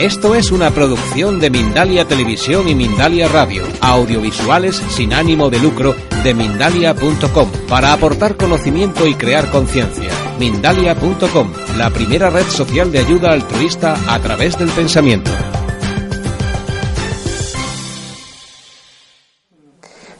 Esto 0.00 0.34
es 0.34 0.50
una 0.50 0.70
producción 0.70 1.40
de 1.40 1.50
Mindalia 1.50 2.08
Televisión 2.08 2.66
y 2.70 2.74
Mindalia 2.74 3.28
Radio, 3.28 3.64
audiovisuales 3.82 4.76
sin 4.76 5.12
ánimo 5.12 5.50
de 5.50 5.58
lucro 5.58 5.94
de 6.24 6.32
mindalia.com, 6.32 7.50
para 7.68 7.92
aportar 7.92 8.38
conocimiento 8.38 9.06
y 9.06 9.14
crear 9.14 9.50
conciencia. 9.50 10.10
Mindalia.com, 10.38 11.52
la 11.76 11.90
primera 11.90 12.30
red 12.30 12.46
social 12.46 12.90
de 12.90 13.00
ayuda 13.00 13.32
altruista 13.32 13.94
a 14.08 14.18
través 14.20 14.58
del 14.58 14.70
pensamiento. 14.70 15.30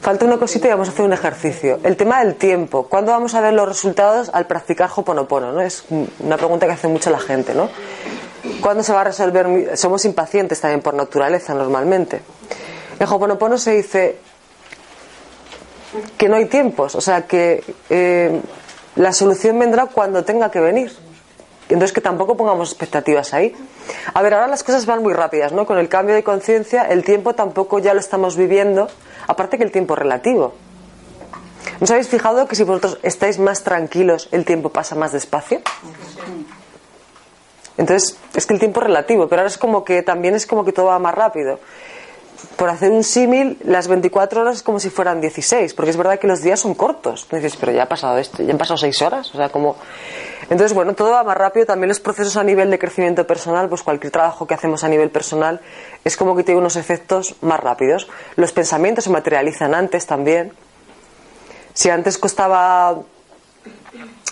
Falta 0.02 0.26
una 0.26 0.36
cosita 0.36 0.68
y 0.68 0.70
vamos 0.72 0.88
a 0.88 0.92
hacer 0.92 1.06
un 1.06 1.14
ejercicio. 1.14 1.80
El 1.84 1.96
tema 1.96 2.22
del 2.22 2.34
tiempo. 2.34 2.86
¿Cuándo 2.86 3.12
vamos 3.12 3.34
a 3.34 3.40
ver 3.40 3.54
los 3.54 3.66
resultados 3.66 4.30
al 4.34 4.46
practicar 4.46 4.90
Hoponopono? 4.94 5.52
¿no? 5.52 5.62
Es 5.62 5.84
una 6.18 6.36
pregunta 6.36 6.66
que 6.66 6.72
hace 6.72 6.88
mucha 6.88 7.10
la 7.10 7.18
gente, 7.18 7.54
¿no? 7.54 7.70
¿Cuándo 8.60 8.82
se 8.82 8.92
va 8.92 9.00
a 9.00 9.04
resolver? 9.04 9.76
Somos 9.76 10.04
impacientes 10.04 10.60
también 10.60 10.82
por 10.82 10.94
naturaleza 10.94 11.54
normalmente. 11.54 12.20
En 12.98 13.06
Hoponopono 13.08 13.56
se 13.56 13.72
dice 13.72 14.18
que 16.16 16.28
no 16.28 16.36
hay 16.36 16.46
tiempos, 16.46 16.94
o 16.94 17.00
sea 17.00 17.26
que 17.26 17.64
eh, 17.88 18.40
la 18.96 19.12
solución 19.12 19.58
vendrá 19.58 19.86
cuando 19.86 20.24
tenga 20.24 20.50
que 20.50 20.60
venir. 20.60 20.92
Entonces 21.68 21.92
que 21.92 22.00
tampoco 22.00 22.36
pongamos 22.36 22.70
expectativas 22.70 23.32
ahí. 23.32 23.54
A 24.12 24.22
ver, 24.22 24.34
ahora 24.34 24.48
las 24.48 24.64
cosas 24.64 24.86
van 24.86 25.02
muy 25.02 25.14
rápidas, 25.14 25.52
¿no? 25.52 25.66
Con 25.66 25.78
el 25.78 25.88
cambio 25.88 26.14
de 26.14 26.24
conciencia, 26.24 26.82
el 26.82 27.04
tiempo 27.04 27.34
tampoco 27.34 27.78
ya 27.78 27.94
lo 27.94 28.00
estamos 28.00 28.36
viviendo, 28.36 28.88
aparte 29.26 29.56
que 29.56 29.64
el 29.64 29.70
tiempo 29.70 29.94
relativo. 29.94 30.52
¿No 31.78 31.84
os 31.84 31.90
habéis 31.90 32.08
fijado 32.08 32.46
que 32.46 32.56
si 32.56 32.64
vosotros 32.64 32.98
estáis 33.02 33.38
más 33.38 33.62
tranquilos, 33.62 34.28
el 34.32 34.44
tiempo 34.44 34.70
pasa 34.70 34.96
más 34.96 35.12
despacio? 35.12 35.60
Entonces, 37.80 38.18
es 38.34 38.44
que 38.44 38.52
el 38.52 38.60
tiempo 38.60 38.80
es 38.80 38.88
relativo, 38.88 39.26
pero 39.26 39.40
ahora 39.40 39.48
es 39.48 39.56
como 39.56 39.84
que 39.84 40.02
también 40.02 40.34
es 40.34 40.46
como 40.46 40.66
que 40.66 40.72
todo 40.72 40.86
va 40.86 40.98
más 40.98 41.14
rápido. 41.14 41.58
Por 42.56 42.68
hacer 42.68 42.90
un 42.90 43.04
símil, 43.04 43.58
las 43.64 43.88
24 43.88 44.42
horas 44.42 44.56
es 44.56 44.62
como 44.62 44.78
si 44.78 44.90
fueran 44.90 45.22
16, 45.22 45.72
porque 45.72 45.90
es 45.90 45.96
verdad 45.96 46.18
que 46.18 46.26
los 46.26 46.42
días 46.42 46.60
son 46.60 46.74
cortos. 46.74 47.26
dices, 47.32 47.56
pero 47.56 47.72
ya 47.72 47.84
ha 47.84 47.88
pasado 47.88 48.18
esto, 48.18 48.42
ya 48.42 48.52
han 48.52 48.58
pasado 48.58 48.76
6 48.76 49.00
horas, 49.00 49.34
o 49.34 49.38
sea, 49.38 49.48
como 49.48 49.76
entonces, 50.50 50.74
bueno, 50.74 50.94
todo 50.94 51.12
va 51.12 51.22
más 51.22 51.38
rápido. 51.38 51.64
También 51.64 51.88
los 51.88 52.00
procesos 52.00 52.36
a 52.36 52.42
nivel 52.42 52.70
de 52.70 52.78
crecimiento 52.78 53.26
personal, 53.26 53.68
pues 53.68 53.82
cualquier 53.82 54.12
trabajo 54.12 54.46
que 54.46 54.54
hacemos 54.54 54.82
a 54.82 54.88
nivel 54.88 55.08
personal 55.08 55.60
es 56.04 56.16
como 56.16 56.36
que 56.36 56.42
tiene 56.42 56.60
unos 56.60 56.76
efectos 56.76 57.36
más 57.40 57.60
rápidos. 57.60 58.08
Los 58.36 58.52
pensamientos 58.52 59.04
se 59.04 59.10
materializan 59.10 59.74
antes 59.74 60.06
también. 60.06 60.52
Si 61.72 61.88
antes 61.88 62.18
costaba. 62.18 62.98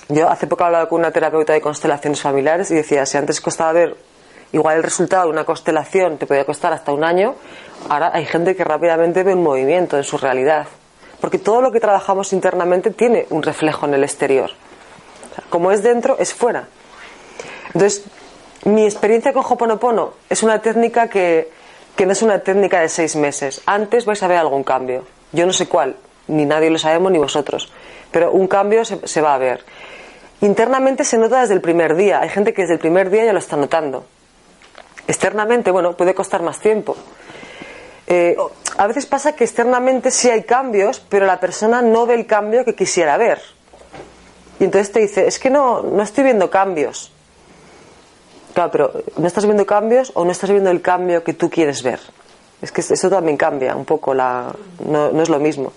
Yo 0.09 0.29
hace 0.29 0.47
poco 0.47 0.65
hablaba 0.65 0.89
con 0.89 1.01
una 1.01 1.11
terapeuta 1.11 1.53
de 1.53 1.61
constelaciones 1.61 2.21
familiares 2.21 2.71
y 2.71 2.75
decía: 2.75 3.05
si 3.07 3.17
antes 3.19 3.41
costaba 3.41 3.73
ver 3.73 3.97
igual 4.53 4.79
el 4.79 4.83
resultado 4.83 5.25
de 5.25 5.31
una 5.31 5.45
constelación 5.45 6.17
te 6.17 6.27
podía 6.27 6.45
costar 6.45 6.73
hasta 6.73 6.93
un 6.93 7.05
año, 7.05 7.35
ahora 7.89 8.11
hay 8.15 8.25
gente 8.25 8.57
que 8.57 8.65
rápidamente 8.65 9.23
ve 9.23 9.35
un 9.35 9.43
movimiento 9.43 9.97
en 9.97 10.05
su 10.05 10.17
realidad. 10.17 10.67
Porque 11.21 11.39
todo 11.39 11.61
lo 11.61 11.73
que 11.73 11.81
trabajamos 11.81 12.33
internamente 12.33 12.91
tiene 12.91 13.27
un 13.31 13.43
reflejo 13.43 13.87
en 13.87 13.95
el 13.95 14.05
exterior. 14.05 14.51
Como 15.51 15.73
es 15.73 15.83
dentro, 15.83 16.17
es 16.19 16.33
fuera. 16.33 16.69
Entonces, 17.67 18.05
mi 18.65 18.85
experiencia 18.85 19.33
con 19.33 19.45
Hoponopono 19.45 20.15
es 20.29 20.43
una 20.43 20.61
técnica 20.61 21.09
que, 21.09 21.51
no 21.99 22.13
es 22.13 22.23
una 22.23 22.41
técnica 22.41 22.81
de 22.81 22.89
seis 22.89 23.17
meses. 23.17 23.63
Antes 23.67 24.05
vais 24.05 24.23
a 24.23 24.29
ver 24.29 24.39
algún 24.39 24.65
cambio. 24.65 25.05
Yo 25.33 25.47
no 25.47 25.53
sé 25.53 25.67
cuál, 25.69 25.97
ni 26.29 26.45
nadie 26.45 26.71
lo 26.71 26.79
sabemos, 26.79 27.13
ni 27.13 27.19
vosotros. 27.19 27.73
Pero 28.11 28.33
un 28.33 28.47
cambio 28.47 28.85
se, 28.85 29.21
va 29.21 29.35
a 29.35 29.39
ver. 29.39 29.65
Internamente 30.41 31.05
se 31.05 31.19
nota 31.19 31.41
desde 31.41 31.55
el 31.55 31.61
primer 31.61 31.97
día. 31.97 32.21
Hay 32.21 32.29
gente 32.29 32.55
que 32.55 32.63
desde 32.63 32.75
el 32.75 32.81
primer 32.81 33.11
día 33.11 33.25
ya 33.25 33.33
lo 33.33 33.41
está 33.41 33.57
notando. 33.57 34.07
Externamente, 35.07 35.71
bueno, 35.71 35.97
puede 35.97 36.15
costar 36.15 36.43
más 36.43 36.61
tiempo. 36.61 36.97
Eh, 38.07 38.37
a 38.77 38.87
veces 38.87 39.07
pasa 39.07 39.35
que 39.35 39.45
externamente 39.45 40.11
sí 40.11 40.31
hay 40.31 40.45
cambios, 40.45 41.01
pero 41.01 41.27
la 41.27 41.41
persona 41.41 41.83
no 41.83 42.07
ve 42.07 42.15
el 42.15 42.27
cambio 42.27 42.65
que 42.65 42.75
quisiera 42.75 43.17
ver. 43.17 43.41
Y 44.61 44.65
entonces 44.65 44.93
te 44.93 45.01
dice, 45.01 45.27
es 45.27 45.39
que 45.39 45.51
no, 45.51 45.83
no 45.83 46.03
estoy 46.03 46.25
viendo 46.25 46.51
cambios. 46.51 47.13
Claro, 48.55 48.71
pero 48.71 48.93
¿no 49.17 49.27
estás 49.27 49.45
viendo 49.45 49.67
cambios 49.67 50.13
o 50.15 50.25
no 50.25 50.33
estás 50.33 50.51
viendo 50.51 50.71
el 50.71 50.81
cambio 50.81 51.23
que 51.23 51.33
tú 51.33 51.51
quieres 51.51 51.83
ver? 51.83 52.01
Es 52.63 52.73
que 52.73 52.81
eso 52.81 53.11
también 53.11 53.37
cambia 53.37 53.77
un 53.77 53.85
poco, 53.85 54.15
la, 54.15 54.53
no, 54.85 55.11
no 55.11 55.23
es 55.23 55.29
lo 55.29 55.39
mismo. 55.39 55.73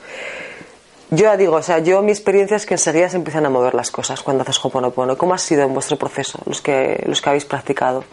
Yo 1.11 1.25
ya 1.25 1.37
digo, 1.37 1.55
o 1.55 1.61
sea, 1.61 1.79
yo 1.79 2.01
mi 2.01 2.11
experiencia 2.11 2.57
es 2.57 2.65
que 2.65 2.75
enseguida 2.75 3.09
se 3.09 3.17
empiezan 3.17 3.45
a 3.45 3.49
mover 3.49 3.75
las 3.75 3.91
cosas 3.91 4.21
cuando 4.23 4.43
haces 4.43 4.63
Hoponopono. 4.63 5.17
¿Cómo 5.17 5.33
ha 5.33 5.37
sido 5.37 5.63
en 5.63 5.73
vuestro 5.73 5.97
proceso, 5.97 6.39
los 6.45 6.61
que, 6.61 7.03
los 7.05 7.21
que 7.21 7.29
habéis 7.29 7.45
practicado? 7.45 8.03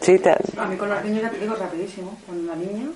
¿Sí? 0.00 0.20
A 0.56 0.66
mí 0.66 0.76
con 0.76 0.88
los 0.88 1.04
niños 1.04 1.22
ya 1.22 1.30
te 1.30 1.38
digo 1.38 1.56
rapidísimo. 1.56 2.16
Con 2.26 2.46
la 2.46 2.54
niña 2.54 2.86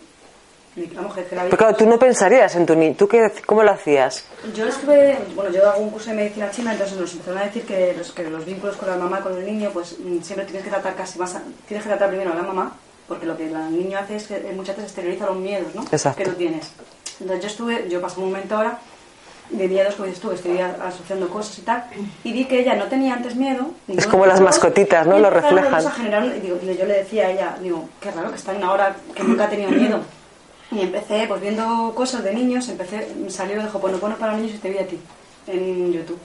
pero 0.74 1.56
claro, 1.56 1.76
tú 1.76 1.84
no 1.86 1.98
pensarías 1.98 2.54
en 2.54 2.64
tu 2.64 2.76
niño. 2.76 2.94
¿Tú 2.96 3.08
qué, 3.08 3.32
cómo 3.44 3.62
lo 3.62 3.72
hacías? 3.72 4.24
Yo 4.54 4.66
estuve, 4.68 5.18
bueno, 5.34 5.50
yo 5.50 5.68
hago 5.68 5.80
un 5.80 5.90
curso 5.90 6.10
de 6.10 6.16
medicina 6.16 6.50
china, 6.50 6.72
entonces 6.72 6.96
nos 6.96 7.12
empezaron 7.12 7.38
a 7.38 7.44
decir 7.44 7.64
que 7.66 7.94
los, 7.98 8.12
que 8.12 8.30
los 8.30 8.44
vínculos 8.44 8.76
con 8.76 8.88
la 8.88 8.96
mamá, 8.96 9.20
con 9.20 9.36
el 9.36 9.44
niño, 9.44 9.70
pues 9.72 9.96
mm, 9.98 10.22
siempre 10.22 10.46
tienes 10.46 10.62
que 10.62 10.70
tratar 10.70 10.94
casi 10.94 11.18
más, 11.18 11.36
tienes 11.66 11.82
que 11.82 11.90
tratar 11.90 12.08
primero 12.08 12.32
a 12.32 12.36
la 12.36 12.42
mamá, 12.42 12.76
porque 13.08 13.26
lo 13.26 13.36
que 13.36 13.46
el 13.46 13.72
niño 13.72 13.98
hace 13.98 14.16
es 14.16 14.28
que 14.28 14.36
eh, 14.36 14.52
muchas 14.54 14.76
veces 14.76 14.92
exterioriza 14.92 15.26
los 15.26 15.36
miedos, 15.36 15.74
¿no? 15.74 15.82
Exacto. 15.90 16.22
Que 16.22 16.30
tú 16.30 16.36
tienes. 16.36 16.70
Entonces 17.20 17.42
yo 17.42 17.48
estuve, 17.48 17.88
yo 17.88 18.00
pasé 18.00 18.20
un 18.20 18.26
momento 18.26 18.56
ahora 18.56 18.78
de 19.50 19.68
miedos, 19.68 19.94
como 19.94 20.06
dices 20.06 20.20
tú, 20.20 20.30
estoy 20.30 20.58
asociando 20.58 21.28
cosas 21.28 21.58
y 21.58 21.62
tal, 21.62 21.84
y 22.24 22.32
vi 22.32 22.44
que 22.44 22.60
ella 22.60 22.74
no 22.76 22.84
tenía 22.84 23.14
antes 23.14 23.36
miedo. 23.36 23.70
Es 23.88 24.06
como 24.06 24.26
las 24.26 24.40
mascotitas, 24.40 25.06
¿no? 25.06 25.18
Lo 25.18 25.30
reflejan. 25.30 25.82
y 26.36 26.40
digo, 26.40 26.58
yo 26.60 26.86
le 26.86 26.94
decía 26.94 27.26
a 27.26 27.30
ella, 27.30 27.56
digo, 27.60 27.88
qué 28.00 28.10
raro 28.10 28.30
que 28.30 28.36
está 28.36 28.52
en 28.52 28.58
una 28.58 28.72
hora 28.72 28.96
que 29.14 29.22
nunca 29.22 29.44
ha 29.44 29.48
tenido 29.48 29.70
miedo. 29.70 30.00
Y 30.72 30.82
empecé, 30.82 31.26
pues 31.26 31.40
viendo 31.40 31.92
cosas 31.96 32.22
de 32.22 32.32
niños, 32.32 32.68
empecé, 32.68 33.08
salió 33.28 33.60
de 33.60 33.68
Hoponopono 33.68 34.16
para 34.16 34.34
niños 34.34 34.54
y 34.54 34.58
te 34.58 34.70
vi 34.70 34.78
a 34.78 34.86
ti 34.86 35.00
en 35.48 35.92
YouTube. 35.92 36.18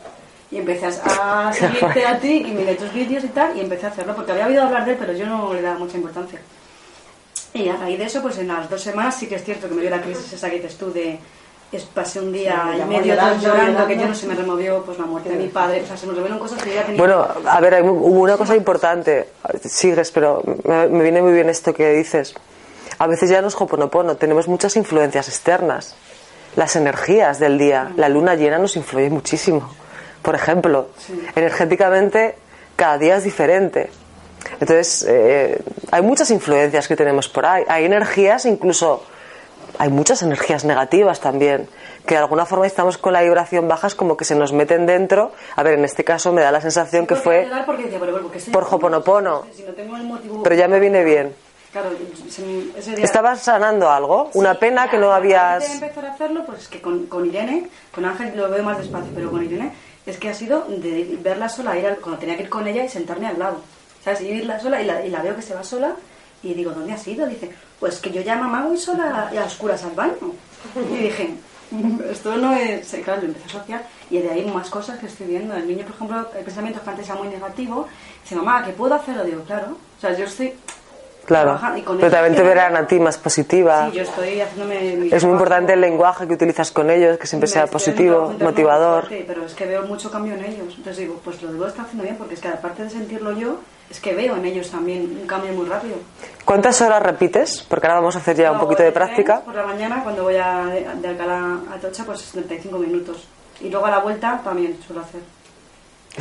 Y 0.52 0.58
empecé 0.58 0.86
a 0.86 1.52
seguirte 1.54 2.06
a 2.06 2.20
ti 2.20 2.44
y 2.48 2.52
miré 2.52 2.76
tus 2.76 2.94
vídeos 2.94 3.24
y 3.24 3.30
tal, 3.30 3.58
y 3.58 3.62
empecé 3.62 3.88
a 3.88 3.90
hacerlo, 3.90 4.16
porque 4.16 4.34
había 4.34 4.46
oído 4.46 4.64
hablar 4.64 4.86
de 4.86 4.92
él, 4.92 4.98
pero 5.00 5.14
yo 5.14 5.26
no 5.26 5.52
le 5.54 5.64
daba 5.64 5.80
mucha 5.80 5.98
importancia. 5.98 6.40
Y 7.56 7.70
a 7.70 7.78
raíz 7.78 7.98
de 7.98 8.06
eso, 8.06 8.22
pues 8.22 8.38
en 8.38 8.50
las 8.50 8.70
dos 8.70 8.82
semanas 8.82 9.16
sí 9.16 9.28
que 9.28 9.36
es 9.36 9.44
cierto 9.44 9.68
que 9.68 9.76
me 9.76 9.82
dio 9.82 9.90
la 9.90 10.02
crisis 10.02 10.34
esa 10.34 10.50
que 10.50 10.58
dices 10.58 10.78
tú 10.78 10.92
de 10.92 11.20
pasé 11.84 12.20
un 12.20 12.32
día 12.32 12.76
y 12.78 12.86
medio 12.86 13.16
llorando, 13.42 13.88
que 13.88 13.98
yo 13.98 14.08
no 14.08 14.16
se 14.16 14.28
me 14.28 14.36
removió 14.36 14.84
pues 14.84 14.98
la 14.98 15.06
muerte 15.06 15.30
de 15.30 15.38
mi 15.38 15.48
padre, 15.48 15.82
o 15.84 15.88
sea, 15.88 15.98
se 15.98 16.06
me 16.06 16.14
removieron 16.14 16.40
cosas 16.40 16.62
que 16.62 16.74
ya 16.74 16.84
tenía. 16.84 17.00
Bueno, 17.00 17.28
a 17.46 17.60
ver, 17.60 17.84
hubo 17.84 18.22
una 18.22 18.38
cosa 18.38 18.56
importante, 18.56 19.30
sigues, 19.64 20.12
pero 20.12 20.42
me 20.66 21.04
viene 21.04 21.22
muy 21.22 21.34
bien 21.34 21.50
esto 21.50 21.74
que 21.74 21.92
dices 21.92 22.36
a 22.98 23.08
veces 23.08 23.30
ya 23.30 23.42
no 23.42 23.48
es 23.48 23.56
Hoponopono, 23.60 24.16
tenemos 24.16 24.48
muchas 24.48 24.76
influencias 24.76 25.28
externas. 25.28 25.96
Las 26.56 26.76
energías 26.76 27.40
del 27.40 27.58
día, 27.58 27.92
la 27.98 28.08
luna 28.08 28.36
llena 28.36 28.58
nos 28.58 28.78
influye 28.78 29.10
muchísimo. 29.10 29.70
Por 30.22 30.36
ejemplo, 30.36 30.90
energéticamente 31.36 32.36
cada 32.76 32.98
día 32.98 33.18
es 33.18 33.26
diferente. 33.26 33.92
Entonces, 34.54 35.06
eh, 35.08 35.62
hay 35.92 36.02
muchas 36.02 36.32
influencias 36.32 36.88
que 36.88 36.96
tenemos 36.96 37.28
por 37.28 37.46
ahí. 37.46 37.64
Hay 37.68 37.86
energías, 37.86 38.46
incluso, 38.46 39.04
hay 39.78 39.90
muchas 39.90 40.22
energías 40.24 40.66
negativas 40.66 41.20
también, 41.20 41.68
que 42.06 42.16
de 42.16 42.22
alguna 42.22 42.46
forma 42.46 42.68
estamos 42.68 42.98
con 42.98 43.14
la 43.14 43.22
vibración 43.22 43.68
baja, 43.68 43.88
es 43.88 43.96
como 43.96 44.18
que 44.18 44.26
se 44.26 44.36
nos 44.36 44.54
meten 44.54 44.86
dentro. 44.86 45.32
A 45.56 45.64
ver, 45.64 45.78
en 45.78 45.86
este 45.86 46.04
caso 46.04 46.32
me 46.32 46.42
da 46.42 46.52
la 46.52 46.62
sensación 46.62 47.08
que 47.08 47.16
fue 47.16 47.48
por 48.52 48.64
Hoponopono, 48.70 49.46
pero 50.44 50.56
ya 50.56 50.68
me 50.68 50.80
viene 50.80 51.04
bien. 51.04 51.34
Claro, 51.72 51.90
¿Estabas 52.98 53.42
sanando 53.42 53.90
algo? 53.90 54.30
¿Una 54.36 54.54
pena 54.54 54.90
que 54.90 54.98
no 54.98 55.12
habías...? 55.12 55.74
Empezar 55.74 56.06
a 56.06 56.14
hacerlo, 56.14 56.46
pues 56.46 56.62
es 56.62 56.68
que 56.70 56.82
con, 56.82 57.08
con, 57.08 57.26
Irene, 57.26 57.70
con 57.94 58.06
Ángel 58.06 58.32
lo 58.38 58.50
veo 58.50 58.64
más 58.64 58.78
despacio, 58.78 59.12
pero 59.14 59.30
con 59.30 59.44
Irene 59.44 59.74
es 60.06 60.18
que 60.18 60.30
ha 60.30 60.34
sido 60.34 60.66
de 60.70 61.18
verla 61.22 61.50
sola, 61.50 61.78
ir 61.78 61.98
cuando 62.02 62.18
tenía 62.18 62.38
que 62.38 62.44
ir 62.44 62.50
con 62.50 62.66
ella 62.66 62.86
y 62.86 62.88
sentarme 62.88 63.28
al 63.28 63.40
lado. 63.40 63.58
¿Sabes? 64.06 64.22
Y 64.22 64.28
irla 64.28 64.58
sola 64.60 64.82
y 64.82 64.86
la, 64.86 65.06
y 65.06 65.10
la 65.10 65.22
veo 65.22 65.36
que 65.36 65.42
se 65.42 65.54
va 65.54 65.64
sola 65.64 65.96
y 66.44 66.54
digo, 66.54 66.72
¿dónde 66.72 66.94
has 66.94 67.08
ido? 67.08 67.26
Dice, 67.28 67.52
pues 67.80 68.00
que 68.00 68.12
yo 68.12 68.22
ya 68.22 68.36
mamá 68.36 68.66
voy 68.66 68.78
sola 68.78 69.30
y 69.34 69.38
a 69.38 69.46
oscuras 69.46 69.84
al 69.84 69.92
baño. 69.92 70.34
Y 70.76 70.98
dije, 70.98 71.36
esto 72.10 72.36
no 72.38 72.54
es... 72.54 72.88
Claro, 73.04 73.22
lo 73.22 73.28
empecé 73.28 73.46
a 73.46 73.48
asociar 73.48 73.84
y 74.10 74.20
de 74.20 74.30
ahí 74.30 74.46
más 74.46 74.70
cosas 74.70 75.00
que 75.00 75.08
estoy 75.08 75.28
viendo. 75.28 75.56
El 75.56 75.68
niño, 75.68 75.86
por 75.86 75.96
ejemplo, 75.96 76.28
el 76.38 76.44
pensamiento 76.44 76.82
que 76.82 76.90
antes 76.90 77.06
era 77.08 77.16
muy 77.16 77.28
negativo, 77.28 77.88
dice, 78.24 78.36
mamá, 78.36 78.64
¿qué 78.64 78.72
puedo 78.72 78.94
hacer? 78.96 79.24
Digo, 79.26 79.44
claro. 79.44 79.78
O 79.98 80.02
sea, 80.02 80.14
yo 80.16 80.26
estoy 80.26 80.54
Claro, 81.26 81.60
pero 82.00 82.12
también 82.12 82.36
te 82.36 82.44
verán 82.44 82.76
a 82.78 82.86
ti 82.86 83.00
más 83.00 83.18
positiva. 83.18 83.90
Sí, 83.90 83.98
yo 83.98 84.04
estoy 84.04 84.42
haciéndome 84.42 85.08
es 85.12 85.24
muy 85.24 85.34
importante 85.34 85.74
el 85.74 85.82
lenguaje 85.82 86.28
que 86.28 86.34
utilizas 86.36 86.72
con 86.72 86.90
ellos, 86.92 87.18
que 87.18 87.26
siempre 87.26 87.48
sea 87.48 87.66
positivo, 87.66 88.34
motivador. 88.40 89.08
Sí, 89.10 89.24
pero 89.26 89.46
es 89.46 89.54
que 89.54 89.66
veo 89.66 89.84
mucho 89.88 90.12
cambio 90.12 90.36
en 90.36 90.46
ellos. 90.46 90.76
Entonces 90.78 90.98
digo, 90.98 91.20
pues 91.24 91.42
lo 91.42 91.52
debo 91.52 91.66
estar 91.66 91.86
haciendo 91.86 92.04
bien, 92.04 92.18
porque 92.18 92.36
es 92.36 92.42
que 92.42 92.48
aparte 92.48 92.84
de 92.84 92.90
sentirlo 92.92 93.32
yo, 93.32 93.60
es 93.90 94.00
que 94.00 94.14
veo 94.14 94.36
en 94.36 94.46
ellos 94.46 94.70
también 94.70 95.18
un 95.22 95.28
cambio 95.28 95.54
muy 95.54 95.68
rápido. 95.68 95.96
¿Cuántas 96.44 96.82
horas 96.82 97.02
repites? 97.02 97.64
Porque 97.68 97.88
ahora 97.88 98.00
vamos 98.00 98.16
a 98.16 98.20
hacer 98.20 98.36
ya 98.36 98.52
un 98.52 98.60
poquito 98.60 98.84
de 98.84 98.92
práctica. 98.92 99.42
Por 99.42 99.56
la 99.56 99.66
mañana, 99.66 100.02
cuando 100.04 100.24
voy 100.24 100.36
a, 100.36 100.66
de 100.66 101.08
Alcalá 101.08 101.60
a 101.72 101.78
Tocha, 101.80 102.04
pues 102.04 102.22
75 102.22 102.78
minutos. 102.78 103.28
Y 103.62 103.70
luego 103.70 103.86
a 103.86 103.92
la 103.92 104.00
vuelta 104.00 104.42
también 104.44 104.78
suelo 104.86 105.02
hacer. 105.02 105.22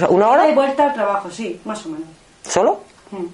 ¿Una 0.08 0.28
hora? 0.28 0.48
Y 0.48 0.54
vuelta 0.54 0.84
al 0.84 0.94
trabajo, 0.94 1.30
sí, 1.30 1.60
más 1.64 1.84
o 1.86 1.90
menos. 1.90 2.08
¿Solo? 2.42 2.80
Mm. 3.10 3.24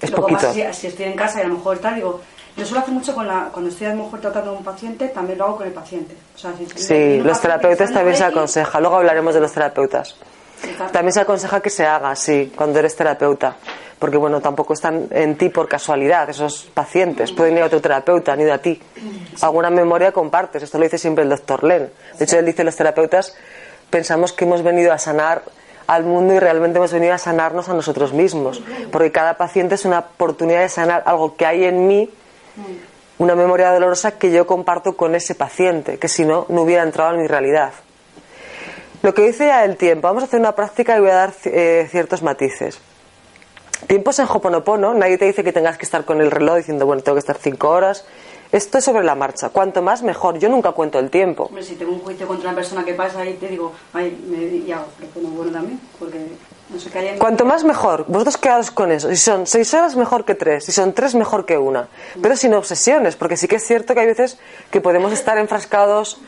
Es 0.00 0.10
Luego 0.10 0.28
poquito. 0.28 0.46
más 0.46 0.54
si, 0.54 0.80
si 0.80 0.86
estoy 0.86 1.06
en 1.06 1.16
casa 1.16 1.40
y 1.40 1.44
a 1.44 1.48
lo 1.48 1.54
mejor 1.54 1.78
tal, 1.78 1.94
digo, 1.94 2.20
yo 2.56 2.64
suelo 2.64 2.80
hacer 2.80 2.94
mucho 2.94 3.14
con 3.14 3.26
la, 3.26 3.48
cuando 3.52 3.70
estoy 3.70 3.86
a 3.86 3.94
lo 3.94 4.04
mejor 4.04 4.20
tratando 4.20 4.50
a 4.50 4.54
un 4.54 4.64
paciente, 4.64 5.08
también 5.08 5.38
lo 5.38 5.44
hago 5.44 5.56
con 5.56 5.66
el 5.66 5.72
paciente. 5.72 6.16
O 6.34 6.38
sea, 6.38 6.52
si 6.56 6.64
estoy 6.64 6.82
Sí, 6.82 7.20
los 7.22 7.40
terapeutas 7.40 7.92
también 7.92 8.16
se 8.16 8.24
aconseja. 8.24 8.80
Luego 8.80 8.96
hablaremos 8.96 9.34
de 9.34 9.40
los 9.40 9.52
terapeutas. 9.52 10.16
También 10.92 11.12
se 11.12 11.20
aconseja 11.20 11.60
que 11.60 11.70
se 11.70 11.86
haga, 11.86 12.14
sí, 12.16 12.52
cuando 12.54 12.78
eres 12.78 12.96
terapeuta. 12.96 13.56
Porque, 13.98 14.16
bueno, 14.16 14.40
tampoco 14.40 14.72
están 14.72 15.08
en 15.10 15.36
ti 15.36 15.50
por 15.50 15.68
casualidad 15.68 16.28
esos 16.30 16.70
pacientes. 16.72 17.32
Pueden 17.32 17.56
ir 17.56 17.62
a 17.62 17.66
otro 17.66 17.82
terapeuta, 17.82 18.32
han 18.32 18.40
ido 18.40 18.52
a 18.52 18.58
ti. 18.58 18.80
Alguna 19.42 19.68
memoria 19.68 20.10
compartes. 20.10 20.62
Esto 20.62 20.78
lo 20.78 20.84
dice 20.84 20.96
siempre 20.96 21.24
el 21.24 21.30
doctor 21.30 21.64
Len. 21.64 21.90
De 22.18 22.24
hecho, 22.24 22.38
él 22.38 22.46
dice, 22.46 22.64
los 22.64 22.76
terapeutas 22.76 23.36
pensamos 23.90 24.32
que 24.32 24.46
hemos 24.46 24.62
venido 24.62 24.92
a 24.92 24.98
sanar 24.98 25.42
al 25.86 26.04
mundo 26.04 26.32
y 26.32 26.38
realmente 26.38 26.78
hemos 26.78 26.92
venido 26.92 27.12
a 27.12 27.18
sanarnos 27.18 27.68
a 27.68 27.74
nosotros 27.74 28.14
mismos. 28.14 28.62
Porque 28.90 29.12
cada 29.12 29.36
paciente 29.36 29.74
es 29.74 29.84
una 29.84 29.98
oportunidad 29.98 30.60
de 30.60 30.68
sanar 30.70 31.02
algo 31.04 31.36
que 31.36 31.44
hay 31.44 31.64
en 31.64 31.86
mí, 31.86 32.08
una 33.18 33.34
memoria 33.34 33.70
dolorosa 33.70 34.12
que 34.12 34.30
yo 34.30 34.46
comparto 34.46 34.96
con 34.96 35.14
ese 35.14 35.34
paciente, 35.34 35.98
que 35.98 36.08
si 36.08 36.24
no, 36.24 36.46
no 36.48 36.62
hubiera 36.62 36.84
entrado 36.84 37.14
en 37.14 37.20
mi 37.20 37.26
realidad. 37.26 37.72
Lo 39.02 39.14
que 39.14 39.22
dice 39.22 39.46
ya 39.46 39.64
el 39.64 39.76
tiempo, 39.76 40.08
vamos 40.08 40.22
a 40.22 40.26
hacer 40.26 40.40
una 40.40 40.54
práctica 40.54 40.96
y 40.96 41.00
voy 41.00 41.10
a 41.10 41.14
dar 41.14 41.32
eh, 41.44 41.88
ciertos 41.90 42.22
matices. 42.22 42.78
Tiempos 43.86 44.18
en 44.18 44.26
Hoponopono, 44.26 44.92
nadie 44.92 45.16
te 45.16 45.24
dice 45.24 45.42
que 45.42 45.52
tengas 45.52 45.78
que 45.78 45.86
estar 45.86 46.04
con 46.04 46.20
el 46.20 46.30
reloj 46.30 46.58
diciendo, 46.58 46.84
bueno, 46.84 47.02
tengo 47.02 47.16
que 47.16 47.20
estar 47.20 47.38
cinco 47.38 47.70
horas. 47.70 48.04
Esto 48.52 48.78
es 48.78 48.84
sobre 48.84 49.04
la 49.04 49.14
marcha. 49.14 49.50
Cuanto 49.50 49.80
más, 49.80 50.02
mejor. 50.02 50.38
Yo 50.38 50.48
nunca 50.48 50.72
cuento 50.72 50.98
el 50.98 51.08
tiempo. 51.08 51.44
Hombre, 51.44 51.62
si 51.62 51.76
tengo 51.76 51.92
un 51.92 52.00
juicio 52.00 52.26
contra 52.26 52.48
una 52.48 52.56
persona 52.56 52.84
que 52.84 52.94
pasa 52.94 53.24
y 53.24 53.34
te 53.34 53.46
digo, 53.46 53.72
ay, 53.92 54.22
me, 54.28 54.38
y 54.38 54.72
hago, 54.72 54.86
pero 54.98 55.10
bueno, 55.14 55.30
bueno 55.30 55.52
también, 55.52 55.80
porque 55.98 56.18
no 56.68 56.78
sé 56.78 56.90
qué 56.90 56.98
hay 56.98 57.08
en 57.08 57.18
Cuanto 57.18 57.44
más, 57.44 57.62
mejor. 57.62 58.04
Vosotros 58.08 58.36
quedaos 58.36 58.70
con 58.72 58.90
eso. 58.90 59.08
Si 59.08 59.16
son 59.16 59.46
seis 59.46 59.72
horas, 59.72 59.94
mejor 59.94 60.24
que 60.24 60.34
tres. 60.34 60.64
Si 60.64 60.72
son 60.72 60.92
tres, 60.92 61.14
mejor 61.14 61.46
que 61.46 61.56
una. 61.56 61.88
Pero 62.20 62.36
sin 62.36 62.52
obsesiones, 62.52 63.14
porque 63.14 63.36
sí 63.36 63.46
que 63.46 63.56
es 63.56 63.64
cierto 63.64 63.94
que 63.94 64.00
hay 64.00 64.06
veces 64.06 64.38
que 64.70 64.80
podemos 64.80 65.12
estar 65.12 65.38
enfrascados. 65.38 66.20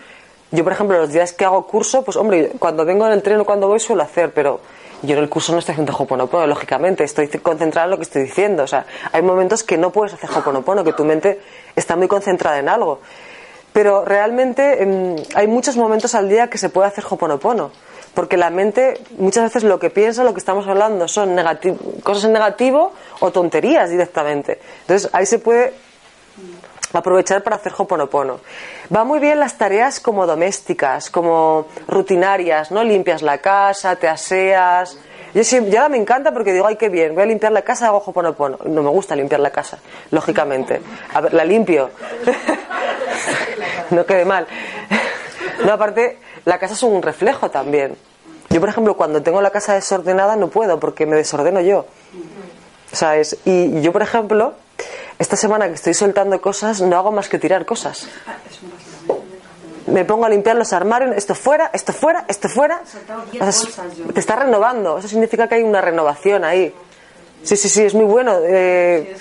Yo, 0.53 0.65
por 0.65 0.75
ejemplo, 0.75 0.99
los 0.99 1.11
días 1.13 1.33
que 1.33 1.47
hago 1.47 1.67
curso, 1.67 2.05
pues 2.05 2.17
hombre, 2.19 2.53
cuando 2.59 2.85
vengo 2.85 3.07
en 3.07 3.13
el 3.13 3.23
tren 3.23 3.41
o 3.41 3.45
cuando 3.45 3.69
voy 3.69 3.81
suelo 3.81 4.03
hacer, 4.03 4.33
pero 4.33 4.61
yo 5.01 5.17
en 5.17 5.23
el 5.23 5.29
curso 5.31 5.53
no 5.53 5.59
estoy 5.59 5.73
haciendo 5.73 5.97
Hoponopono, 5.97 6.47
lógicamente, 6.47 7.05
estoy 7.05 7.27
concentrada 7.29 7.87
en 7.87 7.91
lo 7.91 7.97
que 7.97 8.03
estoy 8.03 8.23
diciendo. 8.23 8.63
O 8.63 8.67
sea, 8.67 8.85
hay 9.13 9.23
momentos 9.23 9.65
que 9.65 9.79
no 9.79 9.91
puedes 9.91 10.13
hacer 10.13 10.31
Hoponopono, 10.31 10.85
que 10.85 10.93
tu 10.93 11.05
mente 11.05 11.41
está 11.75 11.97
muy 11.97 12.07
concentrada 12.07 12.59
en 12.59 12.69
algo. 12.69 13.01
Pero 13.73 14.05
realmente 14.05 14.83
em, 14.83 15.17
hay 15.35 15.47
muchos 15.47 15.77
momentos 15.77 16.15
al 16.15 16.29
día 16.29 16.51
que 16.51 16.59
se 16.59 16.69
puede 16.69 16.87
hacer 16.87 17.05
Hoponopono. 17.09 17.71
Porque 18.13 18.37
la 18.37 18.51
mente, 18.51 19.01
muchas 19.17 19.45
veces 19.45 19.65
lo 19.65 19.79
que 19.79 19.89
piensa, 19.89 20.23
lo 20.23 20.35
que 20.35 20.39
estamos 20.39 20.69
hablando, 20.69 21.09
son 21.09 21.35
cosas 22.03 22.25
en 22.25 22.33
negativo 22.35 22.93
o 23.21 23.31
tonterías 23.31 23.89
directamente. 23.89 24.61
Entonces 24.83 25.09
ahí 25.15 25.25
se 25.25 25.39
puede 25.39 25.73
aprovechar 26.93 27.43
para 27.43 27.57
hacer 27.57 27.73
Hoponopono. 27.77 28.41
Va 28.95 29.05
muy 29.05 29.19
bien 29.19 29.39
las 29.39 29.57
tareas 29.59 30.01
como 30.01 30.27
domésticas, 30.27 31.11
como 31.11 31.67
rutinarias, 31.89 32.71
¿no? 32.71 32.85
Limpias 32.85 33.23
la 33.23 33.39
casa, 33.39 33.97
te 33.97 34.09
aseas. 34.09 34.99
Yo, 35.35 35.45
siempre, 35.45 35.79
ahora 35.79 35.89
me 35.89 35.97
encanta 35.97 36.33
porque 36.33 36.53
digo, 36.53 36.67
ay, 36.67 36.77
qué 36.77 36.89
bien, 36.89 37.15
voy 37.15 37.23
a 37.23 37.27
limpiar 37.27 37.53
la 37.53 37.63
casa 37.63 37.87
hago 37.87 38.03
Hoponopono. 38.05 38.59
No 38.67 38.83
me 38.83 38.91
gusta 38.91 39.17
limpiar 39.17 39.41
la 39.41 39.51
casa, 39.51 39.79
lógicamente. 40.11 40.81
A 41.15 41.21
ver, 41.21 41.33
la 41.33 41.45
limpio. 41.45 41.91
no 43.91 44.05
quede 44.05 44.25
mal. 44.25 44.47
No, 45.65 45.73
aparte, 45.73 46.19
la 46.45 46.59
casa 46.59 46.75
es 46.75 46.83
un 46.83 47.03
reflejo 47.03 47.51
también. 47.51 47.97
Yo, 48.51 48.61
por 48.61 48.69
ejemplo, 48.69 48.97
cuando 48.97 49.23
tengo 49.23 49.41
la 49.41 49.51
casa 49.51 49.75
desordenada 49.75 50.37
no 50.37 50.49
puedo 50.49 50.79
porque 50.79 51.07
me 51.07 51.17
desordeno 51.17 51.61
yo. 51.61 51.87
¿Sabes? 52.93 53.39
Y 53.47 53.81
yo, 53.81 53.93
por 53.93 54.03
ejemplo, 54.03 54.55
esta 55.23 55.37
semana 55.37 55.69
que 55.69 55.75
estoy 55.75 55.95
soltando 55.95 56.41
cosas, 56.41 56.81
no 56.81 56.97
hago 56.97 57.13
más 57.13 57.29
que 57.29 57.39
tirar 57.39 57.65
cosas. 57.65 58.07
Me 59.87 60.05
pongo 60.05 60.25
a 60.25 60.29
limpiar 60.29 60.57
los 60.57 60.73
armarios, 60.73 61.15
esto 61.17 61.35
fuera, 61.35 61.71
esto 61.73 61.93
fuera, 61.93 62.25
esto 62.29 62.49
fuera. 62.49 62.81
He 62.85 62.87
soltado 62.91 63.23
10 63.31 63.43
O 63.43 63.53
sea, 63.53 63.63
bolsas 63.85 63.97
yo. 63.97 64.05
te 64.13 64.21
está 64.21 64.37
renovando, 64.37 64.99
eso 64.99 65.09
significa 65.09 65.49
que 65.49 65.57
hay 65.57 65.63
una 65.63 65.81
renovación 65.81 66.45
ahí. 66.45 66.75
Sí, 67.43 67.57
sí, 67.57 67.69
sí, 67.69 67.83
es 67.85 67.95
muy 67.95 68.05
bueno. 68.05 68.39
eh, 68.45 69.17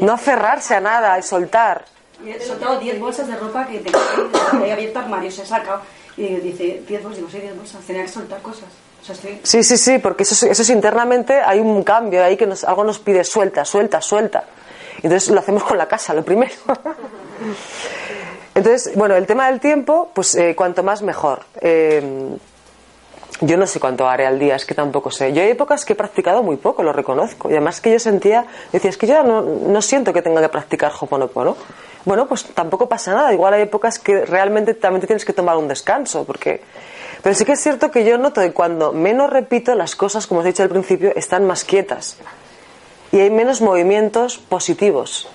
no 0.00 0.12
aferrarse 0.12 0.74
a 0.74 0.80
nada 0.80 1.18
y 1.18 1.22
soltar. 1.22 1.84
He 2.24 2.40
soltado 2.40 2.78
10 2.78 2.98
bolsas 3.00 3.26
de 3.28 3.36
ropa 3.36 3.66
que 3.66 3.78
tenía 3.80 4.72
abierto 4.74 4.98
armarios, 4.98 5.38
he 5.38 5.46
sacado. 5.46 5.80
Y 6.16 6.36
dice, 6.36 6.82
10 6.86 7.02
bolsas, 7.02 7.16
digo, 7.18 7.30
sí, 7.30 7.38
10 7.40 7.56
bolsas. 7.56 7.80
Tenía 7.86 8.02
que 8.02 8.08
soltar 8.08 8.40
cosas. 8.42 8.68
Sí, 9.42 9.62
sí, 9.62 9.76
sí, 9.76 9.98
porque 9.98 10.22
eso, 10.24 10.34
es- 10.34 10.52
eso 10.52 10.62
es 10.62 10.70
internamente, 10.70 11.40
hay 11.44 11.60
un 11.60 11.82
cambio 11.82 12.22
ahí 12.24 12.36
que 12.36 12.46
nos, 12.46 12.64
algo 12.64 12.84
nos 12.84 12.98
pide 12.98 13.22
suelta, 13.24 13.64
suelta, 13.64 14.00
suelta. 14.00 14.44
Entonces 15.02 15.30
lo 15.30 15.40
hacemos 15.40 15.62
con 15.64 15.76
la 15.78 15.86
casa, 15.86 16.14
lo 16.14 16.24
primero. 16.24 16.54
Entonces, 18.54 18.92
bueno, 18.96 19.14
el 19.16 19.26
tema 19.26 19.48
del 19.50 19.60
tiempo, 19.60 20.10
pues 20.14 20.34
eh, 20.34 20.54
cuanto 20.56 20.82
más 20.82 21.02
mejor. 21.02 21.40
Eh, 21.60 22.36
yo 23.42 23.58
no 23.58 23.66
sé 23.66 23.78
cuánto 23.80 24.08
haré 24.08 24.24
al 24.26 24.38
día, 24.38 24.56
es 24.56 24.64
que 24.64 24.74
tampoco 24.74 25.10
sé. 25.10 25.34
Yo 25.34 25.42
hay 25.42 25.50
épocas 25.50 25.84
que 25.84 25.92
he 25.92 25.96
practicado 25.96 26.42
muy 26.42 26.56
poco, 26.56 26.82
lo 26.82 26.94
reconozco. 26.94 27.50
Y 27.50 27.52
además 27.52 27.82
que 27.82 27.92
yo 27.92 27.98
sentía, 27.98 28.46
decía, 28.72 28.88
es 28.88 28.96
que 28.96 29.06
yo 29.06 29.22
no, 29.22 29.42
no 29.42 29.82
siento 29.82 30.14
que 30.14 30.22
tenga 30.22 30.40
que 30.40 30.48
practicar 30.48 30.90
Hoponopono. 30.98 31.54
Bueno, 32.06 32.26
pues 32.26 32.44
tampoco 32.54 32.88
pasa 32.88 33.12
nada. 33.12 33.34
Igual 33.34 33.52
hay 33.52 33.62
épocas 33.62 33.98
que 33.98 34.24
realmente 34.24 34.72
también 34.72 35.06
tienes 35.06 35.24
que 35.26 35.34
tomar 35.34 35.56
un 35.58 35.68
descanso, 35.68 36.24
porque... 36.24 36.62
Pero 37.22 37.34
sí 37.34 37.44
que 37.44 37.52
es 37.52 37.62
cierto 37.62 37.90
que 37.90 38.04
yo 38.04 38.18
noto 38.18 38.40
que 38.40 38.52
cuando 38.52 38.92
menos 38.92 39.30
repito, 39.30 39.74
las 39.74 39.96
cosas, 39.96 40.26
como 40.26 40.40
os 40.40 40.46
he 40.46 40.50
dicho 40.50 40.62
al 40.62 40.68
principio, 40.68 41.12
están 41.16 41.46
más 41.46 41.64
quietas. 41.64 42.18
Y 43.12 43.20
hay 43.20 43.30
menos 43.30 43.60
movimientos 43.60 44.38
positivos. 44.38 45.28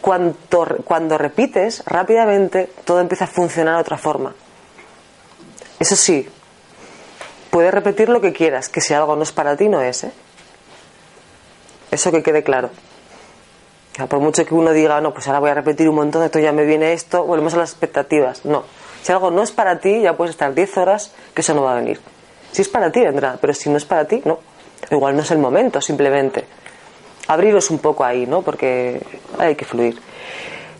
Cuando, 0.00 0.36
cuando 0.84 1.18
repites, 1.18 1.82
rápidamente 1.86 2.70
todo 2.84 3.00
empieza 3.00 3.24
a 3.24 3.28
funcionar 3.28 3.76
de 3.76 3.80
otra 3.82 3.98
forma. 3.98 4.34
Eso 5.78 5.96
sí, 5.96 6.28
puedes 7.50 7.72
repetir 7.72 8.08
lo 8.08 8.20
que 8.20 8.32
quieras, 8.32 8.68
que 8.68 8.80
si 8.80 8.94
algo 8.94 9.16
no 9.16 9.22
es 9.22 9.32
para 9.32 9.56
ti, 9.56 9.68
no 9.68 9.80
es. 9.80 10.04
¿eh? 10.04 10.12
Eso 11.90 12.10
que 12.10 12.22
quede 12.22 12.42
claro. 12.42 12.70
Por 14.08 14.20
mucho 14.20 14.44
que 14.46 14.54
uno 14.54 14.72
diga, 14.72 15.00
no, 15.00 15.12
pues 15.12 15.26
ahora 15.26 15.40
voy 15.40 15.50
a 15.50 15.54
repetir 15.54 15.88
un 15.88 15.96
montón, 15.96 16.22
esto 16.22 16.38
ya 16.38 16.52
me 16.52 16.64
viene 16.64 16.92
esto, 16.92 17.24
volvemos 17.24 17.54
a 17.54 17.58
las 17.58 17.70
expectativas. 17.70 18.44
No. 18.44 18.64
Si 19.02 19.12
algo 19.12 19.30
no 19.30 19.42
es 19.42 19.50
para 19.52 19.78
ti, 19.80 20.00
ya 20.02 20.16
puedes 20.16 20.32
estar 20.32 20.52
10 20.54 20.76
horas, 20.78 21.12
que 21.34 21.40
eso 21.40 21.54
no 21.54 21.62
va 21.62 21.72
a 21.72 21.76
venir. 21.76 22.00
Si 22.52 22.62
es 22.62 22.68
para 22.68 22.90
ti, 22.92 23.00
vendrá, 23.00 23.38
pero 23.40 23.54
si 23.54 23.70
no 23.70 23.76
es 23.76 23.84
para 23.84 24.04
ti, 24.06 24.20
no. 24.24 24.38
Igual 24.90 25.16
no 25.16 25.22
es 25.22 25.30
el 25.30 25.38
momento, 25.38 25.80
simplemente. 25.80 26.44
Abriros 27.28 27.70
un 27.70 27.78
poco 27.78 28.04
ahí, 28.04 28.26
¿no? 28.26 28.42
Porque 28.42 29.00
hay 29.38 29.54
que 29.54 29.64
fluir. 29.64 30.00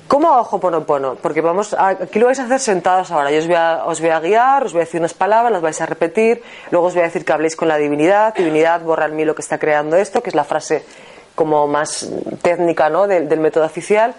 ¿Cómo 0.08 0.32
hago 0.32 0.56
Hoponopono? 0.56 1.14
Porque 1.14 1.40
vamos, 1.40 1.72
a- 1.74 1.88
aquí 1.90 2.18
lo 2.18 2.26
vais 2.26 2.38
a 2.40 2.44
hacer 2.44 2.58
sentados 2.58 3.12
ahora. 3.12 3.30
Yo 3.30 3.38
os 3.38 3.46
voy, 3.46 3.54
a, 3.56 3.84
os 3.86 4.00
voy 4.00 4.10
a 4.10 4.18
guiar, 4.18 4.64
os 4.64 4.72
voy 4.72 4.82
a 4.82 4.84
decir 4.84 5.00
unas 5.00 5.14
palabras, 5.14 5.52
las 5.52 5.62
vais 5.62 5.80
a 5.80 5.86
repetir, 5.86 6.42
luego 6.72 6.88
os 6.88 6.94
voy 6.94 7.02
a 7.02 7.06
decir 7.06 7.24
que 7.24 7.32
habléis 7.32 7.54
con 7.54 7.68
la 7.68 7.76
divinidad. 7.76 8.34
Divinidad, 8.34 8.80
borra 8.82 9.06
en 9.06 9.14
mí 9.14 9.24
lo 9.24 9.36
que 9.36 9.42
está 9.42 9.58
creando 9.58 9.96
esto, 9.96 10.20
que 10.22 10.30
es 10.30 10.34
la 10.34 10.42
frase 10.44 10.84
como 11.36 11.68
más 11.68 12.10
técnica 12.42 12.90
¿no? 12.90 13.06
del 13.06 13.38
método 13.38 13.64
oficial. 13.64 14.14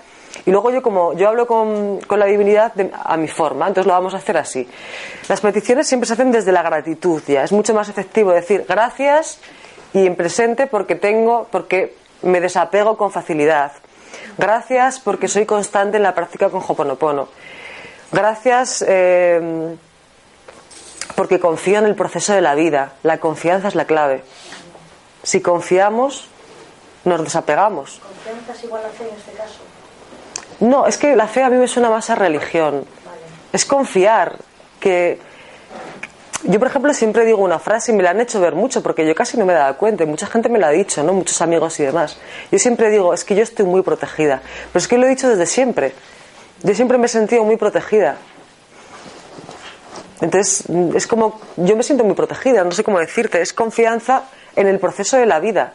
Y 0.45 0.51
luego 0.51 0.71
yo 0.71 0.81
como 0.81 1.13
yo 1.13 1.27
hablo 1.29 1.45
con, 1.45 1.99
con 2.01 2.19
la 2.19 2.25
divinidad 2.25 2.73
de- 2.73 2.91
a 3.03 3.17
mi 3.17 3.27
forma, 3.27 3.67
entonces 3.67 3.87
lo 3.87 3.93
vamos 3.93 4.13
a 4.13 4.17
hacer 4.17 4.37
así. 4.37 4.67
Las 5.27 5.41
peticiones 5.41 5.87
siempre 5.87 6.07
se 6.07 6.13
hacen 6.13 6.31
desde 6.31 6.51
la 6.51 6.61
gratitud 6.63 7.21
ya. 7.27 7.43
Es 7.43 7.51
mucho 7.51 7.73
más 7.73 7.89
efectivo 7.89 8.31
decir 8.31 8.65
gracias 8.67 9.39
y 9.93 10.05
en 10.07 10.15
presente 10.15 10.67
porque 10.67 10.95
tengo, 10.95 11.47
porque 11.51 11.95
me 12.23 12.39
desapego 12.41 12.97
con 12.97 13.11
facilidad. 13.11 13.71
Gracias 14.37 14.99
porque 14.99 15.27
soy 15.27 15.45
constante 15.45 15.97
en 15.97 16.03
la 16.03 16.15
práctica 16.15 16.49
con 16.49 16.61
Hoponopono. 16.67 17.27
Gracias 18.11 18.83
eh, 18.87 19.75
porque 21.15 21.39
confío 21.39 21.79
en 21.79 21.85
el 21.85 21.95
proceso 21.95 22.33
de 22.33 22.41
la 22.41 22.55
vida. 22.55 22.93
La 23.03 23.19
confianza 23.19 23.67
es 23.67 23.75
la 23.75 23.85
clave. 23.85 24.23
Si 25.23 25.41
confiamos, 25.41 26.27
nos 27.05 27.23
desapegamos. 27.23 27.99
¿Confianza 27.99 28.53
es 28.53 28.63
igual 28.63 28.83
a 28.85 28.89
fe 28.89 29.07
en 29.09 29.15
este 29.17 29.31
caso? 29.33 29.59
No, 30.61 30.85
es 30.85 30.97
que 30.97 31.15
la 31.15 31.27
fe 31.27 31.43
a 31.43 31.49
mí 31.49 31.57
me 31.57 31.67
suena 31.67 31.89
más 31.89 32.09
a 32.09 32.15
religión. 32.15 32.85
Es 33.51 33.65
confiar. 33.65 34.37
Que 34.79 35.19
yo, 36.43 36.59
por 36.59 36.67
ejemplo, 36.67 36.93
siempre 36.93 37.25
digo 37.25 37.43
una 37.43 37.59
frase 37.59 37.91
y 37.91 37.95
me 37.95 38.03
la 38.03 38.11
han 38.11 38.21
hecho 38.21 38.39
ver 38.39 38.55
mucho 38.55 38.81
porque 38.81 39.05
yo 39.05 39.13
casi 39.13 39.37
no 39.37 39.45
me 39.45 39.53
he 39.53 39.55
dado 39.55 39.77
cuenta. 39.77 40.03
y 40.03 40.07
Mucha 40.07 40.27
gente 40.27 40.49
me 40.49 40.59
la 40.59 40.67
ha 40.67 40.71
dicho, 40.71 41.03
¿no? 41.03 41.13
Muchos 41.13 41.41
amigos 41.41 41.79
y 41.79 41.83
demás. 41.83 42.19
Yo 42.51 42.59
siempre 42.59 42.89
digo, 42.89 43.13
es 43.13 43.23
que 43.23 43.35
yo 43.35 43.43
estoy 43.43 43.65
muy 43.65 43.81
protegida. 43.81 44.41
Pero 44.71 44.79
es 44.81 44.87
que 44.87 44.97
lo 44.97 45.07
he 45.07 45.09
dicho 45.09 45.29
desde 45.29 45.45
siempre. 45.45 45.93
Yo 46.63 46.75
siempre 46.75 46.97
me 46.97 47.07
he 47.07 47.09
sentido 47.09 47.43
muy 47.43 47.57
protegida. 47.57 48.17
Entonces, 50.21 50.65
es 50.93 51.07
como, 51.07 51.39
yo 51.57 51.75
me 51.75 51.81
siento 51.81 52.03
muy 52.03 52.13
protegida, 52.13 52.63
no 52.63 52.71
sé 52.71 52.83
cómo 52.83 52.99
decirte, 52.99 53.41
es 53.41 53.53
confianza 53.53 54.25
en 54.55 54.67
el 54.67 54.79
proceso 54.79 55.17
de 55.17 55.25
la 55.25 55.39
vida. 55.39 55.73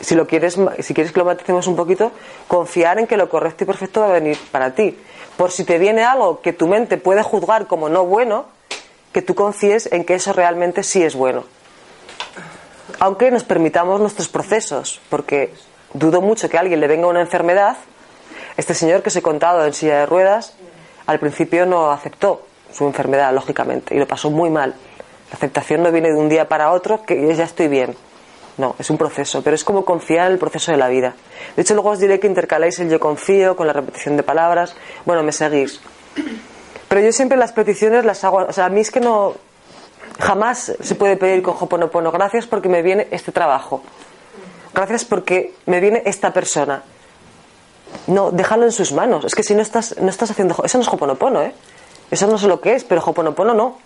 Si 0.00 0.14
lo 0.14 0.26
quieres, 0.26 0.56
si 0.80 0.94
quieres 0.94 1.12
que 1.12 1.18
lo 1.18 1.24
maticemos 1.24 1.66
un 1.66 1.76
poquito, 1.76 2.12
confiar 2.46 2.98
en 2.98 3.06
que 3.06 3.16
lo 3.16 3.28
correcto 3.28 3.64
y 3.64 3.66
perfecto 3.66 4.00
va 4.00 4.08
a 4.08 4.12
venir 4.12 4.38
para 4.52 4.74
ti. 4.74 4.96
Por 5.36 5.50
si 5.50 5.64
te 5.64 5.78
viene 5.78 6.04
algo 6.04 6.40
que 6.40 6.52
tu 6.52 6.68
mente 6.68 6.98
puede 6.98 7.22
juzgar 7.22 7.66
como 7.66 7.88
no 7.88 8.04
bueno, 8.04 8.46
que 9.12 9.22
tú 9.22 9.34
confíes 9.34 9.90
en 9.90 10.04
que 10.04 10.14
eso 10.14 10.32
realmente 10.32 10.82
sí 10.82 11.02
es 11.02 11.14
bueno. 11.14 11.44
aunque 13.00 13.30
nos 13.30 13.44
permitamos 13.44 14.00
nuestros 14.00 14.28
procesos, 14.28 15.00
porque 15.08 15.52
dudo 15.92 16.20
mucho 16.20 16.48
que 16.48 16.56
a 16.56 16.60
alguien 16.60 16.80
le 16.80 16.88
venga 16.88 17.06
una 17.06 17.20
enfermedad. 17.20 17.76
Este 18.56 18.74
señor 18.74 19.02
que 19.02 19.08
os 19.08 19.16
he 19.16 19.22
contado 19.22 19.64
en 19.64 19.72
silla 19.72 20.00
de 20.00 20.06
ruedas, 20.06 20.54
al 21.06 21.20
principio 21.20 21.64
no 21.64 21.90
aceptó 21.90 22.42
su 22.72 22.84
enfermedad, 22.86 23.32
lógicamente, 23.32 23.94
y 23.94 23.98
lo 23.98 24.06
pasó 24.06 24.30
muy 24.30 24.50
mal. 24.50 24.74
La 25.30 25.36
aceptación 25.36 25.82
no 25.82 25.92
viene 25.92 26.08
de 26.08 26.16
un 26.16 26.28
día 26.28 26.48
para 26.48 26.72
otro, 26.72 27.04
que 27.04 27.34
ya 27.34 27.44
estoy 27.44 27.68
bien. 27.68 27.94
No, 28.58 28.74
es 28.78 28.90
un 28.90 28.98
proceso, 28.98 29.40
pero 29.42 29.54
es 29.54 29.62
como 29.62 29.84
confiar 29.84 30.26
en 30.26 30.32
el 30.32 30.38
proceso 30.38 30.72
de 30.72 30.78
la 30.78 30.88
vida. 30.88 31.14
De 31.54 31.62
hecho, 31.62 31.74
luego 31.74 31.90
os 31.90 32.00
diré 32.00 32.18
que 32.18 32.26
intercaláis 32.26 32.78
el 32.80 32.90
yo 32.90 32.98
confío 32.98 33.54
con 33.54 33.68
la 33.68 33.72
repetición 33.72 34.16
de 34.16 34.24
palabras. 34.24 34.74
Bueno, 35.06 35.22
me 35.22 35.30
seguís. 35.30 35.80
Pero 36.88 37.00
yo 37.00 37.12
siempre 37.12 37.38
las 37.38 37.52
peticiones 37.52 38.04
las 38.04 38.24
hago. 38.24 38.38
O 38.38 38.52
sea, 38.52 38.66
a 38.66 38.68
mí 38.68 38.80
es 38.80 38.90
que 38.90 39.00
no. 39.00 39.34
Jamás 40.18 40.72
se 40.80 40.94
puede 40.96 41.16
pedir 41.16 41.42
con 41.42 41.54
Hoponopono. 41.58 42.10
Gracias 42.10 42.46
porque 42.46 42.68
me 42.68 42.82
viene 42.82 43.06
este 43.12 43.30
trabajo. 43.30 43.82
Gracias 44.74 45.04
porque 45.04 45.54
me 45.66 45.80
viene 45.80 46.02
esta 46.04 46.32
persona. 46.32 46.82
No, 48.08 48.32
déjalo 48.32 48.64
en 48.64 48.72
sus 48.72 48.92
manos. 48.92 49.24
Es 49.24 49.34
que 49.34 49.44
si 49.44 49.54
no 49.54 49.62
estás, 49.62 49.96
no 50.00 50.08
estás 50.08 50.32
haciendo. 50.32 50.56
Eso 50.64 50.78
no 50.78 50.82
es 50.82 50.88
Hoponopono, 50.88 51.42
¿eh? 51.42 51.54
Eso 52.10 52.26
no 52.26 52.38
sé 52.38 52.48
lo 52.48 52.60
que 52.60 52.74
es, 52.74 52.82
pero 52.82 53.02
Hoponopono 53.04 53.54
no. 53.54 53.78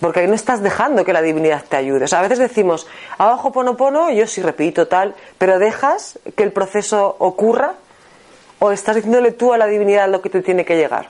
Porque 0.00 0.20
ahí 0.20 0.26
no 0.26 0.34
estás 0.34 0.62
dejando 0.62 1.04
que 1.04 1.12
la 1.12 1.22
divinidad 1.22 1.64
te 1.68 1.76
ayude. 1.76 2.04
O 2.04 2.08
sea, 2.08 2.18
a 2.18 2.22
veces 2.22 2.38
decimos, 2.38 2.86
hago 3.18 3.40
Hoponopono, 3.40 4.10
yo 4.10 4.26
sí 4.26 4.42
repito 4.42 4.88
tal, 4.88 5.14
pero 5.38 5.58
dejas 5.58 6.18
que 6.36 6.42
el 6.42 6.52
proceso 6.52 7.16
ocurra 7.18 7.74
o 8.58 8.72
estás 8.72 8.96
diciéndole 8.96 9.32
tú 9.32 9.52
a 9.52 9.58
la 9.58 9.66
divinidad 9.66 10.08
lo 10.08 10.20
que 10.20 10.30
te 10.30 10.42
tiene 10.42 10.64
que 10.64 10.76
llegar. 10.76 11.08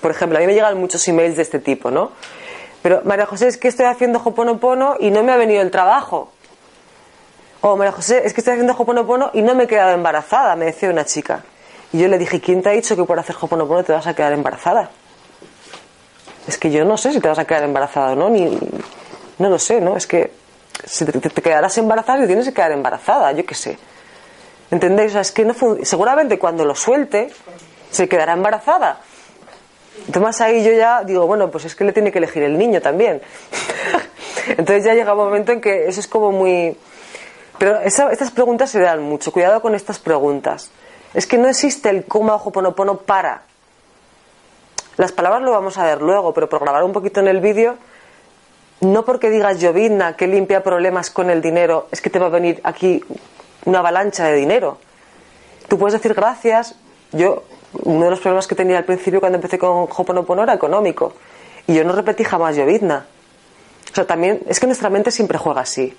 Por 0.00 0.10
ejemplo, 0.10 0.36
a 0.36 0.40
mí 0.40 0.46
me 0.46 0.54
llegan 0.54 0.78
muchos 0.78 1.06
emails 1.08 1.36
de 1.36 1.42
este 1.42 1.58
tipo, 1.58 1.90
¿no? 1.90 2.12
Pero 2.82 3.00
María 3.04 3.24
José, 3.24 3.48
es 3.48 3.56
que 3.56 3.68
estoy 3.68 3.86
haciendo 3.86 4.20
Hoponopono 4.22 4.96
y 5.00 5.10
no 5.10 5.22
me 5.22 5.32
ha 5.32 5.36
venido 5.36 5.62
el 5.62 5.70
trabajo. 5.70 6.30
O 7.62 7.76
María 7.76 7.92
José, 7.92 8.20
es 8.26 8.34
que 8.34 8.42
estoy 8.42 8.52
haciendo 8.52 8.74
Hoponopono 8.74 9.30
y 9.32 9.40
no 9.40 9.54
me 9.54 9.64
he 9.64 9.66
quedado 9.66 9.92
embarazada, 9.94 10.54
me 10.54 10.66
decía 10.66 10.90
una 10.90 11.06
chica. 11.06 11.42
Y 11.94 11.98
yo 12.00 12.08
le 12.08 12.18
dije, 12.18 12.40
¿quién 12.40 12.62
te 12.62 12.68
ha 12.68 12.72
dicho 12.72 12.94
que 12.94 13.04
por 13.04 13.18
hacer 13.18 13.36
Hoponopono 13.40 13.84
te 13.84 13.92
vas 13.92 14.06
a 14.06 14.14
quedar 14.14 14.34
embarazada? 14.34 14.90
Es 16.46 16.58
que 16.58 16.70
yo 16.70 16.84
no 16.84 16.96
sé 16.96 17.12
si 17.12 17.20
te 17.20 17.28
vas 17.28 17.38
a 17.38 17.44
quedar 17.44 17.64
embarazada 17.64 18.12
o 18.12 18.16
no, 18.16 18.30
ni. 18.30 18.58
No 19.38 19.48
lo 19.48 19.58
sé, 19.58 19.80
¿no? 19.80 19.96
Es 19.96 20.06
que 20.06 20.30
si 20.84 21.04
te, 21.04 21.12
te 21.18 21.42
quedarás 21.42 21.76
embarazada 21.78 22.24
y 22.24 22.26
tienes 22.26 22.46
que 22.46 22.52
quedar 22.52 22.72
embarazada, 22.72 23.32
yo 23.32 23.44
qué 23.44 23.54
sé. 23.54 23.78
¿Entendéis? 24.70 25.10
O 25.10 25.12
sea, 25.12 25.20
es 25.22 25.32
que 25.32 25.44
no 25.44 25.54
seguramente 25.82 26.38
cuando 26.38 26.64
lo 26.64 26.74
suelte 26.74 27.30
se 27.90 28.08
quedará 28.08 28.32
embarazada. 28.32 29.00
Entonces 30.06 30.40
ahí 30.40 30.64
yo 30.64 30.72
ya 30.72 31.04
digo, 31.04 31.26
bueno, 31.26 31.50
pues 31.50 31.64
es 31.64 31.74
que 31.74 31.84
le 31.84 31.92
tiene 31.92 32.10
que 32.10 32.18
elegir 32.18 32.42
el 32.42 32.58
niño 32.58 32.80
también. 32.80 33.22
Entonces 34.48 34.84
ya 34.84 34.94
llega 34.94 35.12
un 35.12 35.18
momento 35.18 35.52
en 35.52 35.60
que 35.60 35.86
eso 35.88 36.00
es 36.00 36.08
como 36.08 36.32
muy... 36.32 36.76
Pero 37.58 37.80
estas 37.80 38.32
preguntas 38.32 38.70
se 38.70 38.80
dan 38.80 39.00
mucho. 39.02 39.30
Cuidado 39.30 39.62
con 39.62 39.76
estas 39.76 40.00
preguntas. 40.00 40.70
Es 41.14 41.26
que 41.26 41.38
no 41.38 41.48
existe 41.48 41.88
el 41.88 42.04
coma 42.04 42.34
ojo 42.34 42.50
ponopono 42.50 42.98
para. 42.98 43.42
Las 44.96 45.12
palabras 45.12 45.42
lo 45.42 45.50
vamos 45.50 45.78
a 45.78 45.84
ver 45.84 46.02
luego, 46.02 46.32
pero 46.32 46.48
por 46.48 46.60
grabar 46.60 46.84
un 46.84 46.92
poquito 46.92 47.20
en 47.20 47.28
el 47.28 47.40
vídeo, 47.40 47.76
no 48.80 49.04
porque 49.04 49.30
digas 49.30 49.58
Jovidna 49.60 50.16
que 50.16 50.26
limpia 50.26 50.62
problemas 50.62 51.10
con 51.10 51.30
el 51.30 51.40
dinero, 51.40 51.88
es 51.90 52.00
que 52.00 52.10
te 52.10 52.18
va 52.18 52.26
a 52.26 52.30
venir 52.30 52.60
aquí 52.64 53.02
una 53.64 53.80
avalancha 53.80 54.26
de 54.26 54.36
dinero. 54.36 54.78
Tú 55.68 55.78
puedes 55.78 55.94
decir 55.94 56.14
gracias. 56.14 56.76
Yo, 57.12 57.44
uno 57.82 58.04
de 58.04 58.10
los 58.10 58.20
problemas 58.20 58.46
que 58.46 58.54
tenía 58.54 58.78
al 58.78 58.84
principio 58.84 59.20
cuando 59.20 59.36
empecé 59.36 59.58
con 59.58 59.88
Hoponopono 59.90 60.42
era 60.42 60.54
económico. 60.54 61.14
Y 61.66 61.74
yo 61.74 61.84
no 61.84 61.92
repetí 61.92 62.24
jamás 62.24 62.56
Jovidna. 62.56 63.06
O 63.90 63.94
sea, 63.94 64.06
también 64.06 64.40
es 64.46 64.60
que 64.60 64.66
nuestra 64.66 64.90
mente 64.90 65.10
siempre 65.10 65.38
juega 65.38 65.62
así. 65.62 65.96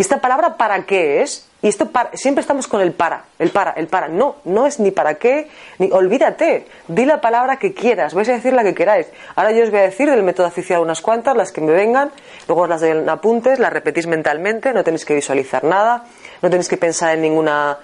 ¿Y 0.00 0.02
esta 0.02 0.16
palabra 0.16 0.56
para 0.56 0.86
qué 0.86 1.20
es? 1.20 1.46
Y 1.60 1.68
esto 1.68 1.90
siempre 2.14 2.40
estamos 2.40 2.66
con 2.66 2.80
el 2.80 2.92
para, 2.92 3.24
el 3.38 3.50
para, 3.50 3.72
el 3.72 3.86
para. 3.86 4.08
No, 4.08 4.36
no 4.46 4.66
es 4.66 4.80
ni 4.80 4.92
para 4.92 5.16
qué, 5.16 5.50
ni 5.76 5.92
olvídate. 5.92 6.66
Di 6.88 7.04
la 7.04 7.20
palabra 7.20 7.58
que 7.58 7.74
quieras, 7.74 8.14
vais 8.14 8.26
a 8.30 8.32
decir 8.32 8.54
la 8.54 8.62
que 8.62 8.72
queráis. 8.72 9.08
Ahora 9.36 9.52
yo 9.52 9.62
os 9.62 9.70
voy 9.70 9.80
a 9.80 9.82
decir 9.82 10.08
del 10.08 10.22
método 10.22 10.46
oficial 10.46 10.80
unas 10.80 11.02
cuantas, 11.02 11.36
las 11.36 11.52
que 11.52 11.60
me 11.60 11.72
vengan, 11.72 12.12
luego 12.48 12.62
os 12.62 12.70
las 12.70 12.80
doy 12.80 12.92
en 12.92 13.06
apuntes, 13.10 13.58
las 13.58 13.70
repetís 13.70 14.06
mentalmente, 14.06 14.72
no 14.72 14.82
tenéis 14.82 15.04
que 15.04 15.12
visualizar 15.12 15.64
nada, 15.64 16.06
no 16.40 16.48
tenéis 16.48 16.70
que 16.70 16.78
pensar 16.78 17.12
en 17.12 17.20
ninguna 17.20 17.76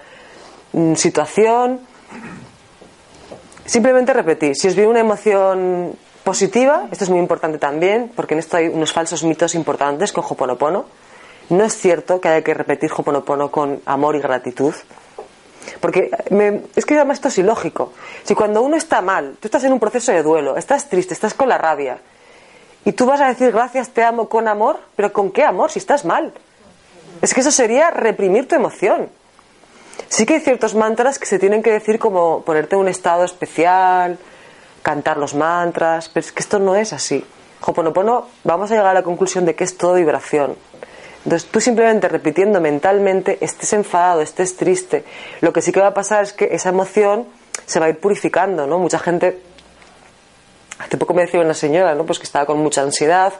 mm, 0.73 0.95
situación. 0.95 1.81
Simplemente 3.63 4.11
repetís. 4.13 4.57
Si 4.59 4.67
os 4.67 4.75
viene 4.75 4.89
una 4.89 5.01
emoción 5.01 5.93
positiva, 6.23 6.87
esto 6.91 7.03
es 7.03 7.11
muy 7.11 7.19
importante 7.19 7.59
también, 7.59 8.11
porque 8.15 8.33
en 8.33 8.39
esto 8.39 8.57
hay 8.57 8.69
unos 8.69 8.91
falsos 8.91 9.23
mitos 9.23 9.53
importantes 9.53 10.11
con 10.11 10.23
Hoponopono 10.27 11.05
no 11.49 11.63
es 11.63 11.77
cierto 11.77 12.19
que 12.19 12.29
haya 12.29 12.43
que 12.43 12.53
repetir 12.53 12.91
Hoponopono 12.95 13.51
con 13.51 13.81
amor 13.85 14.15
y 14.15 14.19
gratitud. 14.19 14.73
Porque 15.79 16.11
es 16.75 16.85
que 16.85 16.95
además 16.95 17.17
esto 17.17 17.27
es 17.27 17.37
ilógico. 17.37 17.93
Si 18.23 18.35
cuando 18.35 18.61
uno 18.61 18.77
está 18.77 19.01
mal, 19.01 19.37
tú 19.39 19.47
estás 19.47 19.63
en 19.63 19.73
un 19.73 19.79
proceso 19.79 20.11
de 20.11 20.23
duelo, 20.23 20.57
estás 20.57 20.89
triste, 20.89 21.13
estás 21.13 21.33
con 21.33 21.49
la 21.49 21.57
rabia, 21.57 21.99
y 22.85 22.93
tú 22.93 23.05
vas 23.05 23.19
a 23.19 23.27
decir 23.27 23.51
gracias, 23.51 23.89
te 23.89 24.01
amo 24.01 24.29
con 24.29 24.47
amor, 24.47 24.79
pero 24.95 25.11
¿con 25.11 25.31
qué 25.31 25.43
amor 25.43 25.71
si 25.71 25.79
estás 25.79 26.05
mal? 26.05 26.33
Es 27.21 27.33
que 27.33 27.41
eso 27.41 27.51
sería 27.51 27.91
reprimir 27.91 28.47
tu 28.47 28.55
emoción. 28.55 29.09
Sí 30.07 30.25
que 30.25 30.35
hay 30.35 30.39
ciertos 30.39 30.73
mantras 30.73 31.19
que 31.19 31.25
se 31.25 31.37
tienen 31.37 31.61
que 31.61 31.71
decir 31.71 31.99
como 31.99 32.43
ponerte 32.43 32.75
en 32.75 32.81
un 32.81 32.87
estado 32.87 33.25
especial, 33.25 34.17
cantar 34.83 35.17
los 35.17 35.35
mantras, 35.35 36.07
pero 36.07 36.25
es 36.25 36.31
que 36.31 36.39
esto 36.41 36.59
no 36.59 36.75
es 36.75 36.93
así. 36.93 37.25
Hoponopono, 37.59 38.27
vamos 38.45 38.71
a 38.71 38.75
llegar 38.75 38.91
a 38.91 38.93
la 38.93 39.03
conclusión 39.03 39.45
de 39.45 39.53
que 39.53 39.65
es 39.65 39.77
todo 39.77 39.95
vibración. 39.95 40.55
Entonces 41.27 41.49
tú 41.51 41.59
simplemente 41.59 42.07
repitiendo 42.07 42.61
mentalmente, 42.61 43.37
estés 43.41 43.73
enfadado, 43.73 44.21
estés 44.21 44.55
triste, 44.55 45.03
lo 45.41 45.51
que 45.51 45.61
sí 45.61 45.73
que 45.73 45.81
va 45.81 45.87
a 45.87 45.93
pasar 45.93 46.23
es 46.23 46.31
que 46.31 46.55
esa 46.55 46.69
emoción 46.69 47.27
se 47.65 47.81
va 47.81 47.87
a 47.87 47.89
ir 47.89 47.99
purificando, 47.99 48.65
¿no? 48.65 48.79
Mucha 48.79 48.97
gente, 48.97 49.41
hace 50.79 50.95
poco 50.95 51.13
me 51.13 51.23
decía 51.23 51.41
una 51.41 51.53
señora, 51.53 51.95
¿no? 51.95 52.05
Pues 52.05 52.19
que 52.19 52.23
estaba 52.23 52.45
con 52.45 52.59
mucha 52.59 52.81
ansiedad, 52.81 53.33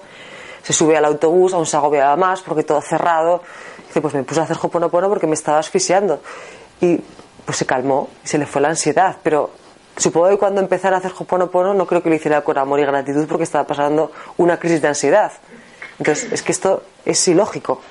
se 0.63 0.73
sube 0.73 0.97
al 0.97 1.05
autobús, 1.05 1.53
aún 1.53 1.65
se 1.65 1.77
agobiaba 1.77 2.17
más 2.17 2.41
porque 2.41 2.63
todo 2.63 2.81
cerrado, 2.81 3.41
dice, 3.87 4.01
pues 4.01 4.13
me 4.13 4.23
puse 4.23 4.41
a 4.41 4.43
hacer 4.43 4.57
hoponopono 4.61 5.07
porque 5.07 5.25
me 5.25 5.35
estaba 5.35 5.59
asfixiando. 5.59 6.21
Y 6.81 6.99
pues 7.45 7.57
se 7.57 7.65
calmó 7.65 8.09
y 8.21 8.27
se 8.27 8.37
le 8.37 8.45
fue 8.45 8.61
la 8.61 8.67
ansiedad, 8.67 9.15
pero 9.23 9.51
supongo 9.95 10.27
que 10.27 10.37
cuando 10.37 10.59
empezara 10.59 10.97
a 10.97 10.99
hacer 10.99 11.13
hoponopono 11.17 11.73
no 11.73 11.87
creo 11.87 12.03
que 12.03 12.09
lo 12.09 12.15
hiciera 12.15 12.41
con 12.41 12.57
amor 12.57 12.81
y 12.81 12.85
gratitud 12.85 13.25
porque 13.27 13.45
estaba 13.45 13.65
pasando 13.65 14.11
una 14.35 14.59
crisis 14.59 14.81
de 14.81 14.89
ansiedad. 14.89 15.31
Entonces, 15.99 16.33
es 16.33 16.43
que 16.43 16.51
esto 16.51 16.83
es 17.07 17.27
ilógico. 17.27 17.81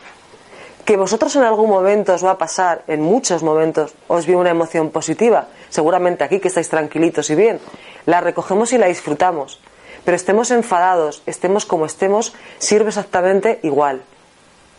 Que 0.84 0.96
vosotros 0.96 1.34
en 1.34 1.42
algún 1.42 1.68
momento 1.68 2.14
os 2.14 2.24
va 2.24 2.32
a 2.32 2.38
pasar, 2.38 2.84
en 2.86 3.00
muchos 3.00 3.42
momentos, 3.42 3.94
os 4.06 4.26
viene 4.26 4.42
una 4.42 4.50
emoción 4.50 4.90
positiva, 4.90 5.48
seguramente 5.68 6.22
aquí 6.22 6.38
que 6.38 6.48
estáis 6.48 6.68
tranquilitos 6.68 7.28
y 7.30 7.34
bien, 7.34 7.58
la 8.04 8.20
recogemos 8.20 8.72
y 8.72 8.78
la 8.78 8.86
disfrutamos. 8.86 9.60
Pero 10.04 10.14
estemos 10.14 10.52
enfadados, 10.52 11.22
estemos 11.26 11.66
como 11.66 11.86
estemos, 11.86 12.34
sirve 12.58 12.90
exactamente 12.90 13.58
igual. 13.64 14.02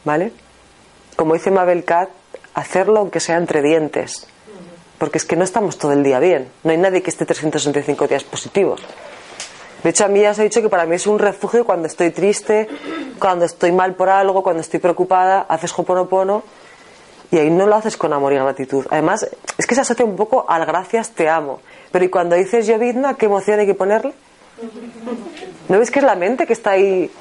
¿Vale? 0.05 0.31
Como 1.17 1.33
dice 1.33 1.51
Mabel 1.51 1.83
Cat, 1.83 2.09
hacerlo 2.53 2.99
aunque 2.99 3.19
sea 3.19 3.35
entre 3.35 3.61
dientes. 3.61 4.27
Porque 4.97 5.17
es 5.17 5.25
que 5.25 5.35
no 5.35 5.43
estamos 5.43 5.77
todo 5.77 5.91
el 5.91 6.03
día 6.03 6.19
bien. 6.19 6.49
No 6.63 6.71
hay 6.71 6.77
nadie 6.77 7.03
que 7.03 7.09
esté 7.09 7.25
365 7.25 8.07
días 8.07 8.23
positivos. 8.23 8.81
De 9.83 9.91
hecho, 9.91 10.05
a 10.05 10.07
mí 10.07 10.21
ya 10.21 10.31
os 10.31 10.39
he 10.39 10.43
dicho 10.43 10.61
que 10.61 10.69
para 10.69 10.85
mí 10.85 10.95
es 10.95 11.07
un 11.07 11.19
refugio 11.19 11.65
cuando 11.65 11.87
estoy 11.87 12.11
triste, 12.11 12.67
cuando 13.19 13.45
estoy 13.45 13.71
mal 13.71 13.95
por 13.95 14.09
algo, 14.09 14.43
cuando 14.43 14.61
estoy 14.61 14.79
preocupada, 14.79 15.45
haces 15.47 15.71
hoponopono 15.77 16.43
y 17.31 17.37
ahí 17.37 17.49
no 17.49 17.67
lo 17.67 17.75
haces 17.75 17.97
con 17.97 18.13
amor 18.13 18.33
y 18.33 18.37
gratitud. 18.37 18.85
Además, 18.89 19.27
es 19.57 19.67
que 19.67 19.75
se 19.75 19.81
asocia 19.81 20.05
un 20.05 20.15
poco 20.15 20.45
al 20.47 20.65
gracias, 20.65 21.11
te 21.11 21.29
amo. 21.29 21.59
Pero 21.91 22.05
¿y 22.05 22.09
cuando 22.09 22.35
dices 22.35 22.67
yovidna, 22.67 23.15
qué 23.15 23.25
emoción 23.25 23.59
hay 23.59 23.65
que 23.65 23.75
ponerle? 23.75 24.13
¿No 25.69 25.79
ves 25.79 25.91
que 25.91 25.99
es 25.99 26.05
la 26.05 26.15
mente 26.15 26.47
que 26.47 26.53
está 26.53 26.71
ahí? 26.71 27.11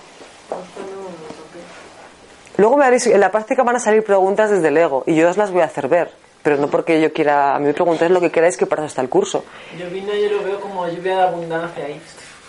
Luego 2.56 2.76
me 2.78 2.86
en 2.86 3.20
la 3.20 3.30
práctica 3.30 3.62
van 3.62 3.76
a 3.76 3.80
salir 3.80 4.02
preguntas 4.02 4.50
desde 4.50 4.68
el 4.68 4.76
ego 4.78 5.04
y 5.06 5.14
yo 5.14 5.28
os 5.28 5.36
las 5.36 5.50
voy 5.50 5.60
a 5.60 5.66
hacer 5.66 5.88
ver. 5.88 6.10
Pero 6.42 6.56
no 6.58 6.68
porque 6.68 7.00
yo 7.00 7.12
quiera, 7.12 7.56
a 7.56 7.58
mí 7.58 7.66
me 7.66 7.74
preguntáis 7.74 8.10
lo 8.10 8.20
que 8.20 8.30
queráis 8.30 8.56
que 8.56 8.66
para 8.66 8.86
está 8.86 9.02
el 9.02 9.08
curso. 9.08 9.44
Yovidna 9.76 10.14
yo 10.14 10.30
lo 10.30 10.44
veo 10.44 10.60
como 10.60 10.86
lluvia 10.86 11.16
de 11.16 11.22
abundancia 11.22 11.84
ahí. 11.84 12.00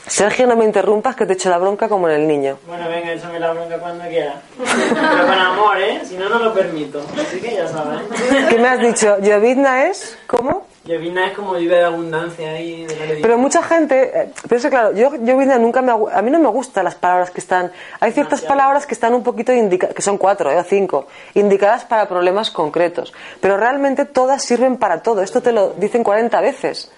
Sergio, 0.08 0.48
no 0.48 0.56
me 0.56 0.66
interrumpas 0.66 1.16
que 1.16 1.26
te 1.26 1.34
echo 1.34 1.50
la 1.50 1.58
bronca 1.58 1.90
como 1.90 2.10
en 2.10 2.22
el 2.22 2.28
niño. 2.28 2.58
Bueno, 2.68 2.88
venga, 2.90 3.12
échame 3.12 3.40
la 3.40 3.52
bronca 3.52 3.78
cuando 3.78 4.06
quiera. 4.06 4.42
Pero 4.58 5.28
con 5.28 5.38
amor, 5.38 5.78
¿eh? 5.78 6.02
Si 6.04 6.18
no, 6.18 6.30
no 6.30 6.40
lo 6.40 6.54
permito. 6.54 7.02
Así 7.20 7.40
que 7.40 7.56
ya 7.56 7.68
sabes. 7.68 8.02
¿Qué 8.50 8.58
me 8.58 8.68
has 8.68 8.80
dicho? 8.80 9.20
¿Yovidna 9.20 9.88
es? 9.88 10.18
¿Cómo? 10.28 10.68
Es 10.88 11.34
como 11.34 11.58
lluvia 11.58 11.80
de 11.80 11.84
abundancia 11.84 12.52
ahí. 12.52 12.86
De 12.86 12.96
la 12.96 13.22
pero 13.22 13.38
mucha 13.38 13.62
gente, 13.62 14.10
eh, 14.14 14.32
pero 14.44 14.56
es 14.56 14.66
claro, 14.68 14.94
yo 14.94 15.12
Yovidna 15.16 15.58
nunca 15.58 15.82
me, 15.82 15.92
a 15.92 16.22
mí 16.22 16.32
no 16.32 16.40
me 16.40 16.48
gustan 16.48 16.86
las 16.86 16.96
palabras 16.96 17.30
que 17.30 17.42
están, 17.42 17.74
hay 18.00 18.14
ciertas 18.14 18.42
palabras 18.42 18.86
que 18.86 18.94
están 18.94 19.14
un 19.14 19.22
poquito 19.22 19.52
indicadas, 19.52 19.94
que 19.94 20.02
son 20.02 20.18
cuatro 20.18 20.50
¿eh? 20.50 20.58
o 20.58 20.64
cinco, 20.64 21.08
indicadas 21.34 21.84
para 21.84 22.08
problemas 22.08 22.52
concretos, 22.52 23.14
pero 23.42 23.58
realmente 23.58 24.06
todas 24.06 24.42
sirven 24.44 24.78
para 24.78 25.02
todo. 25.02 25.22
Esto 25.22 25.42
te 25.42 25.52
lo 25.52 25.72
dicen 25.72 26.04
40 26.06 26.40
veces. 26.40 26.90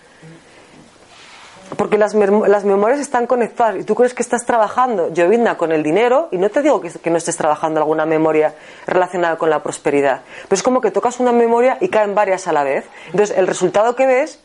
Porque 1.77 1.97
las, 1.97 2.13
las 2.15 2.65
memorias 2.65 2.99
están 2.99 3.27
conectadas 3.27 3.77
y 3.77 3.83
tú 3.83 3.95
crees 3.95 4.13
que 4.13 4.23
estás 4.23 4.45
trabajando, 4.45 5.13
Yovinda, 5.13 5.55
con 5.55 5.71
el 5.71 5.83
dinero 5.83 6.27
y 6.31 6.37
no 6.37 6.49
te 6.49 6.61
digo 6.61 6.81
que, 6.81 6.89
que 6.89 7.09
no 7.09 7.17
estés 7.17 7.37
trabajando 7.37 7.79
alguna 7.79 8.05
memoria 8.05 8.55
relacionada 8.87 9.37
con 9.37 9.49
la 9.49 9.61
prosperidad. 9.61 10.21
Pero 10.43 10.55
es 10.55 10.63
como 10.63 10.81
que 10.81 10.89
tocas 10.91 11.19
una 11.19 11.31
memoria 11.31 11.77
y 11.79 11.89
caen 11.89 12.15
varias 12.15 12.47
a 12.47 12.53
la 12.53 12.63
vez. 12.63 12.85
Entonces 13.07 13.37
el 13.37 13.45
resultado 13.45 13.95
que 13.95 14.07
ves 14.07 14.39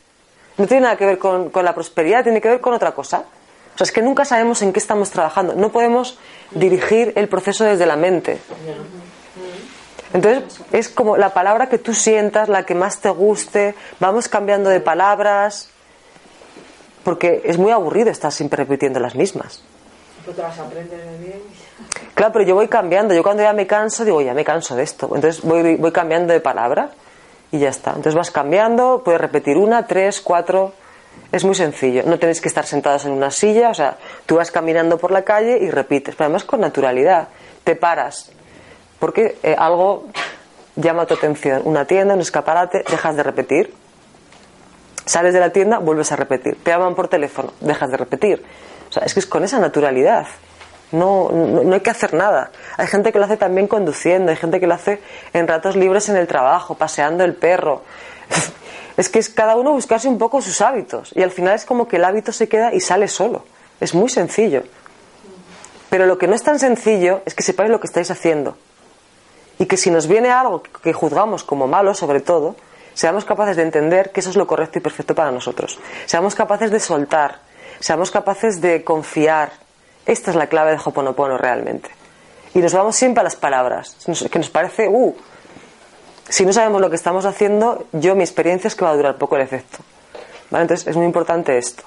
no 0.57 0.67
tiene 0.67 0.83
nada 0.83 0.97
que 0.97 1.05
ver 1.05 1.17
con, 1.17 1.49
con 1.49 1.65
la 1.65 1.73
prosperidad, 1.73 2.23
tiene 2.23 2.41
que 2.41 2.49
ver 2.49 2.61
con 2.61 2.73
otra 2.73 2.93
cosa. 2.93 3.25
O 3.73 3.77
sea, 3.77 3.85
es 3.85 3.91
que 3.91 4.01
nunca 4.01 4.23
sabemos 4.23 4.61
en 4.61 4.71
qué 4.71 4.79
estamos 4.79 5.09
trabajando. 5.09 5.53
No 5.53 5.69
podemos 5.69 6.17
dirigir 6.51 7.11
el 7.15 7.27
proceso 7.27 7.65
desde 7.65 7.85
la 7.85 7.97
mente. 7.97 8.39
Entonces, 10.13 10.61
es 10.71 10.87
como 10.87 11.17
la 11.17 11.33
palabra 11.33 11.67
que 11.67 11.77
tú 11.77 11.93
sientas, 11.93 12.47
la 12.47 12.65
que 12.65 12.73
más 12.73 12.99
te 12.99 13.09
guste, 13.09 13.75
vamos 13.99 14.29
cambiando 14.29 14.69
de 14.69 14.79
palabras, 14.79 15.69
porque 17.05 17.43
es 17.45 17.59
muy 17.59 17.71
aburrido 17.71 18.09
estar 18.09 18.31
siempre 18.31 18.57
repitiendo 18.57 18.99
las 18.99 19.15
mismas. 19.15 19.63
Te 20.25 20.41
las 20.41 20.57
aprendes 20.57 21.19
bien. 21.19 21.39
Claro, 22.15 22.33
pero 22.33 22.45
yo 22.45 22.55
voy 22.55 22.67
cambiando. 22.67 23.13
Yo 23.13 23.21
cuando 23.21 23.43
ya 23.43 23.53
me 23.53 23.67
canso, 23.67 24.03
digo, 24.03 24.21
ya 24.23 24.33
me 24.33 24.43
canso 24.43 24.75
de 24.75 24.81
esto. 24.81 25.05
Entonces 25.13 25.43
voy, 25.43 25.75
voy 25.75 25.91
cambiando 25.91 26.33
de 26.33 26.41
palabra 26.41 26.89
y 27.51 27.59
ya 27.59 27.69
está. 27.69 27.91
Entonces 27.91 28.15
vas 28.15 28.31
cambiando, 28.31 29.03
puedes 29.05 29.21
repetir 29.21 29.55
una, 29.55 29.85
tres, 29.85 30.19
cuatro. 30.19 30.73
Es 31.31 31.45
muy 31.45 31.53
sencillo. 31.53 32.01
No 32.07 32.17
tenéis 32.17 32.41
que 32.41 32.47
estar 32.47 32.65
sentados 32.65 33.05
en 33.05 33.11
una 33.11 33.29
silla. 33.29 33.69
O 33.69 33.75
sea, 33.75 33.97
tú 34.25 34.37
vas 34.37 34.49
caminando 34.49 34.97
por 34.97 35.11
la 35.11 35.21
calle 35.21 35.59
y 35.61 35.69
repites. 35.69 36.15
Pero 36.15 36.25
además 36.25 36.43
con 36.43 36.59
naturalidad. 36.59 37.27
Te 37.63 37.75
paras. 37.75 38.31
Porque 38.97 39.37
eh, 39.43 39.55
algo 39.55 40.05
llama 40.75 41.05
tu 41.05 41.13
atención. 41.13 41.61
Una 41.65 41.85
tienda, 41.85 42.15
un 42.15 42.21
escaparate, 42.21 42.83
dejas 42.89 43.15
de 43.15 43.21
repetir. 43.21 43.84
Sales 45.05 45.33
de 45.33 45.39
la 45.39 45.51
tienda, 45.51 45.77
vuelves 45.79 46.11
a 46.11 46.15
repetir. 46.15 46.57
Te 46.63 46.71
llaman 46.71 46.95
por 46.95 47.07
teléfono, 47.07 47.53
dejas 47.61 47.91
de 47.91 47.97
repetir. 47.97 48.43
O 48.89 48.91
sea, 48.91 49.03
es 49.03 49.13
que 49.13 49.19
es 49.19 49.25
con 49.25 49.43
esa 49.43 49.59
naturalidad. 49.59 50.27
No, 50.91 51.29
no, 51.31 51.63
no 51.63 51.73
hay 51.73 51.81
que 51.81 51.89
hacer 51.89 52.13
nada. 52.13 52.51
Hay 52.77 52.87
gente 52.87 53.11
que 53.11 53.19
lo 53.19 53.25
hace 53.25 53.37
también 53.37 53.67
conduciendo, 53.67 54.31
hay 54.31 54.37
gente 54.37 54.59
que 54.59 54.67
lo 54.67 54.73
hace 54.73 55.01
en 55.33 55.47
ratos 55.47 55.75
libres 55.75 56.09
en 56.09 56.17
el 56.17 56.27
trabajo, 56.27 56.75
paseando 56.75 57.23
el 57.23 57.35
perro. 57.35 57.81
Es 58.97 59.09
que 59.09 59.19
es 59.19 59.29
cada 59.29 59.57
uno 59.57 59.73
buscarse 59.73 60.07
un 60.07 60.17
poco 60.17 60.41
sus 60.41 60.61
hábitos 60.61 61.11
y 61.15 61.21
al 61.21 61.31
final 61.31 61.55
es 61.55 61.65
como 61.65 61.85
que 61.85 61.97
el 61.97 62.05
hábito 62.05 62.31
se 62.31 62.47
queda 62.47 62.73
y 62.73 62.79
sale 62.79 63.09
solo. 63.09 63.43
Es 63.81 63.93
muy 63.93 64.07
sencillo. 64.07 64.63
Pero 65.89 66.05
lo 66.05 66.17
que 66.17 66.27
no 66.27 66.35
es 66.35 66.43
tan 66.43 66.59
sencillo 66.59 67.21
es 67.25 67.35
que 67.35 67.43
sepáis 67.43 67.69
lo 67.69 67.79
que 67.79 67.87
estáis 67.87 68.09
haciendo. 68.09 68.57
Y 69.59 69.65
que 69.65 69.77
si 69.77 69.91
nos 69.91 70.07
viene 70.07 70.29
algo 70.29 70.63
que 70.63 70.93
juzgamos 70.93 71.43
como 71.43 71.67
malo, 71.67 71.93
sobre 71.93 72.21
todo, 72.21 72.55
seamos 72.95 73.25
capaces 73.25 73.55
de 73.55 73.61
entender 73.61 74.11
que 74.11 74.21
eso 74.21 74.31
es 74.31 74.35
lo 74.35 74.47
correcto 74.47 74.79
y 74.79 74.81
perfecto 74.81 75.13
para 75.13 75.31
nosotros. 75.31 75.77
Seamos 76.07 76.33
capaces 76.33 76.71
de 76.71 76.79
soltar, 76.79 77.37
seamos 77.79 78.09
capaces 78.09 78.59
de 78.61 78.83
confiar. 78.83 79.51
Esta 80.07 80.31
es 80.31 80.35
la 80.35 80.47
clave 80.47 80.71
de 80.71 80.79
Hoponopono 80.83 81.37
realmente. 81.37 81.89
Y 82.55 82.59
nos 82.59 82.73
vamos 82.73 82.95
siempre 82.95 83.21
a 83.21 83.23
las 83.23 83.35
palabras, 83.35 83.97
que 84.31 84.39
nos 84.39 84.49
parece, 84.49 84.87
uh, 84.87 85.15
si 86.29 86.45
no 86.45 86.53
sabemos 86.53 86.81
lo 86.81 86.89
que 86.89 86.95
estamos 86.95 87.25
haciendo, 87.25 87.85
yo 87.91 88.15
mi 88.15 88.23
experiencia 88.23 88.67
es 88.67 88.75
que 88.75 88.85
va 88.85 88.91
a 88.91 88.95
durar 88.95 89.17
poco 89.17 89.35
el 89.35 89.43
efecto. 89.43 89.79
¿Vale? 90.49 90.63
Entonces 90.63 90.87
es 90.87 90.95
muy 90.95 91.05
importante 91.05 91.57
esto. 91.57 91.83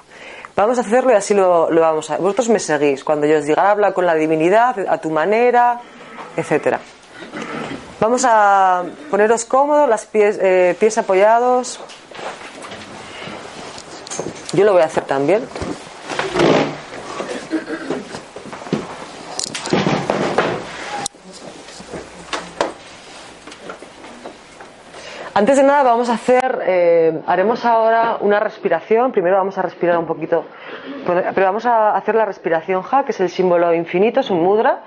Vamos 0.54 0.76
a 0.78 0.82
hacerlo 0.82 1.12
y 1.12 1.14
así 1.14 1.34
lo, 1.34 1.70
lo 1.70 1.80
vamos 1.80 2.10
a. 2.10 2.18
Vosotros 2.18 2.48
me 2.48 2.58
seguís. 2.58 3.04
Cuando 3.04 3.26
yo 3.26 3.38
os 3.38 3.44
diga, 3.44 3.70
habla 3.70 3.92
con 3.92 4.04
la 4.04 4.14
divinidad, 4.14 4.76
a 4.88 4.98
tu 4.98 5.10
manera, 5.10 5.80
etcétera. 6.36 6.80
Vamos 8.00 8.24
a 8.24 8.84
poneros 9.10 9.44
cómodos, 9.44 9.88
las 9.88 10.06
pies, 10.06 10.38
eh, 10.40 10.76
pies 10.78 10.96
apoyados. 10.98 11.80
Yo 14.52 14.64
lo 14.64 14.72
voy 14.72 14.82
a 14.82 14.84
hacer 14.84 15.02
también. 15.04 15.42
Antes 25.34 25.56
de 25.56 25.62
nada 25.64 25.82
vamos 25.82 26.08
a 26.08 26.14
hacer, 26.14 26.62
eh, 26.66 27.20
haremos 27.26 27.64
ahora 27.64 28.18
una 28.20 28.38
respiración. 28.38 29.10
Primero 29.10 29.36
vamos 29.36 29.58
a 29.58 29.62
respirar 29.62 29.98
un 29.98 30.06
poquito, 30.06 30.44
pero 31.04 31.46
vamos 31.46 31.66
a 31.66 31.96
hacer 31.96 32.14
la 32.14 32.24
respiración 32.24 32.82
Ja, 32.82 33.04
que 33.04 33.10
es 33.10 33.20
el 33.20 33.28
símbolo 33.28 33.74
infinito, 33.74 34.20
es 34.20 34.30
un 34.30 34.40
mudra, 34.40 34.82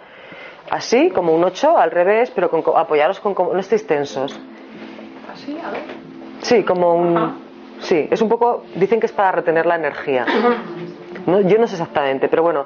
así 0.72 1.10
como 1.12 1.34
un 1.36 1.44
8 1.44 1.78
al 1.78 1.92
revés, 1.92 2.32
pero 2.34 2.50
con, 2.50 2.64
apoyaros 2.76 3.20
con, 3.20 3.36
con- 3.36 3.54
no 3.54 3.60
estéis 3.60 3.86
tensos. 3.86 4.40
Así, 5.32 5.58
a 5.64 5.70
ver. 5.70 5.82
Sí, 6.42 6.64
como 6.64 6.96
un, 6.96 7.40
sí, 7.82 8.08
es 8.10 8.22
un 8.22 8.30
poco, 8.30 8.64
dicen 8.76 9.00
que 9.00 9.06
es 9.06 9.12
para 9.12 9.32
retener 9.32 9.66
la 9.68 9.76
energía. 9.76 10.26
No, 11.28 11.42
yo 11.42 11.58
no 11.60 11.68
sé 11.68 11.76
exactamente, 11.76 12.28
pero 12.30 12.42
bueno. 12.42 12.66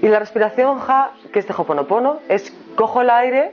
Y 0.00 0.08
la 0.08 0.20
respiración 0.20 0.78
Ja, 0.78 1.10
que 1.32 1.40
es 1.40 1.46
de 1.46 1.54
Hoponopono, 1.56 2.20
es 2.28 2.56
cojo 2.76 3.02
el 3.02 3.10
aire 3.10 3.52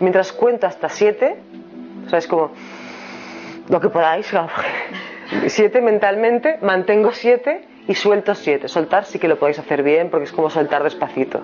mientras 0.00 0.32
cuento 0.32 0.66
hasta 0.66 0.88
7, 0.88 1.36
o 2.06 2.10
sea, 2.10 2.18
es 2.18 2.26
como 2.26 2.50
lo 3.68 3.80
que 3.80 3.88
podáis, 3.88 4.30
siete 5.46 5.80
mentalmente, 5.80 6.58
mantengo 6.60 7.12
siete 7.12 7.64
y 7.86 7.94
suelto 7.94 8.34
siete. 8.34 8.66
Soltar 8.68 9.04
sí 9.04 9.18
que 9.18 9.28
lo 9.28 9.38
podéis 9.38 9.58
hacer 9.60 9.82
bien 9.84 10.10
porque 10.10 10.24
es 10.24 10.32
como 10.32 10.50
soltar 10.50 10.82
despacito. 10.82 11.40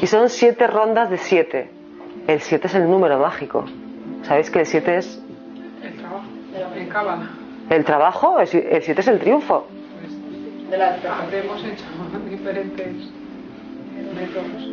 Y 0.00 0.06
son 0.06 0.28
siete 0.28 0.66
rondas 0.66 1.10
de 1.10 1.18
siete. 1.18 1.70
El 2.26 2.40
siete 2.40 2.66
es 2.68 2.74
el 2.74 2.88
número 2.90 3.18
mágico. 3.18 3.64
¿Sabéis 4.22 4.50
que 4.50 4.60
el 4.60 4.66
siete 4.66 4.96
es 4.98 5.22
El 5.82 5.94
trabajo. 6.88 7.24
El 7.70 7.84
trabajo? 7.84 8.40
El 8.40 8.46
si- 8.46 8.64
el 8.70 8.82
siete 8.82 9.00
es 9.00 9.08
el 9.08 9.18
triunfo. 9.18 9.66
De 10.70 10.78
la 10.78 10.94
Habremos 10.94 11.64
hecho 11.64 11.84
diferentes 12.30 12.86
métodos. 14.14 14.70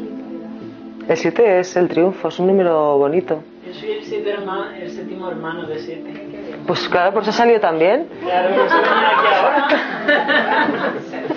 El 1.09 1.17
siete 1.17 1.59
es 1.59 1.75
el 1.77 1.87
triunfo, 1.87 2.27
es 2.27 2.39
un 2.39 2.47
número 2.47 2.97
bonito. 2.97 3.41
Yo 3.65 3.73
soy 3.73 3.91
el, 3.91 4.03
siete 4.03 4.29
hermano, 4.31 4.71
el 4.71 4.89
séptimo 4.91 5.29
hermano 5.29 5.65
de 5.67 5.79
siete. 5.79 6.11
Pues 6.67 6.87
claro, 6.89 7.13
por 7.13 7.21
eso 7.21 7.31
ha 7.31 7.33
salido 7.33 7.59
también. 7.61 8.07
Claro, 8.23 8.55
por 8.55 8.65
eso 8.65 8.75
aquí 8.75 9.27
ahora. 9.33 9.67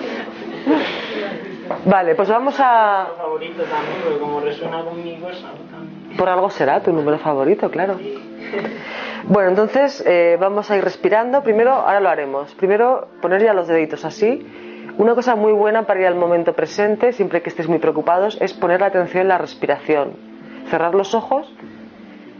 Vale, 1.85 2.15
pues 2.15 2.29
vamos 2.29 2.55
a... 2.59 3.07
Mi 3.11 3.17
favorito 3.17 3.63
también, 3.63 3.97
porque 4.03 4.19
como 4.19 4.39
resuena 4.39 4.83
conmigo, 4.83 5.29
es 5.29 5.43
algo 5.43 5.63
también. 5.69 6.17
Por 6.17 6.29
algo 6.29 6.49
será 6.49 6.81
tu 6.81 6.91
número 6.91 7.17
favorito, 7.19 7.69
claro. 7.69 7.97
Bueno, 9.23 9.49
entonces 9.49 10.03
eh, 10.07 10.35
vamos 10.39 10.71
a 10.71 10.77
ir 10.77 10.83
respirando. 10.83 11.43
Primero, 11.43 11.73
ahora 11.73 11.99
lo 11.99 12.09
haremos. 12.09 12.53
Primero, 12.55 13.07
poner 13.21 13.43
ya 13.43 13.53
los 13.53 13.67
deditos 13.67 14.03
así. 14.03 14.45
Una 14.97 15.15
cosa 15.15 15.35
muy 15.35 15.53
buena 15.53 15.83
para 15.83 16.01
ir 16.01 16.07
al 16.07 16.15
momento 16.15 16.53
presente, 16.53 17.13
siempre 17.13 17.41
que 17.41 17.49
estéis 17.49 17.69
muy 17.69 17.79
preocupados, 17.79 18.37
es 18.41 18.53
poner 18.53 18.81
la 18.81 18.87
atención 18.87 19.21
en 19.21 19.27
la 19.29 19.37
respiración. 19.37 20.13
Cerrar 20.69 20.95
los 20.95 21.13
ojos, 21.13 21.53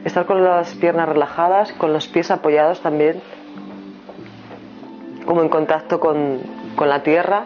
estar 0.04 0.26
con 0.26 0.44
las 0.44 0.74
piernas 0.76 1.08
relajadas, 1.08 1.72
con 1.74 1.94
los 1.94 2.08
pies 2.08 2.32
apoyados 2.32 2.82
también, 2.82 3.22
como 5.26 5.42
en 5.44 5.50
contacto 5.50 6.00
con, 6.00 6.40
con 6.76 6.90
la 6.90 7.04
tierra. 7.04 7.46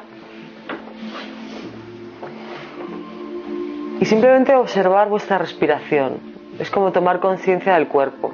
Y 4.00 4.06
simplemente 4.06 4.56
observar 4.56 5.10
vuestra 5.10 5.38
respiración. 5.38 6.20
Es 6.60 6.70
como 6.70 6.92
tomar 6.92 7.20
conciencia 7.20 7.76
del 7.76 7.88
cuerpo. 7.88 8.34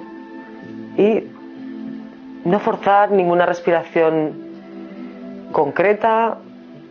Y 0.97 1.24
no 2.43 2.60
forzar 2.60 3.12
ninguna 3.12 3.45
respiración 3.45 4.34
concreta, 5.52 6.38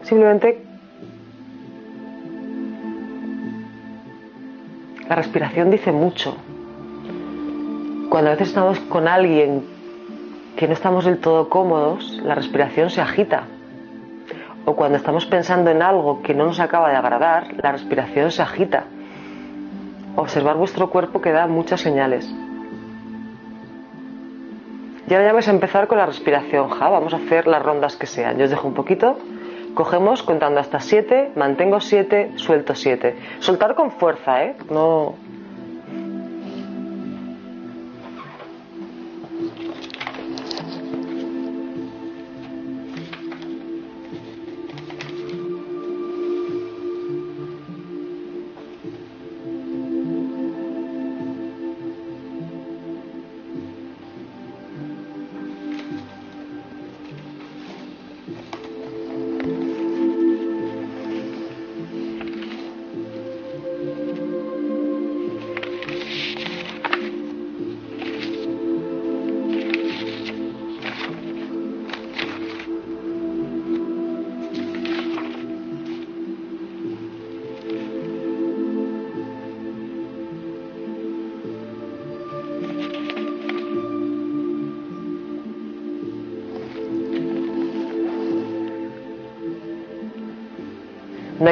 simplemente 0.02 0.62
la 5.08 5.16
respiración 5.16 5.70
dice 5.70 5.92
mucho. 5.92 6.36
Cuando 8.08 8.30
a 8.30 8.32
veces 8.32 8.48
estamos 8.48 8.78
con 8.80 9.08
alguien 9.08 9.64
que 10.56 10.66
no 10.66 10.74
estamos 10.74 11.04
del 11.04 11.18
todo 11.18 11.48
cómodos, 11.48 12.20
la 12.24 12.34
respiración 12.34 12.90
se 12.90 13.00
agita. 13.00 13.44
O 14.64 14.74
cuando 14.74 14.96
estamos 14.96 15.26
pensando 15.26 15.70
en 15.70 15.82
algo 15.82 16.22
que 16.22 16.34
no 16.34 16.46
nos 16.46 16.60
acaba 16.60 16.90
de 16.90 16.96
agradar, 16.96 17.54
la 17.62 17.72
respiración 17.72 18.30
se 18.30 18.42
agita. 18.42 18.84
Observar 20.16 20.56
vuestro 20.56 20.90
cuerpo 20.90 21.20
que 21.20 21.32
da 21.32 21.46
muchas 21.46 21.80
señales. 21.80 22.30
Y 25.08 25.14
ahora 25.14 25.26
ya 25.26 25.32
vais 25.32 25.48
a 25.48 25.50
empezar 25.50 25.88
con 25.88 25.98
la 25.98 26.06
respiración, 26.06 26.68
ja. 26.68 26.88
Vamos 26.88 27.12
a 27.14 27.16
hacer 27.16 27.46
las 27.46 27.62
rondas 27.62 27.96
que 27.96 28.06
sean. 28.06 28.38
Yo 28.38 28.44
os 28.44 28.50
dejo 28.50 28.68
un 28.68 28.74
poquito. 28.74 29.18
Cogemos 29.74 30.22
contando 30.22 30.60
hasta 30.60 30.78
7, 30.78 31.32
mantengo 31.36 31.80
7, 31.80 32.32
suelto 32.36 32.74
7. 32.74 33.16
Soltar 33.38 33.74
con 33.74 33.92
fuerza, 33.92 34.44
¿eh? 34.44 34.56
No. 34.70 35.14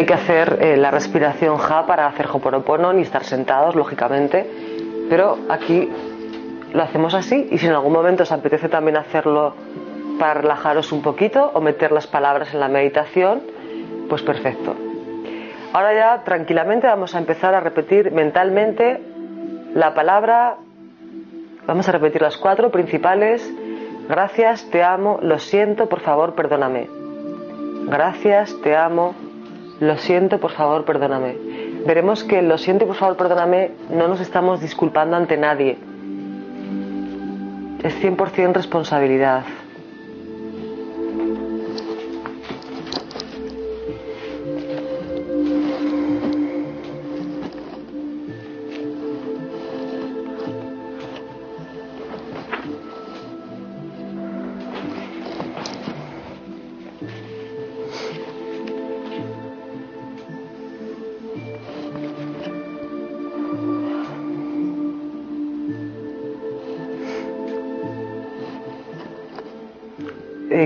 Que 0.09 0.15
hacer 0.15 0.59
eh, 0.63 0.77
la 0.79 0.91
respiración 0.91 1.59
ja 1.59 1.85
para 1.85 2.07
hacer 2.07 2.29
Hoponopono 2.33 2.95
ni 2.95 3.03
estar 3.03 3.25
sentados, 3.25 3.75
lógicamente, 3.75 4.51
pero 5.11 5.37
aquí 5.51 5.87
lo 6.73 6.83
hacemos 6.83 7.13
así 7.13 7.47
y 7.51 7.59
si 7.59 7.67
en 7.67 7.73
algún 7.73 7.93
momento 7.93 8.23
os 8.23 8.33
apetece 8.33 8.71
también 8.71 8.97
hacerlo 8.97 9.55
para 10.19 10.41
relajaros 10.41 10.93
un 10.93 11.03
poquito 11.03 11.51
o 11.53 11.61
meter 11.61 11.93
las 11.93 12.07
palabras 12.07 12.55
en 12.55 12.61
la 12.61 12.69
meditación, 12.69 13.43
pues 14.09 14.23
perfecto. 14.23 14.75
Ahora 15.75 15.93
ya 15.93 16.25
tranquilamente 16.25 16.87
vamos 16.87 17.15
a 17.15 17.19
empezar 17.19 17.55
a 17.55 17.61
repetir 17.61 18.11
mentalmente 18.11 19.03
la 19.75 19.93
palabra, 19.93 20.57
vamos 21.67 21.87
a 21.87 21.93
repetir 21.93 22.23
las 22.23 22.39
cuatro 22.39 22.71
principales, 22.71 23.47
gracias, 24.09 24.71
te 24.71 24.83
amo, 24.83 25.19
lo 25.21 25.39
siento, 25.39 25.87
por 25.87 26.01
favor, 26.01 26.35
perdóname. 26.35 26.89
Gracias, 27.91 28.55
te 28.63 28.75
amo, 28.75 29.15
lo 29.81 29.97
siento, 29.99 30.39
por 30.39 30.53
favor, 30.53 30.85
perdóname. 30.85 31.37
Veremos 31.87 32.25
que 32.25 32.43
lo 32.43 32.59
siento, 32.59 32.87
por 32.87 32.97
favor, 32.97 33.17
perdóname, 33.17 33.71
no 33.91 34.09
nos 34.09 34.21
estamos 34.21 34.61
disculpando 34.61 35.17
ante 35.17 35.37
nadie. 35.37 35.79
Es 37.83 37.95
100% 38.03 38.55
responsabilidad. 38.55 39.45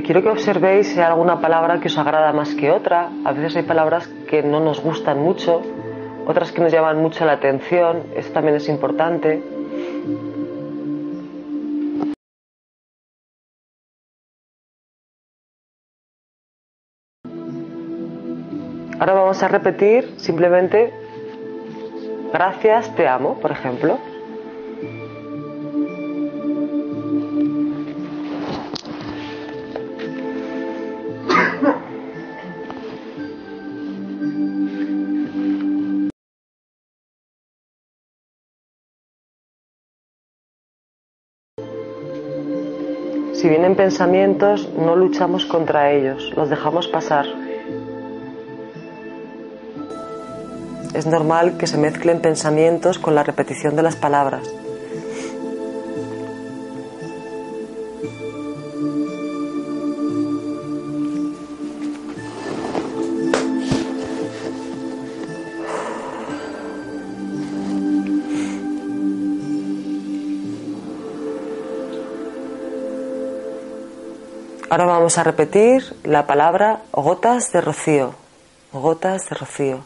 Quiero 0.05 0.21
que 0.21 0.31
observéis 0.31 0.89
si 0.89 0.99
hay 0.99 1.07
alguna 1.07 1.41
palabra 1.41 1.79
que 1.79 1.87
os 1.87 1.97
agrada 1.97 2.33
más 2.33 2.57
que 2.57 2.73
otra. 2.73 3.09
A 3.25 3.33
veces 3.33 3.55
hay 3.55 3.63
palabras 3.63 4.09
que 4.29 4.43
no 4.43 4.59
nos 4.59 4.83
gustan 4.83 5.21
mucho, 5.21 5.63
otras 6.27 6.51
que 6.51 6.61
nos 6.61 6.73
llaman 6.73 7.01
mucho 7.01 7.25
la 7.25 7.35
atención. 7.35 8.03
Eso 8.17 8.33
también 8.33 8.57
es 8.57 8.69
importante. 8.69 9.41
Ahora 18.99 19.15
vamos 19.15 19.41
a 19.43 19.49
repetir 19.49 20.15
simplemente 20.17 20.93
gracias, 22.33 22.93
te 22.97 23.07
amo, 23.07 23.39
por 23.41 23.53
ejemplo. 23.53 24.12
Si 43.43 43.49
vienen 43.49 43.75
pensamientos, 43.75 44.69
no 44.79 44.95
luchamos 44.95 45.47
contra 45.47 45.91
ellos, 45.91 46.33
los 46.37 46.49
dejamos 46.49 46.87
pasar. 46.87 47.27
Es 50.95 51.07
normal 51.07 51.57
que 51.59 51.67
se 51.67 51.77
mezclen 51.77 52.21
pensamientos 52.21 53.01
con 53.01 53.17
la 53.17 53.25
repetición 53.25 53.75
de 53.75 53.83
las 53.83 53.97
palabras. 53.97 54.49
Ahora 74.73 74.87
vamos 74.87 75.19
a 75.19 75.23
repetir 75.23 75.95
la 76.03 76.27
palabra 76.27 76.81
gotas 76.93 77.53
de 77.53 77.61
rocío. 77.61 78.15
Gotas 78.73 79.29
de 79.29 79.35
rocío. 79.35 79.85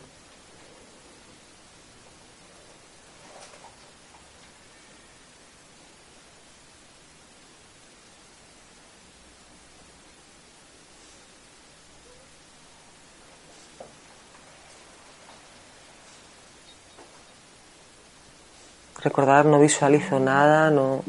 Recordar, 19.03 19.47
no 19.47 19.59
visualizo 19.59 20.21
nada, 20.21 20.71
no, 20.71 21.03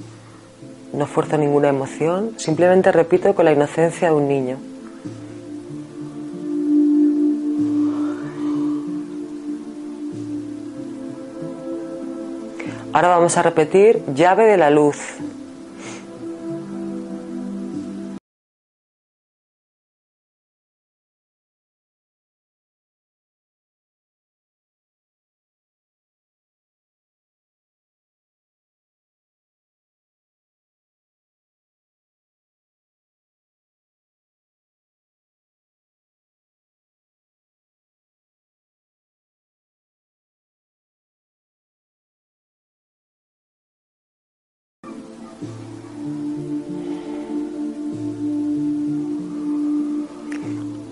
no 0.94 1.06
fuerzo 1.06 1.38
ninguna 1.38 1.70
emoción, 1.70 2.34
simplemente 2.38 2.92
repito 2.92 3.36
con 3.36 3.46
la 3.46 3.52
inocencia 3.52 4.10
de 4.10 4.16
un 4.16 4.28
niño. 4.28 4.58
Ahora 12.94 13.10
vamos 13.10 13.38
a 13.38 13.44
repetir 13.44 14.02
llave 14.16 14.46
de 14.46 14.58
la 14.58 14.72
luz. 14.72 14.98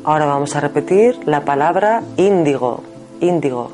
Ahora 0.06 0.26
vamos 0.28 0.56
a 0.56 0.60
repetir 0.60 1.18
la 1.26 1.42
palabra 1.42 2.04
índigo. 2.16 2.84
Índigo. 3.22 3.72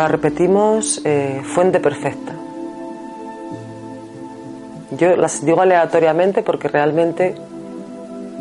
Ahora 0.00 0.12
repetimos 0.12 1.02
eh, 1.04 1.42
fuente 1.44 1.78
perfecta. 1.78 2.32
Yo 4.92 5.14
las 5.14 5.44
digo 5.44 5.60
aleatoriamente 5.60 6.42
porque 6.42 6.68
realmente 6.68 7.34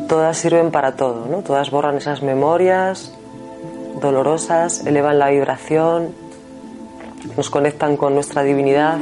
todas 0.08 0.38
sirven 0.38 0.72
para 0.72 0.96
todo, 0.96 1.26
¿no? 1.30 1.40
Todas 1.40 1.70
borran 1.70 1.98
esas 1.98 2.24
memorias 2.24 3.14
dolorosas, 4.00 4.86
elevan 4.86 5.20
la 5.20 5.32
vibración, 5.32 6.14
nos 7.36 7.50
conectan 7.50 7.98
con 7.98 8.14
nuestra 8.14 8.44
divinidad. 8.44 8.98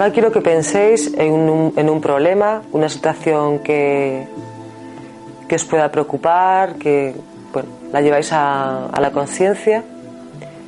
Ahora 0.00 0.14
quiero 0.14 0.32
que 0.32 0.40
penséis 0.40 1.12
en 1.18 1.30
un, 1.30 2.00
problema, 2.00 2.62
una 2.72 2.88
situación 2.88 3.58
que, 3.58 4.26
que 5.46 5.56
os 5.56 5.64
pueda 5.66 5.92
preocupar, 5.92 6.76
que 6.76 7.14
bueno, 7.52 7.68
la 7.92 8.00
lleváis 8.00 8.32
a, 8.32 8.86
a 8.86 8.98
la 8.98 9.12
conciencia. 9.12 9.84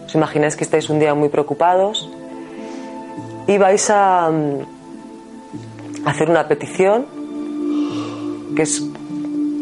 Os 0.04 0.14
imagináis 0.14 0.54
que 0.54 0.64
estáis 0.64 0.90
un 0.90 0.98
día 0.98 1.14
muy 1.14 1.30
preocupados 1.30 2.12
y 3.46 3.56
vais 3.56 3.88
a, 3.88 4.28
mm, 4.28 6.04
hacer 6.04 6.28
una 6.28 6.46
petición, 6.46 7.06
que 8.54 8.60
es 8.68 8.84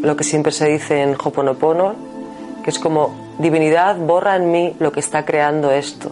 lo 0.03 0.17
que 0.17 0.25
siempre 0.25 0.51
se 0.51 0.67
dice 0.67 1.01
en 1.01 1.15
Hoponopono, 1.15 1.95
que 2.65 2.71
es 2.71 2.81
como 2.81 3.15
divinidad 3.39 3.99
borra 3.99 4.35
en 4.35 4.51
mí 4.51 4.75
lo 4.81 4.91
que 4.91 4.99
está 4.99 5.25
creando 5.25 5.71
esto. 5.71 6.11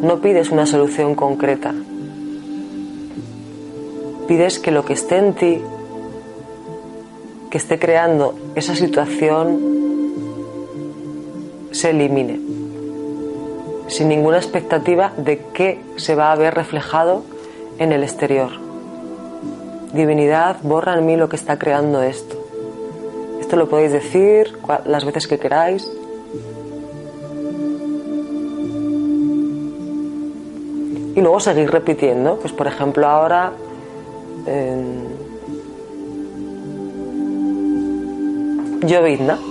No 0.00 0.22
pides 0.22 0.48
una 0.48 0.64
solución 0.64 1.14
concreta. 1.14 1.74
Pides 4.30 4.60
que 4.60 4.70
lo 4.70 4.84
que 4.84 4.92
esté 4.92 5.16
en 5.16 5.34
ti, 5.34 5.60
que 7.50 7.58
esté 7.58 7.80
creando 7.80 8.36
esa 8.54 8.76
situación, 8.76 9.58
se 11.72 11.90
elimine, 11.90 12.38
sin 13.88 14.08
ninguna 14.08 14.36
expectativa 14.36 15.12
de 15.16 15.40
qué 15.52 15.80
se 15.96 16.14
va 16.14 16.30
a 16.30 16.36
ver 16.36 16.54
reflejado 16.54 17.24
en 17.80 17.90
el 17.90 18.04
exterior. 18.04 18.52
Divinidad, 19.92 20.58
borra 20.62 20.96
en 20.96 21.06
mí 21.06 21.16
lo 21.16 21.28
que 21.28 21.34
está 21.34 21.58
creando 21.58 22.00
esto. 22.00 22.36
Esto 23.40 23.56
lo 23.56 23.68
podéis 23.68 23.90
decir 23.90 24.56
las 24.84 25.04
veces 25.04 25.26
que 25.26 25.40
queráis. 25.40 25.90
Y 31.16 31.20
luego 31.20 31.40
seguir 31.40 31.68
repitiendo. 31.72 32.36
Pues 32.36 32.52
por 32.52 32.68
ejemplo 32.68 33.08
ahora 33.08 33.54
eh, 34.46 34.84
llovizna. 38.82 39.49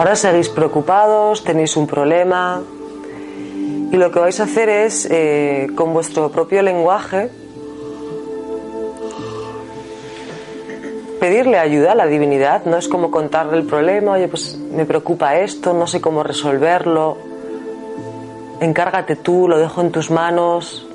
Ahora 0.00 0.16
seguís 0.16 0.48
preocupados, 0.48 1.44
tenéis 1.44 1.76
un 1.76 1.86
problema 1.86 2.62
y 3.92 3.96
lo 3.98 4.10
que 4.10 4.18
vais 4.18 4.40
a 4.40 4.44
hacer 4.44 4.70
es, 4.70 5.06
eh, 5.10 5.68
con 5.76 5.92
vuestro 5.92 6.30
propio 6.30 6.62
lenguaje, 6.62 7.28
pedirle 11.20 11.58
ayuda 11.58 11.92
a 11.92 11.94
la 11.94 12.06
divinidad. 12.06 12.64
No 12.64 12.78
es 12.78 12.88
como 12.88 13.10
contarle 13.10 13.58
el 13.58 13.66
problema, 13.66 14.12
oye, 14.12 14.26
pues 14.26 14.56
me 14.56 14.86
preocupa 14.86 15.36
esto, 15.36 15.74
no 15.74 15.86
sé 15.86 16.00
cómo 16.00 16.22
resolverlo. 16.22 17.18
Encárgate 18.58 19.16
tú, 19.16 19.48
lo 19.48 19.58
dejo 19.58 19.82
en 19.82 19.92
tus 19.92 20.10
manos. 20.10 20.89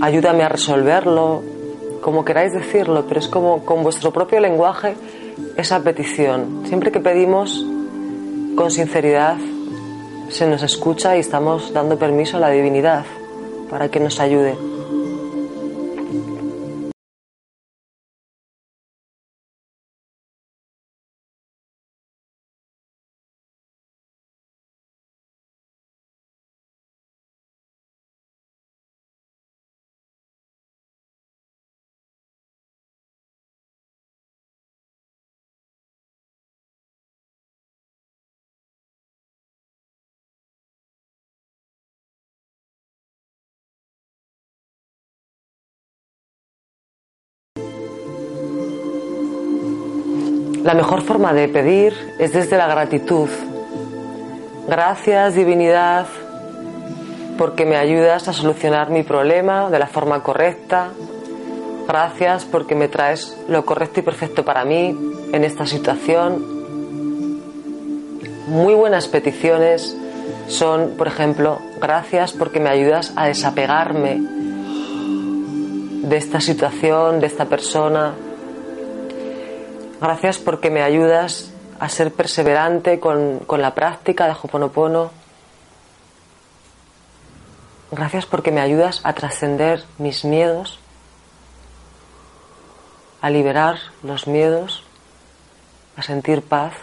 Ayúdame 0.00 0.44
a 0.44 0.48
resolverlo, 0.48 1.42
como 2.00 2.24
queráis 2.24 2.52
decirlo, 2.52 3.04
pero 3.06 3.20
es 3.20 3.28
como 3.28 3.64
con 3.64 3.82
vuestro 3.82 4.12
propio 4.12 4.40
lenguaje 4.40 4.94
esa 5.56 5.82
petición. 5.82 6.62
Siempre 6.66 6.92
que 6.92 7.00
pedimos 7.00 7.64
con 8.56 8.70
sinceridad, 8.70 9.36
se 10.28 10.46
nos 10.46 10.62
escucha 10.62 11.16
y 11.16 11.20
estamos 11.20 11.72
dando 11.72 11.98
permiso 11.98 12.36
a 12.36 12.40
la 12.40 12.50
divinidad 12.50 13.04
para 13.70 13.88
que 13.90 14.00
nos 14.00 14.20
ayude. 14.20 14.56
La 50.68 50.74
mejor 50.74 51.00
forma 51.00 51.32
de 51.32 51.48
pedir 51.48 51.94
es 52.18 52.34
desde 52.34 52.58
la 52.58 52.66
gratitud. 52.66 53.30
Gracias, 54.68 55.34
divinidad, 55.34 56.06
porque 57.38 57.64
me 57.64 57.78
ayudas 57.78 58.28
a 58.28 58.34
solucionar 58.34 58.90
mi 58.90 59.02
problema 59.02 59.70
de 59.70 59.78
la 59.78 59.86
forma 59.86 60.22
correcta. 60.22 60.90
Gracias 61.86 62.44
porque 62.44 62.74
me 62.74 62.88
traes 62.88 63.34
lo 63.48 63.64
correcto 63.64 64.00
y 64.00 64.02
perfecto 64.02 64.44
para 64.44 64.66
mí 64.66 64.94
en 65.32 65.42
esta 65.42 65.64
situación. 65.64 66.44
Muy 68.48 68.74
buenas 68.74 69.08
peticiones 69.08 69.96
son, 70.48 70.96
por 70.98 71.06
ejemplo, 71.06 71.60
gracias 71.80 72.32
porque 72.32 72.60
me 72.60 72.68
ayudas 72.68 73.14
a 73.16 73.26
desapegarme 73.26 74.20
de 76.02 76.16
esta 76.18 76.42
situación, 76.42 77.20
de 77.20 77.26
esta 77.26 77.46
persona, 77.46 78.12
Gracias 80.00 80.38
porque 80.38 80.70
me 80.70 80.82
ayudas 80.82 81.52
a 81.80 81.88
ser 81.88 82.12
perseverante 82.12 83.00
con, 83.00 83.40
la 83.48 83.74
práctica 83.74 84.26
de 84.26 84.32
Hoponopono. 84.32 85.10
Gracias 87.90 88.24
porque 88.26 88.52
me 88.52 88.60
ayudas 88.60 89.00
a 89.02 89.14
trascender 89.14 89.84
mis 89.98 90.24
miedos, 90.24 90.78
a 93.20 93.30
liberar 93.30 93.78
los 94.04 94.28
miedos, 94.28 94.84
a 95.96 96.02
sentir 96.02 96.42
paz. 96.42 96.74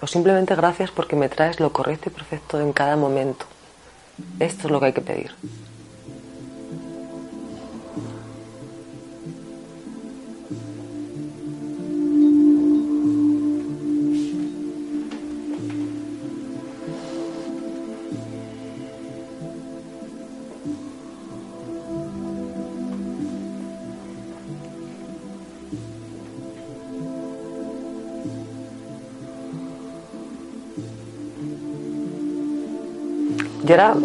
O 0.00 0.06
simplemente 0.06 0.54
gracias 0.54 0.92
porque 0.92 1.16
me 1.16 1.28
traes 1.28 1.58
lo 1.58 1.72
correcto 1.72 2.08
y 2.08 2.12
perfecto 2.12 2.60
en 2.60 2.72
cada 2.72 2.94
momento. 2.94 3.46
Esto 4.38 4.68
es 4.68 4.70
lo 4.70 4.78
que 4.78 4.86
hay 4.86 4.92
que 4.92 5.00
pedir. 5.00 5.34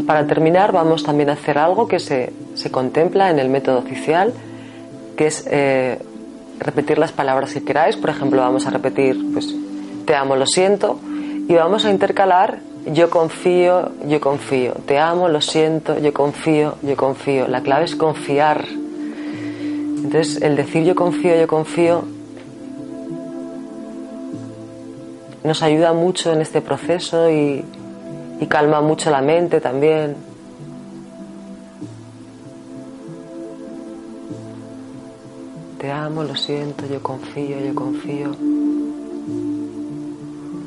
Para 0.06 0.26
terminar, 0.28 0.72
vamos 0.72 1.04
también 1.04 1.30
a 1.30 1.34
hacer 1.34 1.58
algo 1.58 1.88
que 1.88 2.00
se, 2.00 2.32
contempla 2.72 3.30
en 3.30 3.40
el 3.40 3.50
método 3.50 3.80
oficial, 3.80 4.34
que 5.16 5.28
es 5.28 5.46
eh, 5.50 6.00
repetir 6.60 6.98
las 6.98 7.12
palabras 7.12 7.54
que 7.54 7.64
queráis. 7.64 7.96
Por 7.96 8.10
ejemplo, 8.10 8.42
vamos 8.42 8.68
a 8.68 8.70
repetir, 8.70 9.18
pues, 9.34 9.54
te 10.06 10.16
amo, 10.16 10.36
lo 10.36 10.46
siento, 10.46 11.00
y 11.48 11.54
vamos 11.54 11.86
a 11.86 11.92
intercalar 11.92 12.60
yo 12.86 13.10
confío, 13.10 13.92
yo 14.08 14.20
confío, 14.22 14.74
te 14.86 14.98
amo, 14.98 15.28
lo 15.28 15.42
siento, 15.42 16.00
yo 16.00 16.14
confío, 16.14 16.76
yo 16.82 16.96
confío. 16.96 17.48
La 17.48 17.62
clave 17.62 17.86
es 17.86 17.96
confiar. 17.96 18.66
Entonces, 18.68 20.42
el 20.42 20.56
decir 20.56 20.86
yo 20.86 20.96
confío, 20.96 21.36
yo 21.36 21.48
confío 21.48 22.04
nos 25.44 25.64
ayuda 25.64 25.94
mucho 25.94 26.32
en 26.32 26.42
este 26.42 26.62
proceso 26.62 27.30
y, 27.30 27.64
y 28.40 28.48
calma 28.48 28.82
mucho 28.82 29.10
la 29.10 29.22
mente 29.22 29.62
también. 29.62 30.30
te 35.80 35.90
amo, 35.90 36.24
lo 36.24 36.36
siento, 36.36 36.86
yo 36.86 37.02
confío, 37.02 37.58
yo 37.58 37.74
confío. 37.74 38.36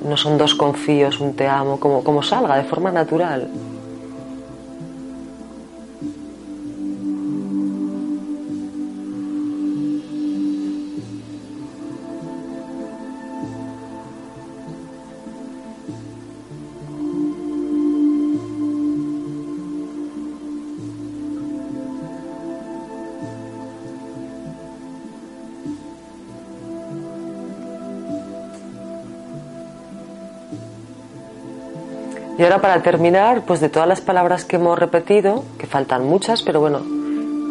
No 0.09 0.17
son 0.17 0.39
dos 0.39 0.55
confíos, 0.55 1.21
un 1.21 1.35
te 1.35 1.47
amo, 1.47 1.79
como, 1.79 2.03
como 2.03 2.23
salga, 2.23 2.57
de 2.57 2.65
forma 2.65 2.91
natural. 2.91 3.49
Y 32.43 32.45
ahora 32.45 32.61
para 32.61 32.83
terminar, 32.83 33.43
pues 33.43 33.61
de 33.61 33.69
todas 33.69 33.89
las 33.89 34.01
palabras 34.01 34.45
que 34.45 34.57
hemos 34.57 34.77
repetido, 34.77 35.45
que 35.59 35.69
faltan 35.69 36.05
muchas, 36.05 36.43
pero 36.43 36.59
bueno, 36.59 36.81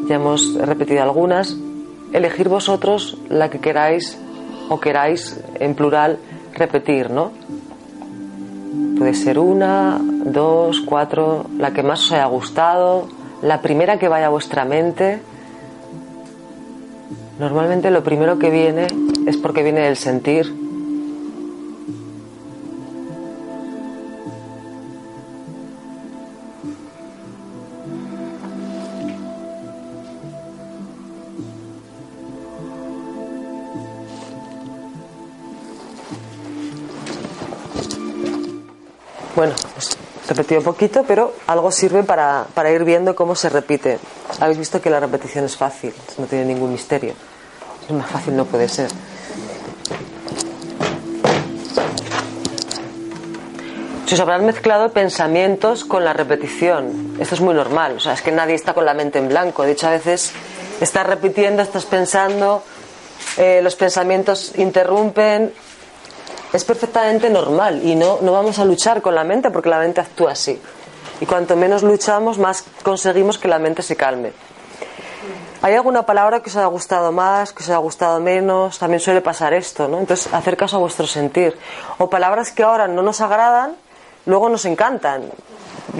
ya 0.09 0.15
hemos 0.15 0.55
repetido 0.55 1.01
algunas, 1.01 1.55
elegir 2.11 2.49
vosotros 2.49 3.17
la 3.29 3.49
que 3.49 3.59
queráis 3.59 4.19
o 4.67 4.81
queráis 4.81 5.39
en 5.61 5.75
plural 5.75 6.19
repetir, 6.55 7.09
¿no? 7.09 7.31
Puede 8.97 9.13
ser 9.13 9.39
una, 9.39 9.97
dos, 10.01 10.81
cuatro, 10.81 11.45
la 11.57 11.71
que 11.71 11.83
más 11.83 12.03
os 12.03 12.11
haya 12.11 12.25
gustado, 12.25 13.07
la 13.41 13.61
primera 13.61 13.97
que 13.97 14.09
vaya 14.09 14.25
a 14.25 14.29
vuestra 14.29 14.65
mente. 14.65 15.21
Normalmente 17.39 17.91
lo 17.91 18.03
primero 18.03 18.37
que 18.37 18.49
viene 18.49 18.87
es 19.25 19.37
porque 19.37 19.63
viene 19.63 19.83
del 19.83 19.95
sentir. 19.95 20.60
Bueno, 39.41 39.55
pues 39.73 39.97
repetido 40.27 40.59
un 40.59 40.65
poquito, 40.65 41.03
pero 41.03 41.33
algo 41.47 41.71
sirve 41.71 42.03
para, 42.03 42.45
para 42.53 42.69
ir 42.69 42.83
viendo 42.83 43.15
cómo 43.15 43.33
se 43.33 43.49
repite. 43.49 43.97
Habéis 44.39 44.59
visto 44.59 44.79
que 44.79 44.91
la 44.91 44.99
repetición 44.99 45.45
es 45.45 45.57
fácil, 45.57 45.95
no 46.19 46.27
tiene 46.27 46.45
ningún 46.45 46.71
misterio. 46.71 47.15
Es 47.83 47.89
más 47.89 48.07
fácil 48.07 48.35
no 48.35 48.45
puede 48.45 48.69
ser. 48.69 48.91
Se 54.05 54.13
os 54.13 54.19
habrán 54.19 54.45
mezclado 54.45 54.91
pensamientos 54.91 55.85
con 55.85 56.05
la 56.05 56.13
repetición. 56.13 57.17
Esto 57.19 57.33
es 57.33 57.41
muy 57.41 57.55
normal, 57.55 57.95
o 57.97 57.99
sea, 57.99 58.13
es 58.13 58.21
que 58.21 58.31
nadie 58.31 58.53
está 58.53 58.75
con 58.75 58.85
la 58.85 58.93
mente 58.93 59.17
en 59.17 59.27
blanco. 59.27 59.63
De 59.63 59.71
hecho, 59.71 59.87
a 59.87 59.89
veces 59.89 60.33
estás 60.81 61.07
repitiendo, 61.07 61.63
estás 61.63 61.85
pensando, 61.87 62.61
eh, 63.37 63.61
los 63.63 63.75
pensamientos 63.75 64.51
interrumpen. 64.55 65.51
Es 66.53 66.65
perfectamente 66.65 67.29
normal 67.29 67.81
y 67.83 67.95
no, 67.95 68.19
no 68.21 68.33
vamos 68.33 68.59
a 68.59 68.65
luchar 68.65 69.01
con 69.01 69.15
la 69.15 69.23
mente 69.23 69.51
porque 69.51 69.69
la 69.69 69.79
mente 69.79 70.01
actúa 70.01 70.31
así. 70.31 70.61
Y 71.21 71.25
cuanto 71.25 71.55
menos 71.55 71.83
luchamos, 71.83 72.37
más 72.37 72.63
conseguimos 72.83 73.37
que 73.37 73.47
la 73.47 73.59
mente 73.59 73.81
se 73.83 73.95
calme. 73.95 74.33
¿Hay 75.63 75.75
alguna 75.75 76.07
palabra 76.07 76.41
que 76.41 76.49
os 76.49 76.55
haya 76.55 76.65
gustado 76.65 77.11
más, 77.11 77.53
que 77.53 77.61
os 77.61 77.69
haya 77.69 77.77
gustado 77.77 78.19
menos? 78.19 78.79
También 78.79 78.99
suele 78.99 79.21
pasar 79.21 79.53
esto, 79.53 79.87
¿no? 79.87 79.99
Entonces, 79.99 80.33
hacer 80.33 80.57
caso 80.57 80.77
a 80.77 80.79
vuestro 80.79 81.05
sentir. 81.05 81.55
O 81.99 82.09
palabras 82.09 82.51
que 82.51 82.63
ahora 82.63 82.87
no 82.87 83.03
nos 83.03 83.21
agradan, 83.21 83.75
luego 84.25 84.49
nos 84.49 84.65
encantan. 84.65 85.29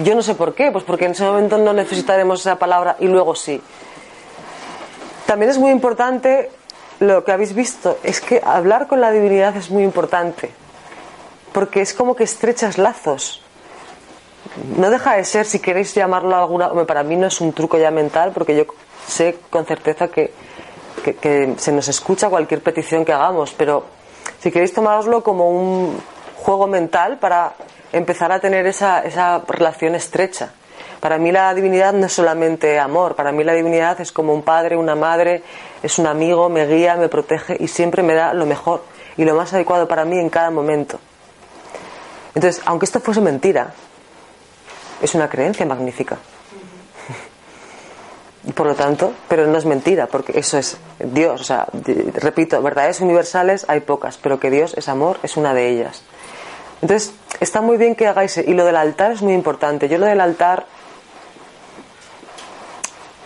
Yo 0.02 0.16
no 0.16 0.22
sé 0.22 0.34
por 0.34 0.54
qué, 0.54 0.72
pues 0.72 0.82
porque 0.82 1.04
en 1.04 1.12
ese 1.12 1.24
momento 1.24 1.58
no 1.58 1.72
necesitaremos 1.72 2.40
esa 2.40 2.56
palabra 2.56 2.96
y 2.98 3.06
luego 3.06 3.36
sí. 3.36 3.62
También 5.26 5.50
es 5.50 5.58
muy 5.58 5.70
importante 5.70 6.50
lo 7.02 7.24
que 7.24 7.32
habéis 7.32 7.52
visto, 7.52 7.98
es 8.04 8.20
que 8.20 8.40
hablar 8.44 8.86
con 8.86 9.00
la 9.00 9.10
divinidad 9.10 9.56
es 9.56 9.70
muy 9.70 9.82
importante, 9.82 10.50
porque 11.52 11.80
es 11.80 11.94
como 11.94 12.14
que 12.14 12.22
estrechas 12.22 12.78
lazos. 12.78 13.42
No 14.76 14.88
deja 14.88 15.16
de 15.16 15.24
ser, 15.24 15.44
si 15.44 15.58
queréis 15.58 15.94
llamarlo 15.94 16.36
alguna, 16.36 16.70
para 16.86 17.02
mí 17.02 17.16
no 17.16 17.26
es 17.26 17.40
un 17.40 17.52
truco 17.52 17.76
ya 17.76 17.90
mental, 17.90 18.30
porque 18.32 18.54
yo 18.54 18.66
sé 19.08 19.38
con 19.50 19.66
certeza 19.66 20.08
que, 20.08 20.32
que, 21.20 21.54
se 21.58 21.72
nos 21.72 21.88
escucha 21.88 22.28
cualquier 22.28 22.62
petición 22.62 23.04
que 23.04 23.12
hagamos, 23.12 23.52
pero 23.52 23.84
si 24.38 24.52
queréis 24.52 24.72
tomaroslo 24.72 25.24
como 25.24 25.50
un 25.50 26.00
juego 26.36 26.68
mental 26.68 27.18
para 27.18 27.54
empezar 27.92 28.30
a 28.30 28.38
tener 28.38 28.64
esa, 28.66 29.00
esa 29.00 29.42
relación 29.48 29.96
estrecha. 29.96 30.52
Para 31.00 31.18
mí 31.18 31.32
la 31.32 31.52
divinidad 31.52 31.92
no 31.92 32.06
es 32.06 32.12
solamente 32.12 32.78
amor, 32.78 33.16
para 33.16 33.32
mí 33.32 33.42
la 33.42 33.54
divinidad 33.54 34.00
es 34.00 34.12
como 34.12 34.32
un 34.32 34.42
padre, 34.42 34.76
una 34.76 34.94
madre, 34.94 35.42
es 35.82 35.98
un 35.98 36.06
amigo, 36.06 36.48
me 36.48 36.66
guía, 36.66 36.96
me 36.96 37.08
protege 37.08 37.56
y 37.58 37.68
siempre 37.68 38.02
me 38.02 38.14
da 38.14 38.34
lo 38.34 38.46
mejor 38.46 38.84
y 39.16 39.24
lo 39.24 39.34
más 39.34 39.52
adecuado 39.52 39.88
para 39.88 40.04
mí 40.04 40.18
en 40.18 40.30
cada 40.30 40.50
momento. 40.50 40.98
Entonces, 42.34 42.62
aunque 42.64 42.86
esto 42.86 43.00
fuese 43.00 43.20
mentira, 43.20 43.74
es 45.02 45.14
una 45.14 45.28
creencia 45.28 45.66
magnífica. 45.66 46.18
Y 48.44 48.52
por 48.52 48.66
lo 48.66 48.74
tanto, 48.74 49.12
pero 49.28 49.46
no 49.46 49.56
es 49.56 49.64
mentira, 49.66 50.06
porque 50.06 50.38
eso 50.38 50.58
es 50.58 50.76
Dios. 50.98 51.40
O 51.40 51.44
sea, 51.44 51.66
repito, 52.14 52.60
verdades 52.60 53.00
universales 53.00 53.64
hay 53.68 53.80
pocas, 53.80 54.18
pero 54.20 54.40
que 54.40 54.50
Dios 54.50 54.74
es 54.76 54.88
amor, 54.88 55.18
es 55.22 55.36
una 55.36 55.54
de 55.54 55.68
ellas. 55.68 56.02
Entonces, 56.80 57.14
está 57.38 57.60
muy 57.60 57.76
bien 57.76 57.94
que 57.94 58.08
hagáis. 58.08 58.38
Y 58.38 58.54
lo 58.54 58.64
del 58.64 58.76
altar 58.76 59.12
es 59.12 59.22
muy 59.22 59.34
importante. 59.34 59.88
Yo 59.88 59.98
lo 59.98 60.06
del 60.06 60.20
altar. 60.20 60.66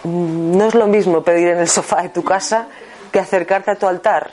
No 0.04 0.66
es 0.66 0.74
lo 0.74 0.86
mismo 0.86 1.22
pedir 1.22 1.48
en 1.48 1.58
el 1.58 1.68
sofá 1.68 2.02
de 2.02 2.08
tu 2.10 2.22
casa 2.22 2.66
que 3.12 3.18
acercarte 3.18 3.70
a 3.70 3.76
tu 3.76 3.86
altar. 3.86 4.30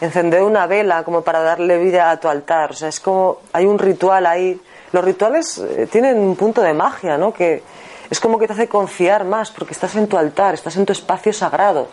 Encender 0.00 0.42
una 0.42 0.66
vela 0.66 1.04
como 1.04 1.22
para 1.22 1.40
darle 1.40 1.78
vida 1.78 2.10
a 2.10 2.18
tu 2.18 2.28
altar. 2.28 2.72
O 2.72 2.74
sea, 2.74 2.88
es 2.88 2.98
como. 3.00 3.38
Hay 3.52 3.66
un 3.66 3.78
ritual 3.78 4.26
ahí. 4.26 4.60
Los 4.92 5.04
rituales 5.04 5.62
tienen 5.90 6.18
un 6.18 6.36
punto 6.36 6.60
de 6.60 6.74
magia, 6.74 7.16
¿no? 7.16 7.32
Que 7.32 7.62
es 8.10 8.20
como 8.20 8.38
que 8.38 8.46
te 8.46 8.52
hace 8.52 8.68
confiar 8.68 9.24
más 9.24 9.50
porque 9.50 9.72
estás 9.72 9.96
en 9.96 10.06
tu 10.06 10.18
altar, 10.18 10.52
estás 10.52 10.76
en 10.76 10.84
tu 10.84 10.92
espacio 10.92 11.32
sagrado. 11.32 11.88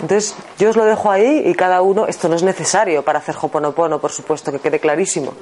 Entonces, 0.00 0.36
yo 0.58 0.70
os 0.70 0.76
lo 0.76 0.84
dejo 0.84 1.10
ahí 1.10 1.42
y 1.46 1.54
cada 1.54 1.82
uno, 1.82 2.06
esto 2.06 2.28
no 2.28 2.36
es 2.36 2.44
necesario 2.44 3.02
para 3.02 3.18
hacer 3.18 3.34
Hoponopono, 3.40 3.98
por 3.98 4.12
supuesto, 4.12 4.52
que 4.52 4.60
quede 4.60 4.78
clarísimo. 4.78 5.34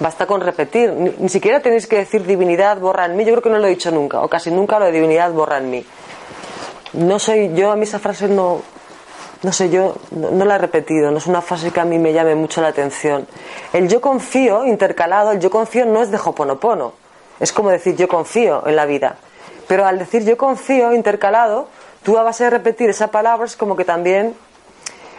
Basta 0.00 0.26
con 0.26 0.40
repetir. 0.40 0.92
Ni, 0.92 1.28
siquiera 1.28 1.60
tenéis 1.60 1.86
que 1.86 1.96
decir 1.96 2.24
divinidad, 2.26 2.78
borra 2.78 3.06
en 3.06 3.16
mí. 3.16 3.24
Yo 3.24 3.32
creo 3.32 3.42
que 3.42 3.50
no 3.50 3.58
lo 3.58 3.66
he 3.66 3.70
dicho 3.70 3.90
nunca, 3.90 4.20
o 4.20 4.28
casi 4.28 4.50
nunca 4.50 4.78
lo 4.78 4.86
de 4.86 4.92
divinidad, 4.92 5.32
borra 5.32 5.58
en 5.58 5.70
mí. 5.70 5.84
No 6.94 7.18
soy, 7.18 7.52
yo 7.54 7.70
a 7.70 7.76
mí 7.76 7.84
esa 7.84 7.98
frase 7.98 8.28
no, 8.28 8.62
no 9.42 9.52
sé, 9.52 9.70
yo 9.70 9.96
no, 10.10 10.30
no 10.30 10.44
la 10.44 10.56
he 10.56 10.58
repetido, 10.58 11.10
no 11.10 11.18
es 11.18 11.26
una 11.26 11.40
frase 11.40 11.70
que 11.70 11.80
a 11.80 11.84
mí 11.84 11.98
me 11.98 12.12
llame 12.12 12.34
mucho 12.34 12.60
la 12.60 12.68
atención. 12.68 13.26
El 13.72 13.88
yo 13.88 14.00
confío, 14.00 14.66
intercalado, 14.66 15.32
el 15.32 15.40
yo 15.40 15.50
confío 15.50 15.86
no 15.86 16.02
es 16.02 16.10
de 16.10 16.18
Hoponopono. 16.18 16.92
Es 17.40 17.52
como 17.52 17.70
decir 17.70 17.96
yo 17.96 18.08
confío 18.08 18.66
en 18.66 18.76
la 18.76 18.86
vida. 18.86 19.16
Pero 19.66 19.86
al 19.86 19.98
decir 19.98 20.24
yo 20.24 20.36
confío, 20.36 20.92
intercalado, 20.92 21.68
tú 22.02 22.18
a 22.18 22.22
base 22.22 22.44
de 22.44 22.50
repetir 22.50 22.90
esa 22.90 23.10
palabra 23.10 23.46
es 23.46 23.56
como 23.56 23.74
que 23.74 23.84
también 23.84 24.34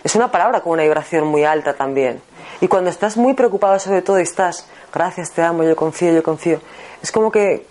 es 0.04 0.16
una 0.16 0.32
palabra 0.32 0.62
con 0.62 0.74
una 0.74 0.84
vibración 0.84 1.28
muy 1.28 1.44
alta 1.44 1.74
también. 1.74 2.22
Y 2.64 2.70
cuando 2.70 2.90
estás 2.90 3.18
muy 3.18 3.34
preocupado 3.34 3.78
sobre 3.78 4.02
todo 4.02 4.22
y 4.22 4.24
estás, 4.24 4.66
gracias, 4.94 5.32
te 5.32 5.42
amo, 5.42 5.64
yo 5.64 5.76
confío, 5.76 6.14
yo 6.14 6.24
confío, 6.24 6.62
es 7.02 7.12
como 7.12 7.30
que, 7.30 7.66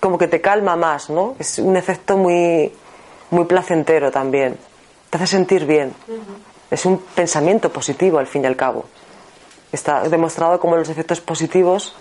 como 0.00 0.16
que 0.16 0.26
te 0.26 0.40
calma 0.40 0.74
más, 0.74 1.10
¿no? 1.10 1.36
Es 1.38 1.58
un 1.58 1.76
efecto 1.76 2.16
muy, 2.16 2.72
muy 3.30 3.44
placentero 3.44 4.10
también. 4.10 4.56
Te 5.10 5.18
hace 5.18 5.26
sentir 5.26 5.66
bien. 5.66 5.92
Es 6.70 6.86
un 6.86 6.96
pensamiento 6.96 7.70
positivo 7.70 8.18
al 8.18 8.26
fin 8.26 8.44
y 8.44 8.46
al 8.46 8.56
cabo. 8.56 8.86
Está 9.70 10.08
demostrado 10.08 10.58
como 10.60 10.76
los 10.76 10.88
efectos 10.88 11.20
positivos 11.20 11.94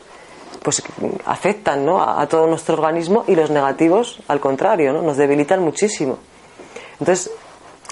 pues 0.64 0.82
afectan 1.26 1.86
¿no? 1.86 2.02
a, 2.02 2.22
a, 2.22 2.28
todo 2.28 2.48
nuestro 2.48 2.76
organismo 2.76 3.26
y 3.28 3.36
los 3.36 3.50
negativos, 3.50 4.22
al 4.30 4.40
contrario, 4.40 4.94
¿no? 4.94 5.02
nos 5.02 5.18
debilitan 5.18 5.62
muchísimo. 5.62 6.18
Entonces, 6.98 7.30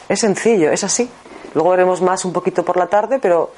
es 0.07 0.21
sencillo, 0.21 0.71
es 0.71 0.85
así. 0.85 1.09
Luego 1.53 1.71
veremos 1.71 2.01
más 2.01 2.25
un 2.25 2.33
poquito 2.33 2.63
por 2.63 2.77
la 2.77 2.87
tarde, 2.87 3.19
pero 3.19 3.51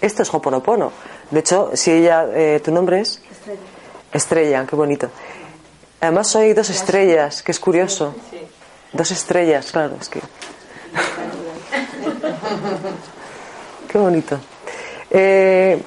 esto 0.00 0.22
es 0.22 0.32
Hoponopono. 0.32 0.92
De 1.30 1.40
hecho, 1.40 1.72
si 1.74 1.90
ella, 1.90 2.26
eh, 2.32 2.60
¿tu 2.64 2.72
nombre 2.72 3.00
es? 3.00 3.20
Estrella. 3.30 3.60
Estrella, 4.12 4.66
qué 4.68 4.76
bonito. 4.76 5.10
Además 6.00 6.28
soy 6.28 6.52
dos 6.52 6.70
estrellas, 6.70 7.42
que 7.42 7.52
es 7.52 7.60
curioso. 7.60 8.14
Dos 8.92 9.10
estrellas, 9.10 9.72
claro, 9.72 9.96
es 10.00 10.08
que... 10.08 10.20
qué 13.88 13.98
bonito. 13.98 14.38
Eh, 15.10 15.82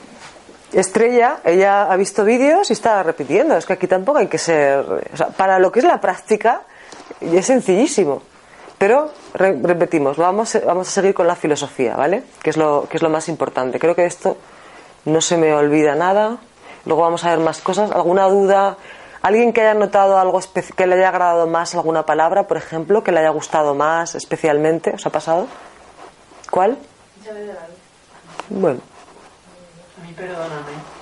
Estrella, 0.74 1.40
ella 1.44 1.92
ha 1.92 1.96
visto 1.98 2.24
vídeos 2.24 2.70
y 2.70 2.74
está 2.74 3.04
repitiendo. 3.04 3.58
Es 3.58 3.66
que 3.66 3.74
aquí 3.74 3.88
tampoco 3.88 4.20
hay 4.20 4.28
que 4.28 4.38
ser. 4.38 4.86
O 5.14 5.18
sea, 5.18 5.28
para 5.28 5.60
lo 5.60 5.72
que 5.72 5.80
es 5.80 5.86
la 5.86 6.00
práctica, 6.00 6.62
es 7.20 7.46
sencillísimo. 7.46 8.22
Pero 8.82 9.12
re- 9.36 9.60
repetimos, 9.62 10.18
vamos, 10.18 10.58
vamos 10.66 10.88
a 10.88 10.92
seguir 10.92 11.14
con 11.14 11.28
la 11.28 11.36
filosofía, 11.36 11.96
¿vale? 11.96 12.24
Que 12.42 12.50
es, 12.50 12.58
lo, 12.58 12.88
que 12.90 12.98
es 12.98 13.04
lo 13.04 13.12
más 13.12 13.30
importante. 13.30 13.78
Creo 13.78 13.94
que 13.94 14.06
esto 14.08 14.38
no 15.06 15.22
se 15.22 15.38
me 15.38 15.54
olvida 15.54 15.94
nada. 15.94 16.38
Luego 16.86 17.04
vamos 17.04 17.24
a 17.24 17.30
ver 17.30 17.38
más 17.38 17.62
cosas. 17.62 17.92
¿Alguna 17.92 18.26
duda? 18.28 18.78
¿Alguien 19.22 19.54
que 19.54 19.62
haya 19.62 19.76
notado 19.76 20.18
algo 20.18 20.40
que 20.76 20.88
le 20.88 20.96
haya 20.96 21.10
agradado 21.10 21.46
más 21.46 21.76
alguna 21.76 22.08
palabra, 22.08 22.48
por 22.48 22.58
ejemplo, 22.58 23.04
que 23.04 23.12
le 23.12 23.20
haya 23.20 23.30
gustado 23.30 23.76
más 23.76 24.16
especialmente? 24.16 24.96
¿Os 24.96 25.06
ha 25.06 25.12
pasado? 25.12 25.46
¿Cuál? 26.50 26.76
Bueno, 28.50 28.80
A 30.02 30.08
mí 30.08 30.14
perdóname. 30.14 31.01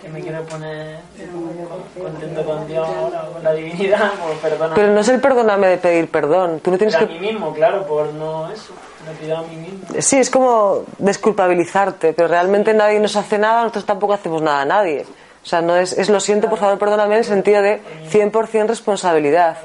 Que 0.00 0.08
me 0.08 0.20
quiero 0.20 0.42
poner 0.44 1.00
con- 1.96 2.04
contento 2.04 2.44
con 2.44 2.66
Dios 2.68 2.86
ahora, 2.88 3.22
con 3.32 3.42
la 3.42 3.52
divinidad, 3.52 4.12
pues 4.26 4.38
perdóname. 4.38 4.74
pero 4.76 4.92
no 4.92 5.00
es 5.00 5.08
el 5.08 5.20
perdóname 5.20 5.66
de 5.68 5.76
pedir 5.78 6.08
perdón. 6.10 6.60
Tú 6.60 6.70
no 6.70 6.78
tienes 6.78 6.94
Pero 6.94 7.06
a 7.06 7.08
que 7.08 7.18
mí 7.18 7.32
mismo, 7.32 7.52
claro, 7.52 7.86
por 7.86 8.12
no 8.12 8.50
eso. 8.50 8.72
Me 9.06 9.14
pido 9.14 9.38
a 9.38 9.42
mí 9.42 9.56
mismo. 9.56 9.80
Sí, 10.00 10.18
es 10.18 10.30
como 10.30 10.82
desculpabilizarte, 10.98 12.12
pero 12.12 12.28
realmente 12.28 12.74
nadie 12.74 13.00
nos 13.00 13.16
hace 13.16 13.38
nada, 13.38 13.62
nosotros 13.62 13.86
tampoco 13.86 14.12
hacemos 14.12 14.40
nada 14.42 14.62
a 14.62 14.64
nadie. 14.64 15.04
O 15.42 15.46
sea, 15.46 15.62
no 15.62 15.76
es, 15.76 15.96
es 15.96 16.08
lo 16.10 16.20
siento, 16.20 16.48
por 16.50 16.58
favor, 16.58 16.78
perdóname, 16.78 17.14
en 17.14 17.18
el 17.20 17.24
sentido 17.24 17.62
de 17.62 17.80
100% 18.10 18.66
responsabilidad. 18.66 19.56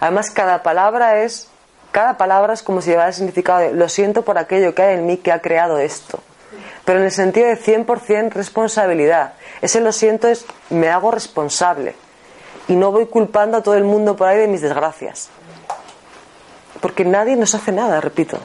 Además, 0.00 0.30
cada 0.30 0.62
palabra 0.62 1.22
es, 1.22 1.48
cada 1.92 2.16
palabra 2.16 2.54
es 2.54 2.62
como 2.62 2.80
si 2.80 2.90
llevara 2.90 3.08
el 3.08 3.14
significado 3.14 3.58
de 3.60 3.72
lo 3.72 3.88
siento 3.88 4.22
por 4.22 4.38
aquello 4.38 4.74
que 4.74 4.82
hay 4.82 4.94
en 4.94 5.06
mí 5.06 5.18
que 5.18 5.32
ha 5.32 5.40
creado 5.40 5.78
esto. 5.78 6.18
Pero 6.86 7.00
en 7.00 7.04
el 7.04 7.10
sentido 7.10 7.48
de 7.48 7.58
100% 7.58 8.32
responsabilidad. 8.32 9.34
Ese 9.60 9.80
lo 9.80 9.90
siento 9.90 10.28
es 10.28 10.46
me 10.70 10.88
hago 10.88 11.10
responsable. 11.10 11.96
Y 12.68 12.76
no 12.76 12.92
voy 12.92 13.06
culpando 13.06 13.58
a 13.58 13.62
todo 13.62 13.74
el 13.74 13.82
mundo 13.82 14.14
por 14.14 14.28
ahí 14.28 14.38
de 14.38 14.46
mis 14.46 14.62
desgracias. 14.62 15.28
Porque 16.80 17.04
nadie 17.04 17.34
nos 17.34 17.56
hace 17.56 17.72
nada, 17.72 18.00
repito. 18.00 18.38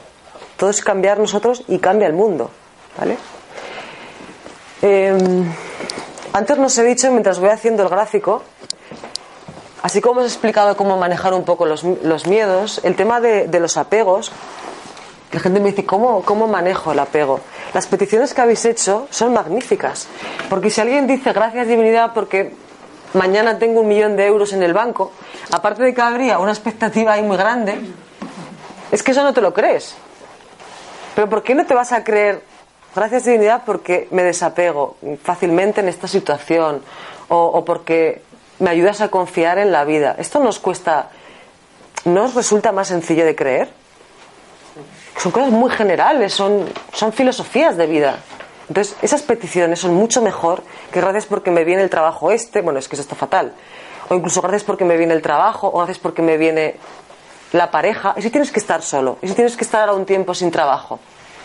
Todo 0.56 0.70
es 0.70 0.82
cambiar 0.82 1.20
nosotros 1.20 1.62
y 1.68 1.78
cambia 1.78 2.08
el 2.08 2.14
mundo. 2.14 2.50
¿Vale? 2.98 3.16
Eh, 4.82 5.44
antes 6.32 6.58
nos 6.58 6.76
he 6.78 6.82
dicho, 6.82 7.12
mientras 7.12 7.38
voy 7.38 7.50
haciendo 7.50 7.84
el 7.84 7.88
gráfico, 7.88 8.42
así 9.82 10.00
como 10.00 10.20
hemos 10.20 10.32
explicado 10.32 10.76
cómo 10.76 10.96
manejar 10.96 11.32
un 11.32 11.44
poco 11.44 11.64
los, 11.64 11.84
los 11.84 12.26
miedos, 12.26 12.80
el 12.82 12.96
tema 12.96 13.20
de 13.20 13.60
los 13.60 13.76
apegos, 13.76 14.32
la 15.32 15.40
gente 15.40 15.60
me 15.60 15.70
dice, 15.70 15.86
¿cómo, 15.86 16.22
¿cómo 16.22 16.46
manejo 16.46 16.92
el 16.92 16.98
apego? 16.98 17.40
Las 17.72 17.86
peticiones 17.86 18.34
que 18.34 18.42
habéis 18.42 18.64
hecho 18.66 19.06
son 19.10 19.32
magníficas. 19.32 20.06
Porque 20.50 20.68
si 20.68 20.80
alguien 20.80 21.06
dice, 21.06 21.32
gracias 21.32 21.66
divinidad, 21.66 22.12
porque 22.12 22.52
mañana 23.14 23.58
tengo 23.58 23.80
un 23.80 23.88
millón 23.88 24.16
de 24.16 24.26
euros 24.26 24.52
en 24.52 24.62
el 24.62 24.74
banco, 24.74 25.12
aparte 25.50 25.82
de 25.82 25.94
que 25.94 26.02
habría 26.02 26.38
una 26.38 26.52
expectativa 26.52 27.14
ahí 27.14 27.22
muy 27.22 27.38
grande, 27.38 27.80
es 28.90 29.02
que 29.02 29.12
eso 29.12 29.22
no 29.22 29.32
te 29.32 29.40
lo 29.40 29.54
crees. 29.54 29.94
Pero 31.14 31.30
¿por 31.30 31.42
qué 31.42 31.54
no 31.54 31.64
te 31.64 31.74
vas 31.74 31.92
a 31.92 32.04
creer, 32.04 32.42
gracias 32.94 33.24
divinidad, 33.24 33.62
porque 33.64 34.08
me 34.10 34.22
desapego 34.22 34.96
fácilmente 35.22 35.80
en 35.80 35.88
esta 35.88 36.08
situación? 36.08 36.82
O, 37.28 37.38
o 37.38 37.64
porque 37.64 38.22
me 38.58 38.68
ayudas 38.68 39.00
a 39.00 39.08
confiar 39.08 39.56
en 39.56 39.72
la 39.72 39.84
vida. 39.84 40.14
Esto 40.18 40.40
nos 40.40 40.58
cuesta, 40.58 41.08
¿no 42.04 42.24
os 42.24 42.34
resulta 42.34 42.70
más 42.70 42.88
sencillo 42.88 43.24
de 43.24 43.34
creer? 43.34 43.81
Son 45.16 45.30
cosas 45.30 45.50
muy 45.50 45.70
generales, 45.70 46.32
son, 46.32 46.66
son 46.92 47.12
filosofías 47.12 47.76
de 47.76 47.86
vida. 47.86 48.18
Entonces, 48.68 48.96
esas 49.02 49.22
peticiones 49.22 49.80
son 49.80 49.94
mucho 49.94 50.22
mejor 50.22 50.62
que 50.90 51.00
gracias 51.00 51.26
porque 51.26 51.50
me 51.50 51.64
viene 51.64 51.82
el 51.82 51.90
trabajo 51.90 52.30
este, 52.30 52.62
bueno, 52.62 52.78
es 52.78 52.88
que 52.88 52.96
eso 52.96 53.02
está 53.02 53.14
fatal. 53.14 53.52
O 54.08 54.14
incluso 54.14 54.40
gracias 54.40 54.64
porque 54.64 54.84
me 54.84 54.96
viene 54.96 55.14
el 55.14 55.22
trabajo, 55.22 55.68
o 55.68 55.78
gracias 55.78 55.98
porque 55.98 56.22
me 56.22 56.36
viene 56.36 56.76
la 57.52 57.70
pareja. 57.70 58.14
Y 58.16 58.22
si 58.22 58.30
tienes 58.30 58.50
que 58.50 58.60
estar 58.60 58.82
solo, 58.82 59.18
y 59.22 59.28
si 59.28 59.34
tienes 59.34 59.56
que 59.56 59.64
estar 59.64 59.82
ahora 59.82 59.94
un 59.94 60.06
tiempo 60.06 60.34
sin 60.34 60.50
trabajo, 60.50 60.98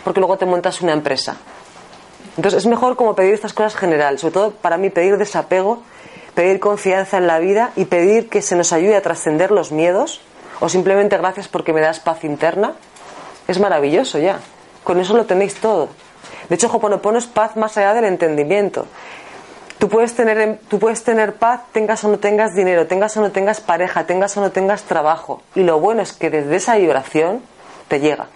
porque 0.03 0.19
luego 0.19 0.37
te 0.37 0.45
montas 0.45 0.81
una 0.81 0.93
empresa. 0.93 1.37
Entonces, 2.37 2.59
es 2.59 2.67
mejor 2.67 2.95
como 2.95 3.15
pedir 3.15 3.33
estas 3.33 3.53
cosas 3.53 3.75
generales, 3.75 4.21
sobre 4.21 4.33
todo 4.33 4.51
para 4.51 4.77
mí 4.77 4.89
pedir 4.89 5.17
desapego, 5.17 5.81
pedir 6.33 6.59
confianza 6.59 7.17
en 7.17 7.27
la 7.27 7.39
vida 7.39 7.71
y 7.75 7.85
pedir 7.85 8.29
que 8.29 8.41
se 8.41 8.55
nos 8.55 8.71
ayude 8.71 8.95
a 8.95 9.01
trascender 9.01 9.51
los 9.51 9.71
miedos, 9.71 10.21
o 10.59 10.69
simplemente 10.69 11.17
gracias 11.17 11.47
porque 11.47 11.73
me 11.73 11.81
das 11.81 11.99
paz 11.99 12.23
interna. 12.23 12.73
Es 13.47 13.59
maravilloso 13.59 14.19
ya. 14.19 14.39
Con 14.83 14.99
eso 14.99 15.15
lo 15.15 15.25
tenéis 15.25 15.55
todo. 15.55 15.89
De 16.49 16.55
hecho, 16.55 16.67
Hoponopono 16.67 17.17
es 17.17 17.27
paz 17.27 17.55
más 17.55 17.77
allá 17.77 17.93
del 17.93 18.05
entendimiento. 18.05 18.85
Tú 19.79 19.89
puedes, 19.89 20.15
tener, 20.15 20.59
tú 20.69 20.79
puedes 20.79 21.03
tener 21.03 21.35
paz, 21.35 21.61
tengas 21.71 22.03
o 22.03 22.09
no 22.09 22.17
tengas 22.17 22.55
dinero, 22.55 22.87
tengas 22.87 23.15
o 23.17 23.21
no 23.21 23.31
tengas 23.31 23.61
pareja, 23.61 24.05
tengas 24.05 24.35
o 24.37 24.41
no 24.41 24.51
tengas 24.51 24.83
trabajo. 24.83 25.43
Y 25.53 25.61
lo 25.61 25.79
bueno 25.79 26.01
es 26.01 26.13
que 26.13 26.29
desde 26.29 26.55
esa 26.55 26.77
vibración 26.77 27.43
te 27.87 27.99
llega. 27.99 28.27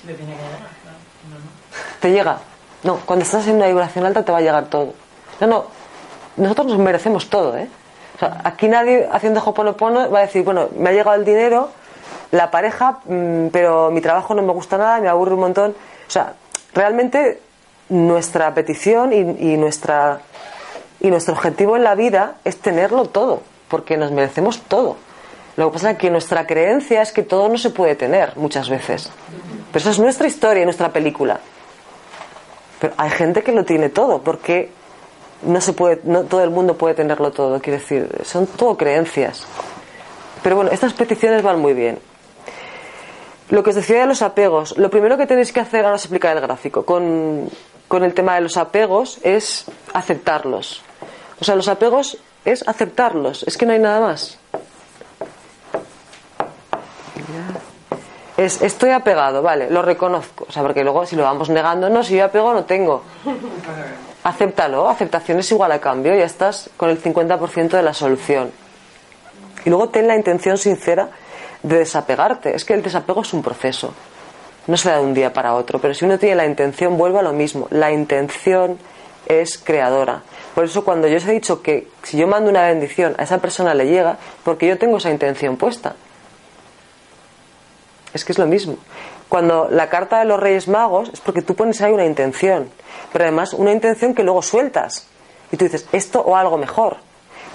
Si 0.00 0.06
le 0.06 0.14
tiene 0.14 0.32
que 0.32 0.38
llegar, 0.38 0.58
claro. 0.82 0.98
No, 1.28 1.38
no. 1.38 2.00
Te 2.00 2.10
llega. 2.10 2.38
No, 2.84 3.00
cuando 3.04 3.24
estás 3.24 3.46
en 3.48 3.56
una 3.56 3.66
vibración 3.66 4.06
alta 4.06 4.24
te 4.24 4.32
va 4.32 4.38
a 4.38 4.42
llegar 4.42 4.66
todo. 4.66 4.94
No, 5.40 5.46
no. 5.46 5.64
Nosotros 6.36 6.68
nos 6.68 6.78
merecemos 6.78 7.28
todo, 7.28 7.56
¿eh? 7.56 7.68
O 8.16 8.18
sea, 8.18 8.40
aquí 8.44 8.68
nadie 8.68 9.08
haciendo 9.10 9.42
Hoponopono 9.44 10.10
va 10.10 10.20
a 10.20 10.22
decir, 10.22 10.42
bueno, 10.42 10.68
me 10.76 10.90
ha 10.90 10.92
llegado 10.92 11.16
el 11.16 11.24
dinero, 11.24 11.70
la 12.30 12.50
pareja, 12.50 13.00
mm, 13.04 13.48
pero 13.48 13.90
mi 13.90 14.00
trabajo 14.00 14.34
no 14.34 14.42
me 14.42 14.52
gusta 14.52 14.78
nada, 14.78 15.00
me 15.00 15.08
aburre 15.08 15.34
un 15.34 15.40
montón. 15.40 15.74
O 16.06 16.10
sea, 16.10 16.34
realmente 16.74 17.40
nuestra 17.88 18.52
petición 18.54 19.12
y, 19.12 19.52
y 19.52 19.56
nuestra 19.56 20.20
y 21.00 21.10
nuestro 21.10 21.34
objetivo 21.34 21.76
en 21.76 21.84
la 21.84 21.94
vida 21.94 22.36
es 22.44 22.58
tenerlo 22.58 23.04
todo, 23.04 23.42
porque 23.68 23.96
nos 23.96 24.10
merecemos 24.10 24.62
todo. 24.62 24.96
Lo 25.56 25.66
que 25.66 25.74
pasa 25.74 25.90
es 25.92 25.98
que 25.98 26.10
nuestra 26.10 26.46
creencia 26.46 27.02
es 27.02 27.12
que 27.12 27.22
todo 27.22 27.48
no 27.48 27.58
se 27.58 27.70
puede 27.70 27.94
tener 27.94 28.36
muchas 28.36 28.68
veces. 28.68 29.10
Pero 29.70 29.82
esa 29.82 29.90
es 29.90 29.98
nuestra 29.98 30.26
historia 30.26 30.62
y 30.62 30.64
nuestra 30.64 30.92
película. 30.92 31.40
Pero 32.80 32.94
hay 32.96 33.10
gente 33.10 33.42
que 33.42 33.52
lo 33.52 33.64
tiene 33.64 33.90
todo, 33.90 34.22
porque 34.22 34.70
no 35.42 35.60
se 35.60 35.74
puede, 35.74 36.00
no 36.04 36.24
todo 36.24 36.42
el 36.42 36.50
mundo 36.50 36.76
puede 36.76 36.94
tenerlo 36.94 37.30
todo, 37.30 37.60
quiero 37.60 37.78
decir, 37.78 38.08
son 38.24 38.46
todo 38.46 38.76
creencias. 38.76 39.46
Pero 40.42 40.56
bueno, 40.56 40.70
estas 40.70 40.94
peticiones 40.94 41.42
van 41.42 41.60
muy 41.60 41.74
bien. 41.74 41.98
Lo 43.50 43.62
que 43.62 43.70
os 43.70 43.76
decía 43.76 44.00
de 44.00 44.06
los 44.06 44.22
apegos, 44.22 44.76
lo 44.78 44.88
primero 44.90 45.18
que 45.18 45.26
tenéis 45.26 45.52
que 45.52 45.60
hacer, 45.60 45.84
ahora 45.84 45.96
os 45.96 46.04
explicaré 46.04 46.36
el 46.36 46.40
gráfico, 46.40 46.84
con, 46.84 47.50
con 47.88 48.02
el 48.02 48.14
tema 48.14 48.34
de 48.36 48.40
los 48.40 48.56
apegos 48.56 49.18
es 49.22 49.66
aceptarlos. 49.92 50.82
O 51.40 51.44
sea, 51.44 51.54
los 51.54 51.68
apegos 51.68 52.16
es 52.44 52.66
aceptarlos, 52.66 53.42
es 53.42 53.56
que 53.58 53.66
no 53.66 53.72
hay 53.72 53.78
nada 53.78 54.00
más. 54.00 54.38
Es, 58.36 58.62
estoy 58.62 58.90
apegado, 58.90 59.42
vale, 59.42 59.70
lo 59.70 59.82
reconozco. 59.82 60.46
O 60.48 60.52
sea, 60.52 60.62
porque 60.62 60.82
luego 60.82 61.06
si 61.06 61.14
lo 61.14 61.22
vamos 61.22 61.50
negando, 61.50 61.88
no, 61.88 62.02
si 62.02 62.16
yo 62.16 62.24
apego 62.24 62.52
no 62.52 62.64
tengo. 62.64 63.02
Acéptalo, 64.24 64.88
aceptación 64.88 65.38
es 65.38 65.52
igual 65.52 65.70
a 65.70 65.80
cambio, 65.80 66.14
ya 66.14 66.24
estás 66.24 66.70
con 66.76 66.88
el 66.88 67.00
50% 67.00 67.68
de 67.68 67.82
la 67.82 67.92
solución. 67.92 68.50
Y 69.64 69.70
luego 69.70 69.90
ten 69.90 70.08
la 70.08 70.16
intención 70.16 70.58
sincera 70.58 71.10
de 71.64 71.78
desapegarte. 71.78 72.54
Es 72.54 72.64
que 72.64 72.74
el 72.74 72.82
desapego 72.82 73.22
es 73.22 73.32
un 73.32 73.42
proceso. 73.42 73.92
No 74.66 74.76
se 74.76 74.88
da 74.90 74.98
de 74.98 75.02
un 75.02 75.14
día 75.14 75.32
para 75.32 75.54
otro, 75.54 75.80
pero 75.80 75.92
si 75.94 76.04
uno 76.04 76.18
tiene 76.18 76.36
la 76.36 76.46
intención, 76.46 76.96
vuelve 76.96 77.18
a 77.18 77.22
lo 77.22 77.32
mismo. 77.32 77.66
La 77.70 77.90
intención 77.90 78.78
es 79.26 79.58
creadora. 79.58 80.22
Por 80.54 80.64
eso 80.64 80.84
cuando 80.84 81.08
yo 81.08 81.16
os 81.16 81.26
he 81.26 81.32
dicho 81.32 81.62
que 81.62 81.88
si 82.02 82.16
yo 82.16 82.26
mando 82.26 82.50
una 82.50 82.66
bendición 82.66 83.14
a 83.18 83.24
esa 83.24 83.38
persona 83.38 83.74
le 83.74 83.86
llega, 83.86 84.18
porque 84.44 84.68
yo 84.68 84.78
tengo 84.78 84.98
esa 84.98 85.10
intención 85.10 85.56
puesta. 85.56 85.96
Es 88.12 88.24
que 88.24 88.32
es 88.32 88.38
lo 88.38 88.46
mismo. 88.46 88.76
Cuando 89.28 89.68
la 89.70 89.88
carta 89.88 90.18
de 90.18 90.26
los 90.26 90.38
Reyes 90.38 90.68
Magos 90.68 91.10
es 91.12 91.20
porque 91.20 91.42
tú 91.42 91.54
pones 91.54 91.80
ahí 91.80 91.92
una 91.92 92.04
intención, 92.04 92.70
pero 93.12 93.24
además 93.24 93.54
una 93.54 93.72
intención 93.72 94.14
que 94.14 94.22
luego 94.22 94.42
sueltas. 94.42 95.08
Y 95.50 95.56
tú 95.56 95.64
dices, 95.64 95.86
esto 95.92 96.20
o 96.20 96.36
algo 96.36 96.56
mejor. 96.58 96.98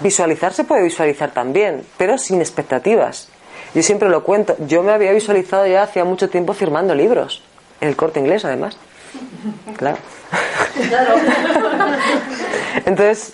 Visualizar 0.00 0.52
se 0.52 0.64
puede 0.64 0.82
visualizar 0.82 1.30
también, 1.30 1.86
pero 1.96 2.18
sin 2.18 2.40
expectativas. 2.40 3.28
Yo 3.74 3.82
siempre 3.82 4.08
lo 4.08 4.24
cuento, 4.24 4.56
yo 4.60 4.82
me 4.82 4.92
había 4.92 5.12
visualizado 5.12 5.66
ya 5.66 5.82
hacía 5.84 6.04
mucho 6.04 6.28
tiempo 6.28 6.54
firmando 6.54 6.94
libros, 6.94 7.42
en 7.80 7.88
el 7.88 7.96
corte 7.96 8.20
inglés 8.20 8.44
además. 8.44 8.76
Claro. 9.76 9.98
Entonces, 12.84 13.32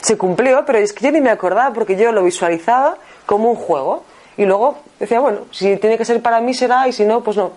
se 0.00 0.18
cumplió, 0.18 0.64
pero 0.66 0.78
es 0.78 0.92
que 0.92 1.04
yo 1.04 1.12
ni 1.12 1.20
me 1.20 1.30
acordaba 1.30 1.72
porque 1.72 1.96
yo 1.96 2.12
lo 2.12 2.22
visualizaba 2.22 2.96
como 3.26 3.50
un 3.50 3.56
juego. 3.56 4.04
Y 4.36 4.44
luego 4.44 4.78
decía, 4.98 5.20
bueno, 5.20 5.40
si 5.50 5.76
tiene 5.76 5.96
que 5.96 6.04
ser 6.04 6.20
para 6.20 6.40
mí 6.40 6.54
será 6.54 6.88
y 6.88 6.92
si 6.92 7.04
no, 7.04 7.22
pues 7.22 7.36
no. 7.36 7.52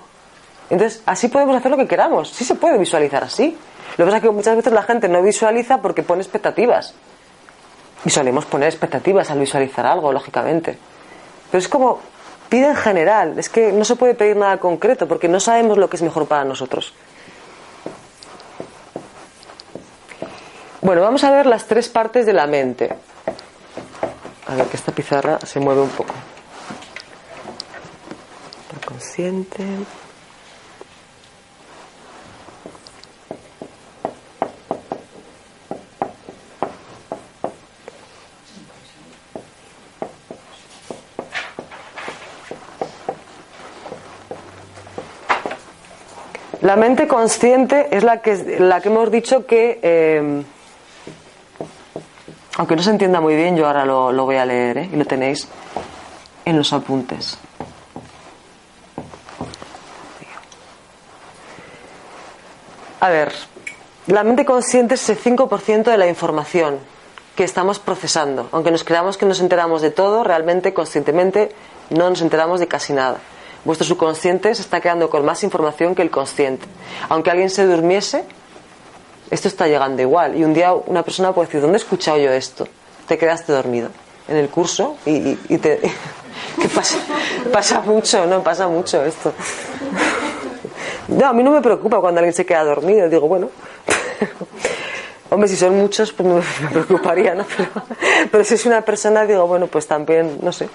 Entonces, 0.70 1.02
así 1.06 1.28
podemos 1.28 1.56
hacer 1.56 1.72
lo 1.72 1.78
que 1.78 1.88
queramos. 1.88 2.30
Sí 2.30 2.44
se 2.44 2.56
puede 2.56 2.78
visualizar 2.78 3.24
así. 3.24 3.58
Lo 3.98 4.06
que 4.06 4.10
pasa 4.10 4.18
es 4.18 4.24
que 4.24 4.30
muchas 4.30 4.56
veces 4.56 4.74
la 4.74 4.84
gente 4.84 5.08
no 5.08 5.22
visualiza 5.22 5.82
porque 5.82 6.04
pone 6.04 6.22
expectativas. 6.22 6.94
Y 8.06 8.10
solemos 8.10 8.46
poner 8.46 8.70
expectativas 8.70 9.32
al 9.32 9.40
visualizar 9.40 9.86
algo, 9.86 10.12
lógicamente. 10.14 10.78
Pero 11.50 11.60
es 11.60 11.68
como, 11.68 12.00
pide 12.50 12.68
en 12.68 12.76
general. 12.76 13.38
Es 13.38 13.50
que 13.50 13.72
no 13.72 13.86
se 13.86 13.96
puede 13.96 14.14
pedir 14.16 14.36
nada 14.36 14.58
concreto 14.60 15.08
porque 15.08 15.28
no 15.28 15.40
sabemos 15.40 15.78
lo 15.78 15.90
que 15.90 15.98
es 15.98 16.02
mejor 16.02 16.28
para 16.28 16.44
nosotros. 16.44 16.94
Bueno, 20.82 21.02
vamos 21.02 21.24
a 21.24 21.32
ver 21.32 21.46
las 21.46 21.66
tres 21.66 21.90
partes 21.90 22.26
de 22.26 22.34
la 22.34 22.48
mente. 22.48 22.96
A 24.48 24.56
ver, 24.56 24.68
que 24.68 24.78
esta 24.78 24.92
pizarra 24.92 25.40
se 25.46 25.60
mueve 25.60 25.82
un 25.82 25.90
poco. 25.90 26.14
consciente. 28.86 29.66
La 46.68 46.76
mente 46.76 47.08
consciente 47.08 47.88
es 47.96 48.04
la 48.04 48.22
que, 48.22 48.58
la 48.60 48.82
que 48.82 48.90
hemos 48.90 49.10
dicho 49.10 49.46
que, 49.46 49.80
eh, 49.82 50.44
aunque 52.58 52.76
no 52.76 52.84
se 52.84 52.90
entienda 52.90 53.22
muy 53.22 53.38
bien, 53.38 53.56
yo 53.56 53.68
ahora 53.68 53.86
lo, 53.86 54.12
voy 54.26 54.36
a 54.36 54.46
leer 54.46 54.80
¿eh? 54.80 54.90
y 54.92 54.98
lo 54.98 55.06
tenéis 55.06 55.48
en 56.44 56.58
los 56.58 56.74
apuntes. 56.74 57.38
A 63.00 63.10
ver, 63.12 63.32
la 64.08 64.26
mente 64.26 64.44
consciente 64.44 64.96
es 64.96 65.10
el 65.10 65.18
5% 65.18 65.84
de 65.84 65.98
la 65.98 66.08
información 66.08 66.80
que 67.38 67.46
estamos 67.46 67.80
procesando. 67.80 68.50
Aunque 68.52 68.72
nos 68.72 68.84
creamos 68.84 69.16
que 69.16 69.26
nos 69.26 69.40
enteramos 69.40 69.82
de 69.82 69.92
todo, 69.92 70.26
realmente 70.26 70.74
conscientemente 70.74 71.50
no 71.92 72.10
nos 72.10 72.22
enteramos 72.22 72.60
de 72.60 72.68
casi 72.68 72.92
nada. 72.92 73.20
Vuestro 73.68 73.86
subconsciente 73.86 74.56
se 74.56 74.62
está 74.62 74.80
quedando 74.80 75.10
con 75.10 75.26
más 75.26 75.44
información 75.44 75.94
que 75.94 76.02
el 76.02 76.10
consciente. 76.10 76.66
Aunque 77.10 77.32
alguien 77.32 77.50
se 77.50 77.66
durmiese, 77.66 78.24
esto 79.30 79.50
está 79.50 79.68
llegando 79.68 80.02
igual. 80.02 80.38
Y 80.38 80.46
un 80.46 80.54
día 80.54 80.72
una 80.74 81.04
persona 81.04 81.34
puede 81.34 81.48
decir, 81.48 81.60
¿dónde 81.60 81.78
he 81.78 81.82
escuchado 81.82 82.18
yo 82.18 82.32
esto? 82.32 82.66
Te 83.10 83.18
quedaste 83.18 83.52
dormido 83.52 83.90
en 84.30 84.38
el 84.38 84.48
curso 84.48 84.96
y, 85.06 85.38
y- 85.50 85.58
te... 85.58 85.82
¿Qué 86.62 86.70
pasa? 86.70 86.98
Pasa 87.52 87.82
mucho, 87.82 88.26
¿no? 88.26 88.42
Pasa 88.42 88.70
mucho 88.70 89.04
esto. 89.04 89.34
No, 91.10 91.26
a 91.28 91.34
mí 91.34 91.44
no 91.44 91.52
me 91.52 91.62
preocupa 91.62 92.00
cuando 92.00 92.20
alguien 92.20 92.34
se 92.34 92.46
queda 92.46 92.64
dormido. 92.64 93.10
Digo, 93.10 93.28
bueno. 93.28 93.50
Hombre, 95.30 95.50
si 95.50 95.58
son 95.58 95.76
muchos, 95.76 96.14
pues 96.14 96.30
me 96.62 96.70
preocuparía, 96.70 97.36
¿no? 97.36 97.46
Pero, 97.58 97.70
pero 98.32 98.44
si 98.46 98.54
es 98.54 98.66
una 98.66 98.82
persona, 98.82 99.26
digo, 99.26 99.46
bueno, 99.46 99.68
pues 99.68 99.88
también, 99.88 100.38
no 100.42 100.54
sé, 100.54 100.70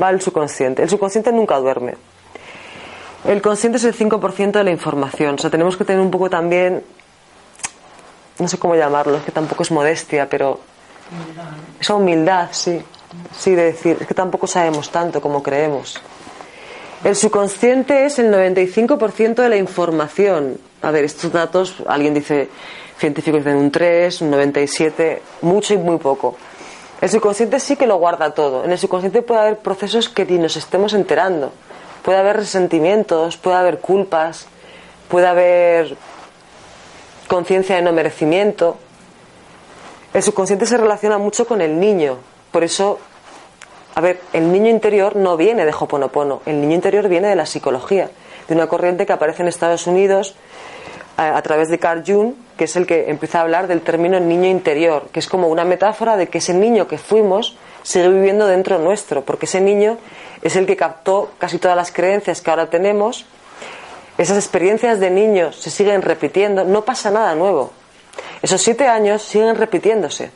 va 0.00 0.08
al 0.08 0.20
subconsciente. 0.20 0.82
El 0.82 0.90
subconsciente 0.90 1.32
nunca 1.32 1.56
duerme. 1.58 1.94
El 3.24 3.40
consciente 3.40 3.78
es 3.78 3.84
el 3.84 3.94
5% 3.94 4.52
de 4.52 4.64
la 4.64 4.70
información. 4.70 5.36
O 5.36 5.38
sea, 5.38 5.50
tenemos 5.50 5.76
que 5.76 5.84
tener 5.84 6.00
un 6.00 6.10
poco 6.10 6.28
también, 6.28 6.82
no 8.38 8.48
sé 8.48 8.58
cómo 8.58 8.74
llamarlo, 8.74 9.16
es 9.16 9.22
que 9.22 9.32
tampoco 9.32 9.62
es 9.62 9.70
modestia, 9.70 10.28
pero 10.28 10.60
esa 11.80 11.94
humildad, 11.94 12.48
sí. 12.52 12.82
Sí, 13.38 13.54
de 13.54 13.64
decir, 13.64 13.96
es 14.00 14.06
que 14.06 14.14
tampoco 14.14 14.46
sabemos 14.46 14.90
tanto 14.90 15.20
como 15.20 15.42
creemos. 15.42 16.00
El 17.04 17.14
subconsciente 17.14 18.06
es 18.06 18.18
el 18.18 18.32
95% 18.32 19.34
de 19.34 19.48
la 19.48 19.56
información. 19.56 20.58
A 20.82 20.90
ver, 20.90 21.04
estos 21.04 21.30
datos, 21.32 21.76
alguien 21.86 22.14
dice, 22.14 22.48
científicos 22.98 23.44
dicen 23.44 23.56
un 23.56 23.70
3, 23.70 24.22
un 24.22 24.30
97, 24.30 25.22
mucho 25.42 25.74
y 25.74 25.78
muy 25.78 25.98
poco. 25.98 26.36
El 27.00 27.10
subconsciente 27.10 27.60
sí 27.60 27.76
que 27.76 27.86
lo 27.86 27.96
guarda 27.96 28.32
todo. 28.32 28.64
En 28.64 28.72
el 28.72 28.78
subconsciente 28.78 29.22
puede 29.22 29.40
haber 29.40 29.58
procesos 29.58 30.08
que 30.08 30.24
ni 30.24 30.38
nos 30.38 30.56
estemos 30.56 30.94
enterando. 30.94 31.52
Puede 32.04 32.18
haber 32.18 32.36
resentimientos, 32.36 33.38
puede 33.38 33.56
haber 33.56 33.78
culpas, 33.78 34.46
puede 35.08 35.26
haber 35.26 35.96
conciencia 37.28 37.76
de 37.76 37.82
no 37.82 37.94
merecimiento. 37.94 38.76
El 40.12 40.22
subconsciente 40.22 40.66
se 40.66 40.76
relaciona 40.76 41.16
mucho 41.16 41.46
con 41.46 41.62
el 41.62 41.80
niño. 41.80 42.18
Por 42.52 42.62
eso, 42.62 42.98
a 43.94 44.02
ver, 44.02 44.20
el 44.34 44.52
niño 44.52 44.68
interior 44.68 45.16
no 45.16 45.38
viene 45.38 45.64
de 45.64 45.72
Hoponopono. 45.72 46.42
El 46.44 46.60
niño 46.60 46.74
interior 46.74 47.08
viene 47.08 47.28
de 47.28 47.36
la 47.36 47.46
psicología, 47.46 48.10
de 48.48 48.54
una 48.54 48.66
corriente 48.66 49.06
que 49.06 49.14
aparece 49.14 49.40
en 49.40 49.48
Estados 49.48 49.86
Unidos 49.86 50.34
a, 51.16 51.38
a 51.38 51.40
través 51.40 51.70
de 51.70 51.78
Carl 51.78 52.04
Jung, 52.06 52.34
que 52.58 52.64
es 52.64 52.76
el 52.76 52.86
que 52.86 53.08
empieza 53.08 53.38
a 53.38 53.42
hablar 53.42 53.66
del 53.66 53.80
término 53.80 54.20
niño 54.20 54.50
interior, 54.50 55.08
que 55.10 55.20
es 55.20 55.26
como 55.26 55.48
una 55.48 55.64
metáfora 55.64 56.18
de 56.18 56.26
que 56.26 56.36
ese 56.36 56.52
niño 56.52 56.86
que 56.86 56.98
fuimos 56.98 57.56
sigue 57.84 58.08
viviendo 58.08 58.48
dentro 58.48 58.80
nuestro, 58.80 59.24
porque 59.24 59.46
ese 59.46 59.60
niño 59.60 59.98
es 60.42 60.56
el 60.56 60.66
que 60.66 60.76
captó 60.76 61.30
casi 61.38 61.58
todas 61.58 61.76
las 61.76 61.92
creencias 61.92 62.40
que 62.40 62.50
ahora 62.50 62.68
tenemos. 62.68 63.26
Esas 64.18 64.36
experiencias 64.38 64.98
de 64.98 65.10
niños 65.10 65.56
se 65.56 65.70
siguen 65.70 66.02
repitiendo, 66.02 66.64
no 66.64 66.84
pasa 66.84 67.12
nada 67.12 67.36
nuevo. 67.36 67.70
Esos 68.42 68.60
siete 68.60 68.88
años 68.88 69.22
siguen 69.22 69.54
repitiéndose. 69.54 70.30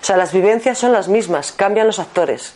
O 0.00 0.04
sea, 0.04 0.16
las 0.16 0.32
vivencias 0.32 0.78
son 0.78 0.92
las 0.92 1.06
mismas, 1.06 1.52
cambian 1.52 1.86
los 1.86 2.00
actores. 2.00 2.54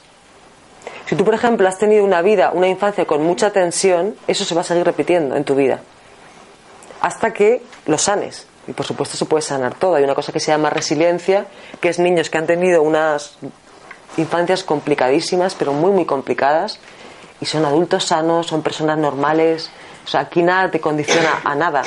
Si 1.07 1.15
tú, 1.15 1.25
por 1.25 1.35
ejemplo, 1.35 1.69
has 1.69 1.79
tenido 1.79 2.05
una 2.05 2.23
vida, 2.23 2.51
una 2.53 2.67
infancia 2.67 3.05
con 3.05 3.23
mucha 3.23 3.53
tensión, 3.53 4.17
eso 4.27 4.45
se 4.45 4.55
va 4.55 4.63
a 4.63 4.65
seguir 4.65 4.85
repitiendo 4.85 5.37
en 5.37 5.45
tu 5.45 5.55
vida. 5.55 5.81
Hasta 7.01 7.33
que 7.33 7.63
lo 7.87 7.99
sanes. 7.99 8.49
Y 8.67 8.73
por 8.73 8.87
supuesto 8.87 9.17
se 9.17 9.25
puede 9.27 9.43
sanar 9.43 9.75
todo. 9.75 9.95
Hay 9.95 10.05
una 10.05 10.15
cosa 10.15 10.33
que 10.33 10.41
se 10.41 10.51
llama 10.51 10.71
resiliencia, 10.71 11.47
que 11.81 11.89
es 11.89 11.99
niños 11.99 12.31
que 12.31 12.39
han 12.39 12.47
tenido 12.47 12.83
unas 12.83 13.39
infancias 14.17 14.65
complicadísimas, 14.65 15.55
pero 15.55 15.73
muy, 15.73 15.91
muy 15.91 16.05
complicadas, 16.05 16.79
y 17.41 17.47
son 17.47 17.65
adultos 17.65 18.05
sanos, 18.05 18.47
son 18.47 18.63
personas 18.63 18.99
normales. 18.99 19.71
O 20.05 20.09
sea, 20.09 20.21
aquí 20.21 20.43
nada 20.43 20.71
te 20.71 20.81
condiciona 20.81 21.41
a 21.45 21.55
nada. 21.55 21.83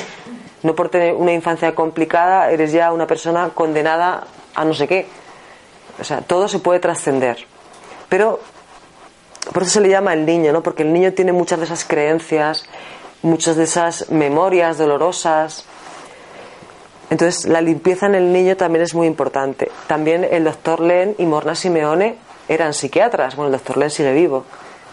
No 0.62 0.74
por 0.74 0.90
tener 0.90 1.14
una 1.14 1.32
infancia 1.32 1.74
complicada 1.74 2.50
eres 2.50 2.72
ya 2.72 2.92
una 2.92 3.06
persona 3.06 3.50
condenada 3.54 4.26
a 4.54 4.64
no 4.64 4.74
sé 4.74 4.86
qué. 4.86 5.08
O 6.00 6.04
sea, 6.04 6.20
todo 6.20 6.48
se 6.48 6.58
puede 6.58 6.80
trascender. 6.80 7.46
Pero 8.08 8.40
por 9.52 9.62
eso 9.62 9.72
se 9.72 9.80
le 9.80 9.88
llama 9.88 10.12
el 10.12 10.26
niño, 10.26 10.52
¿no? 10.52 10.62
Porque 10.62 10.82
el 10.82 10.92
niño 10.92 11.12
tiene 11.12 11.32
muchas 11.32 11.58
de 11.58 11.64
esas 11.64 11.84
creencias, 11.84 12.64
muchas 13.22 13.56
de 13.56 13.64
esas 13.64 14.10
memorias 14.10 14.78
dolorosas. 14.78 15.64
Entonces, 17.10 17.46
la 17.46 17.60
limpieza 17.60 18.06
en 18.06 18.14
el 18.14 18.32
niño 18.32 18.56
también 18.56 18.82
es 18.84 18.94
muy 18.94 19.06
importante. 19.06 19.70
También 19.88 20.24
el 20.30 20.44
doctor 20.44 20.80
Len 20.80 21.16
y 21.18 21.26
Morna 21.26 21.54
Simeone 21.54 22.16
eran 22.48 22.72
psiquiatras. 22.72 23.34
Bueno, 23.36 23.48
el 23.48 23.52
doctor 23.52 23.76
Len 23.78 23.90
sigue 23.90 24.12
vivo. 24.12 24.44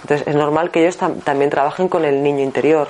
Entonces, 0.01 0.27
es 0.27 0.35
normal 0.35 0.71
que 0.71 0.81
ellos 0.81 0.99
tam- 0.99 1.21
también 1.23 1.49
trabajen 1.51 1.87
con 1.87 2.05
el 2.05 2.23
niño 2.23 2.43
interior. 2.43 2.87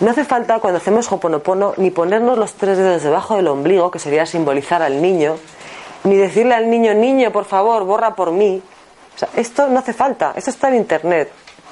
No 0.00 0.10
hace 0.10 0.24
falta, 0.24 0.58
cuando 0.60 0.78
hacemos 0.78 1.10
Hoponopono, 1.12 1.74
ni 1.76 1.90
ponernos 1.90 2.38
los 2.38 2.54
tres 2.54 2.78
dedos 2.78 3.02
debajo 3.02 3.36
del 3.36 3.48
ombligo, 3.48 3.90
que 3.90 3.98
sería 3.98 4.24
simbolizar 4.26 4.80
al 4.82 5.02
niño, 5.02 5.36
ni 6.04 6.16
decirle 6.16 6.54
al 6.54 6.70
niño, 6.70 6.94
niño, 6.94 7.30
por 7.32 7.44
favor, 7.44 7.84
borra 7.84 8.14
por 8.14 8.30
mí. 8.32 8.62
O 9.14 9.18
sea, 9.18 9.28
esto 9.36 9.66
no 9.68 9.80
hace 9.80 9.92
falta, 9.92 10.32
esto 10.36 10.50
está 10.50 10.68
en 10.68 10.76
Internet. 10.76 11.30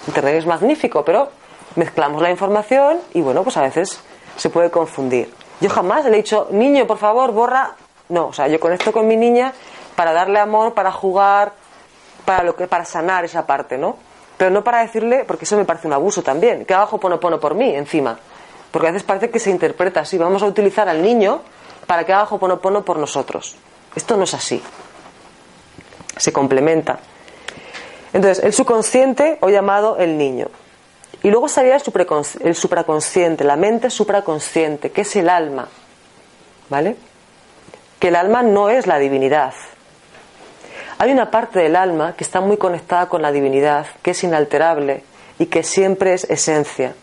Internet 0.08 0.34
es 0.34 0.46
magnífico, 0.46 1.04
pero 1.04 1.30
mezclamos 1.76 2.20
la 2.20 2.30
información 2.30 2.98
y 3.14 3.20
bueno, 3.22 3.42
pues 3.44 3.56
a 3.56 3.62
veces 3.62 4.00
se 4.36 4.50
puede 4.50 4.70
confundir. 4.70 5.32
Yo 5.60 5.70
jamás 5.70 6.04
le 6.04 6.10
he 6.12 6.16
dicho, 6.16 6.48
niño, 6.50 6.86
por 6.86 6.98
favor, 6.98 7.32
borra. 7.32 7.72
No, 8.08 8.28
o 8.28 8.32
sea, 8.32 8.48
yo 8.48 8.60
conecto 8.60 8.92
con 8.92 9.06
mi 9.08 9.16
niña 9.16 9.52
para 9.96 10.12
darle 10.12 10.38
amor, 10.38 10.74
para 10.74 10.92
jugar, 10.92 11.52
para 12.24 12.42
lo 12.42 12.54
que, 12.54 12.66
para 12.66 12.84
sanar 12.84 13.24
esa 13.24 13.46
parte, 13.46 13.78
¿no? 13.78 13.96
Pero 14.36 14.50
no 14.50 14.62
para 14.62 14.80
decirle, 14.80 15.24
porque 15.26 15.44
eso 15.44 15.56
me 15.56 15.64
parece 15.64 15.86
un 15.86 15.94
abuso 15.94 16.22
también, 16.22 16.66
que 16.66 16.74
haga 16.74 16.84
Hoponopono 16.84 17.40
por 17.40 17.54
mí, 17.54 17.74
encima. 17.74 18.18
Porque 18.70 18.88
a 18.88 18.90
veces 18.90 19.06
parece 19.06 19.30
que 19.30 19.38
se 19.38 19.50
interpreta 19.50 20.00
así, 20.00 20.18
vamos 20.18 20.42
a 20.42 20.46
utilizar 20.46 20.88
al 20.88 21.02
niño 21.02 21.40
para 21.86 22.04
que 22.04 22.12
haga 22.12 22.24
Hoponopono 22.24 22.82
por 22.82 22.98
nosotros. 22.98 23.56
Esto 23.94 24.16
no 24.16 24.24
es 24.24 24.34
así. 24.34 24.62
Se 26.18 26.32
complementa. 26.32 26.98
Entonces, 28.12 28.44
el 28.44 28.52
subconsciente, 28.52 29.38
o 29.40 29.48
llamado 29.48 29.96
el 29.98 30.18
niño. 30.18 30.48
Y 31.26 31.30
luego 31.32 31.48
supracons- 31.82 32.38
el 32.40 32.54
supraconsciente, 32.54 33.42
la 33.42 33.56
mente 33.56 33.90
supraconsciente, 33.90 34.92
que 34.92 35.00
es 35.00 35.16
el 35.16 35.28
alma. 35.28 35.66
¿Vale? 36.70 36.94
Que 37.98 38.08
el 38.08 38.14
alma 38.14 38.44
no 38.44 38.68
es 38.68 38.86
la 38.86 39.00
divinidad. 39.00 39.52
Hay 40.98 41.10
una 41.10 41.32
parte 41.32 41.58
del 41.58 41.74
alma 41.74 42.14
que 42.14 42.22
está 42.22 42.40
muy 42.40 42.56
conectada 42.58 43.08
con 43.08 43.22
la 43.22 43.32
divinidad, 43.32 43.86
que 44.02 44.12
es 44.12 44.22
inalterable 44.22 45.02
y 45.40 45.46
que 45.46 45.64
siempre 45.64 46.14
es 46.14 46.30
esencia. 46.30 46.94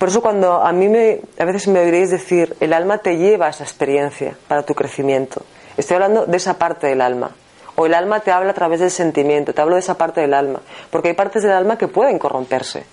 Por 0.00 0.08
eso 0.08 0.20
cuando 0.20 0.64
a 0.64 0.72
mí 0.72 0.88
me, 0.88 1.20
a 1.38 1.44
veces 1.44 1.68
me 1.68 1.78
oiréis 1.78 2.10
decir, 2.10 2.56
el 2.58 2.72
alma 2.72 2.98
te 2.98 3.18
lleva 3.18 3.46
a 3.46 3.50
esa 3.50 3.62
experiencia 3.62 4.36
para 4.48 4.64
tu 4.64 4.74
crecimiento. 4.74 5.44
Estoy 5.76 5.94
hablando 5.94 6.26
de 6.26 6.38
esa 6.38 6.58
parte 6.58 6.88
del 6.88 7.02
alma. 7.02 7.30
O 7.76 7.86
el 7.86 7.94
alma 7.94 8.20
te 8.20 8.30
habla 8.30 8.50
a 8.50 8.54
través 8.54 8.80
del 8.80 8.90
sentimiento, 8.90 9.54
te 9.54 9.60
hablo 9.60 9.76
de 9.76 9.80
esa 9.80 9.96
parte 9.96 10.20
del 10.20 10.34
alma. 10.34 10.60
Porque 10.90 11.08
hay 11.08 11.14
partes 11.14 11.42
del 11.42 11.52
alma 11.52 11.78
que 11.78 11.88
pueden 11.88 12.18
corromperse 12.18 12.84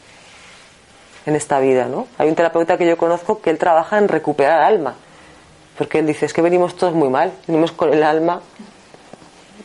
en 1.26 1.36
esta 1.36 1.60
vida, 1.60 1.86
¿no? 1.86 2.08
Hay 2.18 2.30
un 2.30 2.36
terapeuta 2.36 2.78
que 2.78 2.88
yo 2.88 2.98
conozco 2.98 3.42
que 3.42 3.50
él 3.50 3.58
trabaja 3.58 3.98
en 3.98 4.08
recuperar 4.08 4.62
alma. 4.62 4.96
Porque 5.78 6.00
él 6.00 6.08
dice, 6.08 6.26
es 6.26 6.34
que 6.34 6.42
venimos 6.42 6.76
todos 6.76 6.94
muy 6.94 7.10
mal, 7.10 7.32
venimos 7.48 7.72
con 7.72 7.94
el 7.94 8.04
alma 8.04 8.42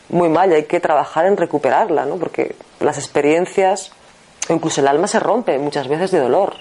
muy 0.09 0.29
mal 0.29 0.51
y 0.51 0.55
hay 0.55 0.63
que 0.65 0.79
trabajar 0.79 1.25
en 1.25 1.37
recuperarla, 1.37 2.05
¿no? 2.05 2.17
Porque 2.17 2.55
las 2.79 2.97
experiencias, 2.97 3.91
o 4.49 4.53
incluso 4.53 4.81
el 4.81 4.87
alma 4.87 5.07
se 5.07 5.19
rompe 5.19 5.57
muchas 5.57 5.87
veces 5.87 6.11
de 6.11 6.19
dolor. 6.19 6.55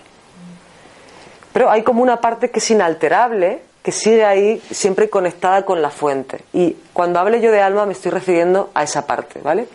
Pero 1.52 1.70
hay 1.70 1.82
como 1.82 2.02
una 2.02 2.20
parte 2.20 2.50
que 2.50 2.58
es 2.58 2.70
inalterable, 2.70 3.62
que 3.84 3.92
sigue 3.92 4.24
ahí 4.24 4.62
siempre 4.70 5.10
conectada 5.10 5.66
con 5.66 5.82
la 5.82 5.90
fuente. 5.90 6.42
Y 6.54 6.74
cuando 6.94 7.18
hable 7.20 7.42
yo 7.42 7.52
de 7.52 7.60
alma 7.60 7.84
me 7.84 7.92
estoy 7.92 8.12
refiriendo 8.12 8.70
a 8.72 8.82
esa 8.82 9.06
parte, 9.06 9.42
¿vale? 9.42 9.68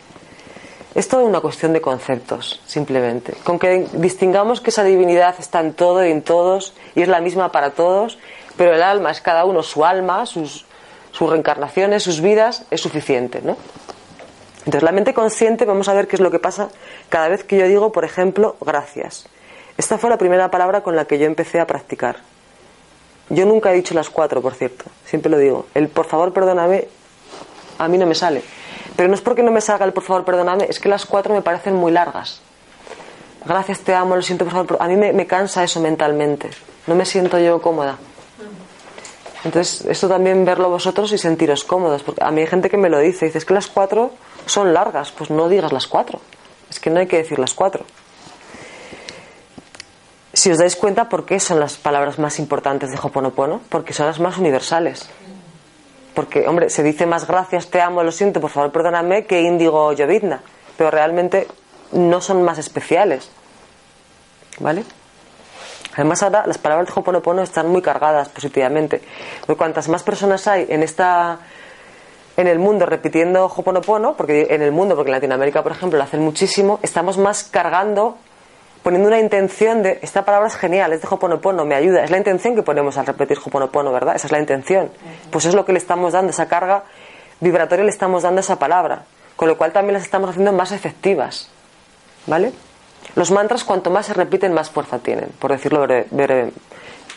Es 0.96 1.08
toda 1.08 1.24
una 1.24 1.42
cuestión 1.42 1.74
de 1.74 1.80
conceptos, 1.80 2.60
simplemente. 2.66 3.34
Con 3.44 3.60
que 3.60 3.86
distingamos 3.94 4.62
que 4.62 4.72
esa 4.72 4.84
divinidad 4.84 5.36
está 5.38 5.60
en 5.60 5.74
todo 5.74 6.04
y 6.04 6.10
en 6.10 6.24
todos 6.24 6.74
y 6.96 7.04
es 7.04 7.08
la 7.08 7.22
misma 7.22 7.52
para 7.52 7.70
todos, 7.70 8.18
pero 8.58 8.74
el 8.74 8.82
alma 8.82 9.12
es 9.12 9.22
cada 9.22 9.46
uno 9.46 9.62
su 9.62 9.86
alma, 9.86 10.26
sus, 10.26 10.66
sus 11.12 11.30
reencarnaciones, 11.30 12.02
sus 12.02 12.20
vidas, 12.20 12.66
es 12.72 12.82
suficiente, 12.82 13.42
¿no? 13.44 13.58
Entonces, 14.66 14.82
la 14.82 14.92
mente 14.92 15.14
consciente, 15.14 15.66
vamos 15.66 15.88
a 15.88 15.94
ver 15.94 16.08
qué 16.08 16.16
es 16.16 16.20
lo 16.20 16.32
que 16.32 16.40
pasa 16.40 16.70
cada 17.10 17.28
vez 17.28 17.44
que 17.44 17.60
yo 17.60 17.68
digo, 17.68 17.92
por 17.92 18.06
ejemplo, 18.06 18.56
gracias. 18.60 19.28
Esta 19.78 20.00
fue 20.00 20.10
la 20.10 20.18
primera 20.18 20.50
palabra 20.50 20.82
con 20.82 20.96
la 20.96 21.06
que 21.06 21.20
yo 21.20 21.28
empecé 21.28 21.60
a 21.60 21.68
practicar. 21.68 22.18
Yo 23.30 23.46
nunca 23.46 23.72
he 23.72 23.76
dicho 23.76 23.94
las 23.94 24.10
cuatro, 24.10 24.42
por 24.42 24.56
cierto, 24.56 24.86
siempre 25.06 25.30
lo 25.30 25.38
digo. 25.38 25.68
El 25.76 25.88
por 25.88 26.06
favor, 26.06 26.34
perdóname, 26.34 26.88
a 27.78 27.88
mí 27.88 27.98
no 27.98 28.06
me 28.06 28.16
sale. 28.16 28.42
Pero 28.96 29.08
no 29.08 29.16
es 29.16 29.22
porque 29.22 29.44
no 29.44 29.52
me 29.52 29.62
salga 29.62 29.86
el 29.86 29.94
por 29.94 30.04
favor, 30.04 30.26
perdóname, 30.26 30.66
es 30.68 30.80
que 30.80 30.90
las 30.90 31.06
cuatro 31.06 31.34
me 31.34 31.42
parecen 31.42 31.76
muy 31.76 31.92
largas. 31.92 32.42
Gracias, 33.46 33.80
te 33.80 33.94
amo, 33.94 34.16
lo 34.16 34.22
siento, 34.22 34.46
por 34.46 34.54
favor. 34.54 34.78
A 34.80 34.88
mí 34.88 34.96
me, 34.96 35.28
cansa 35.28 35.64
eso 35.64 35.80
mentalmente. 35.80 36.50
No 36.88 36.96
me 36.96 37.06
siento 37.06 37.40
yo 37.40 37.62
cómoda. 37.62 37.98
Entonces, 39.46 39.86
esto 39.86 40.10
también 40.10 40.44
verlo 40.44 40.70
vosotros 40.70 41.12
y 41.14 41.18
sentiros 41.18 41.64
cómodos. 41.64 42.04
Porque 42.04 42.24
a 42.24 42.32
mí 42.32 42.42
hay 42.42 42.48
gente 42.48 42.70
que 42.70 42.78
me 42.78 42.90
lo 42.90 43.00
dice. 43.00 43.28
Dice, 43.28 43.38
es 43.38 43.46
que 43.46 43.54
las 43.54 43.68
cuatro 43.68 44.12
son 44.46 44.74
largas. 44.74 45.12
Pues 45.12 45.30
no 45.30 45.48
digas 45.48 45.72
las 45.72 45.88
cuatro. 45.88 46.20
Es 46.70 46.80
que 46.80 46.90
no 46.90 47.00
hay 47.00 47.08
que 47.08 47.18
decir 47.18 47.40
las 47.40 47.54
cuatro. 47.54 47.86
Si 50.40 50.50
os 50.50 50.58
dais 50.58 50.78
cuenta, 50.78 51.10
¿por 51.10 51.26
qué 51.26 51.38
son 51.38 51.60
las 51.60 51.76
palabras 51.76 52.18
más 52.18 52.40
importantes 52.40 52.90
de 52.90 52.98
Hoponopono? 52.98 53.60
Porque 53.68 53.92
son 53.92 54.06
las 54.06 54.22
más 54.22 54.38
universales. 54.38 55.10
Porque, 56.14 56.48
hombre, 56.48 56.70
se 56.70 56.82
dice 56.82 57.06
más 57.06 57.28
gracias, 57.28 57.68
te 57.68 57.82
amo, 57.82 58.04
lo 58.04 58.12
siento, 58.14 58.40
por 58.40 58.50
favor, 58.50 58.72
perdóname, 58.72 59.26
que 59.26 59.42
índigo 59.42 59.92
llovidna. 59.92 60.42
Pero 60.78 60.92
realmente 60.92 61.46
no 61.92 62.22
son 62.22 62.42
más 62.42 62.58
especiales. 62.58 63.30
¿Vale? 64.60 64.86
Además 65.96 66.24
ahora 66.24 66.48
las 66.48 66.58
palabras 66.58 66.88
de 66.88 66.94
Hoponopono 66.96 67.42
están 67.42 67.68
muy 67.68 67.82
cargadas 67.82 68.30
positivamente. 68.30 69.02
Porque 69.42 69.58
cuantas 69.58 69.90
más 69.90 70.04
personas 70.04 70.48
hay 70.48 70.68
en 70.70 70.84
esta 70.84 71.40
en 72.38 72.48
el 72.48 72.60
mundo 72.60 72.86
repitiendo 72.86 73.48
Hoponopono, 73.48 74.16
porque 74.16 74.48
en 74.52 74.62
el 74.62 74.72
mundo, 74.72 74.96
porque 74.96 75.10
en 75.10 75.16
Latinoamérica, 75.16 75.64
por 75.64 75.74
ejemplo, 75.74 75.98
lo 75.98 76.06
hacen 76.06 76.22
muchísimo, 76.22 76.80
estamos 76.82 77.18
más 77.18 77.44
cargando, 77.44 78.18
poniendo 78.84 79.08
una 79.08 79.20
intención 79.20 79.84
de 79.84 80.00
esta 80.02 80.26
palabra 80.26 80.48
es 80.48 80.56
genial, 80.56 80.94
es 80.94 81.02
de 81.02 81.08
Hoponopono, 81.10 81.66
me 81.66 81.76
ayuda. 81.76 82.04
Es 82.04 82.12
la 82.12 82.18
intención 82.18 82.56
que 82.56 82.64
ponemos 82.64 82.98
al 82.98 83.06
repetir 83.06 83.38
Hoponopono, 83.44 83.92
¿verdad? 83.92 84.16
Esa 84.16 84.28
es 84.28 84.32
la 84.32 84.40
intención. 84.40 84.92
Pues 85.32 85.46
es 85.46 85.56
lo 85.56 85.66
que 85.66 85.74
le 85.74 85.80
estamos 85.80 86.14
dando, 86.14 86.32
esa 86.32 86.48
carga 86.48 86.84
vibratoria 87.40 87.86
le 87.86 87.92
estamos 87.92 88.24
dando 88.24 88.40
a 88.40 88.42
esa 88.42 88.58
palabra. 88.58 89.04
Con 89.36 89.48
lo 89.48 89.58
cual 89.58 89.72
también 89.72 89.94
las 89.94 90.04
estamos 90.04 90.30
haciendo 90.30 90.52
más 90.52 90.72
efectivas. 90.72 91.50
¿Vale? 92.28 92.52
Los 93.16 93.32
mantras, 93.32 93.64
cuanto 93.64 93.90
más 93.90 94.06
se 94.06 94.14
repiten, 94.14 94.54
más 94.54 94.70
fuerza 94.70 95.00
tienen, 95.00 95.30
por 95.40 95.52
decirlo 95.52 95.82
breve, 95.82 96.08
breve, 96.12 96.52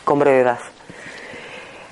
con 0.04 0.18
brevedad. 0.18 0.58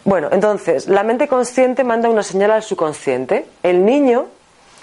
Bueno, 0.05 0.29
entonces, 0.33 0.89
la 0.89 1.03
mente 1.03 1.29
consciente 1.29 1.85
manda 1.85 2.09
una 2.09 2.23
señal 2.23 2.53
al 2.53 2.63
subconsciente. 2.63 3.47
El 3.63 3.85
niño, 3.85 4.27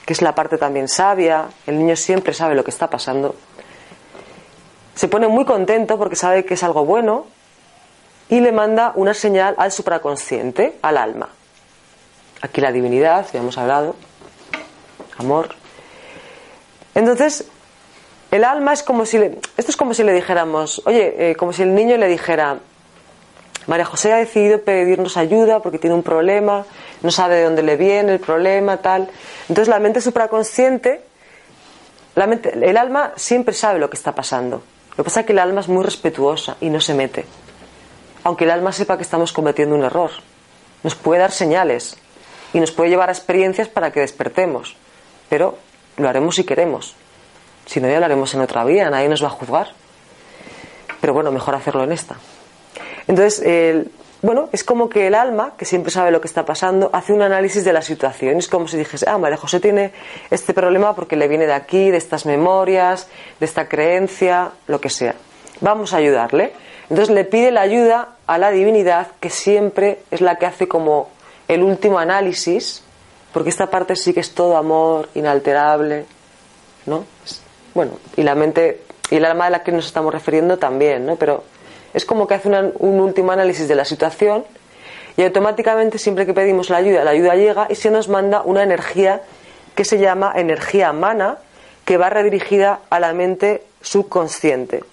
que 0.06 0.14
es 0.14 0.22
la 0.22 0.36
parte 0.36 0.58
también 0.58 0.88
sabia, 0.88 1.48
el 1.66 1.80
niño 1.80 1.96
siempre 1.96 2.34
sabe 2.34 2.54
lo 2.54 2.64
que 2.64 2.70
está 2.70 2.90
pasando, 2.90 3.36
se 4.98 5.08
pone 5.08 5.28
muy 5.28 5.45
contento 5.45 5.98
porque 6.00 6.16
sabe 6.16 6.43
que 6.43 6.56
es 6.56 6.64
algo 6.64 6.84
bueno 6.84 7.28
y 8.30 8.39
le 8.39 8.52
manda 8.52 8.93
una 8.95 9.14
señal 9.14 9.54
al 9.60 9.72
supraconsciente, 9.72 10.80
al 10.82 10.98
alma. 10.98 11.30
Aquí 12.41 12.62
la 12.62 12.72
divinidad, 12.72 13.28
ya 13.32 13.39
hemos 13.39 13.60
hablado, 13.60 13.95
amor. 15.20 15.50
Entonces, 16.95 17.48
el 18.32 18.43
alma 18.43 18.74
es 18.74 18.82
como 18.82 19.06
si 19.06 19.20
le, 19.20 19.39
esto 19.56 19.70
es 19.72 19.78
como 19.78 19.93
si 19.93 20.04
le 20.04 20.14
dijéramos, 20.14 20.82
oye, 20.86 21.30
eh, 21.30 21.36
como 21.36 21.54
si 21.54 21.62
el 21.62 21.76
niño 21.76 21.95
le 21.98 22.08
dijera, 22.08 22.58
María 23.68 23.86
José 23.86 24.14
ha 24.14 24.18
decidido 24.18 24.64
pedirnos 24.64 25.16
ayuda 25.16 25.60
porque 25.60 25.78
tiene 25.78 25.95
un 25.95 26.02
problema, 26.02 26.66
no 27.04 27.12
sabe 27.12 27.36
de 27.36 27.43
dónde 27.43 27.62
le 27.62 27.78
viene 27.78 28.14
el 28.14 28.20
problema, 28.20 28.78
tal. 28.78 29.10
Entonces 29.48 29.68
la 29.68 29.78
mente 29.78 30.02
supraconsciente, 30.02 31.02
la 32.16 32.26
mente, 32.26 32.52
el 32.54 32.78
alma 32.78 33.14
siempre 33.16 33.54
sabe 33.54 33.78
lo 33.78 33.91
que 33.91 33.95
está 33.95 34.16
pasando. 34.16 34.64
Lo 34.98 35.04
que 35.04 35.10
pasa 35.10 35.20
es 35.20 35.26
que 35.28 35.34
el 35.34 35.39
alma 35.39 35.62
es 35.62 35.68
muy 35.68 35.84
respetuosa 35.84 36.58
y 36.60 36.70
no 36.72 36.82
se 36.82 36.95
mete. 36.95 37.26
Aunque 38.24 38.45
el 38.45 38.52
alma 38.52 38.72
sepa 38.72 38.98
que 38.98 39.04
estamos 39.04 39.32
cometiendo 39.32 39.76
un 39.76 39.84
error. 39.84 40.10
Nos 40.84 40.95
puede 40.95 41.22
dar 41.22 41.32
señales 41.32 41.98
y 42.52 42.60
nos 42.60 42.72
puede 42.72 42.89
llevar 42.89 43.10
a 43.10 43.12
experiencias 43.12 43.68
para 43.68 43.91
que 43.91 44.00
despertemos. 44.00 44.76
Pero 45.30 45.58
lo 45.98 46.10
haremos 46.10 46.36
si 46.36 46.43
queremos. 46.43 46.95
Si 47.68 47.80
no, 47.80 47.88
ya 47.88 48.00
lo 48.00 48.06
haremos 48.06 48.34
en 48.34 48.41
otra 48.41 48.64
vía, 48.64 48.89
nadie 48.89 49.08
nos 49.08 49.24
va 49.24 49.28
a 49.28 49.32
juzgar. 49.32 49.74
Pero 51.00 51.14
bueno, 51.14 51.32
mejor 51.32 51.54
hacerlo 51.54 51.84
en 51.84 51.91
esta. 51.91 52.16
Entonces, 53.08 53.39
el, 53.45 53.91
bueno, 54.22 54.49
es 54.51 54.63
como 54.63 54.89
que 54.89 55.07
el 55.07 55.15
alma, 55.15 55.53
que 55.57 55.65
siempre 55.65 55.91
sabe 55.91 56.11
lo 56.11 56.22
que 56.22 56.28
está 56.28 56.45
pasando, 56.45 56.89
hace 56.91 57.13
un 57.13 57.22
análisis 57.22 57.63
de 57.63 57.74
la 57.74 57.82
situación. 57.82 58.38
Es 58.38 58.47
como 58.47 58.68
si 58.68 58.78
dijese, 58.78 59.05
ah, 59.07 59.18
María 59.18 59.38
José 59.38 59.59
tiene 59.59 59.91
este 60.32 60.53
problema 60.53 60.95
porque 60.95 61.15
le 61.15 61.28
viene 61.28 61.45
de 61.45 61.53
aquí, 61.53 61.91
de 61.91 61.97
estas 61.97 62.26
memorias, 62.26 63.07
de 63.39 63.45
esta 63.45 63.68
creencia, 63.68 64.51
lo 64.65 64.82
que 64.82 64.89
sea. 64.89 65.13
Vamos 65.61 65.93
a 65.93 65.97
ayudarle. 65.97 66.53
Entonces 66.89 67.13
le 67.13 67.26
pide 67.26 67.51
la 67.51 67.61
ayuda 67.61 68.15
a 68.26 68.38
la 68.38 68.49
divinidad, 68.49 69.07
que 69.20 69.30
siempre 69.30 69.99
es 70.09 70.22
la 70.22 70.38
que 70.38 70.45
hace 70.45 70.68
como 70.68 71.09
el 71.47 71.61
último 71.61 71.99
análisis, 71.99 72.84
porque 73.34 73.49
esta 73.49 73.70
parte 73.70 73.95
sí 73.95 74.13
que 74.13 74.22
es 74.22 74.34
todo 74.34 74.57
amor, 74.57 75.09
inalterable, 75.13 76.05
¿no? 76.86 77.05
Bueno, 77.76 77.99
y 78.15 78.24
la 78.24 78.34
mente 78.36 78.82
y 79.09 79.18
el 79.18 79.26
alma 79.26 79.45
de 79.45 79.51
la 79.51 79.63
que 79.63 79.72
nos 79.72 79.86
estamos 79.86 80.13
refiriendo 80.13 80.57
también, 80.57 81.05
¿no? 81.05 81.15
Pero 81.18 81.43
es 81.98 82.06
como 82.06 82.28
que 82.28 82.36
hace 82.36 82.48
un 82.48 83.00
último 83.00 83.32
análisis 83.32 83.68
de 83.68 83.74
la 83.74 83.84
situación 83.84 84.45
y 85.18 85.24
automáticamente 85.24 85.98
siempre 85.98 86.28
que 86.28 86.34
pedimos 86.36 86.70
la 86.70 86.78
ayuda, 86.78 87.04
la 87.04 87.10
ayuda 87.10 87.34
llega 87.34 87.66
y 87.72 87.74
se 87.76 87.89
nos 87.89 88.08
manda 88.08 88.43
una 88.43 88.62
energía 88.62 89.24
que 89.74 89.84
se 89.84 89.98
llama 89.98 90.32
energía 90.36 90.93
mana, 90.93 91.39
que 91.86 91.98
va 91.98 92.12
redirigida 92.12 92.82
a 92.91 93.00
la 93.00 93.14
mente 93.14 93.64
subconsciente. 93.82 94.84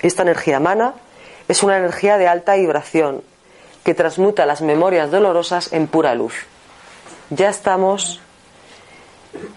Esta 0.00 0.22
energía 0.22 0.60
mana 0.60 0.94
es 1.46 1.62
una 1.62 1.76
energía 1.76 2.16
de 2.16 2.26
alta 2.26 2.54
vibración 2.54 3.22
que 3.84 3.92
transmuta 3.92 4.46
las 4.46 4.62
memorias 4.62 5.10
dolorosas 5.10 5.74
en 5.74 5.88
pura 5.88 6.14
luz. 6.14 6.46
Ya 7.28 7.50
estamos 7.50 8.22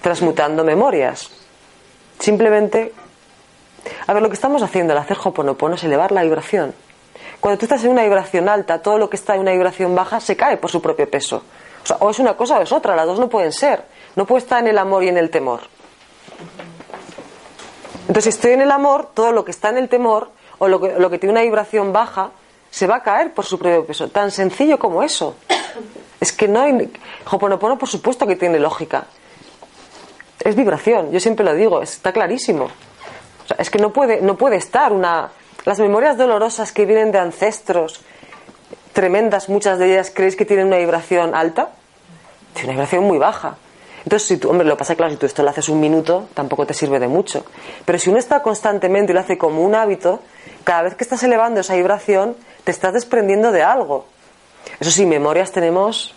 transmutando 0.02 0.66
memorias. 0.66 1.32
Simplemente, 2.20 2.92
a 4.08 4.14
ver, 4.14 4.22
lo 4.22 4.30
que 4.30 4.36
estamos 4.36 4.62
haciendo 4.62 4.94
al 4.94 5.00
hacer 5.00 5.18
Hoponopono 5.24 5.76
es 5.76 5.84
elevar 5.84 6.12
la 6.12 6.24
vibración. 6.24 6.74
Cuando 7.40 7.60
tú 7.60 7.66
estás 7.66 7.84
en 7.84 7.92
una 7.92 8.04
vibración 8.04 8.48
alta, 8.48 8.82
todo 8.82 8.98
lo 8.98 9.10
que 9.10 9.18
está 9.18 9.36
en 9.36 9.42
una 9.42 9.52
vibración 9.52 9.94
baja 9.96 10.20
se 10.20 10.38
cae 10.38 10.58
por 10.58 10.72
su 10.72 10.82
propio 10.82 11.10
peso. 11.10 11.44
O, 12.00 12.10
es 12.10 12.20
una 12.20 12.38
cosa 12.38 12.58
o 12.58 12.62
es 12.62 12.72
otra, 12.72 12.96
las 12.96 13.06
dos 13.06 13.20
no 13.20 13.28
pueden 13.28 13.52
ser. 13.52 13.84
No 14.16 14.26
puede 14.26 14.44
estar 14.44 14.62
en 14.62 14.68
el 14.68 14.78
amor 14.78 15.04
y 15.04 15.10
en 15.10 15.18
el 15.18 15.30
temor. 15.30 15.62
Entonces, 18.08 18.24
si 18.24 18.30
estoy 18.30 18.52
en 18.54 18.62
el 18.62 18.72
amor, 18.72 19.10
todo 19.14 19.32
lo 19.32 19.44
que 19.44 19.52
está 19.52 19.70
en 19.70 19.78
el 19.78 19.90
temor 19.90 20.30
o 20.60 20.68
lo 20.68 20.80
que, 20.80 20.94
lo 20.98 21.10
que 21.10 21.20
tiene 21.20 21.32
una 21.32 21.42
vibración 21.42 21.92
baja 21.92 22.32
se 22.70 22.88
va 22.88 22.98
a 22.98 23.04
caer 23.04 23.34
por 23.34 23.46
su 23.46 23.60
propio 23.60 23.86
peso. 23.86 24.08
Tan 24.08 24.32
sencillo 24.32 24.80
como 24.80 25.04
eso. 25.04 25.36
Es 26.20 26.32
que 26.32 26.48
no 26.48 26.62
hay. 26.62 26.92
Hoponopono, 27.30 27.78
por 27.78 27.90
supuesto 27.90 28.26
que 28.26 28.36
tiene 28.36 28.60
lógica. 28.60 29.06
Es 30.40 30.56
vibración, 30.56 31.12
yo 31.12 31.20
siempre 31.20 31.46
lo 31.46 31.54
digo, 31.54 31.82
está 31.82 32.12
clarísimo. 32.12 32.70
O 33.44 33.48
sea, 33.48 33.58
es 33.60 33.70
que 33.70 33.80
no 33.80 33.92
puede, 33.92 34.22
no 34.22 34.38
puede 34.38 34.58
estar 34.58 34.92
una. 34.92 35.32
Las 35.66 35.80
memorias 35.80 36.18
dolorosas 36.18 36.72
que 36.72 36.86
vienen 36.86 37.12
de 37.12 37.20
ancestros, 37.20 38.02
tremendas, 38.94 39.50
muchas 39.50 39.80
de 39.80 39.92
ellas, 39.92 40.12
¿creéis 40.14 40.36
que 40.36 40.46
tienen 40.46 40.68
una 40.68 40.78
vibración 40.78 41.36
alta? 41.36 41.70
Tiene 42.54 42.70
una 42.70 42.74
vibración 42.74 43.04
muy 43.06 43.18
baja. 43.18 43.58
Entonces, 44.04 44.28
si 44.28 44.38
tú, 44.38 44.50
hombre, 44.50 44.68
lo 44.68 44.76
pasa, 44.76 44.96
claro, 44.96 45.12
si 45.12 45.18
tú 45.18 45.26
esto 45.26 45.44
lo 45.44 45.50
haces 45.50 45.70
un 45.70 45.80
minuto, 45.80 46.28
tampoco 46.34 46.66
te 46.66 46.74
sirve 46.74 47.00
de 47.00 47.08
mucho. 47.08 47.46
Pero 47.86 47.98
si 47.98 48.10
uno 48.10 48.20
está 48.20 48.42
constantemente 48.42 49.14
y 49.14 49.16
lo 49.16 49.22
hace 49.22 49.38
como 49.38 49.62
un 49.64 49.76
hábito, 49.76 50.20
cada 50.66 50.84
vez 50.84 50.96
que 50.96 51.06
estás 51.06 51.24
elevando 51.24 51.62
esa 51.62 51.76
vibración, 51.76 52.36
te 52.66 52.72
estás 52.72 52.94
desprendiendo 52.94 53.52
de 53.52 53.64
algo. 53.64 54.06
Eso 54.80 54.92
sí, 54.92 55.06
memorias 55.06 55.52
tenemos 55.52 56.14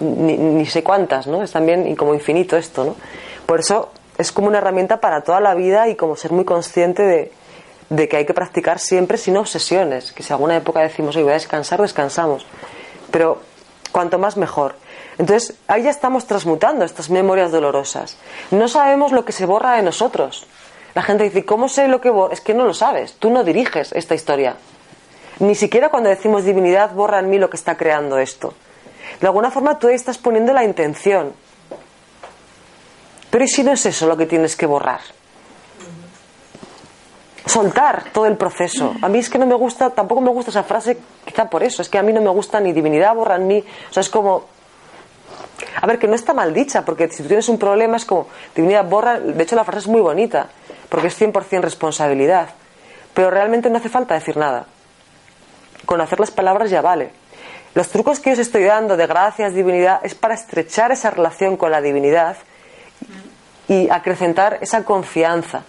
ni, 0.00 0.36
ni 0.36 0.66
sé 0.66 0.82
cuántas, 0.82 1.26
¿no? 1.26 1.42
Es 1.42 1.52
también 1.52 1.96
como 1.96 2.14
infinito 2.14 2.56
esto, 2.56 2.84
¿no? 2.84 2.96
Por 3.46 3.60
eso 3.60 3.90
es 4.18 4.32
como 4.32 4.48
una 4.48 4.58
herramienta 4.58 5.00
para 5.00 5.22
toda 5.22 5.40
la 5.40 5.54
vida 5.54 5.88
y 5.88 5.94
como 5.94 6.16
ser 6.16 6.32
muy 6.32 6.44
consciente 6.44 7.30
de, 7.88 8.08
que 8.08 8.16
hay 8.16 8.26
que 8.26 8.34
practicar 8.34 8.80
siempre 8.80 9.16
sin 9.16 9.36
obsesiones. 9.36 10.12
Que 10.12 10.24
si 10.24 10.32
alguna 10.32 10.56
época 10.56 10.80
decimos, 10.80 11.14
oye, 11.14 11.22
voy 11.22 11.30
a 11.32 11.34
descansar, 11.34 11.80
descansamos. 11.80 12.44
Pero 13.12 13.40
cuanto 13.92 14.18
más 14.18 14.36
mejor. 14.36 14.74
Entonces, 15.18 15.56
ahí 15.68 15.84
ya 15.84 15.90
estamos 15.90 16.26
transmutando 16.26 16.84
estas 16.84 17.10
memorias 17.10 17.52
dolorosas. 17.52 18.16
No 18.50 18.68
sabemos 18.68 19.12
lo 19.12 19.24
que 19.24 19.32
se 19.32 19.46
borra 19.46 19.76
de 19.76 19.82
nosotros. 19.82 20.46
La 20.94 21.02
gente 21.02 21.24
dice, 21.24 21.44
¿cómo 21.44 21.68
sé 21.68 21.86
lo 21.86 22.00
que 22.00 22.10
borra? 22.10 22.34
Es 22.34 22.40
que 22.40 22.54
no 22.54 22.64
lo 22.64 22.74
sabes. 22.74 23.14
Tú 23.14 23.30
no 23.30 23.44
diriges 23.44 23.92
esta 23.92 24.16
historia. 24.16 24.56
Ni 25.38 25.54
siquiera 25.54 25.90
cuando 25.90 26.08
decimos 26.08 26.44
divinidad 26.44 26.92
borra 26.92 27.20
en 27.20 27.30
mí 27.30 27.38
lo 27.38 27.48
que 27.48 27.56
está 27.56 27.76
creando 27.76 28.18
esto. 28.18 28.54
De 29.20 29.26
alguna 29.28 29.52
forma 29.52 29.78
tú 29.78 29.86
ahí 29.86 29.94
estás 29.94 30.18
poniendo 30.18 30.52
la 30.52 30.64
intención. 30.64 31.32
Pero 33.30 33.44
¿y 33.44 33.48
si 33.48 33.62
no 33.62 33.72
es 33.72 33.84
eso 33.86 34.06
lo 34.06 34.16
que 34.16 34.26
tienes 34.26 34.56
que 34.56 34.66
borrar? 34.66 35.00
Soltar 37.44 38.10
todo 38.12 38.26
el 38.26 38.36
proceso. 38.36 38.94
A 39.00 39.08
mí 39.08 39.18
es 39.18 39.30
que 39.30 39.38
no 39.38 39.46
me 39.46 39.54
gusta, 39.54 39.90
tampoco 39.90 40.20
me 40.20 40.30
gusta 40.30 40.50
esa 40.50 40.62
frase, 40.62 40.98
quizá 41.24 41.48
por 41.48 41.62
eso, 41.62 41.82
es 41.82 41.88
que 41.88 41.98
a 41.98 42.02
mí 42.02 42.12
no 42.12 42.20
me 42.20 42.30
gusta 42.30 42.60
ni 42.60 42.72
divinidad 42.72 43.14
borra 43.14 43.36
en 43.36 43.46
mí. 43.46 43.64
O 43.90 43.92
sea, 43.92 44.00
es 44.02 44.08
como, 44.10 44.44
a 45.80 45.86
ver, 45.86 45.98
que 45.98 46.08
no 46.08 46.14
está 46.14 46.34
mal 46.34 46.52
dicha, 46.52 46.84
porque 46.84 47.08
si 47.08 47.22
tú 47.22 47.28
tienes 47.28 47.48
un 47.48 47.58
problema 47.58 47.96
es 47.96 48.04
como, 48.04 48.28
divinidad 48.54 48.84
borra, 48.84 49.20
de 49.20 49.42
hecho 49.42 49.56
la 49.56 49.64
frase 49.64 49.80
es 49.80 49.88
muy 49.88 50.00
bonita, 50.00 50.48
porque 50.88 51.08
es 51.08 51.20
100% 51.20 51.60
responsabilidad, 51.60 52.50
pero 53.14 53.30
realmente 53.30 53.70
no 53.70 53.78
hace 53.78 53.88
falta 53.88 54.14
decir 54.14 54.36
nada. 54.36 54.66
Con 55.86 56.00
hacer 56.00 56.20
las 56.20 56.30
palabras 56.30 56.70
ya 56.70 56.82
vale. 56.82 57.10
Los 57.74 57.88
trucos 57.88 58.20
que 58.20 58.32
os 58.32 58.38
estoy 58.38 58.64
dando 58.64 58.96
de 58.96 59.06
gracias, 59.06 59.54
divinidad, 59.54 60.00
es 60.02 60.14
para 60.14 60.34
estrechar 60.34 60.92
esa 60.92 61.10
relación 61.10 61.56
con 61.56 61.70
la 61.70 61.80
divinidad 61.80 62.36
y 63.68 63.88
acrecentar 63.90 64.58
esa 64.60 64.84
confianza. 64.84 65.62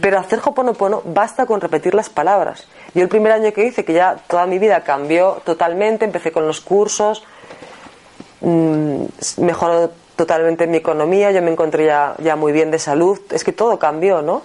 Pero 0.00 0.18
hacer 0.18 0.40
Hoponopono 0.44 1.02
basta 1.04 1.46
con 1.46 1.60
repetir 1.60 1.94
las 1.94 2.08
palabras. 2.08 2.66
Yo 2.94 3.02
el 3.02 3.08
primer 3.08 3.32
año 3.32 3.52
que 3.52 3.64
hice, 3.64 3.84
que 3.84 3.92
ya 3.92 4.16
toda 4.28 4.46
mi 4.46 4.58
vida 4.58 4.80
cambió 4.82 5.42
totalmente, 5.44 6.04
empecé 6.04 6.32
con 6.32 6.46
los 6.46 6.60
cursos, 6.60 7.24
mmm, 8.40 9.04
mejoró 9.38 9.90
totalmente 10.16 10.66
mi 10.66 10.76
economía, 10.76 11.32
yo 11.32 11.42
me 11.42 11.50
encontré 11.50 11.86
ya, 11.86 12.14
ya 12.18 12.36
muy 12.36 12.52
bien 12.52 12.70
de 12.70 12.78
salud, 12.78 13.20
es 13.30 13.42
que 13.42 13.52
todo 13.52 13.78
cambió, 13.78 14.22
¿no? 14.22 14.42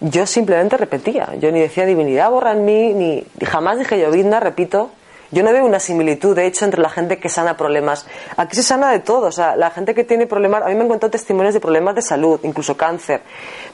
Yo 0.00 0.26
simplemente 0.26 0.76
repetía, 0.76 1.34
yo 1.40 1.50
ni 1.50 1.60
decía 1.60 1.84
divinidad 1.84 2.30
borra 2.30 2.52
en 2.52 2.64
mí, 2.64 2.94
ni 2.94 3.26
jamás 3.44 3.78
dije 3.78 3.98
yo, 3.98 4.10
repito, 4.40 4.90
yo 5.30 5.42
no 5.42 5.52
veo 5.52 5.64
una 5.64 5.78
similitud, 5.78 6.34
de 6.34 6.46
hecho, 6.46 6.64
entre 6.64 6.80
la 6.80 6.88
gente 6.88 7.18
que 7.18 7.28
sana 7.28 7.56
problemas. 7.56 8.06
Aquí 8.36 8.56
se 8.56 8.62
sana 8.62 8.90
de 8.90 9.00
todo. 9.00 9.26
O 9.26 9.32
sea, 9.32 9.56
la 9.56 9.70
gente 9.70 9.94
que 9.94 10.04
tiene 10.04 10.26
problemas. 10.26 10.62
A 10.62 10.68
mí 10.68 10.74
me 10.74 10.82
han 10.82 10.88
contado 10.88 11.10
testimonios 11.10 11.52
de 11.52 11.60
problemas 11.60 11.94
de 11.94 12.02
salud, 12.02 12.40
incluso 12.44 12.76
cáncer. 12.76 13.20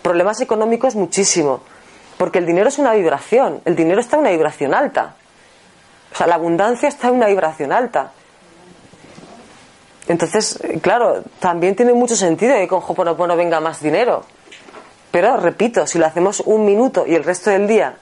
Problemas 0.03 0.41
económicos, 0.41 0.97
muchísimo. 0.97 1.61
Porque 2.19 2.39
el 2.39 2.47
dinero 2.47 2.69
es 2.69 2.79
una 2.79 2.93
vibración. 2.95 3.61
El 3.65 3.77
dinero 3.77 4.01
está 4.01 4.17
en 4.17 4.23
una 4.23 4.31
vibración 4.31 4.75
alta. 4.75 5.15
O 6.13 6.17
sea, 6.17 6.27
la 6.27 6.35
abundancia 6.35 6.89
está 6.89 7.09
en 7.09 7.15
una 7.15 7.27
vibración 7.29 7.73
alta. 7.73 8.11
Entonces, 10.09 10.59
claro, 10.83 11.23
también 11.39 11.77
tiene 11.77 11.93
mucho 11.93 12.17
sentido 12.17 12.57
que 12.57 12.67
con 12.67 12.83
Hoponopono 12.87 13.37
venga 13.37 13.61
más 13.61 13.81
dinero. 13.81 14.25
Pero, 15.13 15.37
repito, 15.37 15.87
si 15.87 15.99
lo 16.01 16.07
hacemos 16.07 16.41
un 16.41 16.65
minuto 16.65 17.07
y 17.07 17.15
el 17.15 17.23
resto 17.23 17.51
del 17.51 17.69
día, 17.69 17.95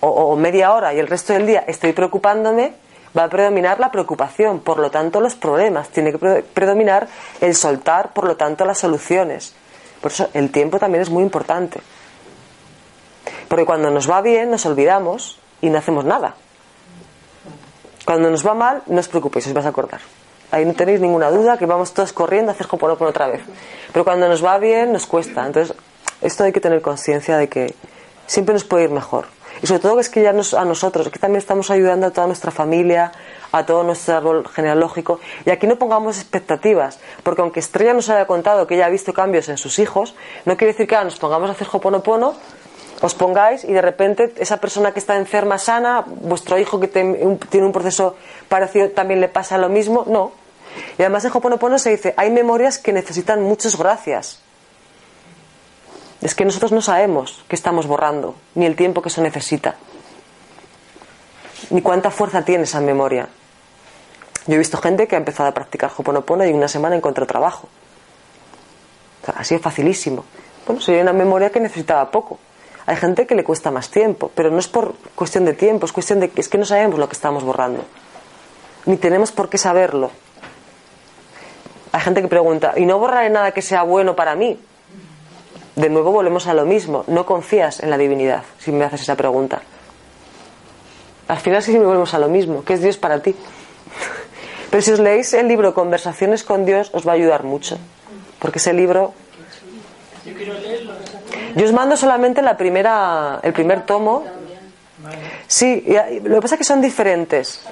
o, 0.00 0.08
o 0.08 0.36
media 0.36 0.72
hora 0.74 0.92
y 0.92 0.98
el 0.98 1.06
resto 1.06 1.32
del 1.32 1.46
día 1.46 1.64
estoy 1.66 1.92
preocupándome, 1.92 2.74
va 3.16 3.24
a 3.24 3.28
predominar 3.28 3.80
la 3.80 3.90
preocupación, 3.90 4.60
por 4.60 4.78
lo 4.78 4.90
tanto 4.90 5.20
los 5.20 5.34
problemas, 5.34 5.88
tiene 5.88 6.12
que 6.12 6.42
predominar 6.42 7.08
el 7.40 7.54
soltar, 7.54 8.12
por 8.12 8.24
lo 8.24 8.36
tanto 8.36 8.64
las 8.64 8.78
soluciones. 8.78 9.54
Por 10.00 10.12
eso 10.12 10.28
el 10.34 10.50
tiempo 10.50 10.78
también 10.78 11.02
es 11.02 11.10
muy 11.10 11.22
importante. 11.22 11.80
Porque 13.48 13.64
cuando 13.64 13.90
nos 13.90 14.08
va 14.08 14.20
bien 14.20 14.50
nos 14.50 14.66
olvidamos 14.66 15.40
y 15.60 15.70
no 15.70 15.78
hacemos 15.78 16.04
nada. 16.04 16.34
Cuando 18.04 18.30
nos 18.30 18.46
va 18.46 18.54
mal, 18.54 18.82
no 18.86 19.00
os 19.00 19.08
preocupéis, 19.08 19.46
os 19.46 19.52
vas 19.52 19.66
a 19.66 19.70
acordar. 19.70 20.00
Ahí 20.50 20.64
no 20.64 20.72
tenéis 20.72 21.00
ninguna 21.00 21.30
duda 21.30 21.58
que 21.58 21.66
vamos 21.66 21.92
todos 21.92 22.12
corriendo 22.12 22.50
a 22.50 22.54
hacer 22.54 22.66
por 22.66 22.90
otra 22.90 23.28
vez. 23.28 23.42
Pero 23.92 24.04
cuando 24.04 24.28
nos 24.28 24.42
va 24.42 24.56
bien, 24.58 24.92
nos 24.92 25.06
cuesta. 25.06 25.46
Entonces, 25.46 25.76
esto 26.22 26.44
hay 26.44 26.52
que 26.52 26.60
tener 26.60 26.80
conciencia 26.80 27.36
de 27.36 27.48
que 27.48 27.74
siempre 28.26 28.54
nos 28.54 28.64
puede 28.64 28.84
ir 28.84 28.90
mejor. 28.90 29.26
Y 29.62 29.66
sobre 29.66 29.80
todo 29.80 29.94
que 29.96 30.00
es 30.02 30.08
que 30.08 30.22
ya 30.22 30.32
nos, 30.32 30.54
a 30.54 30.64
nosotros, 30.64 31.08
que 31.08 31.18
también 31.18 31.38
estamos 31.38 31.70
ayudando 31.70 32.06
a 32.06 32.10
toda 32.10 32.26
nuestra 32.26 32.50
familia, 32.50 33.12
a 33.52 33.66
todo 33.66 33.82
nuestro 33.82 34.16
árbol 34.16 34.48
genealógico. 34.48 35.20
Y 35.44 35.50
aquí 35.50 35.66
no 35.66 35.76
pongamos 35.76 36.18
expectativas, 36.18 36.98
porque 37.22 37.42
aunque 37.42 37.60
Estrella 37.60 37.94
nos 37.94 38.08
haya 38.08 38.26
contado 38.26 38.66
que 38.66 38.74
ella 38.74 38.86
ha 38.86 38.90
visto 38.90 39.12
cambios 39.12 39.48
en 39.48 39.58
sus 39.58 39.78
hijos, 39.78 40.14
no 40.44 40.56
quiere 40.56 40.72
decir 40.72 40.86
que 40.86 40.94
ahora 40.94 41.06
nos 41.06 41.18
pongamos 41.18 41.48
a 41.50 41.52
hacer 41.52 41.68
hoponopono, 41.70 42.34
os 43.00 43.14
pongáis 43.14 43.62
y 43.64 43.72
de 43.72 43.80
repente 43.80 44.34
esa 44.38 44.56
persona 44.56 44.92
que 44.92 44.98
está 44.98 45.16
enferma 45.16 45.58
sana, 45.58 46.04
vuestro 46.06 46.58
hijo 46.58 46.80
que 46.80 46.88
tiene 46.88 47.66
un 47.66 47.72
proceso 47.72 48.16
parecido 48.48 48.90
también 48.90 49.20
le 49.20 49.28
pasa 49.28 49.56
lo 49.56 49.68
mismo. 49.68 50.04
No. 50.08 50.32
Y 50.98 51.02
además 51.02 51.24
en 51.24 51.32
Hoponopono 51.32 51.78
se 51.78 51.90
dice, 51.90 52.14
hay 52.16 52.30
memorias 52.30 52.78
que 52.78 52.92
necesitan 52.92 53.42
muchas 53.42 53.76
gracias. 53.76 54.40
Es 56.20 56.34
que 56.34 56.44
nosotros 56.44 56.72
no 56.72 56.80
sabemos 56.80 57.44
qué 57.48 57.54
estamos 57.54 57.86
borrando, 57.86 58.34
ni 58.54 58.66
el 58.66 58.74
tiempo 58.74 59.02
que 59.02 59.08
eso 59.08 59.22
necesita, 59.22 59.76
ni 61.70 61.80
cuánta 61.80 62.10
fuerza 62.10 62.42
tiene 62.42 62.64
esa 62.64 62.80
memoria. 62.80 63.28
Yo 64.46 64.54
he 64.54 64.58
visto 64.58 64.78
gente 64.78 65.06
que 65.06 65.14
ha 65.14 65.18
empezado 65.18 65.48
a 65.48 65.52
practicar 65.52 65.90
Hoponopono 65.96 66.44
y 66.44 66.52
una 66.52 66.68
semana 66.68 66.96
encontró 66.96 67.26
trabajo. 67.26 67.68
ha 69.26 69.44
sido 69.44 69.60
facilísimo. 69.60 70.24
Bueno, 70.66 70.80
sería 70.80 71.02
una 71.02 71.12
memoria 71.12 71.50
que 71.50 71.60
necesitaba 71.60 72.10
poco. 72.10 72.38
Hay 72.86 72.96
gente 72.96 73.26
que 73.26 73.34
le 73.34 73.44
cuesta 73.44 73.70
más 73.70 73.90
tiempo, 73.90 74.30
pero 74.34 74.50
no 74.50 74.58
es 74.58 74.66
por 74.66 74.94
cuestión 75.14 75.44
de 75.44 75.52
tiempo, 75.52 75.84
es 75.84 75.92
cuestión 75.92 76.20
de 76.20 76.30
que 76.30 76.40
es 76.40 76.48
que 76.48 76.56
no 76.56 76.64
sabemos 76.64 76.98
lo 76.98 77.06
que 77.06 77.14
estamos 77.14 77.44
borrando. 77.44 77.84
Ni 78.86 78.96
tenemos 78.96 79.30
por 79.30 79.50
qué 79.50 79.58
saberlo. 79.58 80.10
Hay 81.92 82.00
gente 82.00 82.22
que 82.22 82.28
pregunta, 82.28 82.72
¿y 82.76 82.86
no 82.86 82.98
borraré 82.98 83.28
nada 83.28 83.52
que 83.52 83.60
sea 83.60 83.82
bueno 83.82 84.16
para 84.16 84.34
mí? 84.34 84.58
De 85.78 85.88
nuevo 85.88 86.10
volvemos 86.10 86.48
a 86.48 86.54
lo 86.54 86.66
mismo. 86.66 87.04
No 87.06 87.24
confías 87.24 87.80
en 87.80 87.90
la 87.90 87.96
divinidad 87.96 88.42
si 88.58 88.72
me 88.72 88.84
haces 88.84 89.02
esa 89.02 89.14
pregunta. 89.14 89.62
Al 91.28 91.38
final 91.38 91.62
sí 91.62 91.78
volvemos 91.78 92.14
a 92.14 92.18
lo 92.18 92.28
mismo. 92.28 92.64
¿Qué 92.64 92.74
es 92.74 92.82
Dios 92.82 92.96
para 92.96 93.20
ti? 93.20 93.34
Pero 94.70 94.82
si 94.82 94.90
os 94.90 94.98
leéis 94.98 95.32
el 95.34 95.46
libro 95.46 95.74
Conversaciones 95.74 96.42
con 96.42 96.64
Dios, 96.64 96.90
os 96.92 97.06
va 97.06 97.12
a 97.12 97.14
ayudar 97.14 97.44
mucho. 97.44 97.78
Porque 98.40 98.58
ese 98.58 98.72
libro. 98.72 99.14
Yo 101.54 101.64
os 101.64 101.72
mando 101.72 101.96
solamente 101.96 102.42
la 102.42 102.56
primera, 102.56 103.38
el 103.42 103.52
primer 103.52 103.86
tomo. 103.86 104.24
Sí, 105.46 105.84
lo 106.24 106.34
que 106.34 106.40
pasa 106.42 106.56
es 106.56 106.58
que 106.58 106.64
son 106.64 106.80
diferentes. 106.80 107.64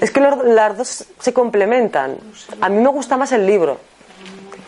Es 0.00 0.10
que 0.10 0.20
las 0.20 0.76
dos 0.76 1.04
se 1.20 1.32
complementan. 1.32 2.18
A 2.60 2.68
mí 2.68 2.82
me 2.82 2.88
gusta 2.88 3.16
más 3.16 3.30
el 3.30 3.46
libro. 3.46 3.78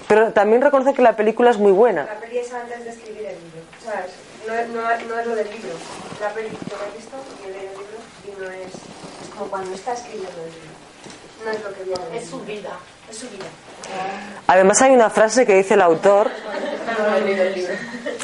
Pero 0.09 0.33
también 0.33 0.63
reconozco 0.63 0.95
que 0.95 1.03
la 1.03 1.17
película 1.17 1.51
es 1.51 1.59
muy 1.59 1.73
buena. 1.73 2.05
La 2.05 2.21
peli 2.21 2.39
es 2.39 2.53
antes 2.53 2.85
de 2.85 2.91
escribir 2.91 3.27
el 3.27 3.37
libro. 3.37 3.63
¿Sabes? 3.83 4.11
No, 4.47 4.75
no, 4.75 4.83
no 4.83 5.21
es 5.21 5.27
lo 5.27 5.35
del 5.35 5.51
libro. 5.51 5.71
La 6.21 6.29
peli 6.31 6.49
lo 6.49 6.57
he 6.57 6.97
visto 6.97 7.17
y 7.43 7.49
he 7.49 7.53
leído 7.53 7.73
el 7.73 7.79
libro 7.79 7.99
y 8.27 8.41
no 8.41 8.51
es, 8.51 8.75
es 8.75 9.29
como 9.31 9.51
cuando 9.51 9.75
está 9.75 9.95
escribiendo 9.95 10.43
el 10.45 10.53
libro. 10.53 10.75
No 11.45 11.51
es 11.51 11.65
lo 11.65 11.75
que 11.75 11.85
viene. 11.85 12.19
Es 12.19 12.29
su 12.29 12.41
vida. 12.41 12.79
Es 13.11 13.17
su 13.17 13.29
vida. 13.31 13.47
Además 14.47 14.83
hay 14.83 14.95
una 14.95 15.11
frase 15.11 15.47
que 15.47 15.55
dice 15.55 15.75
el 15.75 15.83
autor. 15.83 16.31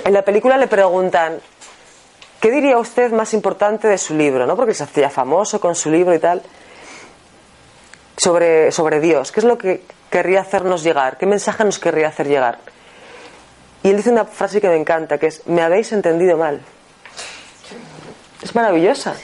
En 0.04 0.12
la 0.12 0.22
película 0.22 0.56
le 0.56 0.68
preguntan, 0.68 1.40
¿qué 2.40 2.50
diría 2.50 2.78
usted 2.78 3.12
más 3.12 3.34
importante 3.34 3.88
de 3.88 3.98
su 3.98 4.14
libro? 4.14 4.46
¿no? 4.46 4.56
Porque 4.56 4.74
se 4.74 4.84
hacía 4.84 5.10
famoso 5.10 5.60
con 5.60 5.74
su 5.74 5.90
libro 5.90 6.14
y 6.14 6.18
tal. 6.18 6.42
Sobre, 8.16 8.70
sobre 8.70 9.00
Dios. 9.00 9.32
¿Qué 9.32 9.40
es 9.40 9.44
lo 9.44 9.56
que 9.56 9.82
querría 10.10 10.40
hacernos 10.40 10.82
llegar? 10.82 11.16
¿Qué 11.16 11.26
mensaje 11.26 11.64
nos 11.64 11.78
querría 11.78 12.08
hacer 12.08 12.28
llegar? 12.28 12.58
Y 13.82 13.90
él 13.90 13.96
dice 13.96 14.10
una 14.10 14.26
frase 14.26 14.60
que 14.60 14.68
me 14.68 14.76
encanta, 14.76 15.18
que 15.18 15.28
es, 15.28 15.46
me 15.46 15.62
habéis 15.62 15.92
entendido 15.92 16.36
mal. 16.36 16.60
Es 18.42 18.54
maravillosa. 18.54 19.14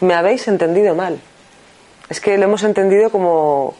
Me 0.00 0.14
habéis 0.14 0.48
entendido 0.48 0.94
mal. 0.94 1.20
Es 2.08 2.20
que 2.20 2.38
lo 2.38 2.44
hemos 2.44 2.62
entendido 2.62 3.10
como 3.10 3.74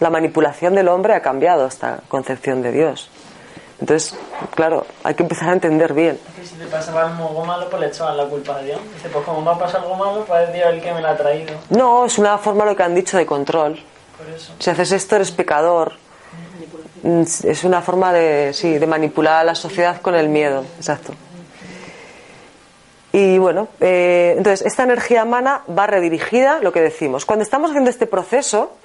la 0.00 0.10
manipulación 0.10 0.74
del 0.74 0.88
hombre 0.88 1.14
ha 1.14 1.22
cambiado 1.22 1.66
esta 1.66 2.00
concepción 2.08 2.62
de 2.62 2.72
Dios. 2.72 3.10
Entonces, 3.80 4.14
claro, 4.54 4.86
hay 5.04 5.14
que 5.14 5.22
empezar 5.22 5.48
a 5.50 5.52
entender 5.54 5.94
bien. 5.94 6.18
Es 6.28 6.34
que 6.34 6.46
si 6.46 6.54
te 6.56 6.66
pasaba 6.66 7.06
algo 7.06 7.44
malo, 7.46 7.68
pues 7.70 7.80
le 7.80 7.88
echaban 7.88 8.16
la 8.16 8.24
culpa 8.24 8.56
a 8.56 8.62
Dios. 8.62 8.78
Dice, 8.94 9.08
pues 9.08 9.24
como 9.24 9.40
me 9.40 9.50
ha 9.50 9.58
pasado 9.58 9.84
algo 9.84 9.96
malo, 9.96 10.24
pues 10.26 10.48
es 10.48 10.54
Dios 10.54 10.66
el 10.68 10.82
que 10.82 10.92
me 10.92 11.00
lo 11.00 11.08
ha 11.08 11.16
traído. 11.16 11.54
No, 11.70 12.04
es 12.04 12.18
una 12.18 12.36
forma, 12.36 12.66
lo 12.66 12.76
que 12.76 12.82
han 12.82 12.94
dicho, 12.94 13.16
de 13.16 13.24
control. 13.24 13.80
Si 14.58 14.70
haces 14.70 14.92
esto 14.92 15.16
eres 15.16 15.30
pecador. 15.30 15.92
Es 17.02 17.64
una 17.64 17.80
forma 17.80 18.12
de, 18.12 18.52
sí, 18.52 18.78
de 18.78 18.86
manipular 18.86 19.40
a 19.40 19.44
la 19.44 19.54
sociedad 19.54 20.00
con 20.00 20.14
el 20.14 20.28
miedo. 20.28 20.64
Exacto. 20.76 21.14
Y 23.12 23.38
bueno, 23.38 23.68
eh, 23.80 24.34
entonces 24.36 24.64
esta 24.66 24.84
energía 24.84 25.24
mana 25.24 25.62
va 25.66 25.86
redirigida, 25.86 26.60
lo 26.60 26.72
que 26.72 26.80
decimos. 26.80 27.24
Cuando 27.24 27.42
estamos 27.42 27.70
haciendo 27.70 27.90
este 27.90 28.06
proceso, 28.06 28.76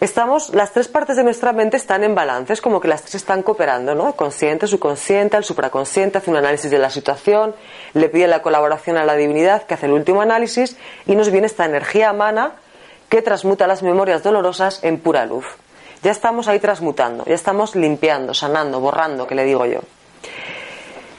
estamos, 0.00 0.52
las 0.52 0.72
tres 0.72 0.88
partes 0.88 1.16
de 1.16 1.22
nuestra 1.22 1.52
mente 1.52 1.76
están 1.76 2.02
en 2.02 2.14
balance, 2.14 2.52
es 2.52 2.60
como 2.60 2.80
que 2.80 2.88
las 2.88 3.02
tres 3.02 3.16
están 3.16 3.42
cooperando, 3.42 3.94
¿no? 3.94 4.16
Consciente, 4.16 4.66
subconsciente, 4.66 5.36
el 5.36 5.44
supraconsciente 5.44 6.18
hace 6.18 6.30
un 6.30 6.38
análisis 6.38 6.70
de 6.72 6.78
la 6.78 6.90
situación, 6.90 7.54
le 7.94 8.08
pide 8.08 8.26
la 8.26 8.42
colaboración 8.42 8.96
a 8.96 9.04
la 9.04 9.14
divinidad 9.14 9.62
que 9.62 9.74
hace 9.74 9.86
el 9.86 9.92
último 9.92 10.22
análisis 10.22 10.76
y 11.06 11.14
nos 11.14 11.30
viene 11.30 11.46
esta 11.46 11.66
energía 11.66 12.12
mana 12.12 12.54
que 13.10 13.20
transmuta 13.20 13.66
las 13.66 13.82
memorias 13.82 14.22
dolorosas 14.22 14.82
en 14.82 15.00
pura 15.00 15.26
luz. 15.26 15.44
Ya 16.02 16.12
estamos 16.12 16.48
ahí 16.48 16.60
transmutando, 16.60 17.24
ya 17.26 17.34
estamos 17.34 17.74
limpiando, 17.74 18.32
sanando, 18.32 18.80
borrando, 18.80 19.26
que 19.26 19.34
le 19.34 19.44
digo 19.44 19.66
yo. 19.66 19.80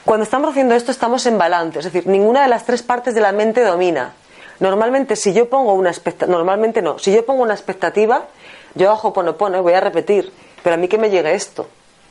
Cuando 0.04 0.24
estamos 0.24 0.50
haciendo 0.50 0.74
esto 0.74 0.90
estamos 0.90 1.24
en 1.26 1.38
balance, 1.38 1.78
es 1.78 1.84
decir, 1.84 2.08
ninguna 2.08 2.42
de 2.42 2.48
las 2.48 2.64
tres 2.64 2.82
partes 2.82 3.14
de 3.14 3.20
la 3.20 3.30
mente 3.30 3.62
domina. 3.62 4.14
Normalmente 4.58 5.14
si 5.14 5.32
yo 5.32 5.48
pongo 5.48 5.74
una 5.74 5.92
normalmente 6.26 6.82
no, 6.82 6.98
si 6.98 7.12
yo 7.12 7.24
pongo 7.24 7.42
una 7.42 7.54
expectativa, 7.54 8.26
yo 8.74 8.90
hago 8.90 9.12
pono 9.12 9.62
voy 9.62 9.74
a 9.74 9.80
repetir, 9.80 10.32
pero 10.62 10.74
a 10.74 10.78
mí 10.78 10.88
que 10.88 10.98
me 10.98 11.10
llegue 11.10 11.34
esto. 11.34 11.68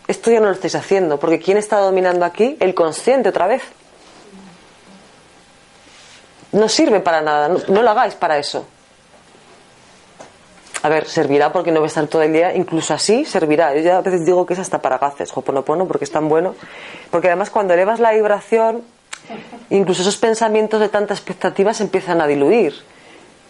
Esto 0.08 0.32
ya 0.32 0.40
no 0.40 0.46
lo 0.46 0.54
estáis 0.54 0.76
haciendo, 0.76 1.20
porque 1.20 1.40
¿quién 1.40 1.58
está 1.58 1.80
dominando 1.80 2.24
aquí? 2.26 2.56
El 2.60 2.74
consciente 2.74 3.30
otra 3.30 3.48
vez. 3.48 3.64
No 6.52 6.70
sirve 6.70 7.00
para 7.00 7.22
nada, 7.22 7.50
no 7.50 7.82
lo 7.82 7.90
hagáis 7.90 8.14
para 8.16 8.38
eso. 8.38 8.66
A 10.84 10.90
ver, 10.90 11.08
servirá 11.08 11.52
porque 11.52 11.72
no 11.72 11.80
va 11.80 11.86
a 11.86 11.88
estar 11.88 12.08
todo 12.08 12.24
el 12.24 12.34
día, 12.34 12.56
incluso 12.56 12.94
así 12.94 13.24
servirá. 13.24 13.76
Yo 13.76 13.82
ya 13.82 13.98
a 13.98 14.02
veces 14.02 14.26
digo 14.26 14.46
que 14.46 14.54
es 14.54 14.60
hasta 14.60 14.82
para 14.82 14.98
gaces, 14.98 15.32
Hoponopono, 15.36 15.88
porque 15.88 16.06
es 16.06 16.12
tan 16.12 16.28
bueno. 16.28 16.56
Porque 17.12 17.28
además 17.28 17.52
cuando 17.52 17.74
elevas 17.76 18.00
la 18.00 18.12
vibración, 18.14 18.82
incluso 19.70 20.02
esos 20.02 20.18
pensamientos 20.18 20.80
de 20.80 20.90
tanta 20.90 21.14
expectativa 21.14 21.74
se 21.74 21.84
empiezan 21.84 22.20
a 22.20 22.26
diluir. 22.26 22.74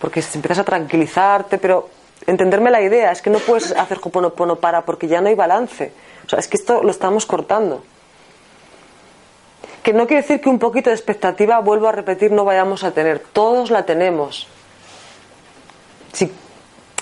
Porque 0.01 0.21
empiezas 0.33 0.59
a 0.59 0.63
tranquilizarte, 0.65 1.57
pero 1.57 1.87
entenderme 2.27 2.69
la 2.69 2.81
idea, 2.81 3.11
es 3.11 3.21
que 3.21 3.29
no 3.29 3.39
puedes 3.39 3.71
hacer 3.71 3.99
Hoponopono 4.01 4.57
para 4.57 4.81
porque 4.81 5.07
ya 5.07 5.21
no 5.21 5.29
hay 5.29 5.35
balance. 5.35 5.93
O 6.25 6.29
sea, 6.29 6.39
es 6.39 6.49
que 6.49 6.57
esto 6.57 6.83
lo 6.83 6.91
estamos 6.91 7.25
cortando. 7.25 7.81
Que 9.83 9.93
no 9.93 10.05
quiere 10.05 10.21
decir 10.21 10.41
que 10.41 10.49
un 10.49 10.59
poquito 10.59 10.89
de 10.89 10.95
expectativa, 10.97 11.59
vuelvo 11.59 11.87
a 11.87 11.93
repetir, 11.93 12.31
no 12.33 12.43
vayamos 12.43 12.83
a 12.83 12.91
tener. 12.91 13.19
Todos 13.19 13.71
la 13.71 13.85
tenemos. 13.85 14.47
Si, 16.11 16.31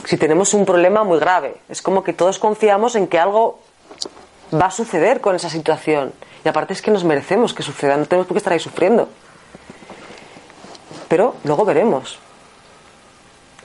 si 0.05 0.17
tenemos 0.17 0.53
un 0.53 0.65
problema 0.65 1.03
muy 1.03 1.19
grave, 1.19 1.55
es 1.69 1.81
como 1.81 2.03
que 2.03 2.13
todos 2.13 2.39
confiamos 2.39 2.95
en 2.95 3.07
que 3.07 3.19
algo 3.19 3.59
va 4.53 4.67
a 4.67 4.71
suceder 4.71 5.21
con 5.21 5.35
esa 5.35 5.49
situación. 5.49 6.13
Y 6.43 6.49
aparte 6.49 6.73
es 6.73 6.81
que 6.81 6.91
nos 6.91 7.03
merecemos 7.03 7.53
que 7.53 7.63
suceda, 7.63 7.97
no 7.97 8.05
tenemos 8.05 8.27
por 8.27 8.35
qué 8.35 8.39
estar 8.39 8.53
ahí 8.53 8.59
sufriendo. 8.59 9.09
Pero 11.07 11.35
luego 11.43 11.65
veremos. 11.65 12.19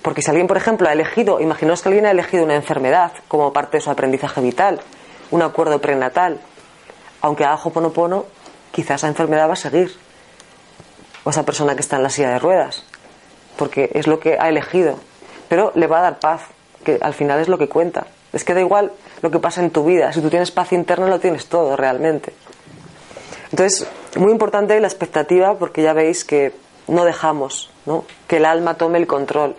Porque 0.03 0.22
si 0.22 0.30
alguien, 0.30 0.47
por 0.47 0.57
ejemplo, 0.57 0.89
ha 0.89 0.93
elegido, 0.93 1.41
imaginaos 1.41 1.82
que 1.82 1.89
alguien 1.89 2.07
ha 2.07 2.11
elegido 2.11 2.45
una 2.45 2.57
enfermedad 2.57 3.12
como 3.28 3.53
parte 3.53 3.78
de 3.78 3.80
su 3.80 3.91
aprendizaje 3.91 4.41
vital, 4.41 4.80
un 5.30 5.43
acuerdo 5.43 5.80
prenatal, 5.80 6.41
aunque 7.22 7.45
haga 7.45 7.61
Hoponopono, 7.62 8.26
quizás 8.70 9.01
esa 9.01 9.09
enfermedad 9.09 9.49
va 9.49 9.55
a 9.55 9.57
seguir. 9.57 9.97
O 11.24 11.30
esa 11.30 11.45
persona 11.45 11.74
que 11.74 11.80
está 11.80 11.97
en 11.97 12.03
la 12.03 12.11
silla 12.11 12.30
de 12.30 12.39
ruedas, 12.39 12.85
porque 13.57 13.91
es 13.95 14.07
lo 14.07 14.20
que 14.20 14.37
ha 14.39 14.51
elegido. 14.51 14.99
Pero 15.49 15.73
le 15.75 15.87
va 15.87 15.99
a 15.99 16.03
dar 16.03 16.19
paz, 16.19 16.43
que 16.85 16.99
al 17.01 17.15
final 17.15 17.41
es 17.41 17.49
lo 17.49 17.59
que 17.59 17.69
cuenta. 17.69 18.07
Es 18.33 18.45
que 18.45 18.55
da 18.55 18.61
igual 18.61 18.93
lo 19.23 19.31
que 19.31 19.39
pasa 19.39 19.63
en 19.63 19.71
tu 19.71 19.85
vida. 19.85 20.13
Si 20.13 20.21
tú 20.21 20.29
tienes 20.29 20.51
paz 20.51 20.73
interna, 20.73 21.09
lo 21.09 21.21
tienes 21.21 21.47
todo 21.47 21.77
realmente. 21.77 22.33
Entonces, 23.51 23.87
muy 24.17 24.33
importante 24.33 24.79
la 24.81 24.89
expectativa, 24.89 25.55
porque 25.55 25.83
ya 25.83 25.93
veis 25.93 26.25
que 26.25 26.53
no 26.89 27.05
dejamos 27.05 27.71
¿no? 27.87 28.05
que 28.27 28.39
el 28.39 28.45
alma 28.45 28.75
tome 28.75 28.99
el 28.99 29.07
control. 29.07 29.57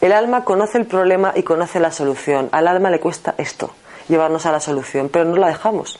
El 0.00 0.12
alma 0.12 0.44
conoce 0.44 0.78
el 0.78 0.86
problema 0.86 1.32
y 1.34 1.42
conoce 1.42 1.80
la 1.80 1.90
solución. 1.90 2.48
Al 2.52 2.68
alma 2.68 2.90
le 2.90 3.00
cuesta 3.00 3.34
esto, 3.36 3.72
llevarnos 4.08 4.46
a 4.46 4.52
la 4.52 4.60
solución, 4.60 5.08
pero 5.08 5.24
no 5.24 5.36
la 5.36 5.48
dejamos. 5.48 5.98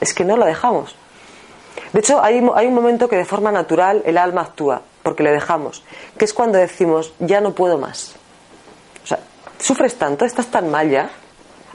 Es 0.00 0.14
que 0.14 0.24
no 0.24 0.36
la 0.36 0.46
dejamos. 0.46 0.96
De 1.92 2.00
hecho, 2.00 2.22
hay, 2.22 2.42
hay 2.54 2.66
un 2.66 2.74
momento 2.74 3.08
que 3.08 3.16
de 3.16 3.24
forma 3.24 3.52
natural 3.52 4.02
el 4.06 4.18
alma 4.18 4.42
actúa, 4.42 4.82
porque 5.04 5.22
le 5.22 5.30
dejamos, 5.30 5.84
que 6.18 6.24
es 6.24 6.34
cuando 6.34 6.58
decimos, 6.58 7.12
ya 7.20 7.40
no 7.40 7.54
puedo 7.54 7.78
más. 7.78 8.16
O 9.04 9.06
sea, 9.06 9.20
sufres 9.60 9.96
tanto, 9.96 10.24
estás 10.24 10.46
tan 10.46 10.70
mal 10.70 10.90
ya. 10.90 11.10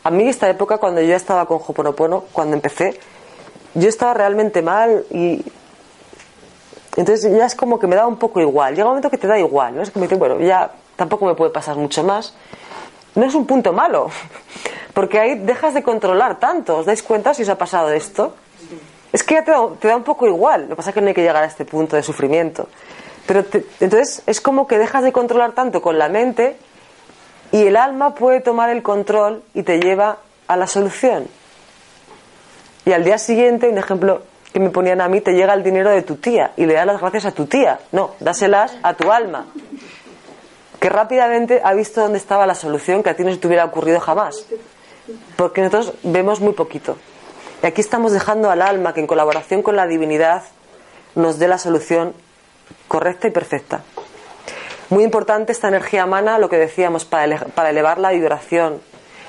A 0.03 0.09
mí 0.09 0.27
esta 0.27 0.49
época, 0.49 0.79
cuando 0.79 0.99
yo 1.01 1.15
estaba 1.15 1.45
con 1.45 1.59
Hoponopono, 1.65 2.25
cuando 2.33 2.55
empecé, 2.55 2.99
yo 3.75 3.87
estaba 3.87 4.15
realmente 4.15 4.61
mal 4.61 5.05
y 5.11 5.45
entonces 6.97 7.31
ya 7.31 7.45
es 7.45 7.55
como 7.55 7.79
que 7.79 7.87
me 7.87 7.95
da 7.95 8.07
un 8.07 8.17
poco 8.17 8.41
igual. 8.41 8.75
Llega 8.75 8.85
un 8.85 8.91
momento 8.91 9.09
que 9.09 9.17
te 9.17 9.27
da 9.27 9.37
igual, 9.37 9.75
¿no? 9.75 9.83
Es 9.83 9.91
que 9.91 10.15
bueno, 10.15 10.39
ya 10.39 10.71
tampoco 10.95 11.25
me 11.25 11.35
puede 11.35 11.51
pasar 11.51 11.75
mucho 11.75 12.03
más. 12.03 12.33
No 13.13 13.25
es 13.25 13.35
un 13.35 13.45
punto 13.45 13.73
malo, 13.73 14.09
porque 14.93 15.19
ahí 15.19 15.35
dejas 15.35 15.75
de 15.75 15.83
controlar 15.83 16.39
tanto. 16.39 16.77
¿Os 16.77 16.85
dais 16.87 17.03
cuenta 17.03 17.33
si 17.33 17.43
os 17.43 17.49
ha 17.49 17.57
pasado 17.57 17.91
esto? 17.91 18.33
Es 19.13 19.23
que 19.23 19.35
ya 19.35 19.43
te 19.43 19.51
da, 19.51 19.67
te 19.79 19.87
da 19.87 19.95
un 19.95 20.03
poco 20.03 20.25
igual. 20.25 20.63
Lo 20.63 20.69
que 20.69 20.75
pasa 20.77 20.89
es 20.89 20.93
que 20.95 21.01
no 21.01 21.07
hay 21.07 21.13
que 21.13 21.21
llegar 21.21 21.43
a 21.43 21.45
este 21.45 21.63
punto 21.63 21.95
de 21.95 22.03
sufrimiento. 22.03 22.67
Pero 23.29 23.45
te- 23.45 23.63
entonces 23.79 24.23
es 24.25 24.41
como 24.41 24.65
que 24.65 24.79
dejas 24.79 25.03
de 25.03 25.11
controlar 25.11 25.51
tanto 25.51 25.83
con 25.83 25.99
la 25.99 26.09
mente 26.09 26.57
y 27.51 27.67
el 27.67 27.75
alma 27.77 28.15
puede 28.15 28.41
tomar 28.41 28.71
el 28.71 28.81
control 28.81 29.43
y 29.53 29.61
te 29.61 29.79
lleva 29.79 30.17
a 30.47 30.57
la 30.57 30.65
solución. 30.65 31.27
Y 32.85 32.91
al 32.91 33.03
día 33.03 33.19
siguiente, 33.19 33.69
un 33.69 33.77
ejemplo 33.77 34.23
que 34.51 34.59
me 34.59 34.71
ponían 34.71 34.99
a 34.99 35.07
mí, 35.07 35.21
te 35.21 35.33
llega 35.33 35.53
el 35.53 35.61
dinero 35.61 35.91
de 35.91 36.01
tu 36.01 36.15
tía 36.15 36.53
y 36.57 36.65
le 36.65 36.73
das 36.73 36.87
las 36.87 36.99
gracias 36.99 37.25
a 37.27 37.31
tu 37.31 37.45
tía. 37.45 37.79
No, 37.91 38.15
dáselas 38.19 38.75
a 38.81 38.95
tu 38.95 39.11
alma. 39.11 39.45
Que 40.79 40.89
rápidamente 40.89 41.61
ha 41.63 41.73
visto 41.75 42.01
dónde 42.01 42.17
estaba 42.17 42.47
la 42.47 42.55
solución 42.55 43.03
que 43.03 43.11
a 43.11 43.15
ti 43.15 43.23
no 43.23 43.31
se 43.31 43.37
te 43.37 43.45
hubiera 43.45 43.65
ocurrido 43.65 43.99
jamás. 43.99 44.43
Porque 45.35 45.61
nosotros 45.61 45.93
vemos 46.01 46.39
muy 46.39 46.53
poquito. 46.53 46.97
Y 47.61 47.67
aquí 47.67 47.79
estamos 47.81 48.11
dejando 48.11 48.49
al 48.49 48.63
alma 48.63 48.95
que 48.95 49.01
en 49.01 49.05
colaboración 49.07 49.61
con 49.61 49.75
la 49.75 49.85
divinidad 49.85 50.41
nos 51.13 51.37
dé 51.37 51.47
la 51.47 51.59
solución 51.59 52.15
correcta 52.87 53.27
y 53.27 53.31
perfecta. 53.31 53.81
Muy 54.89 55.03
importante 55.03 55.51
esta 55.51 55.67
energía 55.67 56.05
mana, 56.05 56.39
lo 56.39 56.49
que 56.49 56.57
decíamos, 56.57 57.05
para, 57.05 57.25
ele- 57.25 57.39
elevar 57.69 57.99
la 57.99 58.11
vibración. 58.11 58.81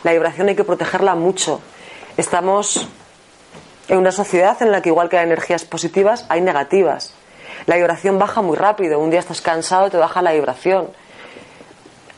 La 0.02 0.12
vibración 0.12 0.48
hay 0.48 0.56
que 0.56 0.64
protegerla 0.64 1.14
mucho. 1.14 1.60
Estamos 2.16 2.88
en 3.88 3.98
una 3.98 4.12
sociedad 4.12 4.56
en 4.62 4.72
la 4.72 4.80
que 4.80 4.88
igual 4.88 5.08
que 5.08 5.18
hay 5.18 5.24
energías 5.26 5.64
positivas, 5.64 6.24
hay 6.28 6.40
negativas. 6.40 7.12
La 7.66 7.76
vibración 7.76 8.18
baja 8.18 8.40
muy 8.40 8.56
rápido. 8.56 8.98
Un 8.98 9.10
día 9.10 9.20
estás 9.20 9.42
cansado, 9.42 9.90
te 9.90 9.98
baja 9.98 10.22
la 10.22 10.32
vibración. 10.32 10.88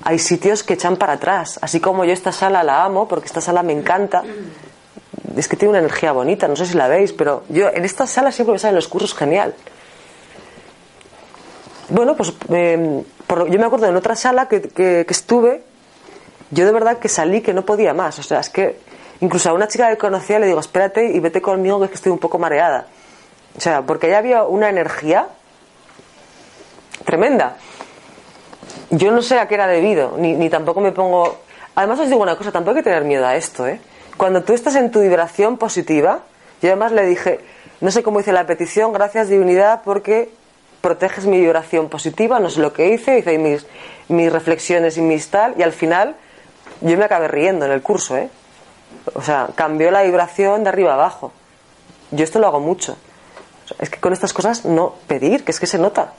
Hay 0.05 0.19
sitios 0.21 0.63
que 0.63 0.75
echan 0.75 0.97
para 0.97 1.15
atrás. 1.15 1.59
Así 1.63 1.81
como 1.81 2.05
yo 2.05 2.13
esta 2.13 2.31
sala 2.31 2.63
la 2.63 2.85
amo, 2.85 3.09
porque 3.09 3.27
esta 3.27 3.41
sala 3.41 3.63
me 3.65 3.73
encanta. 3.73 4.23
Es 5.37 5.49
que 5.49 5.57
tiene 5.57 5.71
una 5.71 5.79
energía 5.81 6.13
bonita, 6.13 6.47
no 6.47 6.55
sé 6.57 6.67
si 6.67 6.75
la 6.77 6.89
veis, 6.89 7.13
pero 7.13 7.43
yo 7.49 7.69
en 7.69 7.85
esta 7.85 8.07
sala 8.07 8.31
siempre 8.33 8.53
me 8.53 8.59
salen 8.59 8.77
los 8.77 8.87
cursos 8.89 9.15
genial. 9.15 9.55
Bueno, 11.93 12.17
pues 12.17 12.33
eh, 12.51 13.03
por- 13.27 13.51
yo 13.51 13.59
me 13.59 13.67
acuerdo 13.67 13.87
en 13.87 13.97
otra 13.97 14.17
sala 14.17 14.49
que, 14.49 14.63
que- 14.63 15.05
que 15.07 15.13
estuve, 15.13 15.63
yo 16.51 16.65
de 16.65 16.73
verdad 16.73 16.99
que 16.99 17.09
salí 17.11 17.43
que 17.43 17.53
no 17.53 17.67
podía 17.67 17.93
más. 17.93 18.19
O 18.19 18.23
sea, 18.23 18.41
es 18.41 18.49
que 18.49 18.79
incluso 19.21 19.51
a 19.51 19.53
una 19.53 19.69
chica 19.69 19.91
que 19.91 19.99
conocía 19.99 20.39
le 20.39 20.47
digo, 20.47 20.59
espérate 20.61 21.05
y 21.13 21.21
vete 21.21 21.43
conmigo 21.43 21.79
que 21.79 21.85
es 21.85 21.91
que 21.91 21.97
estoy 21.97 22.13
un 22.13 22.19
poco 22.19 22.39
mareada. 22.39 22.87
O 23.57 23.61
sea, 23.61 23.83
porque 23.83 24.09
ya 24.09 24.19
había 24.19 24.45
una 24.45 24.71
energía 24.71 25.27
tremenda. 27.05 27.57
Yo 28.91 29.11
no 29.11 29.21
sé 29.21 29.39
a 29.39 29.47
qué 29.49 29.55
era 29.55 29.67
debido, 29.67 30.17
ni, 30.19 30.33
ni 30.35 30.49
tampoco 30.49 30.81
me 30.81 30.93
pongo... 30.93 31.41
Además 31.75 32.01
os 32.01 32.09
digo 32.09 32.23
una 32.23 32.37
cosa, 32.37 32.53
tampoco 32.53 32.77
hay 32.79 32.83
que 32.83 32.91
tener 32.91 33.05
miedo 33.05 33.27
a 33.27 33.37
esto, 33.37 33.67
¿eh? 33.67 33.81
Cuando 34.17 34.43
tú 34.43 34.53
estás 34.55 34.77
en 34.77 34.91
tu 34.91 35.01
vibración 35.01 35.57
positiva, 35.59 36.21
yo 36.63 36.69
además 36.71 36.93
le 36.93 37.05
dije, 37.07 37.41
no 37.81 37.91
sé 37.91 38.03
cómo 38.03 38.21
hice 38.21 38.33
la 38.33 38.47
petición, 38.47 38.93
gracias 38.93 39.29
divinidad, 39.29 39.81
porque 39.85 40.31
proteges 40.83 41.25
mi 41.25 41.41
vibración 41.41 41.89
positiva, 41.89 42.39
no 42.39 42.51
sé 42.51 42.61
lo 42.61 42.75
que 42.75 42.91
hice, 42.91 43.19
hice 43.19 43.39
mis, 43.39 43.67
mis 44.09 44.31
reflexiones 44.31 44.99
y 44.99 45.01
mis 45.01 45.29
tal, 45.29 45.55
y 45.57 45.63
al 45.63 45.73
final 45.73 46.17
yo 46.83 46.99
me 46.99 47.05
acabé 47.05 47.29
riendo 47.29 47.65
en 47.65 47.73
el 47.73 47.81
curso, 47.81 48.17
¿eh? 48.17 48.29
O 49.15 49.23
sea, 49.23 49.49
cambió 49.55 49.91
la 49.91 50.03
vibración 50.03 50.65
de 50.65 50.69
arriba 50.69 50.91
a 50.93 50.95
abajo. 50.95 51.33
Yo 52.11 52.25
esto 52.25 52.39
lo 52.39 52.47
hago 52.47 52.61
mucho. 52.61 52.97
Es 53.79 53.89
que 53.89 53.99
con 53.99 54.13
estas 54.13 54.33
cosas 54.33 54.65
no 54.65 54.95
pedir, 55.07 55.45
que 55.45 55.53
es 55.53 55.61
que 55.61 55.67
se 55.67 55.79
nota. 55.79 56.13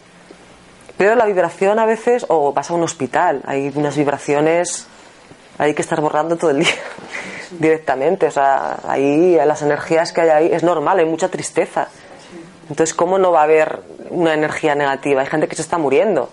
Pero 0.97 1.15
la 1.15 1.25
vibración 1.25 1.79
a 1.79 1.85
veces, 1.85 2.25
o 2.29 2.53
vas 2.53 2.71
a 2.71 2.73
un 2.73 2.83
hospital, 2.83 3.41
hay 3.45 3.71
unas 3.75 3.95
vibraciones, 3.95 4.87
hay 5.57 5.73
que 5.73 5.81
estar 5.81 6.01
borrando 6.01 6.35
todo 6.37 6.51
el 6.51 6.59
día 6.59 6.73
directamente. 7.51 8.27
O 8.27 8.31
sea, 8.31 8.79
ahí 8.87 9.35
las 9.45 9.61
energías 9.61 10.13
que 10.13 10.21
hay 10.21 10.29
ahí 10.29 10.49
es 10.51 10.63
normal, 10.63 10.99
hay 10.99 11.05
mucha 11.05 11.29
tristeza. 11.29 11.87
Entonces, 12.69 12.93
¿cómo 12.93 13.17
no 13.17 13.31
va 13.31 13.41
a 13.41 13.43
haber 13.43 13.81
una 14.09 14.33
energía 14.33 14.75
negativa? 14.75 15.21
Hay 15.21 15.27
gente 15.27 15.47
que 15.47 15.55
se 15.55 15.61
está 15.61 15.77
muriendo 15.77 16.29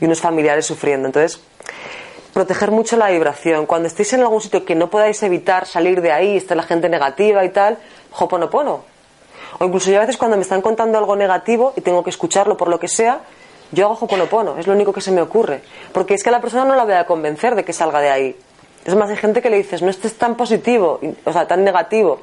y 0.00 0.06
unos 0.06 0.20
familiares 0.20 0.66
sufriendo. 0.66 1.06
Entonces, 1.06 1.40
proteger 2.32 2.70
mucho 2.70 2.96
la 2.96 3.10
vibración. 3.10 3.66
Cuando 3.66 3.88
estéis 3.88 4.12
en 4.14 4.20
algún 4.20 4.40
sitio 4.40 4.64
que 4.64 4.74
no 4.74 4.90
podáis 4.90 5.22
evitar 5.22 5.66
salir 5.66 6.00
de 6.00 6.12
ahí, 6.12 6.36
está 6.36 6.54
la 6.54 6.62
gente 6.62 6.88
negativa 6.88 7.44
y 7.44 7.50
tal, 7.50 7.78
hoponopono. 8.18 8.84
O 9.58 9.64
incluso 9.64 9.90
yo 9.90 9.98
a 9.98 10.00
veces 10.00 10.16
cuando 10.16 10.36
me 10.36 10.42
están 10.42 10.60
contando 10.60 10.98
algo 10.98 11.14
negativo 11.16 11.72
y 11.76 11.80
tengo 11.80 12.02
que 12.02 12.10
escucharlo 12.10 12.56
por 12.56 12.68
lo 12.68 12.80
que 12.80 12.88
sea, 12.88 13.20
yo 13.70 13.86
hago 13.86 13.98
hoponopono, 14.00 14.58
es 14.58 14.66
lo 14.66 14.72
único 14.72 14.92
que 14.92 15.00
se 15.00 15.12
me 15.12 15.22
ocurre. 15.22 15.62
Porque 15.92 16.14
es 16.14 16.22
que 16.22 16.30
a 16.30 16.32
la 16.32 16.40
persona 16.40 16.64
no 16.64 16.74
la 16.74 16.84
voy 16.84 16.94
a 16.94 17.06
convencer 17.06 17.54
de 17.54 17.64
que 17.64 17.72
salga 17.72 18.00
de 18.00 18.10
ahí. 18.10 18.36
Es 18.84 18.94
más, 18.94 19.08
hay 19.10 19.16
gente 19.16 19.40
que 19.40 19.48
le 19.48 19.56
dices, 19.56 19.80
no 19.80 19.90
estés 19.90 20.18
tan 20.18 20.36
positivo, 20.36 21.00
o 21.24 21.32
sea, 21.32 21.46
tan 21.46 21.64
negativo, 21.64 22.20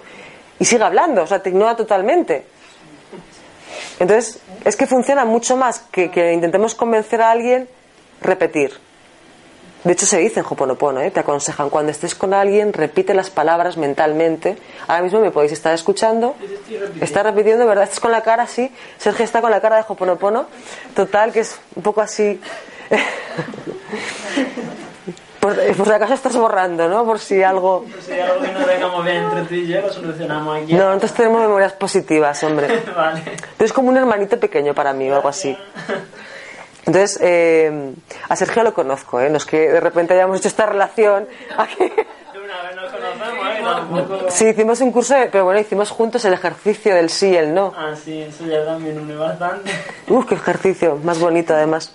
y 0.59 0.65
sigue 0.65 0.83
hablando, 0.83 1.23
o 1.23 1.27
sea, 1.27 1.41
te 1.41 1.49
ignora 1.49 1.75
totalmente. 1.75 2.45
Entonces, 3.99 4.39
es 4.65 4.75
que 4.75 4.87
funciona 4.87 5.25
mucho 5.25 5.57
más 5.57 5.79
que, 5.91 6.33
intentemos 6.33 6.75
convencer 6.75 7.21
a 7.21 7.31
alguien 7.31 7.67
repetir. 8.21 8.71
De 9.83 9.93
hecho, 9.93 10.05
se 10.05 10.19
dice 10.19 10.41
en 10.41 10.45
Hoponopono, 10.47 11.01
¿eh? 11.01 11.09
te 11.09 11.19
aconsejan, 11.19 11.71
cuando 11.71 11.91
estés 11.91 12.13
con 12.13 12.35
alguien, 12.35 12.71
repite 12.71 13.15
las 13.15 13.31
palabras 13.31 13.77
mentalmente. 13.77 14.55
Ahora 14.87 15.01
mismo 15.01 15.19
me 15.19 15.31
podéis 15.31 15.53
estar 15.53 15.73
escuchando. 15.73 16.35
Está 17.01 17.23
repitiendo, 17.23 17.65
¿verdad? 17.65 17.85
Estás 17.85 17.99
con 17.99 18.11
la 18.11 18.21
cara 18.21 18.43
así. 18.43 18.71
Sergio 18.99 19.25
está 19.25 19.41
con 19.41 19.49
la 19.49 19.59
cara 19.59 19.77
de 19.77 19.85
Hoponopono. 19.87 20.45
Total, 20.95 21.31
que 21.31 21.39
es 21.39 21.59
un 21.75 21.81
poco 21.81 22.01
así. 22.01 22.39
Por, 25.41 25.55
por 25.75 25.87
si 25.87 25.91
acaso 25.91 26.13
estás 26.13 26.37
borrando, 26.37 26.87
¿no? 26.87 27.03
Por 27.03 27.19
si 27.19 27.41
algo... 27.41 27.83
Pues 27.91 28.05
si 28.05 28.11
hay 28.13 28.21
algo 28.21 28.41
que 28.41 28.51
no 28.51 28.63
tengamos 28.63 29.03
bien 29.03 29.23
entre 29.23 29.41
tú 29.41 29.53
y 29.55 29.67
yo, 29.67 29.81
lo 29.81 29.91
solucionamos 29.91 30.61
aquí. 30.61 30.73
No, 30.75 30.85
nosotros 30.89 31.13
tenemos 31.13 31.41
memorias 31.41 31.73
positivas, 31.73 32.43
hombre. 32.43 32.83
vale. 32.95 33.21
Tú 33.21 33.63
eres 33.63 33.73
como 33.73 33.89
un 33.89 33.97
hermanito 33.97 34.39
pequeño 34.39 34.75
para 34.75 34.93
mí 34.93 35.09
o 35.09 35.15
algo 35.15 35.29
así. 35.29 35.57
Entonces, 36.85 37.19
eh, 37.21 37.93
a 38.29 38.35
Sergio 38.35 38.63
lo 38.63 38.73
conozco, 38.73 39.19
¿eh? 39.19 39.29
No 39.29 39.37
es 39.37 39.45
que 39.45 39.69
de 39.69 39.79
repente 39.79 40.13
hayamos 40.13 40.39
hecho 40.39 40.47
esta 40.47 40.65
relación. 40.65 41.27
aquí. 41.57 41.85
De 41.85 42.39
una 42.39 42.61
vez 42.61 42.75
nos 42.75 42.91
conocemos, 42.91 43.27
¿eh? 43.27 43.40
Sí, 44.29 44.45
hicimos 44.47 44.81
un 44.81 44.91
curso, 44.91 45.13
de- 45.15 45.27
pero 45.27 45.45
bueno, 45.45 45.59
hicimos 45.59 45.89
juntos 45.89 46.23
el 46.25 46.33
ejercicio 46.33 46.93
del 46.95 47.09
sí 47.09 47.29
y 47.29 47.35
el 47.35 47.53
no. 47.53 47.73
Ah, 47.77 47.93
sí, 48.01 48.21
eso 48.21 48.45
ya 48.45 48.65
también 48.65 48.99
une 48.99 49.15
bastante. 49.15 49.71
Uf, 50.07 50.25
qué 50.27 50.35
ejercicio, 50.35 50.97
más 51.03 51.19
bonito 51.19 51.53
además. 51.53 51.93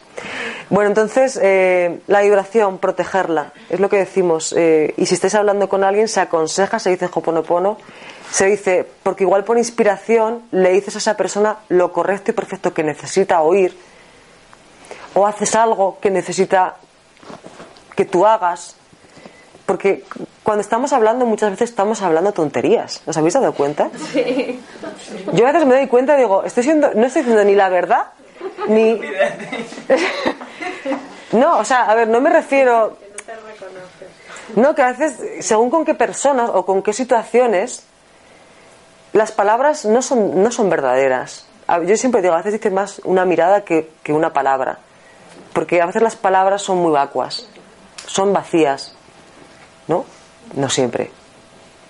Bueno, 0.71 0.89
entonces, 0.89 1.39
eh, 1.43 2.01
la 2.07 2.23
vibración, 2.23 2.79
protegerla, 2.79 3.53
es 3.71 3.81
lo 3.81 3.89
que 3.89 3.99
decimos. 3.99 4.53
eh, 4.57 4.95
y 4.97 5.07
si 5.07 5.15
estáis 5.15 5.35
hablando 5.35 5.69
con 5.69 5.85
alguien, 5.85 6.09
se 6.09 6.21
aconseja, 6.21 6.79
se 6.79 6.91
dice 6.91 7.09
hoponopono, 7.13 7.79
se 8.31 8.47
dice, 8.47 8.89
porque 9.03 9.25
igual 9.25 9.45
por 9.45 9.57
inspiración 9.59 10.43
le 10.51 10.71
dices 10.73 10.95
a 10.97 10.99
esa 10.99 11.17
persona 11.17 11.59
lo 11.69 11.93
correcto 11.93 12.31
y 12.33 12.35
perfecto 12.35 12.75
que 12.75 12.83
necesita 12.83 13.41
oír, 13.43 13.77
o 15.15 15.27
haces 15.27 15.55
algo 15.55 15.99
que 16.01 16.11
necesita 16.11 16.77
que 17.95 18.05
tú 18.05 18.27
hagas. 18.27 18.77
Porque 19.67 20.05
cuando 20.45 20.63
estamos 20.63 20.93
hablando, 20.93 21.27
muchas 21.27 21.51
veces 21.51 21.71
estamos 21.71 22.01
hablando 22.01 22.33
tonterías. 22.33 23.03
¿Os 23.05 23.17
habéis 23.17 23.35
dado 23.35 23.53
cuenta? 23.53 23.91
Yo 25.33 25.47
a 25.47 25.53
veces 25.53 25.67
me 25.67 25.75
doy 25.75 25.89
cuenta 25.89 26.15
y 26.15 26.21
digo, 26.21 26.45
estoy 26.45 26.63
siendo, 26.63 26.95
no 26.95 27.05
estoy 27.07 27.23
diciendo 27.23 27.45
ni 27.45 27.57
la 27.57 27.69
verdad, 27.69 28.07
ni... 28.69 29.01
no, 31.33 31.59
o 31.59 31.65
sea, 31.65 31.85
a 31.85 31.95
ver, 31.97 32.09
no 32.09 32.21
me 32.21 32.31
refiero... 32.31 32.97
No, 34.55 34.77
que 34.77 34.83
a 34.83 34.93
veces, 34.93 35.45
según 35.45 35.71
con 35.71 35.85
qué 35.85 35.95
personas 35.95 36.49
o 36.55 36.65
con 36.65 36.81
qué 36.83 36.93
situaciones, 36.93 37.83
las 39.13 39.33
palabras 39.33 39.85
no 39.85 40.01
son, 40.01 40.41
no 40.41 40.53
son 40.53 40.71
verdaderas. 40.71 41.47
Yo 41.87 41.97
siempre 41.97 42.23
digo, 42.23 42.35
a 42.35 42.39
veces 42.39 42.53
dices 42.53 42.73
más 42.73 43.01
una 43.05 43.25
mirada 43.25 43.63
que, 43.63 43.91
que 44.05 44.13
una 44.13 44.33
palabra. 44.33 44.79
Porque 45.53 45.83
a 45.83 45.87
veces 45.87 46.03
las 46.03 46.15
palabras 46.15 46.63
son 46.63 46.79
muy 46.79 46.93
vacuas, 46.93 47.49
son 48.07 48.33
vacías. 48.33 48.96
¿No? 49.89 50.05
No 50.55 50.69
siempre. 50.69 51.11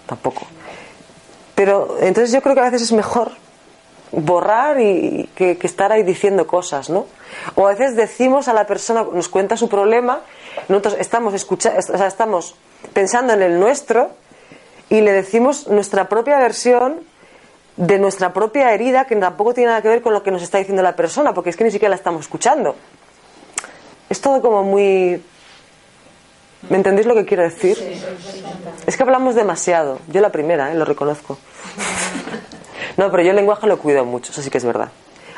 Tampoco. 0.06 0.46
Pero 1.54 1.96
entonces 2.00 2.32
yo 2.32 2.42
creo 2.42 2.54
que 2.54 2.60
a 2.60 2.64
veces 2.64 2.82
es 2.82 2.92
mejor 2.92 3.32
borrar 4.12 4.80
y 4.80 5.28
que, 5.34 5.58
estar 5.62 5.92
ahí 5.92 6.02
diciendo 6.02 6.46
cosas, 6.46 6.90
¿no? 6.90 7.06
O 7.54 7.66
a 7.66 7.70
veces 7.70 7.96
decimos 7.96 8.48
a 8.48 8.52
la 8.52 8.66
persona, 8.66 9.04
nos 9.12 9.28
cuenta 9.28 9.56
su 9.56 9.68
problema, 9.68 10.20
nosotros 10.68 10.96
estamos 10.98 11.34
escuchando, 11.34 11.78
o 11.78 11.82
sea, 11.96 12.06
estamos 12.06 12.54
pensando 12.92 13.32
en 13.32 13.42
el 13.42 13.58
nuestro 13.58 14.10
y 14.88 15.00
le 15.00 15.12
decimos 15.12 15.66
nuestra 15.68 16.08
propia 16.08 16.38
versión 16.38 17.00
de 17.76 17.98
nuestra 17.98 18.32
propia 18.32 18.72
herida 18.72 19.06
que 19.06 19.16
tampoco 19.16 19.52
tiene 19.52 19.68
nada 19.68 19.82
que 19.82 19.88
ver 19.88 20.02
con 20.02 20.14
lo 20.14 20.22
que 20.22 20.30
nos 20.30 20.42
está 20.42 20.58
diciendo 20.58 20.82
la 20.82 20.96
persona, 20.96 21.34
porque 21.34 21.50
es 21.50 21.56
que 21.56 21.64
ni 21.64 21.70
siquiera 21.70 21.90
la 21.90 21.96
estamos 21.96 22.22
escuchando. 22.22 22.74
Es 24.08 24.20
todo 24.20 24.40
como 24.40 24.62
muy 24.62 25.22
¿Me 26.68 26.76
entendéis 26.76 27.06
lo 27.06 27.14
que 27.14 27.24
quiero 27.24 27.42
decir? 27.42 27.78
Es 28.86 28.96
que 28.96 29.02
hablamos 29.02 29.34
demasiado. 29.34 29.98
Yo 30.08 30.20
la 30.20 30.30
primera, 30.30 30.72
¿eh? 30.72 30.74
lo 30.74 30.84
reconozco. 30.84 31.38
No, 32.96 33.10
pero 33.10 33.22
yo 33.22 33.30
el 33.30 33.36
lenguaje 33.36 33.66
lo 33.66 33.78
cuido 33.78 34.06
mucho, 34.06 34.32
eso 34.32 34.40
sí 34.40 34.48
que 34.48 34.56
es 34.56 34.64
verdad. 34.64 34.88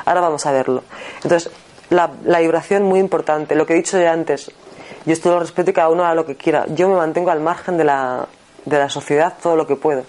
Ahora 0.04 0.20
vamos 0.20 0.46
a 0.46 0.52
verlo. 0.52 0.84
Entonces, 1.24 1.50
la, 1.90 2.12
la 2.24 2.38
vibración 2.38 2.84
muy 2.84 3.00
importante. 3.00 3.56
Lo 3.56 3.66
que 3.66 3.72
he 3.72 3.76
dicho 3.76 3.98
ya 3.98 4.12
antes, 4.12 4.52
yo 5.04 5.12
esto 5.12 5.30
lo 5.30 5.40
respeto 5.40 5.70
y 5.70 5.74
cada 5.74 5.88
uno 5.88 6.04
haga 6.04 6.14
lo 6.14 6.24
que 6.24 6.36
quiera. 6.36 6.66
Yo 6.68 6.88
me 6.88 6.94
mantengo 6.94 7.32
al 7.32 7.40
margen 7.40 7.76
de 7.76 7.82
la, 7.82 8.28
de 8.64 8.78
la 8.78 8.88
sociedad 8.88 9.34
todo 9.42 9.56
lo 9.56 9.66
que 9.66 9.74
puedo. 9.74 10.04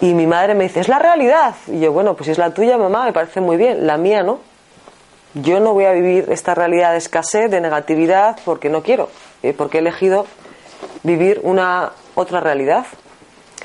Y 0.00 0.14
mi 0.14 0.28
madre 0.28 0.54
me 0.54 0.64
dice, 0.64 0.78
es 0.78 0.88
la 0.88 1.00
realidad. 1.00 1.56
Y 1.66 1.80
yo, 1.80 1.90
bueno, 1.90 2.14
pues 2.14 2.26
si 2.26 2.30
es 2.30 2.38
la 2.38 2.54
tuya, 2.54 2.78
mamá, 2.78 3.04
me 3.04 3.12
parece 3.12 3.40
muy 3.40 3.56
bien. 3.56 3.84
La 3.84 3.96
mía 3.96 4.22
no. 4.22 4.40
Yo 5.34 5.60
no 5.60 5.72
voy 5.72 5.86
a 5.86 5.92
vivir 5.92 6.26
esta 6.28 6.54
realidad 6.54 6.92
de 6.92 6.98
escasez, 6.98 7.50
de 7.50 7.60
negatividad, 7.60 8.38
porque 8.44 8.68
no 8.68 8.82
quiero, 8.82 9.08
¿eh? 9.42 9.54
porque 9.56 9.78
he 9.78 9.80
elegido 9.80 10.26
vivir 11.02 11.40
una 11.42 11.92
otra 12.14 12.40
realidad. 12.40 12.84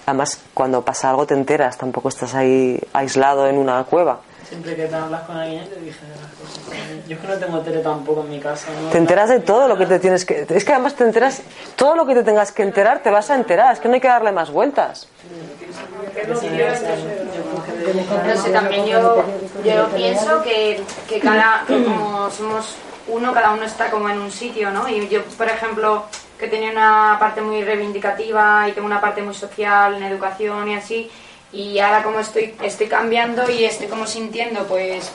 Además, 0.06 0.40
cuando 0.54 0.84
pasa 0.86 1.10
algo 1.10 1.26
te 1.26 1.34
enteras, 1.34 1.78
tampoco 1.78 2.08
estás 2.08 2.34
ahí 2.36 2.80
aislado 2.94 3.48
en 3.48 3.58
una 3.58 3.84
cueva. 3.84 4.22
Siempre 4.48 4.78
que 4.78 4.86
te 4.86 4.96
hablas 4.96 5.24
con 5.24 5.36
alguien 5.36 5.68
te 5.68 5.76
dije 5.82 6.06
de 6.06 6.12
las 6.12 6.32
cosas. 6.32 7.06
Yo 7.06 7.16
es 7.16 7.22
que 7.22 7.28
no 7.28 7.34
tengo 7.38 7.60
tele 7.60 7.80
tampoco 7.80 8.22
en 8.22 8.30
mi 8.30 8.40
casa. 8.40 8.70
¿no? 8.82 8.90
Te 8.90 8.98
enteras 8.98 9.28
de 9.28 9.42
todo 9.42 9.68
lo 9.68 9.78
que 9.78 9.86
te 9.86 10.00
tienes 10.00 10.24
que... 10.24 10.46
Es 10.48 10.64
que 10.64 10.72
además 10.72 10.96
te 10.96 11.04
enteras, 11.04 11.42
todo 11.76 11.96
lo 11.98 12.06
que 12.06 12.14
te 12.14 12.24
tengas 12.24 12.54
que 12.54 12.64
enterar 12.64 13.04
te 13.04 13.12
vas 13.12 13.30
a 13.30 13.36
enterar, 13.36 13.74
es 13.74 13.82
que 13.82 13.90
no 13.90 13.96
hay 13.96 14.00
que 14.00 14.08
darle 14.08 14.32
más 14.32 14.50
vueltas. 14.50 15.10
No 17.94 18.42
sé, 18.42 18.50
también 18.50 18.86
yo, 18.86 19.24
yo 19.64 19.88
pienso 19.96 20.42
que, 20.44 20.82
que 21.08 21.20
cada, 21.20 21.64
que 21.68 21.84
como 21.84 22.30
somos 22.32 22.76
uno, 23.08 23.34
cada 23.34 23.52
uno 23.52 23.64
está 23.64 23.90
como 23.90 24.10
en 24.10 24.20
un 24.20 24.32
sitio, 24.32 24.72
¿no? 24.72 24.88
Y 24.88 25.08
yo, 25.08 25.24
por 25.38 25.48
ejemplo, 25.48 26.04
que 26.38 26.48
tenía 26.48 26.72
una 26.72 27.18
parte 27.20 27.42
muy 27.42 27.64
reivindicativa 27.64 28.68
y 28.68 28.74
tengo 28.74 28.86
una 28.86 29.02
parte 29.02 29.22
muy 29.22 29.34
social 29.34 29.96
en 29.96 30.04
educación 30.04 30.70
y 30.70 30.76
así, 30.76 31.10
y 31.52 31.80
ahora 31.80 32.04
como 32.04 32.20
estoy, 32.20 32.56
estoy 32.62 32.88
cambiando 32.88 33.50
y 33.50 33.66
estoy 33.66 33.88
como 33.88 34.06
sintiendo, 34.06 34.64
pues, 34.66 35.12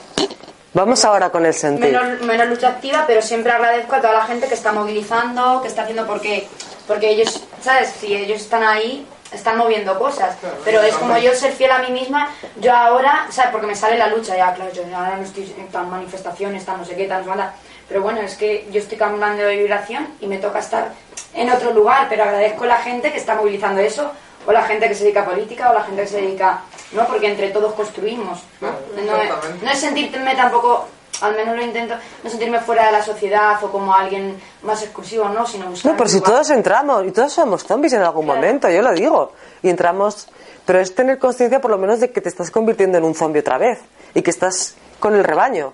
Vamos 0.75 1.05
ahora 1.05 1.29
con 1.29 1.45
el 1.45 1.53
sentir. 1.53 1.85
menos, 1.91 2.21
menos 2.21 2.47
lucha 2.47 2.69
activa, 2.69 3.03
pero 3.05 3.21
siempre 3.21 3.51
agradezco 3.51 3.93
a 3.93 4.01
toda 4.01 4.13
la 4.13 4.25
gente 4.25 4.47
que 4.47 4.55
está 4.55 4.71
movilizando, 4.71 5.61
que 5.61 5.67
está 5.67 5.83
haciendo 5.83 6.07
porque, 6.07 6.47
porque 6.87 7.11
ellos, 7.11 7.43
¿sabes? 7.61 7.93
Si 7.99 8.15
ellos 8.15 8.41
están 8.41 8.63
ahí, 8.63 9.05
están 9.33 9.57
moviendo 9.57 9.97
cosas. 9.97 10.35
Pero 10.63 10.81
es 10.81 10.95
como 10.95 11.17
yo 11.17 11.33
ser 11.33 11.51
fiel 11.51 11.71
a 11.71 11.79
mí 11.79 11.91
misma, 11.91 12.29
yo 12.57 12.73
ahora, 12.75 13.27
¿sabes? 13.29 13.51
Porque 13.51 13.67
me 13.67 13.75
sale 13.75 13.97
la 13.97 14.07
lucha, 14.07 14.35
ya, 14.37 14.53
claro, 14.53 14.71
yo 14.71 14.83
ahora 14.95 15.17
no 15.17 15.23
estoy 15.23 15.53
en 15.57 15.67
tan 15.69 15.89
manifestaciones, 15.89 16.65
tan 16.65 16.77
no 16.77 16.85
sé 16.85 16.95
qué, 16.95 17.05
tan 17.05 17.25
mala. 17.25 17.53
Pero 17.87 18.01
bueno, 18.01 18.21
es 18.21 18.35
que 18.35 18.67
yo 18.71 18.79
estoy 18.79 18.97
cambiando 18.97 19.43
de 19.43 19.57
vibración 19.57 20.07
y 20.19 20.27
me 20.27 20.37
toca 20.37 20.59
estar 20.59 20.91
en 21.33 21.49
otro 21.51 21.71
lugar, 21.71 22.07
pero 22.09 22.23
agradezco 22.23 22.63
a 22.63 22.67
la 22.67 22.77
gente 22.77 23.11
que 23.11 23.17
está 23.17 23.35
movilizando 23.35 23.81
eso, 23.81 24.11
o 24.45 24.51
la 24.51 24.63
gente 24.63 24.87
que 24.87 24.95
se 24.95 25.03
dedica 25.03 25.21
a 25.21 25.25
política, 25.25 25.71
o 25.71 25.73
la 25.73 25.83
gente 25.83 26.03
que 26.03 26.07
se 26.07 26.21
dedica, 26.21 26.61
¿no? 26.91 27.05
Porque 27.07 27.27
entre 27.27 27.49
todos 27.49 27.73
construimos, 27.73 28.43
¿no? 28.61 28.69
No 29.61 29.71
es 29.71 29.79
sentirme 29.79 30.35
tampoco, 30.35 30.87
al 31.21 31.35
menos 31.35 31.55
lo 31.55 31.63
intento, 31.63 31.95
no 32.23 32.29
sentirme 32.29 32.59
fuera 32.59 32.87
de 32.87 32.91
la 32.91 33.03
sociedad 33.03 33.63
o 33.63 33.71
como 33.71 33.93
alguien 33.93 34.37
más 34.63 34.81
exclusivo, 34.83 35.29
¿no? 35.29 35.45
Sino 35.45 35.67
buscar 35.67 35.91
No, 35.91 35.97
pero 35.97 36.09
si 36.09 36.21
todos 36.21 36.49
entramos, 36.49 37.05
y 37.05 37.11
todos 37.11 37.31
somos 37.31 37.63
zombies 37.63 37.93
en 37.93 38.01
algún 38.01 38.25
momento, 38.25 38.69
yo 38.69 38.81
lo 38.81 38.91
digo. 38.93 39.31
Y 39.61 39.69
entramos, 39.69 40.27
pero 40.65 40.79
es 40.79 40.93
tener 40.93 41.19
conciencia 41.19 41.61
por 41.61 41.71
lo 41.71 41.77
menos 41.77 41.99
de 41.99 42.11
que 42.11 42.21
te 42.21 42.29
estás 42.29 42.51
convirtiendo 42.51 42.97
en 42.97 43.03
un 43.03 43.15
zombie 43.15 43.41
otra 43.41 43.57
vez 43.57 43.79
y 44.13 44.21
que 44.21 44.31
estás 44.31 44.75
con 44.99 45.15
el 45.15 45.23
rebaño. 45.23 45.73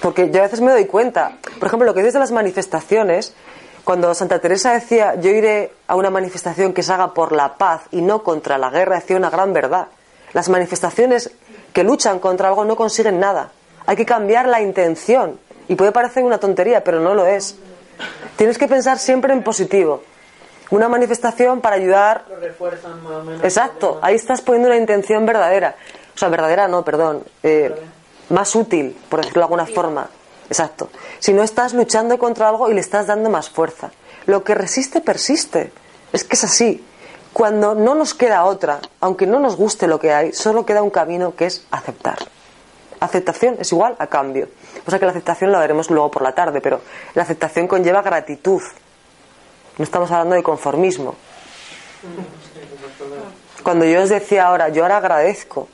Porque 0.00 0.30
yo 0.30 0.40
a 0.40 0.42
veces 0.44 0.60
me 0.60 0.70
doy 0.72 0.86
cuenta, 0.86 1.38
por 1.58 1.68
ejemplo, 1.68 1.86
lo 1.86 1.94
que 1.94 2.00
dices 2.00 2.14
de 2.14 2.20
las 2.20 2.32
manifestaciones, 2.32 3.34
cuando 3.82 4.12
Santa 4.14 4.40
Teresa 4.40 4.72
decía, 4.72 5.14
yo 5.14 5.30
iré 5.30 5.72
a 5.86 5.94
una 5.94 6.10
manifestación 6.10 6.72
que 6.72 6.82
se 6.82 6.92
haga 6.92 7.14
por 7.14 7.32
la 7.32 7.56
paz 7.56 7.82
y 7.92 8.02
no 8.02 8.22
contra 8.22 8.58
la 8.58 8.70
guerra, 8.70 8.96
decía 8.96 9.16
una 9.16 9.30
gran 9.30 9.52
verdad. 9.52 9.88
Las 10.32 10.48
manifestaciones 10.48 11.30
que 11.76 11.84
luchan 11.84 12.20
contra 12.20 12.48
algo 12.48 12.64
no 12.64 12.74
consiguen 12.74 13.20
nada. 13.20 13.50
Hay 13.84 13.96
que 13.96 14.06
cambiar 14.06 14.48
la 14.48 14.62
intención. 14.62 15.38
Y 15.68 15.74
puede 15.74 15.92
parecer 15.92 16.24
una 16.24 16.38
tontería, 16.38 16.82
pero 16.82 17.00
no 17.00 17.12
lo 17.14 17.26
es. 17.26 17.54
Tienes 18.36 18.56
que 18.56 18.66
pensar 18.66 18.98
siempre 18.98 19.34
en 19.34 19.42
positivo. 19.42 20.02
Una 20.70 20.88
manifestación 20.88 21.60
para 21.60 21.76
ayudar 21.76 22.24
Lo 22.30 22.36
refuerzan 22.36 23.04
más 23.04 23.12
o 23.12 23.24
menos. 23.24 23.44
Exacto, 23.44 23.98
ahí 24.00 24.14
estás 24.14 24.40
poniendo 24.40 24.70
una 24.70 24.78
intención 24.78 25.26
verdadera. 25.26 25.76
O 26.14 26.18
sea, 26.18 26.30
verdadera 26.30 26.66
no, 26.66 26.82
perdón. 26.82 27.22
eh, 27.42 27.74
más 28.30 28.56
útil, 28.56 28.96
por 29.10 29.20
decirlo 29.20 29.40
de 29.40 29.44
alguna 29.44 29.66
forma. 29.66 30.08
Exacto. 30.48 30.88
Si 31.18 31.34
no 31.34 31.42
estás 31.42 31.74
luchando 31.74 32.18
contra 32.18 32.48
algo 32.48 32.70
y 32.70 32.74
le 32.74 32.80
estás 32.80 33.06
dando 33.06 33.28
más 33.28 33.50
fuerza. 33.50 33.90
Lo 34.24 34.42
que 34.42 34.54
resiste, 34.54 35.02
persiste. 35.02 35.72
Es 36.10 36.24
que 36.24 36.36
es 36.36 36.44
así. 36.44 36.82
Cuando 37.36 37.74
no 37.74 37.94
nos 37.94 38.14
queda 38.14 38.46
otra, 38.46 38.80
aunque 38.98 39.26
no 39.26 39.38
nos 39.38 39.56
guste 39.56 39.86
lo 39.86 40.00
que 40.00 40.10
hay, 40.10 40.32
solo 40.32 40.64
queda 40.64 40.80
un 40.82 40.88
camino 40.88 41.36
que 41.36 41.44
es 41.44 41.66
aceptar. 41.70 42.16
Aceptación 42.98 43.56
es 43.58 43.70
igual 43.72 43.94
a 43.98 44.06
cambio. 44.06 44.48
O 44.86 44.90
sea 44.90 44.98
que 44.98 45.04
la 45.04 45.10
aceptación 45.10 45.52
la 45.52 45.58
veremos 45.58 45.90
luego 45.90 46.10
por 46.10 46.22
la 46.22 46.34
tarde, 46.34 46.62
pero 46.62 46.80
la 47.12 47.24
aceptación 47.24 47.68
conlleva 47.68 48.00
gratitud. 48.00 48.62
No 49.76 49.84
estamos 49.84 50.10
hablando 50.12 50.34
de 50.34 50.42
conformismo. 50.42 51.14
Cuando 53.62 53.84
yo 53.84 54.02
os 54.02 54.08
decía 54.08 54.46
ahora, 54.46 54.70
yo 54.70 54.84
ahora 54.84 54.96
agradezco 54.96 55.68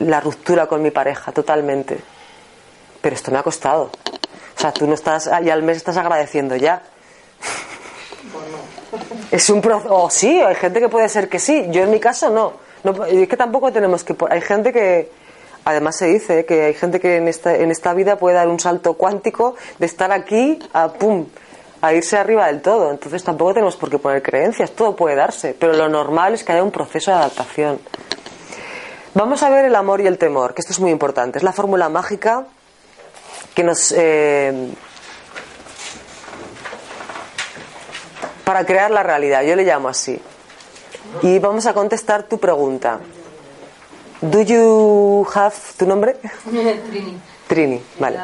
la 0.00 0.20
ruptura 0.20 0.66
con 0.66 0.82
mi 0.82 0.90
pareja 0.90 1.32
totalmente. 1.32 1.98
Pero 3.00 3.16
esto 3.16 3.30
me 3.30 3.38
ha 3.38 3.42
costado. 3.42 3.84
O 3.84 4.60
sea, 4.60 4.74
tú 4.74 4.86
no 4.86 4.92
estás, 4.92 5.30
y 5.42 5.48
al 5.48 5.62
mes 5.62 5.78
estás 5.78 5.96
agradeciendo 5.96 6.54
ya. 6.54 6.82
Es 9.30 9.50
un 9.50 9.60
proceso. 9.60 9.94
O 9.94 10.10
sí, 10.10 10.40
hay 10.40 10.54
gente 10.54 10.80
que 10.80 10.88
puede 10.88 11.08
ser 11.08 11.28
que 11.28 11.38
sí. 11.38 11.66
Yo 11.70 11.82
en 11.82 11.90
mi 11.90 12.00
caso 12.00 12.30
no. 12.30 12.52
no 12.84 13.04
es 13.04 13.28
que 13.28 13.36
tampoco 13.36 13.72
tenemos 13.72 14.04
que. 14.04 14.14
Hay 14.30 14.40
gente 14.40 14.72
que 14.72 15.10
Además 15.66 15.96
se 15.96 16.06
dice 16.06 16.46
que 16.46 16.62
hay 16.62 16.74
gente 16.74 17.00
que 17.00 17.16
en 17.16 17.26
esta, 17.26 17.56
en 17.56 17.72
esta 17.72 17.92
vida 17.92 18.18
puede 18.18 18.36
dar 18.36 18.46
un 18.46 18.60
salto 18.60 18.94
cuántico 18.94 19.56
de 19.80 19.86
estar 19.86 20.12
aquí 20.12 20.60
a 20.72 20.92
pum, 20.92 21.26
a 21.82 21.92
irse 21.92 22.16
arriba 22.16 22.46
del 22.46 22.62
todo. 22.62 22.92
Entonces 22.92 23.24
tampoco 23.24 23.54
tenemos 23.54 23.74
por 23.74 23.90
qué 23.90 23.98
poner 23.98 24.22
creencias, 24.22 24.70
todo 24.70 24.94
puede 24.94 25.16
darse, 25.16 25.56
pero 25.58 25.72
lo 25.72 25.88
normal 25.88 26.34
es 26.34 26.44
que 26.44 26.52
haya 26.52 26.62
un 26.62 26.70
proceso 26.70 27.10
de 27.10 27.16
adaptación. 27.16 27.80
Vamos 29.14 29.42
a 29.42 29.50
ver 29.50 29.64
el 29.64 29.74
amor 29.74 30.00
y 30.00 30.06
el 30.06 30.18
temor, 30.18 30.54
que 30.54 30.60
esto 30.60 30.72
es 30.72 30.78
muy 30.78 30.92
importante. 30.92 31.38
Es 31.38 31.42
la 31.42 31.52
fórmula 31.52 31.88
mágica 31.88 32.46
que 33.52 33.64
nos... 33.64 33.90
eh, 33.90 34.70
para 38.46 38.64
crear 38.64 38.92
la 38.92 39.02
realidad, 39.02 39.42
yo 39.42 39.56
le 39.56 39.64
llamo 39.64 39.88
así. 39.88 40.16
Y 41.22 41.40
vamos 41.40 41.66
a 41.66 41.74
contestar 41.74 42.22
tu 42.28 42.38
pregunta. 42.38 43.00
Do 44.20 44.40
you 44.42 45.26
have 45.34 45.56
tu 45.76 45.84
nombre? 45.84 46.14
Trini. 46.44 47.18
Trini, 47.48 47.82
vale. 47.98 48.18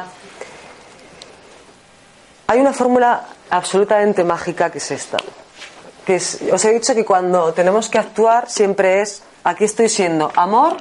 Hay 2.47 2.59
una 2.61 2.71
fórmula 2.71 3.25
absolutamente 3.49 4.23
mágica 4.23 4.71
que 4.71 4.77
es 4.77 4.91
esta. 4.91 5.17
Que 6.05 6.15
es, 6.15 6.39
os 6.51 6.63
he 6.63 6.71
dicho 6.73 6.95
que 6.95 7.03
cuando 7.03 7.51
tenemos 7.53 7.89
que 7.89 7.97
actuar 7.99 8.49
siempre 8.49 9.01
es, 9.01 9.23
aquí 9.43 9.65
estoy 9.65 9.89
siendo 9.89 10.31
amor. 10.37 10.77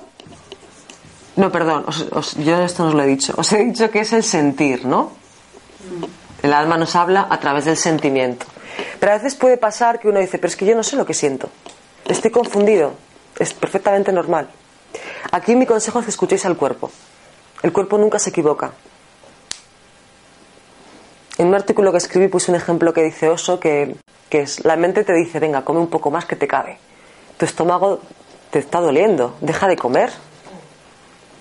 No, 1.34 1.50
perdón, 1.50 1.84
os- 1.88 2.06
os- 2.12 2.34
yo 2.36 2.62
esto 2.62 2.84
no 2.84 2.90
os 2.90 2.94
lo 2.94 3.02
he 3.02 3.06
dicho. 3.06 3.34
Os 3.36 3.52
he 3.52 3.58
dicho 3.64 3.90
que 3.90 4.00
es 4.00 4.12
el 4.12 4.22
sentir, 4.22 4.84
¿no? 4.86 5.10
El 6.44 6.52
alma 6.52 6.76
nos 6.76 6.94
habla 6.94 7.26
a 7.28 7.40
través 7.40 7.64
del 7.64 7.76
sentimiento. 7.76 8.46
Pero 8.98 9.12
a 9.12 9.16
veces 9.16 9.34
puede 9.34 9.56
pasar 9.56 9.98
que 10.00 10.08
uno 10.08 10.20
dice, 10.20 10.38
pero 10.38 10.48
es 10.48 10.56
que 10.56 10.66
yo 10.66 10.74
no 10.74 10.82
sé 10.82 10.96
lo 10.96 11.06
que 11.06 11.14
siento. 11.14 11.48
Estoy 12.06 12.30
confundido. 12.30 12.94
Es 13.38 13.54
perfectamente 13.54 14.12
normal. 14.12 14.48
Aquí 15.30 15.56
mi 15.56 15.66
consejo 15.66 16.00
es 16.00 16.04
que 16.04 16.10
escuchéis 16.10 16.44
al 16.46 16.56
cuerpo. 16.56 16.90
El 17.62 17.72
cuerpo 17.72 17.98
nunca 17.98 18.18
se 18.18 18.30
equivoca. 18.30 18.72
En 21.38 21.46
un 21.46 21.54
artículo 21.54 21.90
que 21.92 21.98
escribí 21.98 22.28
puse 22.28 22.50
un 22.50 22.56
ejemplo 22.56 22.92
que 22.92 23.02
dice 23.02 23.28
Oso, 23.28 23.58
que, 23.58 23.96
que 24.28 24.42
es, 24.42 24.64
la 24.64 24.76
mente 24.76 25.04
te 25.04 25.12
dice, 25.14 25.40
venga, 25.40 25.64
come 25.64 25.80
un 25.80 25.88
poco 25.88 26.10
más 26.10 26.26
que 26.26 26.36
te 26.36 26.46
cabe. 26.46 26.78
Tu 27.38 27.44
estómago 27.44 28.00
te 28.50 28.58
está 28.58 28.80
doliendo, 28.80 29.36
deja 29.40 29.66
de 29.66 29.76
comer. 29.76 30.10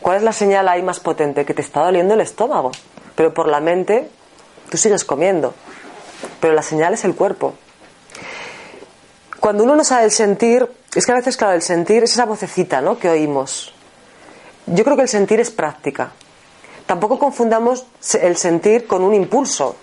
¿Cuál 0.02 0.18
es 0.18 0.24
la 0.24 0.34
señal 0.34 0.68
ahí 0.68 0.82
más 0.82 1.00
potente? 1.00 1.46
Que 1.46 1.54
te 1.54 1.62
está 1.62 1.84
doliendo 1.84 2.14
el 2.14 2.22
estómago. 2.22 2.72
Pero 3.16 3.34
por 3.34 3.48
la 3.48 3.60
mente 3.60 4.10
tú 4.70 4.78
sigues 4.78 5.04
comiendo. 5.04 5.54
Pero 6.40 6.54
la 6.54 6.62
señal 6.62 6.94
es 6.94 7.04
el 7.06 7.16
cuerpo. 7.16 7.54
Cuando 9.40 9.64
uno 9.64 9.76
no 9.76 9.84
sabe 9.84 10.06
el 10.06 10.12
sentir, 10.12 10.68
es 10.94 11.06
que 11.06 11.12
a 11.12 11.16
veces, 11.16 11.36
claro, 11.36 11.54
el 11.54 11.62
sentir 11.62 12.04
es 12.04 12.12
esa 12.12 12.26
vocecita 12.26 12.82
¿no? 12.82 13.00
que 13.00 13.10
oímos. 13.10 13.74
Yo 14.68 14.84
creo 14.84 14.96
que 14.96 15.04
el 15.04 15.10
sentir 15.10 15.40
es 15.40 15.50
práctica. 15.50 16.12
Tampoco 16.86 17.18
confundamos 17.18 17.86
el 18.22 18.38
sentir 18.38 18.86
con 18.86 19.04
un 19.04 19.14
impulso. 19.14 19.76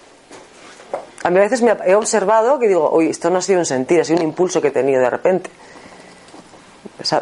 A 1.24 1.30
mí 1.30 1.38
a 1.38 1.42
veces 1.42 1.62
me 1.62 1.76
he 1.84 1.94
observado 1.94 2.58
que 2.58 2.68
digo, 2.68 2.90
uy, 2.92 3.10
esto 3.10 3.30
no 3.30 3.38
ha 3.38 3.42
sido 3.42 3.58
un 3.58 3.66
sentir, 3.66 4.00
ha 4.00 4.04
sido 4.04 4.18
un 4.18 4.24
impulso 4.24 4.60
que 4.60 4.68
he 4.68 4.70
tenido 4.70 5.00
de 5.00 5.10
repente. 5.10 5.50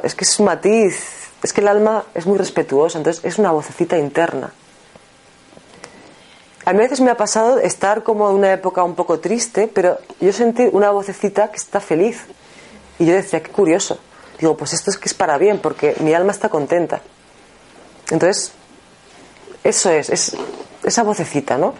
Es 0.02 0.14
que 0.14 0.24
es 0.24 0.38
un 0.38 0.46
matiz, 0.46 1.30
es 1.42 1.52
que 1.52 1.60
el 1.60 1.68
alma 1.68 2.04
es 2.14 2.26
muy 2.26 2.36
respetuosa, 2.36 2.98
entonces 2.98 3.24
es 3.24 3.38
una 3.38 3.52
vocecita 3.52 3.96
interna. 3.96 4.52
A 6.66 6.72
mí 6.72 6.80
veces 6.80 7.00
me 7.00 7.12
ha 7.12 7.16
pasado 7.16 7.60
estar 7.60 8.02
como 8.02 8.28
en 8.28 8.34
una 8.34 8.52
época 8.52 8.82
un 8.82 8.96
poco 8.96 9.20
triste, 9.20 9.70
pero 9.72 9.98
yo 10.20 10.32
sentí 10.32 10.68
una 10.72 10.90
vocecita 10.90 11.48
que 11.48 11.58
está 11.58 11.78
feliz. 11.78 12.24
Y 12.98 13.06
yo 13.06 13.14
decía, 13.14 13.40
qué 13.40 13.52
curioso. 13.52 14.00
Digo, 14.40 14.56
pues 14.56 14.72
esto 14.72 14.90
es 14.90 14.98
que 14.98 15.08
es 15.08 15.14
para 15.14 15.38
bien, 15.38 15.60
porque 15.60 15.94
mi 16.00 16.12
alma 16.12 16.32
está 16.32 16.48
contenta. 16.48 17.00
Entonces, 18.10 18.50
eso 19.62 19.90
es, 19.90 20.10
es 20.10 20.36
esa 20.82 21.04
vocecita, 21.04 21.56
¿no? 21.56 21.72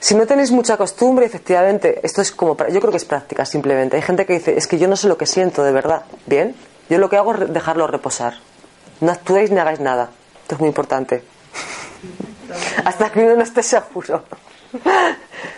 Si 0.00 0.16
no 0.16 0.26
tenéis 0.26 0.50
mucha 0.50 0.76
costumbre, 0.76 1.24
efectivamente, 1.24 2.00
esto 2.02 2.20
es 2.20 2.32
como, 2.32 2.56
yo 2.56 2.80
creo 2.80 2.90
que 2.90 2.96
es 2.96 3.04
práctica 3.04 3.44
simplemente. 3.44 3.94
Hay 3.94 4.02
gente 4.02 4.26
que 4.26 4.32
dice, 4.32 4.58
es 4.58 4.66
que 4.66 4.76
yo 4.76 4.88
no 4.88 4.96
sé 4.96 5.06
lo 5.06 5.16
que 5.16 5.26
siento 5.26 5.62
de 5.62 5.70
verdad. 5.70 6.02
Bien, 6.26 6.56
yo 6.88 6.98
lo 6.98 7.08
que 7.08 7.16
hago 7.16 7.32
es 7.34 7.52
dejarlo 7.52 7.86
reposar. 7.86 8.34
No 9.00 9.12
actuéis 9.12 9.52
ni 9.52 9.60
hagáis 9.60 9.78
nada. 9.78 10.10
Esto 10.42 10.56
es 10.56 10.60
muy 10.60 10.68
importante. 10.68 11.22
Hasta 12.84 13.10
que 13.10 13.20
uno 13.20 13.36
no 13.36 13.42
esté 13.42 13.62
seguro. 13.62 14.24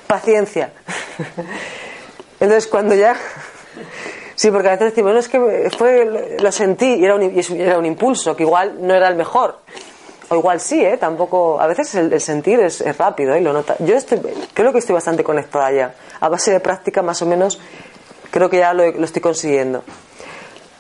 Paciencia. 0.07 0.73
Entonces, 2.41 2.67
cuando 2.67 2.95
ya. 2.95 3.17
Sí, 4.35 4.51
porque 4.51 4.69
a 4.69 4.73
veces 4.73 4.91
decimos, 4.91 5.13
bueno, 5.13 5.21
es 5.21 5.29
que 5.29 5.71
fue, 5.77 6.37
lo 6.41 6.51
sentí 6.51 6.95
y 6.95 7.05
era 7.05 7.15
un, 7.15 7.23
y 7.23 7.61
era 7.61 7.79
un 7.79 7.87
impulso, 7.87 8.35
que 8.35 8.43
igual 8.43 8.79
no 8.81 8.95
era 8.95 9.09
el 9.09 9.15
mejor. 9.15 9.61
O 10.29 10.35
igual 10.35 10.61
sí, 10.61 10.85
¿eh? 10.85 10.97
Tampoco. 10.97 11.61
A 11.61 11.67
veces 11.67 11.95
el, 11.95 12.21
sentir 12.21 12.59
es, 12.61 12.83
rápido, 12.97 13.35
¿eh? 13.35 13.41
Lo 13.41 13.53
nota. 13.53 13.77
Yo 13.79 13.95
estoy, 13.95 14.21
creo 14.55 14.73
que 14.73 14.79
estoy 14.79 14.95
bastante 14.95 15.23
conectada 15.23 15.71
ya. 15.71 15.95
A 16.21 16.29
base 16.29 16.51
de 16.51 16.61
práctica, 16.61 17.03
más 17.03 17.21
o 17.23 17.27
menos, 17.27 17.61
creo 18.31 18.49
que 18.49 18.59
ya 18.59 18.73
lo, 18.73 18.91
lo 18.91 19.05
estoy 19.05 19.23
consiguiendo. 19.23 19.85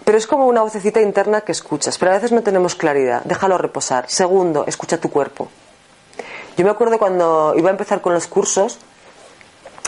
Pero 0.04 0.18
es 0.18 0.26
como 0.26 0.46
una 0.46 0.62
vocecita 0.62 1.00
interna 1.00 1.42
que 1.42 1.52
escuchas, 1.52 1.96
pero 1.98 2.10
a 2.10 2.14
veces 2.14 2.32
no 2.32 2.42
tenemos 2.42 2.74
claridad. 2.74 3.22
Déjalo 3.24 3.58
reposar. 3.58 4.06
Segundo, 4.08 4.64
escucha 4.66 4.98
tu 4.98 5.10
cuerpo. 5.10 5.48
Yo 6.56 6.64
me 6.64 6.70
acuerdo 6.70 6.98
cuando 6.98 7.54
iba 7.56 7.68
a 7.68 7.72
empezar 7.72 8.00
con 8.00 8.12
los 8.14 8.26
cursos, 8.26 8.78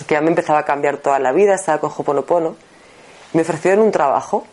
que 0.07 0.15
ya 0.15 0.21
me 0.21 0.29
empezaba 0.29 0.61
a 0.61 0.65
cambiar 0.65 0.97
toda 0.99 1.19
la 1.19 1.33
vida, 1.33 1.55
estaba 1.55 1.79
con 1.79 1.91
Hoponopono, 1.97 2.57
me 3.33 3.43
ofrecieron 3.43 3.85
un 3.85 3.93
trabajo. 3.93 4.45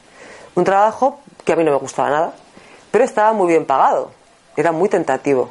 Un 0.55 0.63
trabajo 0.65 1.19
que 1.45 1.53
a 1.53 1.55
mí 1.55 1.63
no 1.63 1.71
me 1.71 1.77
gustaba 1.77 2.09
nada, 2.09 2.33
pero 2.91 3.03
estaba 3.05 3.31
muy 3.31 3.47
bien 3.47 3.65
pagado. 3.65 4.11
Era 4.57 4.71
muy 4.73 4.89
tentativo. 4.89 5.49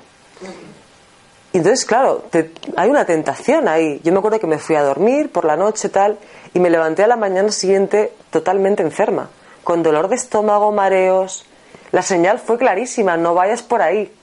Y 1.52 1.56
entonces, 1.58 1.84
claro, 1.86 2.22
te- 2.30 2.52
hay 2.76 2.90
una 2.90 3.06
tentación 3.06 3.66
ahí. 3.66 4.00
Yo 4.04 4.12
me 4.12 4.18
acuerdo 4.18 4.38
que 4.38 4.46
me 4.46 4.58
fui 4.58 4.76
a 4.76 4.82
dormir 4.82 5.32
por 5.32 5.44
la 5.46 5.56
noche 5.56 5.88
tal 5.88 6.18
y 6.52 6.60
me 6.60 6.68
levanté 6.70 7.02
a 7.02 7.06
la 7.06 7.16
mañana 7.16 7.50
siguiente 7.50 8.12
totalmente 8.30 8.82
enferma, 8.82 9.30
con 9.64 9.82
dolor 9.82 10.08
de 10.08 10.16
estómago, 10.16 10.70
mareos. 10.70 11.46
La 11.92 12.02
señal 12.02 12.38
fue 12.38 12.58
clarísima, 12.58 13.16
no 13.16 13.34
vayas 13.34 13.62
por 13.62 13.80
ahí, 13.82 14.14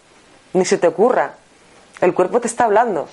ni 0.54 0.64
se 0.64 0.78
te 0.78 0.88
ocurra. 0.88 1.34
El 2.02 2.14
cuerpo 2.14 2.40
te 2.40 2.48
está 2.48 2.66
hablando. 2.66 3.08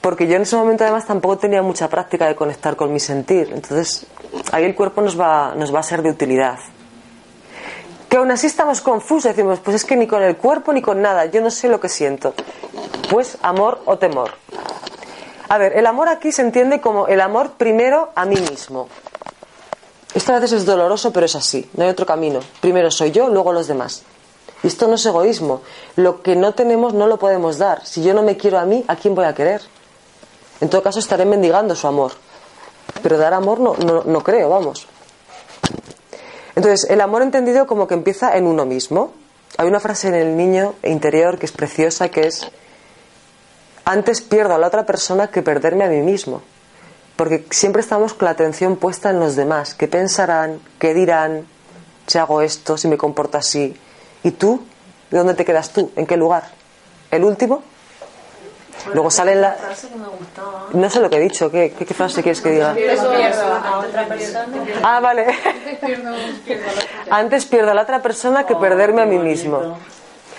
Porque 0.00 0.26
yo 0.26 0.36
en 0.36 0.42
ese 0.42 0.56
momento 0.56 0.84
además 0.84 1.06
tampoco 1.06 1.38
tenía 1.38 1.62
mucha 1.62 1.88
práctica 1.88 2.26
de 2.26 2.36
conectar 2.36 2.76
con 2.76 2.92
mi 2.92 3.00
sentir. 3.00 3.50
Entonces, 3.52 4.06
ahí 4.52 4.64
el 4.64 4.74
cuerpo 4.74 5.02
nos 5.02 5.18
va, 5.18 5.54
nos 5.54 5.74
va 5.74 5.80
a 5.80 5.82
ser 5.82 6.02
de 6.02 6.10
utilidad. 6.10 6.58
Que 8.08 8.16
aún 8.16 8.30
así 8.30 8.46
estamos 8.46 8.80
confusos, 8.80 9.24
decimos, 9.24 9.60
pues 9.60 9.76
es 9.76 9.84
que 9.84 9.96
ni 9.96 10.06
con 10.06 10.22
el 10.22 10.36
cuerpo 10.36 10.72
ni 10.72 10.80
con 10.80 11.02
nada, 11.02 11.26
yo 11.26 11.42
no 11.42 11.50
sé 11.50 11.68
lo 11.68 11.80
que 11.80 11.88
siento. 11.88 12.32
Pues 13.10 13.36
amor 13.42 13.82
o 13.84 13.98
temor. 13.98 14.32
A 15.48 15.58
ver, 15.58 15.76
el 15.76 15.86
amor 15.86 16.08
aquí 16.08 16.30
se 16.30 16.42
entiende 16.42 16.80
como 16.80 17.06
el 17.08 17.20
amor 17.20 17.52
primero 17.58 18.10
a 18.14 18.24
mí 18.24 18.36
mismo. 18.36 18.88
Esto 20.14 20.32
a 20.32 20.36
veces 20.36 20.60
es 20.60 20.66
doloroso, 20.66 21.12
pero 21.12 21.26
es 21.26 21.34
así, 21.34 21.68
no 21.74 21.84
hay 21.84 21.90
otro 21.90 22.06
camino. 22.06 22.40
Primero 22.60 22.90
soy 22.90 23.10
yo, 23.10 23.28
luego 23.28 23.52
los 23.52 23.66
demás. 23.66 24.02
Esto 24.62 24.88
no 24.88 24.94
es 24.94 25.06
egoísmo. 25.06 25.62
Lo 25.96 26.22
que 26.22 26.34
no 26.34 26.52
tenemos 26.52 26.94
no 26.94 27.06
lo 27.06 27.18
podemos 27.18 27.58
dar. 27.58 27.86
Si 27.86 28.02
yo 28.02 28.12
no 28.14 28.22
me 28.22 28.36
quiero 28.36 28.58
a 28.58 28.64
mí, 28.64 28.84
¿a 28.88 28.96
quién 28.96 29.14
voy 29.14 29.24
a 29.24 29.34
querer? 29.34 29.62
En 30.60 30.68
todo 30.68 30.82
caso 30.82 30.98
estaré 30.98 31.24
mendigando 31.24 31.76
su 31.76 31.86
amor. 31.86 32.12
Pero 33.02 33.18
dar 33.18 33.34
amor 33.34 33.60
no, 33.60 33.76
no, 33.76 34.02
no 34.04 34.24
creo, 34.24 34.48
vamos. 34.48 34.88
Entonces, 36.56 36.90
el 36.90 37.00
amor 37.00 37.22
entendido 37.22 37.68
como 37.68 37.86
que 37.86 37.94
empieza 37.94 38.36
en 38.36 38.46
uno 38.46 38.64
mismo. 38.64 39.12
Hay 39.56 39.68
una 39.68 39.78
frase 39.78 40.08
en 40.08 40.14
el 40.14 40.36
niño 40.36 40.74
interior 40.82 41.38
que 41.38 41.46
es 41.46 41.52
preciosa, 41.52 42.08
que 42.08 42.26
es, 42.26 42.50
antes 43.84 44.20
pierdo 44.22 44.54
a 44.54 44.58
la 44.58 44.66
otra 44.66 44.84
persona 44.84 45.28
que 45.28 45.42
perderme 45.42 45.84
a 45.84 45.88
mí 45.88 46.02
mismo. 46.02 46.42
Porque 47.14 47.46
siempre 47.50 47.82
estamos 47.82 48.14
con 48.14 48.26
la 48.26 48.32
atención 48.32 48.76
puesta 48.76 49.10
en 49.10 49.20
los 49.20 49.36
demás. 49.36 49.74
¿Qué 49.74 49.86
pensarán? 49.86 50.60
¿Qué 50.80 50.94
dirán? 50.94 51.46
Si 52.06 52.18
hago 52.18 52.42
esto, 52.42 52.76
si 52.76 52.88
me 52.88 52.96
comporto 52.96 53.38
así. 53.38 53.76
¿Y 54.22 54.32
tú? 54.32 54.62
¿De 55.10 55.18
dónde 55.18 55.34
te 55.34 55.44
quedas 55.44 55.70
tú? 55.70 55.90
¿En 55.96 56.06
qué 56.06 56.16
lugar? 56.16 56.44
¿El 57.10 57.24
último? 57.24 57.62
Luego 58.92 59.10
sale 59.10 59.34
la... 59.34 59.52
frase 59.52 59.88
que 59.88 59.96
me 59.96 60.06
gustaba. 60.06 60.66
No 60.72 60.88
sé 60.88 61.00
lo 61.00 61.10
que 61.10 61.16
he 61.16 61.20
dicho. 61.20 61.50
¿Qué, 61.50 61.74
qué, 61.76 61.84
qué 61.84 61.94
frase 61.94 62.22
quieres 62.22 62.40
que 62.40 62.50
diga? 62.50 62.74
Pierdo, 62.74 63.12
A 63.12 63.78
otra 63.78 64.06
persona. 64.06 64.46
Ah, 64.82 65.00
vale. 65.00 65.26
pierdo, 65.84 66.14
pierdo 66.44 66.66
la 67.08 67.16
Antes 67.16 67.44
pierdo 67.46 67.70
a 67.70 67.74
la 67.74 67.82
otra 67.82 68.00
persona 68.02 68.46
que 68.46 68.54
perderme 68.54 69.02
a 69.02 69.06
mí 69.06 69.18
mismo. 69.18 69.78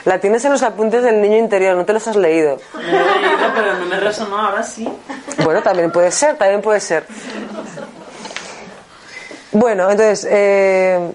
La 0.06 0.20
tienes 0.20 0.44
en 0.46 0.54
los 0.54 0.64
apuntes 0.64 1.04
del 1.04 1.22
niño 1.22 1.38
interior, 1.38 1.76
no 1.76 1.86
te 1.86 1.92
los 1.94 2.08
has 2.08 2.16
leído. 2.16 2.58
He 2.80 2.82
leído, 2.84 3.54
pero 3.54 3.76
no 3.78 3.86
me 3.86 4.00
resonó, 4.00 4.38
ahora 4.38 4.64
sí. 4.64 4.88
Bueno, 5.44 5.62
también 5.62 5.92
puede 5.92 6.12
ser, 6.12 6.38
también 6.38 6.62
puede 6.62 6.80
ser. 6.80 7.06
Bueno, 9.52 9.90
entonces, 9.92 10.28
eh, 10.30 11.12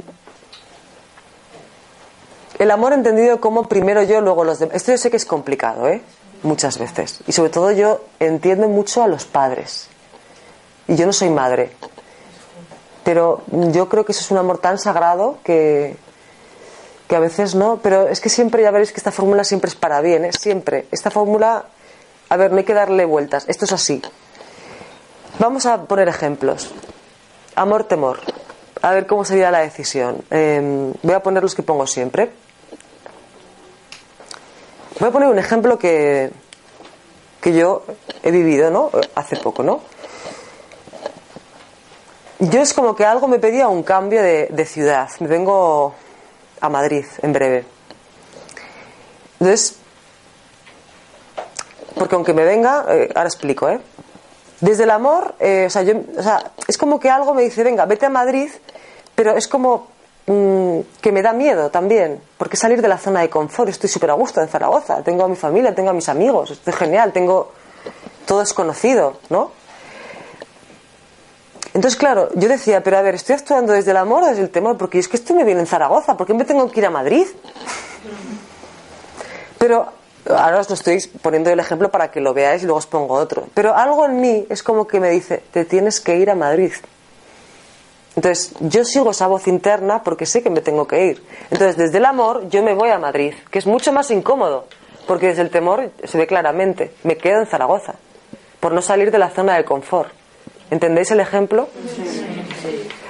el 2.59 2.71
amor 2.71 2.93
entendido 2.93 3.41
como 3.41 3.69
primero 3.69 4.03
yo, 4.03 4.21
luego 4.21 4.45
los 4.45 4.59
demás. 4.59 4.77
Esto 4.77 4.93
yo 4.93 4.99
sé 4.99 5.11
que 5.11 5.17
es 5.17 5.27
complicado, 5.27 5.89
¿eh? 5.89 6.03
Muchas 6.43 6.79
veces. 6.79 7.21
Y 7.27 7.33
sobre 7.33 7.51
todo 7.51 7.73
yo 7.73 8.03
entiendo 8.21 8.69
mucho 8.69 9.03
a 9.03 9.09
los 9.09 9.25
padres. 9.25 9.89
Y 10.87 10.97
yo 10.97 11.07
no 11.07 11.13
soy 11.13 11.31
madre. 11.31 11.73
Pero 13.03 13.43
yo 13.49 13.89
creo 13.89 14.05
que 14.05 14.13
eso 14.13 14.21
es 14.21 14.31
un 14.31 14.39
amor 14.39 14.59
tan 14.59 14.79
sagrado 14.79 15.39
que, 15.45 15.97
que 17.09 17.17
a 17.17 17.21
veces 17.21 17.55
no, 17.55 17.79
pero 17.83 18.09
es 18.09 18.21
que 18.21 18.29
siempre 18.29 18.63
ya 18.63 18.71
veréis 18.71 18.93
que 18.93 18.99
esta 18.99 19.13
fórmula 19.13 19.45
siempre 19.45 19.69
es 19.69 19.75
para 19.75 20.01
bien, 20.01 20.25
¿eh? 20.25 20.31
siempre. 20.39 20.87
Esta 20.91 21.11
fórmula, 21.11 21.67
a 22.29 22.37
ver, 22.37 22.53
no 22.53 22.59
hay 22.59 22.65
que 22.65 22.75
darle 22.75 23.05
vueltas, 23.05 23.45
esto 23.49 23.65
es 23.65 23.73
así. 23.73 24.01
Vamos 25.39 25.67
a 25.67 25.83
poner 25.83 26.09
ejemplos. 26.09 26.71
Amor, 27.57 27.85
temor. 27.85 28.21
A 28.83 28.93
ver 28.93 29.07
cómo 29.07 29.25
sería 29.25 29.51
la 29.51 29.61
decisión. 29.61 30.23
Eh, 30.31 30.93
voy 31.03 31.15
a 31.15 31.23
poner 31.23 31.43
los 31.43 31.55
que 31.55 31.63
pongo 31.63 31.87
siempre. 31.87 32.31
Voy 35.01 35.09
a 35.09 35.13
poner 35.13 35.29
un 35.29 35.39
ejemplo 35.39 35.79
que, 35.79 36.31
que 37.41 37.53
yo 37.53 37.85
he 38.23 38.31
vivido, 38.31 38.71
¿no? 38.71 38.91
Hace 39.15 39.37
poco, 39.37 39.63
¿no? 39.63 39.81
Yo 42.39 42.61
es 42.61 42.75
como 42.75 42.95
que 42.95 43.05
algo 43.05 43.27
me 43.27 43.39
pedía 43.39 43.69
un 43.69 43.83
cambio 43.83 44.23
de, 44.23 44.49
de 44.51 44.65
ciudad. 44.67 45.09
Me 45.21 45.27
vengo 45.27 45.95
a 46.61 46.69
Madrid 46.69 47.05
en 47.23 47.33
breve. 47.33 47.65
Entonces, 49.41 49.77
porque 51.95 52.15
aunque 52.15 52.33
me 52.33 52.45
venga, 52.45 52.87
eh, 52.89 53.11
ahora 53.15 53.29
explico, 53.29 53.69
¿eh? 53.69 53.81
Desde 54.61 54.85
el 54.85 54.91
amor, 54.91 55.35
eh, 55.41 55.65
o, 55.67 55.71
sea, 55.71 55.83
yo, 55.83 55.95
o 56.17 56.23
sea, 56.23 56.53
es 56.67 56.79
como 56.79 57.01
que 57.01 57.11
algo 57.11 57.35
me 57.35 57.43
dice, 57.43 57.63
venga, 57.65 57.85
vete 57.85 58.07
a 58.07 58.11
Madrid, 58.11 58.51
pero 59.15 59.37
es 59.37 59.49
como 59.49 59.89
mm, 60.27 60.81
que 61.01 61.13
me 61.13 61.23
da 61.23 61.33
miedo 61.33 61.71
también, 61.71 62.21
porque 62.39 62.57
salir 62.57 62.83
de 62.83 62.89
la 62.89 62.99
zona 62.99 63.21
de 63.21 63.31
confort, 63.31 63.71
estoy 63.71 63.89
súper 63.89 64.11
a 64.11 64.15
gusto 64.15 64.41
en 64.41 64.49
Zaragoza, 64.49 65.03
tengo 65.03 65.25
a 65.25 65.29
mi 65.29 65.37
familia, 65.37 65.75
tengo 65.75 65.91
a 65.91 65.93
mis 65.93 66.09
amigos, 66.09 66.51
estoy 66.51 66.73
genial, 66.73 67.13
tengo 67.13 67.53
todo 68.27 68.43
es 68.43 68.55
conocido, 68.55 69.19
¿no? 69.29 69.51
Entonces, 71.75 71.99
claro, 71.99 72.29
yo 72.35 72.49
decía, 72.49 72.85
pero 72.85 72.99
a 72.99 73.03
ver, 73.03 73.17
¿estoy 73.17 73.35
actuando 73.35 73.73
desde 73.73 73.91
el 73.91 73.97
amor 73.97 74.23
o 74.23 74.27
desde 74.27 74.43
el 74.43 74.51
temor? 74.51 74.79
Porque 74.79 75.01
es 75.01 75.09
que 75.09 75.17
esto 75.17 75.35
me 75.35 75.43
viene 75.43 75.61
en 75.61 75.67
Zaragoza, 75.67 76.17
¿por 76.17 76.27
qué 76.27 76.33
me 76.33 76.45
tengo 76.45 76.71
que 76.71 76.81
ir 76.81 76.87
a 76.87 76.91
Madrid? 76.91 77.27
Pero 79.59 79.89
ahora 80.29 80.61
os 80.61 80.69
lo 80.69 80.75
estoy 80.75 81.01
poniendo 81.21 81.51
el 81.51 81.59
ejemplo 81.59 81.91
para 81.91 82.11
que 82.11 82.21
lo 82.21 82.33
veáis 82.33 82.63
y 82.63 82.67
luego 82.67 82.79
os 82.79 82.87
pongo 82.87 83.15
otro. 83.15 83.49
Pero 83.55 83.75
algo 83.75 84.07
en 84.07 84.21
mí 84.21 84.47
es 84.49 84.63
como 84.63 84.87
que 84.87 85.01
me 85.01 85.11
dice, 85.11 85.43
te 85.53 85.65
tienes 85.65 86.01
que 86.01 86.17
ir 86.17 86.31
a 86.31 86.35
Madrid. 86.35 86.73
Entonces, 88.17 88.53
yo 88.61 88.85
sigo 88.85 89.11
esa 89.11 89.27
voz 89.27 89.49
interna 89.49 90.03
porque 90.03 90.27
sé 90.27 90.43
que 90.43 90.51
me 90.51 90.61
tengo 90.61 90.87
que 90.87 91.07
ir. 91.07 91.25
Entonces, 91.51 91.77
desde 91.77 91.99
el 91.99 92.05
amor, 92.05 92.49
yo 92.49 92.63
me 92.63 92.75
voy 92.75 92.91
a 92.91 92.99
Madrid, 92.99 93.35
que 93.51 93.59
es 93.59 93.67
mucho 93.67 93.93
más 93.93 94.11
incómodo, 94.11 94.67
porque 95.07 95.29
desde 95.29 95.43
el 95.43 95.51
temor 95.51 95.91
se 96.05 96.19
ve 96.19 96.27
claramente, 96.27 96.93
me 97.03 97.17
quedo 97.17 97.41
en 97.41 97.47
Zaragoza, 97.47 97.97
por 98.61 98.73
no 98.73 98.83
salir 98.83 99.11
de 99.11 99.19
la 99.19 99.31
zona 99.31 99.57
de 99.57 99.65
confort. 99.65 100.13
¿Entendéis 100.71 101.11
el 101.11 101.21
ejemplo? 101.21 101.69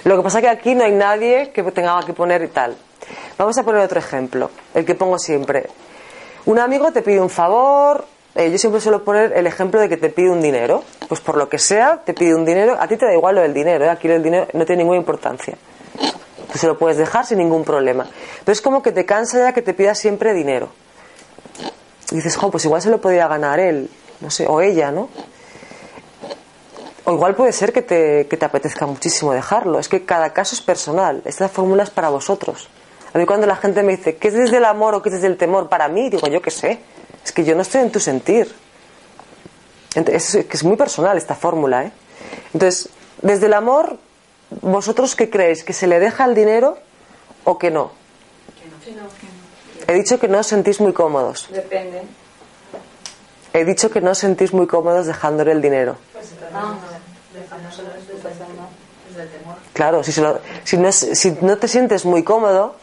Lo 0.04 0.16
que 0.16 0.22
pasa 0.22 0.38
es 0.38 0.44
que 0.44 0.50
aquí 0.50 0.74
no 0.74 0.84
hay 0.84 0.92
nadie 0.92 1.50
que 1.50 1.62
tenga 1.64 2.00
que 2.04 2.12
poner 2.12 2.42
y 2.42 2.48
tal. 2.48 2.76
Vamos 3.38 3.56
a 3.58 3.62
poner 3.62 3.82
otro 3.82 3.98
ejemplo, 3.98 4.50
el 4.74 4.84
que 4.84 4.94
pongo 4.94 5.18
siempre. 5.18 5.68
Un 6.46 6.58
amigo 6.58 6.92
te 6.92 7.02
pide 7.02 7.20
un 7.20 7.30
favor, 7.30 8.04
eh, 8.34 8.50
yo 8.50 8.58
siempre 8.58 8.80
suelo 8.80 9.04
poner 9.04 9.32
el 9.36 9.46
ejemplo 9.46 9.80
de 9.80 9.88
que 9.88 9.96
te 9.96 10.08
pide 10.08 10.30
un 10.30 10.40
dinero. 10.40 10.82
Pues 11.08 11.20
por 11.20 11.36
lo 11.36 11.48
que 11.48 11.58
sea, 11.58 12.02
te 12.04 12.14
pide 12.14 12.34
un 12.34 12.44
dinero, 12.44 12.76
a 12.78 12.88
ti 12.88 12.96
te 12.96 13.06
da 13.06 13.12
igual 13.12 13.36
lo 13.36 13.42
del 13.42 13.54
dinero, 13.54 13.84
¿eh? 13.84 13.90
aquí 13.90 14.08
el 14.08 14.22
dinero 14.22 14.48
no 14.52 14.64
tiene 14.64 14.82
ninguna 14.82 14.98
importancia. 14.98 15.56
Tú 16.52 16.58
se 16.58 16.66
lo 16.66 16.78
puedes 16.78 16.96
dejar 16.96 17.26
sin 17.26 17.38
ningún 17.38 17.64
problema. 17.64 18.06
Pero 18.44 18.52
es 18.52 18.60
como 18.60 18.82
que 18.82 18.92
te 18.92 19.04
cansa 19.04 19.38
ya 19.38 19.52
que 19.52 19.62
te 19.62 19.74
pida 19.74 19.94
siempre 19.94 20.32
dinero. 20.32 20.68
Y 22.10 22.16
dices, 22.16 22.36
jo, 22.36 22.50
pues 22.50 22.64
igual 22.64 22.82
se 22.82 22.90
lo 22.90 23.00
podría 23.00 23.28
ganar 23.28 23.60
él, 23.60 23.90
no 24.20 24.30
sé, 24.30 24.46
o 24.46 24.60
ella, 24.60 24.90
¿no? 24.90 25.08
O 27.04 27.12
igual 27.12 27.34
puede 27.34 27.52
ser 27.52 27.72
que 27.72 27.82
te, 27.82 28.26
que 28.28 28.36
te 28.36 28.44
apetezca 28.44 28.86
muchísimo 28.86 29.32
dejarlo. 29.32 29.78
Es 29.78 29.88
que 29.88 30.04
cada 30.04 30.32
caso 30.32 30.54
es 30.54 30.60
personal. 30.60 31.22
Esta 31.24 31.48
fórmula 31.48 31.82
es 31.82 31.90
para 31.90 32.08
vosotros. 32.08 32.68
A 33.12 33.18
mí 33.18 33.26
cuando 33.26 33.46
la 33.46 33.56
gente 33.56 33.82
me 33.82 33.96
dice, 33.96 34.16
¿qué 34.16 34.28
es 34.28 34.34
desde 34.34 34.56
el 34.56 34.64
amor 34.64 34.94
o 34.94 35.02
qué 35.02 35.08
es 35.08 35.16
desde 35.16 35.28
el 35.28 35.36
temor? 35.36 35.68
Para 35.68 35.88
mí, 35.88 36.08
digo, 36.08 36.26
yo 36.28 36.40
qué 36.40 36.50
sé. 36.50 36.80
Es 37.24 37.32
que 37.32 37.44
yo 37.44 37.54
no 37.54 37.62
estoy 37.62 37.80
en 37.82 37.90
tu 37.90 38.00
sentir. 38.00 38.54
Es 39.94 40.32
que 40.48 40.56
es 40.56 40.64
muy 40.64 40.76
personal 40.76 41.16
esta 41.16 41.34
fórmula, 41.34 41.84
¿eh? 41.84 41.92
Entonces, 42.52 42.88
desde 43.22 43.46
el 43.46 43.54
amor, 43.54 43.96
¿vosotros 44.60 45.14
qué 45.14 45.30
creéis? 45.30 45.62
¿Que 45.64 45.72
se 45.72 45.86
le 45.86 45.98
deja 46.00 46.24
el 46.24 46.34
dinero 46.34 46.78
o 47.44 47.58
que 47.58 47.70
no? 47.70 47.92
He 49.86 49.94
dicho 49.94 50.18
que 50.18 50.28
no 50.28 50.38
os 50.38 50.46
sentís 50.46 50.80
muy 50.80 50.92
cómodos. 50.92 51.48
Depende. 51.50 52.02
He 53.52 53.64
dicho 53.64 53.90
que 53.90 54.00
no 54.00 54.10
os 54.10 54.18
sentís 54.18 54.52
muy 54.52 54.66
cómodos 54.66 55.06
dejándole 55.06 55.52
el 55.52 55.62
dinero. 55.62 55.96
Claro, 59.72 60.02
si, 60.02 60.12
se 60.12 60.20
lo- 60.22 60.40
si, 60.64 60.76
no, 60.76 60.88
es- 60.88 61.08
si 61.18 61.30
no 61.40 61.56
te 61.58 61.68
sientes 61.68 62.04
muy 62.04 62.24
cómodo, 62.24 62.74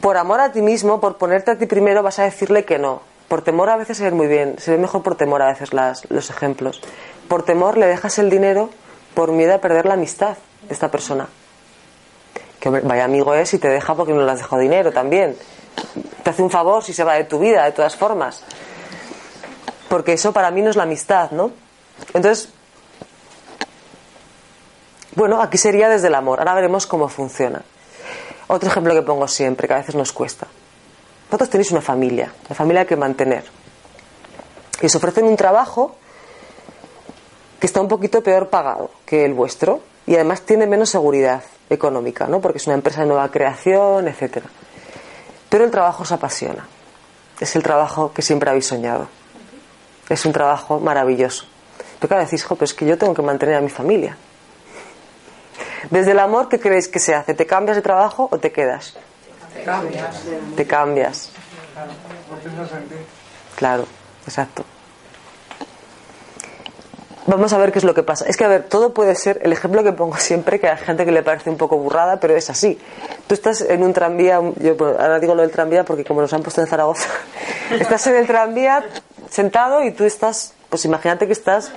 por 0.00 0.16
amor 0.18 0.40
a 0.40 0.52
ti 0.52 0.60
mismo, 0.62 1.00
por 1.00 1.16
ponerte 1.16 1.50
a 1.52 1.58
ti 1.58 1.66
primero, 1.66 2.02
vas 2.02 2.18
a 2.18 2.24
decirle 2.24 2.64
que 2.64 2.78
no. 2.78 3.00
Por 3.30 3.42
temor 3.42 3.70
a 3.70 3.76
veces 3.76 3.98
se 3.98 4.02
ve 4.02 4.10
muy 4.10 4.26
bien, 4.26 4.56
se 4.58 4.72
ve 4.72 4.76
mejor 4.76 5.04
por 5.04 5.14
temor 5.14 5.40
a 5.40 5.46
veces 5.46 5.70
los 5.72 6.30
ejemplos. 6.30 6.82
Por 7.28 7.44
temor 7.44 7.78
le 7.78 7.86
dejas 7.86 8.18
el 8.18 8.28
dinero 8.28 8.70
por 9.14 9.30
miedo 9.30 9.54
a 9.54 9.58
perder 9.58 9.86
la 9.86 9.94
amistad 9.94 10.36
de 10.66 10.74
esta 10.74 10.90
persona. 10.90 11.28
Que 12.58 12.70
vaya 12.70 13.04
amigo 13.04 13.32
es 13.34 13.54
y 13.54 13.58
te 13.58 13.68
deja 13.68 13.94
porque 13.94 14.12
no 14.12 14.22
le 14.22 14.32
has 14.32 14.38
dejado 14.38 14.60
dinero 14.60 14.90
también. 14.90 15.36
Te 16.24 16.30
hace 16.30 16.42
un 16.42 16.50
favor 16.50 16.82
si 16.82 16.92
se 16.92 17.04
va 17.04 17.14
de 17.14 17.22
tu 17.22 17.38
vida, 17.38 17.64
de 17.64 17.70
todas 17.70 17.94
formas. 17.94 18.42
Porque 19.88 20.14
eso 20.14 20.32
para 20.32 20.50
mí 20.50 20.60
no 20.60 20.70
es 20.70 20.74
la 20.74 20.82
amistad, 20.82 21.30
¿no? 21.30 21.52
Entonces, 22.12 22.48
bueno, 25.14 25.40
aquí 25.40 25.56
sería 25.56 25.88
desde 25.88 26.08
el 26.08 26.16
amor. 26.16 26.40
Ahora 26.40 26.54
veremos 26.54 26.84
cómo 26.84 27.08
funciona. 27.08 27.62
Otro 28.48 28.68
ejemplo 28.68 28.92
que 28.92 29.02
pongo 29.02 29.28
siempre, 29.28 29.68
que 29.68 29.74
a 29.74 29.78
veces 29.78 29.94
nos 29.94 30.12
cuesta. 30.12 30.48
Vosotros 31.30 31.50
tenéis 31.50 31.70
una 31.70 31.80
familia, 31.80 32.32
una 32.48 32.56
familia 32.56 32.84
que 32.84 32.96
mantener. 32.96 33.44
Y 34.82 34.86
os 34.86 34.94
ofrecen 34.96 35.26
un 35.26 35.36
trabajo 35.36 35.94
que 37.60 37.66
está 37.68 37.80
un 37.80 37.86
poquito 37.86 38.20
peor 38.20 38.48
pagado 38.48 38.90
que 39.06 39.24
el 39.24 39.32
vuestro 39.32 39.80
y 40.08 40.16
además 40.16 40.40
tiene 40.42 40.66
menos 40.66 40.90
seguridad 40.90 41.44
económica, 41.68 42.26
¿no? 42.26 42.40
Porque 42.40 42.58
es 42.58 42.66
una 42.66 42.74
empresa 42.74 43.02
de 43.02 43.06
nueva 43.06 43.30
creación, 43.30 44.08
etcétera. 44.08 44.46
Pero 45.48 45.64
el 45.64 45.70
trabajo 45.70 46.02
os 46.02 46.10
apasiona. 46.10 46.66
Es 47.38 47.54
el 47.54 47.62
trabajo 47.62 48.12
que 48.12 48.22
siempre 48.22 48.50
habéis 48.50 48.66
soñado. 48.66 49.06
Es 50.08 50.26
un 50.26 50.32
trabajo 50.32 50.80
maravilloso. 50.80 51.44
Pero 52.00 52.08
claro, 52.08 52.24
decís, 52.24 52.42
jo, 52.42 52.56
pero 52.56 52.64
es 52.64 52.74
que 52.74 52.86
yo 52.86 52.98
tengo 52.98 53.14
que 53.14 53.22
mantener 53.22 53.54
a 53.54 53.60
mi 53.60 53.70
familia. 53.70 54.16
Desde 55.90 56.10
el 56.10 56.18
amor, 56.18 56.48
¿qué 56.48 56.58
creéis 56.58 56.88
que 56.88 56.98
se 56.98 57.14
hace? 57.14 57.34
¿Te 57.34 57.46
cambias 57.46 57.76
de 57.76 57.82
trabajo 57.82 58.28
o 58.32 58.38
te 58.38 58.50
quedas? 58.50 58.96
Te 59.54 59.62
cambias. 59.64 60.22
Te 60.56 60.66
cambias. 60.66 61.30
Claro, 63.56 63.86
exacto. 64.26 64.64
Vamos 67.26 67.52
a 67.52 67.58
ver 67.58 67.70
qué 67.70 67.78
es 67.78 67.84
lo 67.84 67.94
que 67.94 68.02
pasa. 68.02 68.24
Es 68.26 68.36
que, 68.36 68.44
a 68.44 68.48
ver, 68.48 68.64
todo 68.64 68.92
puede 68.92 69.14
ser, 69.14 69.40
el 69.44 69.52
ejemplo 69.52 69.84
que 69.84 69.92
pongo 69.92 70.16
siempre, 70.16 70.58
que 70.58 70.68
hay 70.68 70.78
gente 70.78 71.04
que 71.04 71.12
le 71.12 71.22
parece 71.22 71.50
un 71.50 71.56
poco 71.56 71.76
burrada, 71.76 72.18
pero 72.18 72.34
es 72.34 72.50
así. 72.50 72.78
Tú 73.26 73.34
estás 73.34 73.60
en 73.60 73.82
un 73.84 73.92
tranvía, 73.92 74.40
yo 74.56 74.76
ahora 74.80 75.20
digo 75.20 75.34
lo 75.34 75.42
del 75.42 75.50
tranvía 75.50 75.84
porque 75.84 76.04
como 76.04 76.22
nos 76.22 76.32
han 76.32 76.42
puesto 76.42 76.60
en 76.60 76.66
Zaragoza, 76.66 77.08
estás 77.70 78.06
en 78.08 78.16
el 78.16 78.26
tranvía 78.26 78.84
sentado 79.28 79.84
y 79.84 79.92
tú 79.92 80.04
estás, 80.04 80.54
pues 80.68 80.84
imagínate 80.86 81.26
que 81.26 81.32
estás 81.32 81.70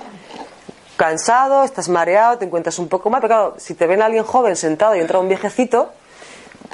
cansado, 0.96 1.62
estás 1.62 1.88
mareado, 1.88 2.38
te 2.38 2.46
encuentras 2.46 2.78
un 2.78 2.88
poco 2.88 3.10
mal, 3.10 3.20
pero 3.20 3.34
claro, 3.34 3.54
si 3.58 3.74
te 3.74 3.86
ven 3.86 4.02
a 4.02 4.06
alguien 4.06 4.24
joven 4.24 4.56
sentado 4.56 4.96
y 4.96 5.00
entra 5.00 5.18
un 5.18 5.28
viejecito, 5.28 5.92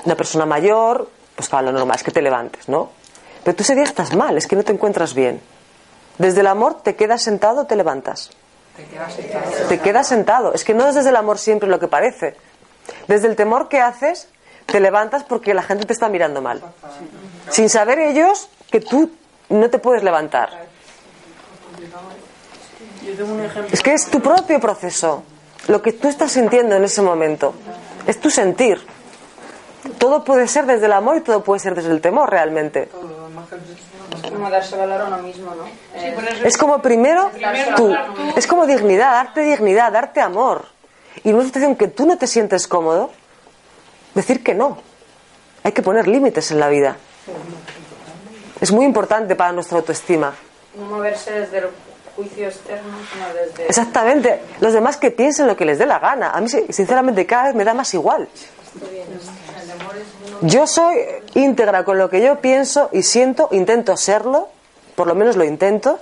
una 0.04 0.14
persona 0.14 0.46
mayor, 0.46 1.08
pues 1.34 1.48
claro, 1.48 1.66
lo 1.66 1.72
normal 1.72 1.96
es 1.96 2.02
que 2.02 2.10
te 2.10 2.22
levantes, 2.22 2.68
¿no? 2.68 2.90
Pero 3.44 3.56
tú 3.56 3.62
ese 3.62 3.74
día 3.74 3.84
estás 3.84 4.14
mal, 4.14 4.36
es 4.36 4.46
que 4.46 4.56
no 4.56 4.62
te 4.62 4.72
encuentras 4.72 5.14
bien. 5.14 5.40
Desde 6.18 6.40
el 6.40 6.46
amor 6.46 6.82
te 6.82 6.96
quedas 6.96 7.22
sentado, 7.22 7.66
te 7.66 7.76
levantas. 7.76 8.30
Te 8.76 8.84
quedas 8.84 9.14
sentado. 9.14 9.68
Te 9.68 9.78
quedas 9.78 10.06
sentado. 10.06 10.54
Es 10.54 10.64
que 10.64 10.74
no 10.74 10.86
es 10.88 10.94
desde 10.94 11.10
el 11.10 11.16
amor 11.16 11.38
siempre 11.38 11.68
lo 11.68 11.78
que 11.78 11.88
parece. 11.88 12.36
Desde 13.08 13.28
el 13.28 13.36
temor 13.36 13.68
que 13.68 13.80
haces, 13.80 14.28
te 14.66 14.80
levantas 14.80 15.24
porque 15.24 15.54
la 15.54 15.62
gente 15.62 15.86
te 15.86 15.92
está 15.92 16.08
mirando 16.08 16.42
mal. 16.42 16.62
Sin 17.48 17.68
saber 17.68 17.98
ellos 17.98 18.48
que 18.70 18.80
tú 18.80 19.10
no 19.48 19.70
te 19.70 19.78
puedes 19.78 20.02
levantar. 20.02 20.50
Es 23.72 23.82
que 23.82 23.94
es 23.94 24.06
tu 24.06 24.20
propio 24.20 24.60
proceso. 24.60 25.24
Lo 25.68 25.82
que 25.82 25.92
tú 25.92 26.08
estás 26.08 26.32
sintiendo 26.32 26.76
en 26.76 26.84
ese 26.84 27.02
momento. 27.02 27.54
Es 28.06 28.20
tu 28.20 28.30
sentir. 28.30 28.80
Todo 29.98 30.24
puede 30.24 30.46
ser 30.46 30.66
desde 30.66 30.86
el 30.86 30.92
amor 30.92 31.16
y 31.16 31.20
todo 31.20 31.42
puede 31.42 31.60
ser 31.60 31.74
desde 31.74 31.90
el 31.90 32.00
temor 32.00 32.30
realmente. 32.30 32.88
Es 34.22 34.30
como 34.30 34.50
darse 34.50 34.76
valor 34.76 35.00
a 35.00 35.04
uno 35.06 35.18
mismo, 35.18 35.54
¿no? 35.54 35.64
Es 36.44 36.56
como 36.56 36.82
primero 36.82 37.30
tú. 37.76 37.94
Es 38.36 38.46
como 38.46 38.66
dignidad, 38.66 39.12
darte 39.12 39.40
dignidad, 39.42 39.92
darte 39.92 40.20
amor. 40.20 40.66
Y 41.24 41.30
en 41.30 41.36
una 41.36 41.44
situación 41.44 41.76
que 41.76 41.88
tú 41.88 42.06
no 42.06 42.18
te 42.18 42.26
sientes 42.26 42.66
cómodo, 42.68 43.10
decir 44.14 44.42
que 44.42 44.54
no. 44.54 44.78
Hay 45.62 45.72
que 45.72 45.82
poner 45.82 46.08
límites 46.08 46.50
en 46.50 46.60
la 46.60 46.68
vida. 46.68 46.96
Es 48.60 48.72
muy 48.72 48.84
importante 48.84 49.34
para 49.36 49.52
nuestra 49.52 49.78
autoestima. 49.78 50.34
no 50.74 50.84
moverse 50.84 51.32
desde 51.32 51.58
el 51.58 51.66
juicio 52.14 52.48
externo, 52.48 52.92
sino 53.12 53.26
desde... 53.34 53.66
Exactamente. 53.66 54.42
Los 54.60 54.72
demás 54.72 54.96
que 54.96 55.10
piensen 55.10 55.46
lo 55.46 55.56
que 55.56 55.64
les 55.64 55.78
dé 55.78 55.86
la 55.86 55.98
gana. 55.98 56.30
A 56.30 56.40
mí, 56.40 56.48
sinceramente, 56.48 57.26
cada 57.26 57.44
vez 57.44 57.54
me 57.54 57.64
da 57.64 57.74
más 57.74 57.92
igual. 57.94 58.28
El 58.76 58.82
amor 58.82 59.49
Yo 60.42 60.66
soy 60.66 60.96
íntegra 61.34 61.84
con 61.84 61.98
lo 61.98 62.08
que 62.08 62.22
yo 62.22 62.40
pienso 62.40 62.88
y 62.92 63.02
siento, 63.02 63.48
intento 63.52 63.96
serlo, 63.96 64.48
por 64.94 65.06
lo 65.06 65.14
menos 65.14 65.36
lo 65.36 65.44
intento. 65.44 65.98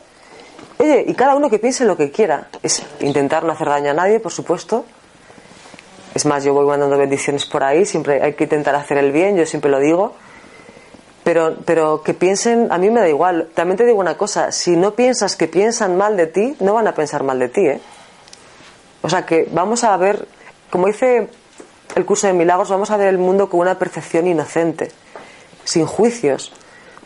Oye, 0.79 1.05
y 1.07 1.15
cada 1.15 1.35
uno 1.35 1.51
que 1.51 1.59
piense 1.59 1.85
lo 1.85 1.97
que 1.97 2.11
quiera. 2.11 2.49
Es 2.63 2.83
intentar 3.01 3.45
no 3.45 3.53
hacer 3.53 3.69
daño 3.69 3.91
a 3.91 3.95
nadie, 3.95 4.21
por 4.21 4.33
supuesto. 4.33 4.85
Es 6.15 6.25
más, 6.25 6.45
yo 6.45 6.55
voy 6.55 6.67
mandando 6.67 6.97
bendiciones 6.97 7.47
por 7.47 7.63
ahí, 7.63 7.85
siempre 7.85 8.23
hay 8.23 8.35
que 8.35 8.45
intentar 8.45 8.75
hacer 8.75 8.99
el 8.99 9.13
bien, 9.13 9.37
yo 9.37 9.47
siempre 9.47 9.71
lo 9.71 9.79
digo. 9.79 10.15
Pero, 11.25 11.57
pero 11.65 12.03
que 12.03 12.15
piensen, 12.15 12.73
a 12.73 12.79
mí 12.79 12.91
me 12.91 13.01
da 13.01 13.09
igual. 13.09 13.51
También 13.55 13.77
te 13.77 13.85
digo 13.85 13.99
una 13.99 14.17
cosa, 14.17 14.51
si 14.51 14.77
no 14.77 14.95
piensas 14.95 15.37
que 15.37 15.47
piensan 15.47 15.97
mal 15.97 16.17
de 16.17 16.27
ti, 16.27 16.57
no 16.61 16.75
van 16.75 16.89
a 16.89 16.95
pensar 16.95 17.23
mal 17.23 17.39
de 17.39 17.49
ti, 17.49 17.67
¿eh? 17.67 17.81
O 19.03 19.09
sea 19.09 19.27
que 19.27 19.49
vamos 19.53 19.85
a 19.85 19.97
ver, 19.97 20.27
como 20.71 20.87
dice 20.87 21.29
el 21.95 22.05
curso 22.05 22.27
de 22.27 22.33
milagros, 22.33 22.69
vamos 22.71 22.91
a 22.91 22.97
ver 22.97 23.09
el 23.09 23.19
mundo 23.19 23.49
con 23.49 23.61
una 23.61 23.79
percepción 23.79 24.27
inocente, 24.27 24.91
sin 25.65 25.87
juicios. 25.87 26.53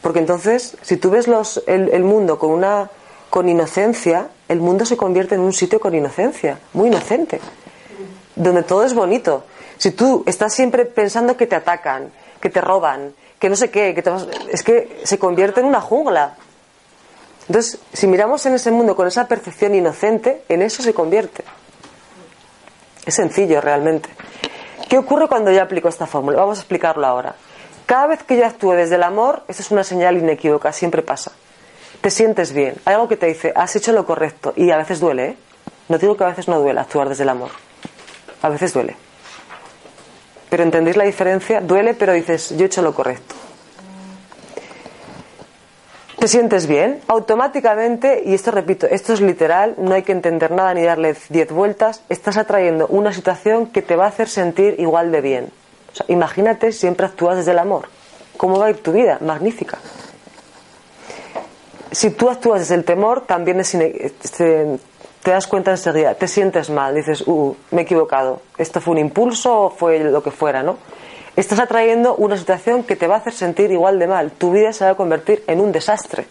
Porque 0.00 0.18
entonces, 0.18 0.76
si 0.82 0.96
tú 0.96 1.10
ves 1.10 1.28
los, 1.28 1.62
el, 1.66 1.88
el 1.90 2.02
mundo 2.04 2.38
con 2.38 2.50
una 2.50 2.90
con 3.30 3.48
inocencia, 3.48 4.28
el 4.48 4.60
mundo 4.60 4.84
se 4.84 4.96
convierte 4.98 5.36
en 5.36 5.40
un 5.40 5.54
sitio 5.54 5.80
con 5.80 5.94
inocencia, 5.94 6.58
muy 6.74 6.88
inocente, 6.88 7.40
donde 8.36 8.62
todo 8.62 8.84
es 8.84 8.92
bonito. 8.92 9.44
Si 9.78 9.92
tú 9.92 10.22
estás 10.26 10.52
siempre 10.52 10.84
pensando 10.84 11.36
que 11.36 11.46
te 11.46 11.56
atacan, 11.56 12.12
que 12.40 12.50
te 12.50 12.60
roban, 12.60 13.14
que 13.38 13.48
no 13.48 13.56
sé 13.56 13.70
qué, 13.70 13.94
que 13.94 14.02
te 14.02 14.10
vas- 14.10 14.26
es 14.50 14.62
que 14.62 15.00
se 15.04 15.18
convierte 15.18 15.60
en 15.60 15.66
una 15.66 15.80
jungla. 15.80 16.36
Entonces, 17.48 17.78
si 17.92 18.06
miramos 18.06 18.44
en 18.46 18.54
ese 18.54 18.70
mundo 18.70 18.94
con 18.94 19.08
esa 19.08 19.26
percepción 19.26 19.74
inocente, 19.74 20.42
en 20.50 20.60
eso 20.60 20.82
se 20.82 20.92
convierte. 20.92 21.42
Es 23.06 23.14
sencillo 23.14 23.60
realmente. 23.62 24.10
¿Qué 24.92 24.98
ocurre 24.98 25.26
cuando 25.26 25.50
yo 25.50 25.62
aplico 25.62 25.88
esta 25.88 26.06
fórmula? 26.06 26.36
Vamos 26.36 26.58
a 26.58 26.60
explicarlo 26.60 27.06
ahora. 27.06 27.34
Cada 27.86 28.08
vez 28.08 28.22
que 28.24 28.36
yo 28.36 28.44
actúo 28.44 28.74
desde 28.74 28.96
el 28.96 29.02
amor, 29.04 29.42
esto 29.48 29.62
es 29.62 29.70
una 29.70 29.84
señal 29.84 30.18
inequívoca, 30.18 30.70
siempre 30.70 31.00
pasa. 31.00 31.32
Te 32.02 32.10
sientes 32.10 32.52
bien, 32.52 32.74
hay 32.84 32.96
algo 32.96 33.08
que 33.08 33.16
te 33.16 33.24
dice, 33.24 33.54
has 33.56 33.74
hecho 33.74 33.92
lo 33.92 34.04
correcto, 34.04 34.52
y 34.54 34.70
a 34.70 34.76
veces 34.76 35.00
duele, 35.00 35.24
¿eh? 35.28 35.36
No 35.88 35.96
digo 35.96 36.14
que 36.14 36.24
a 36.24 36.26
veces 36.26 36.46
no 36.46 36.60
duele 36.60 36.78
actuar 36.78 37.08
desde 37.08 37.22
el 37.22 37.30
amor. 37.30 37.48
A 38.42 38.50
veces 38.50 38.74
duele. 38.74 38.94
Pero 40.50 40.62
¿entendéis 40.62 40.98
la 40.98 41.04
diferencia? 41.04 41.62
Duele, 41.62 41.94
pero 41.94 42.12
dices, 42.12 42.50
yo 42.50 42.64
he 42.64 42.66
hecho 42.66 42.82
lo 42.82 42.92
correcto. 42.92 43.34
Te 46.22 46.28
sientes 46.28 46.68
bien, 46.68 47.00
automáticamente, 47.08 48.22
y 48.24 48.34
esto 48.34 48.52
repito, 48.52 48.86
esto 48.86 49.12
es 49.12 49.20
literal, 49.20 49.74
no 49.76 49.92
hay 49.92 50.04
que 50.04 50.12
entender 50.12 50.52
nada 50.52 50.72
ni 50.72 50.84
darle 50.84 51.16
10 51.30 51.50
vueltas, 51.50 52.00
estás 52.08 52.36
atrayendo 52.36 52.86
una 52.86 53.12
situación 53.12 53.66
que 53.66 53.82
te 53.82 53.96
va 53.96 54.04
a 54.04 54.08
hacer 54.10 54.28
sentir 54.28 54.76
igual 54.78 55.10
de 55.10 55.20
bien. 55.20 55.48
O 55.92 55.96
sea, 55.96 56.06
imagínate, 56.08 56.70
siempre 56.70 57.06
actúas 57.06 57.38
desde 57.38 57.50
el 57.50 57.58
amor. 57.58 57.88
¿Cómo 58.36 58.56
va 58.56 58.66
a 58.66 58.70
ir 58.70 58.84
tu 58.84 58.92
vida? 58.92 59.18
Magnífica. 59.20 59.78
Si 61.90 62.10
tú 62.10 62.30
actúas 62.30 62.60
desde 62.60 62.76
el 62.76 62.84
temor, 62.84 63.22
también 63.22 63.58
es 63.58 63.72
te, 63.72 64.78
te 65.24 65.30
das 65.32 65.48
cuenta 65.48 65.72
enseguida, 65.72 66.14
te 66.14 66.28
sientes 66.28 66.70
mal, 66.70 66.94
dices, 66.94 67.26
uh, 67.26 67.56
me 67.72 67.80
he 67.80 67.84
equivocado, 67.84 68.42
esto 68.58 68.80
fue 68.80 68.92
un 68.92 68.98
impulso 68.98 69.62
o 69.62 69.70
fue 69.70 69.98
lo 69.98 70.22
que 70.22 70.30
fuera, 70.30 70.62
¿no? 70.62 70.78
Estás 71.34 71.60
atrayendo 71.60 72.14
una 72.16 72.36
situación 72.36 72.84
que 72.84 72.94
te 72.94 73.06
va 73.06 73.16
a 73.16 73.18
hacer 73.18 73.32
sentir 73.32 73.70
igual 73.70 73.98
de 73.98 74.06
mal, 74.06 74.32
tu 74.32 74.52
vida 74.52 74.72
se 74.72 74.84
va 74.84 74.90
a 74.90 74.94
convertir 74.94 75.42
en 75.46 75.60
un 75.60 75.72
desastre. 75.72 76.26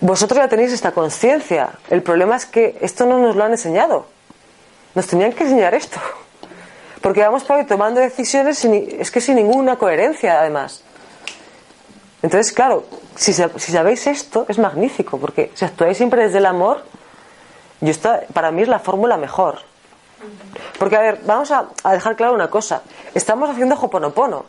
Vosotros 0.00 0.38
ya 0.38 0.48
tenéis 0.48 0.72
esta 0.72 0.92
conciencia, 0.92 1.70
el 1.88 2.02
problema 2.02 2.36
es 2.36 2.46
que 2.46 2.76
esto 2.80 3.06
no 3.06 3.18
nos 3.18 3.36
lo 3.36 3.44
han 3.44 3.52
enseñado, 3.52 4.06
nos 4.94 5.06
tenían 5.06 5.32
que 5.32 5.44
enseñar 5.44 5.74
esto, 5.74 5.98
porque 7.00 7.20
vamos 7.20 7.44
por 7.44 7.56
ahí 7.56 7.66
tomando 7.66 8.00
decisiones 8.00 8.58
sin, 8.58 8.74
es 8.74 9.10
que 9.10 9.20
sin 9.20 9.36
ninguna 9.36 9.76
coherencia 9.76 10.40
además. 10.40 10.82
Entonces, 12.22 12.52
claro, 12.52 12.84
si, 13.16 13.32
si 13.32 13.72
sabéis 13.72 14.06
esto, 14.06 14.44
es 14.48 14.58
magnífico, 14.58 15.18
porque 15.18 15.50
si 15.54 15.64
actuáis 15.64 15.96
siempre 15.96 16.24
desde 16.24 16.38
el 16.38 16.46
amor, 16.46 16.84
yo 17.80 17.90
esta, 17.90 18.22
para 18.34 18.50
mí 18.50 18.60
es 18.62 18.68
la 18.68 18.78
fórmula 18.78 19.16
mejor. 19.16 19.69
Porque, 20.78 20.96
a 20.96 21.00
ver, 21.00 21.20
vamos 21.24 21.50
a, 21.50 21.68
dejar 21.92 22.16
claro 22.16 22.34
una 22.34 22.48
cosa. 22.48 22.82
Estamos 23.14 23.50
haciendo 23.50 23.76
Hoponopono. 23.76 24.44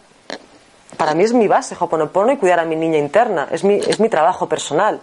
Para 0.98 1.14
mí 1.14 1.24
es 1.24 1.34
mi 1.34 1.48
base, 1.48 1.76
Hoponopono, 1.80 2.32
y 2.32 2.38
cuidar 2.38 2.60
a 2.60 2.66
mi 2.66 2.76
niña 2.76 2.98
interna. 2.98 3.48
Es 3.52 3.64
mi, 3.64 3.76
es 3.76 4.00
mi 4.00 4.10
trabajo 4.10 4.48
personal. 4.48 5.00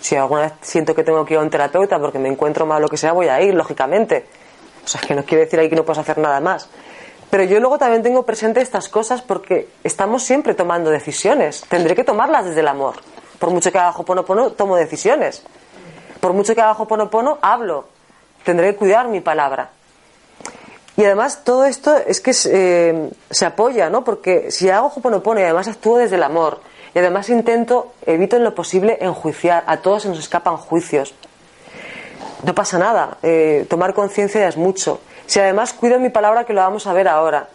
Si 0.00 0.16
alguna 0.16 0.42
vez 0.42 0.52
siento 0.60 0.94
que 0.94 1.02
tengo 1.02 1.24
que 1.24 1.34
ir 1.34 1.40
a 1.40 1.42
un 1.42 1.50
terapeuta 1.50 1.98
porque 1.98 2.18
me 2.18 2.28
encuentro 2.28 2.66
mal 2.66 2.78
o 2.78 2.80
lo 2.82 2.88
que 2.88 2.96
sea, 2.96 3.12
voy 3.12 3.28
a 3.28 3.40
ir, 3.40 3.54
lógicamente. 3.54 4.26
O 4.84 4.88
sea, 4.88 5.00
que 5.00 5.14
no 5.14 5.24
quiere 5.24 5.44
decir 5.44 5.58
ahí 5.58 5.68
que 5.68 5.76
no 5.76 5.84
puedes 5.84 5.98
hacer 5.98 6.18
nada 6.18 6.40
más. 6.40 6.68
Pero 7.30 7.44
yo 7.44 7.60
luego 7.60 7.78
también 7.78 8.02
tengo 8.02 8.24
presente 8.24 8.60
estas 8.60 8.88
cosas 8.88 9.20
porque 9.20 9.68
estamos 9.84 10.22
siempre 10.22 10.54
tomando 10.54 10.90
decisiones. 10.90 11.62
Tendré 11.68 11.94
que 11.94 12.04
tomarlas 12.04 12.46
desde 12.46 12.60
el 12.60 12.68
amor. 12.68 12.94
Por 13.38 13.50
mucho 13.50 13.70
que 13.70 13.78
haga 13.78 13.90
Hoponopono, 13.90 14.52
tomo 14.52 14.76
decisiones. 14.76 15.42
Por 16.20 16.32
mucho 16.32 16.54
que 16.54 16.60
haga 16.60 16.72
Hoponopono, 16.72 17.38
hablo. 17.42 17.86
Tendré 18.44 18.72
que 18.72 18.76
cuidar 18.76 19.08
mi 19.08 19.20
palabra. 19.20 19.70
Y 20.98 21.04
además 21.04 21.44
todo 21.44 21.64
esto 21.64 21.96
es 21.96 22.20
que 22.20 22.32
eh, 22.46 23.10
se 23.30 23.46
apoya, 23.46 23.88
¿no? 23.88 24.02
Porque 24.02 24.50
si 24.50 24.68
hago 24.68 24.88
Hoponopono 24.88 25.38
y 25.38 25.44
además 25.44 25.68
actúo 25.68 25.96
desde 25.96 26.16
el 26.16 26.24
amor 26.24 26.60
y 26.92 26.98
además 26.98 27.28
intento, 27.28 27.92
evito 28.04 28.34
en 28.34 28.42
lo 28.42 28.52
posible 28.52 28.98
enjuiciar, 29.00 29.62
a 29.68 29.76
todos 29.76 30.02
se 30.02 30.08
nos 30.08 30.18
escapan 30.18 30.56
juicios. 30.56 31.14
No 32.42 32.52
pasa 32.52 32.80
nada, 32.80 33.18
eh, 33.22 33.64
tomar 33.70 33.94
conciencia 33.94 34.48
es 34.48 34.56
mucho. 34.56 35.00
Si 35.26 35.38
además 35.38 35.72
cuido 35.72 36.00
mi 36.00 36.08
palabra, 36.08 36.42
que 36.44 36.52
lo 36.52 36.62
vamos 36.62 36.88
a 36.88 36.92
ver 36.92 37.06
ahora, 37.06 37.48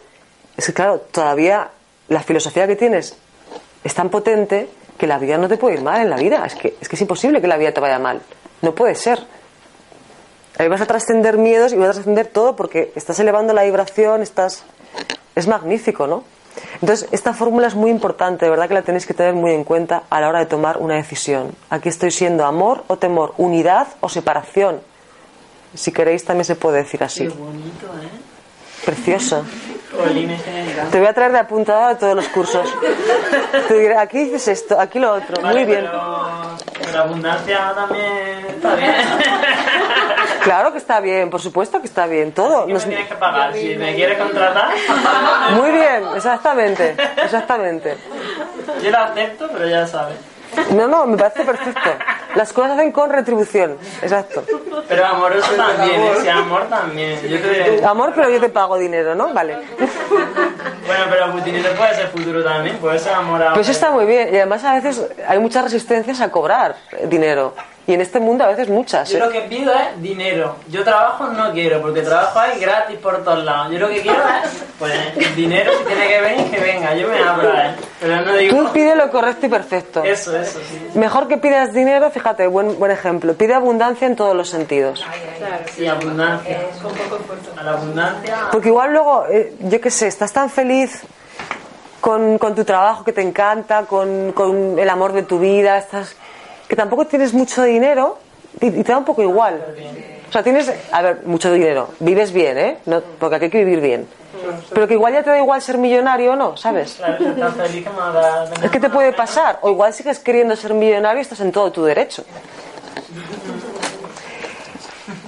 es 0.55 0.65
que 0.65 0.73
claro, 0.73 0.99
todavía 1.11 1.67
la 2.07 2.23
filosofía 2.23 2.65
que 2.65 2.77
tienes 2.77 3.17
es 3.83 3.93
tan 3.93 4.09
potente 4.09 4.69
que 4.97 5.05
la 5.05 5.19
vida 5.19 5.37
no 5.37 5.49
te 5.49 5.57
puede 5.57 5.75
ir 5.75 5.81
mal 5.81 5.99
en 5.99 6.09
la 6.09 6.15
vida. 6.15 6.45
Es 6.45 6.55
que 6.55 6.77
es, 6.79 6.87
que 6.87 6.95
es 6.95 7.01
imposible 7.01 7.41
que 7.41 7.47
la 7.47 7.57
vida 7.57 7.73
te 7.73 7.81
vaya 7.81 7.99
mal. 7.99 8.21
No 8.61 8.73
puede 8.73 8.95
ser. 8.95 9.19
Ahí 10.57 10.67
vas 10.67 10.81
a 10.81 10.85
trascender 10.85 11.37
miedos 11.37 11.73
y 11.73 11.77
vas 11.77 11.89
a 11.89 11.93
trascender 11.93 12.27
todo 12.27 12.55
porque 12.55 12.91
estás 12.95 13.19
elevando 13.19 13.53
la 13.53 13.63
vibración, 13.63 14.21
estás... 14.21 14.63
Es 15.35 15.47
magnífico, 15.47 16.05
¿no? 16.05 16.23
Entonces, 16.79 17.09
esta 17.11 17.33
fórmula 17.33 17.67
es 17.67 17.73
muy 17.73 17.89
importante, 17.89 18.45
de 18.45 18.51
verdad 18.51 18.67
que 18.67 18.75
la 18.75 18.83
tenéis 18.83 19.07
que 19.07 19.15
tener 19.15 19.33
muy 19.33 19.51
en 19.51 19.63
cuenta 19.63 20.03
a 20.11 20.21
la 20.21 20.29
hora 20.29 20.39
de 20.39 20.45
tomar 20.45 20.77
una 20.77 20.95
decisión. 20.95 21.55
Aquí 21.71 21.89
estoy 21.89 22.11
siendo 22.11 22.45
amor 22.45 22.83
o 22.87 22.97
temor, 22.97 23.33
unidad 23.37 23.87
o 24.01 24.09
separación. 24.09 24.81
Si 25.73 25.91
queréis 25.91 26.23
también 26.23 26.45
se 26.45 26.55
puede 26.55 26.77
decir 26.79 27.03
así. 27.03 27.27
Qué 27.27 27.33
bonito, 27.33 27.87
¿eh? 27.87 28.32
Precioso. 28.85 29.45
Te 30.91 30.97
voy 30.99 31.07
a 31.07 31.13
traer 31.13 31.31
de 31.31 31.39
apuntado 31.39 31.83
a 31.85 31.95
todos 31.97 32.15
los 32.15 32.27
cursos. 32.29 32.67
Te 33.67 33.73
diré, 33.75 33.95
aquí 33.97 34.23
dices 34.25 34.47
esto, 34.47 34.79
aquí 34.79 34.97
lo 34.99 35.13
otro. 35.13 35.39
Vale, 35.41 35.59
Muy 35.59 35.65
bien. 35.71 35.85
Pero, 35.85 36.57
pero 36.83 36.99
abundancia 37.03 37.73
también 37.75 38.45
está 38.49 38.75
bien. 38.75 38.95
Claro 40.43 40.71
que 40.71 40.79
está 40.79 40.99
bien, 40.99 41.29
por 41.29 41.39
supuesto 41.41 41.79
que 41.79 41.85
está 41.87 42.07
bien. 42.07 42.31
Todo. 42.33 42.65
¿Qué 42.65 42.73
Nos- 42.73 42.83
me 42.85 42.89
tienes 42.95 43.07
que 43.09 43.15
pagar? 43.15 43.53
Si 43.53 43.75
me 43.77 43.95
quieres 43.95 44.17
contratar, 44.17 44.69
Muy 45.51 45.71
bien, 45.71 46.03
exactamente, 46.15 46.95
exactamente. 47.23 47.95
yo 48.83 48.89
lo 48.91 48.97
acepto, 48.97 49.47
pero 49.53 49.67
ya 49.67 49.85
sabes. 49.87 50.17
No, 50.73 50.87
no, 50.87 51.05
me 51.05 51.17
parece 51.17 51.43
perfecto. 51.43 51.89
Las 52.35 52.51
cosas 52.51 52.71
se 52.71 52.77
hacen 52.79 52.91
con 52.91 53.09
retribución, 53.09 53.77
exacto. 54.01 54.43
Pero 54.87 55.05
amoroso 55.05 55.51
también, 55.53 56.01
ese 56.01 56.31
amor 56.31 56.63
también. 56.67 57.19
Yo 57.27 57.39
te... 57.39 57.85
Amor, 57.85 58.11
pero 58.15 58.29
yo 58.29 58.39
te 58.39 58.49
pago 58.49 58.77
dinero, 58.77 59.13
¿no? 59.13 59.33
Vale. 59.33 59.57
Bueno, 60.85 61.05
pero 61.09 61.25
el 61.25 61.43
dinero 61.43 61.69
puede 61.77 61.95
ser 61.95 62.07
futuro 62.07 62.43
también, 62.43 62.77
puede 62.77 62.99
ser 62.99 63.13
amor 63.13 63.41
a... 63.41 63.53
Pues 63.53 63.69
está 63.69 63.91
muy 63.91 64.05
bien. 64.05 64.33
Y 64.33 64.37
además 64.37 64.63
a 64.63 64.73
veces 64.73 65.05
hay 65.27 65.39
muchas 65.39 65.63
resistencias 65.63 66.21
a 66.21 66.31
cobrar 66.31 66.75
dinero. 67.05 67.53
Y 67.85 67.93
en 67.93 67.99
este 67.99 68.19
mundo 68.19 68.45
a 68.45 68.47
veces 68.47 68.69
muchas. 68.69 69.09
Yo 69.09 69.17
¿eh? 69.17 69.19
lo 69.19 69.29
que 69.29 69.41
pido 69.41 69.73
es 69.73 70.01
dinero. 70.01 70.55
Yo 70.69 70.85
trabajo 70.85 71.27
no 71.27 71.51
quiero, 71.51 71.81
porque 71.81 72.01
trabajo 72.01 72.39
hay 72.39 72.57
gratis 72.59 72.97
por 72.99 73.23
todos 73.25 73.43
lados. 73.43 73.73
Yo 73.73 73.79
lo 73.79 73.89
que 73.89 74.01
quiero 74.01 74.23
es, 74.43 74.63
pues, 74.79 74.93
el 75.17 75.35
dinero 75.35 75.71
si 75.79 75.83
tiene 75.83 76.07
que 76.07 76.21
venir, 76.21 76.51
que 76.51 76.61
venga. 76.61 76.95
Yo 76.95 77.09
me 77.09 77.19
abro 77.19 77.51
a 77.51 77.65
él. 77.65 77.75
Pero 77.99 78.21
no 78.21 78.35
digo... 78.35 78.57
Tú 78.57 78.71
pide 78.71 78.95
lo 78.95 79.11
correcto 79.11 79.47
y 79.47 79.49
perfecto. 79.49 80.01
Eso, 80.03 80.37
eso, 80.37 80.59
sí. 80.59 80.97
Mejor 80.97 81.27
que 81.27 81.37
pidas 81.37 81.73
dinero, 81.73 82.09
fíjate, 82.09 82.47
buen, 82.47 82.79
buen 82.79 82.91
ejemplo. 82.91 83.33
Pide 83.33 83.53
abundancia 83.53 84.07
en 84.07 84.15
todos 84.15 84.35
los 84.35 84.49
sentidos. 84.49 85.05
Sí, 85.75 85.85
abundancia. 85.85 86.61
A 87.57 87.63
la 87.63 87.71
abundancia... 87.71 88.47
Porque 88.49 88.69
igual 88.69 88.93
luego, 88.93 89.25
eh, 89.29 89.55
yo 89.59 89.81
qué 89.81 89.91
sé, 89.91 90.07
estás 90.07 90.31
tan 90.31 90.49
feliz 90.49 91.01
con, 91.99 92.37
con 92.37 92.55
tu 92.55 92.63
trabajo 92.63 93.03
que 93.03 93.11
te 93.11 93.21
encanta, 93.21 93.83
con, 93.83 94.31
con 94.31 94.79
el 94.79 94.89
amor 94.89 95.11
de 95.11 95.23
tu 95.23 95.39
vida, 95.39 95.77
estás 95.77 96.15
que 96.73 96.77
tampoco 96.77 97.05
tienes 97.05 97.33
mucho 97.35 97.61
dinero 97.61 98.17
y, 98.59 98.65
y 98.65 98.83
te 98.83 98.91
da 98.91 98.97
un 98.97 99.05
poco 99.05 99.21
igual. 99.21 99.63
O 100.27 100.31
sea, 100.31 100.41
tienes, 100.41 100.73
a 100.91 101.01
ver, 101.03 101.21
mucho 101.23 101.51
dinero, 101.51 101.89
vives 101.99 102.31
bien, 102.31 102.57
¿eh? 102.57 102.77
No, 102.87 102.99
porque 103.19 103.35
aquí 103.35 103.45
hay 103.45 103.51
que 103.51 103.63
vivir 103.63 103.79
bien. 103.79 104.07
Pero 104.73 104.87
que 104.87 104.95
igual 104.95 105.13
ya 105.13 105.21
te 105.21 105.29
da 105.29 105.37
igual 105.37 105.61
ser 105.61 105.77
millonario 105.77 106.31
o 106.31 106.35
no, 106.35 106.57
¿sabes? 106.57 106.99
Es 108.63 108.71
que 108.71 108.79
te 108.79 108.89
puede 108.89 109.13
pasar. 109.13 109.59
O 109.61 109.69
igual 109.69 109.93
sigues 109.93 110.17
queriendo 110.17 110.55
ser 110.55 110.73
millonario 110.73 111.19
y 111.19 111.21
estás 111.21 111.41
en 111.41 111.51
todo 111.51 111.71
tu 111.71 111.83
derecho. 111.83 112.25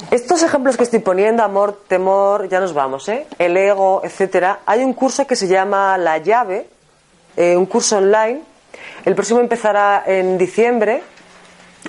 Esto 0.09 0.33
estos 0.33 0.41
ejemplos 0.41 0.77
que 0.77 0.83
estoy 0.83 0.99
poniendo, 0.99 1.43
amor, 1.43 1.83
temor, 1.87 2.49
ya 2.49 2.59
nos 2.59 2.73
vamos, 2.73 3.07
¿eh? 3.07 3.27
El 3.37 3.55
ego, 3.55 4.01
etcétera. 4.03 4.61
Hay 4.65 4.83
un 4.83 4.93
curso 4.93 5.27
que 5.27 5.35
se 5.35 5.47
llama 5.47 5.95
La 5.99 6.17
llave, 6.17 6.67
eh, 7.37 7.55
un 7.55 7.67
curso 7.67 7.97
online. 7.97 8.41
El 9.05 9.13
próximo 9.13 9.39
empezará 9.39 10.03
en 10.07 10.39
diciembre. 10.39 11.03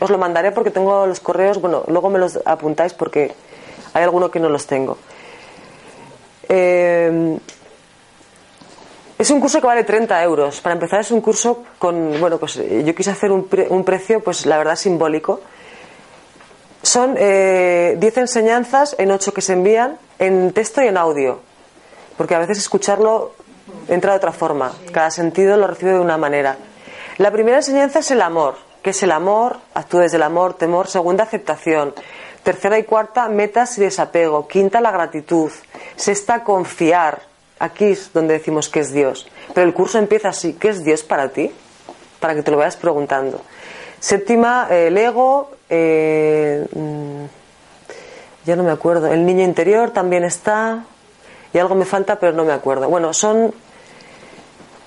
Os 0.01 0.10
lo 0.10 0.18
mandaré 0.18 0.52
porque 0.52 0.70
tengo 0.70 1.06
los 1.06 1.20
correos, 1.20 1.60
bueno, 1.60 1.82
luego 1.89 2.10
me 2.10 2.18
los 2.18 2.39
apuntáis 2.44 2.93
porque 2.93 3.32
hay 3.94 4.02
alguno 4.02 4.31
que 4.31 4.39
no 4.40 4.48
los 4.48 4.66
tengo. 4.66 4.98
Eh, 6.48 7.39
es 9.18 9.31
un 9.31 9.40
curso 9.40 9.60
que 9.60 9.66
vale 9.66 9.85
30 9.85 10.23
euros. 10.23 10.60
Para 10.60 10.74
empezar 10.74 11.01
es 11.01 11.10
un 11.10 11.20
curso 11.23 11.64
con, 11.78 12.20
bueno, 12.20 12.39
pues 12.39 12.55
yo 12.56 12.94
quise 12.94 13.10
hacer 13.10 13.32
un, 13.32 13.44
pre- 13.48 13.66
un 13.70 13.85
precio, 13.85 14.23
pues 14.23 14.44
la 14.44 14.59
verdad 14.59 14.77
simbólico. 14.77 15.40
Son 16.82 17.14
eh, 17.18 17.97
10 17.98 18.18
enseñanzas 18.18 18.94
en 18.98 19.10
8 19.10 19.32
que 19.32 19.40
se 19.40 19.55
envían 19.55 19.98
en 20.18 20.52
texto 20.52 20.82
y 20.82 20.89
en 20.89 20.98
audio. 20.98 21.40
Porque 22.18 22.35
a 22.35 22.39
veces 22.39 22.59
escucharlo 22.59 23.32
entra 23.89 24.12
de 24.12 24.18
otra 24.18 24.32
forma. 24.32 24.73
Cada 24.93 25.10
sentido 25.10 25.56
lo 25.56 25.66
recibe 25.66 25.93
de 25.93 26.01
una 26.01 26.18
manera. 26.18 26.56
La 27.16 27.31
primera 27.31 27.56
enseñanza 27.56 28.01
es 28.01 28.10
el 28.10 28.20
amor. 28.20 28.65
¿Qué 28.87 28.91
es 28.91 29.03
el 29.03 29.11
amor? 29.11 29.57
Actúa 29.75 30.03
desde 30.03 30.17
el 30.17 30.23
amor, 30.23 30.55
temor. 30.55 30.87
Segunda, 30.87 31.25
aceptación. 31.25 31.93
Tercera 32.45 32.79
y 32.79 32.85
cuarta, 32.85 33.29
metas 33.29 33.77
y 33.79 33.81
desapego. 33.81 34.47
Quinta, 34.47 34.81
la 34.81 34.93
gratitud. 34.93 35.51
Sexta, 35.97 36.45
confiar. 36.45 37.23
Aquí 37.59 37.87
es 37.87 38.13
donde 38.13 38.35
decimos 38.35 38.69
que 38.69 38.79
es 38.79 38.93
Dios. 38.93 39.27
Pero 39.53 39.67
el 39.67 39.75
curso 39.75 39.99
empieza 39.99 40.29
así. 40.29 40.53
¿Qué 40.53 40.69
es 40.69 40.85
Dios 40.85 41.03
para 41.03 41.31
ti? 41.31 41.51
Para 42.21 42.37
que 42.37 42.45
te 42.45 42.53
lo 42.53 42.59
vayas 42.59 42.77
preguntando. 42.77 43.41
Séptima, 43.99 44.69
el 44.71 44.97
ego. 44.97 45.51
eh, 45.69 46.65
mm, 46.73 47.25
ya 48.45 48.55
no 48.55 48.63
me 48.63 48.71
acuerdo. 48.71 49.09
El 49.09 49.27
niño 49.27 49.43
interior 49.43 49.91
también 49.91 50.23
está. 50.23 50.85
Y 51.53 51.59
algo 51.59 51.75
me 51.75 51.87
falta, 51.87 52.21
pero 52.21 52.35
no 52.35 52.45
me 52.45 52.53
acuerdo. 52.53 52.89
Bueno, 52.89 53.13
son 53.13 53.53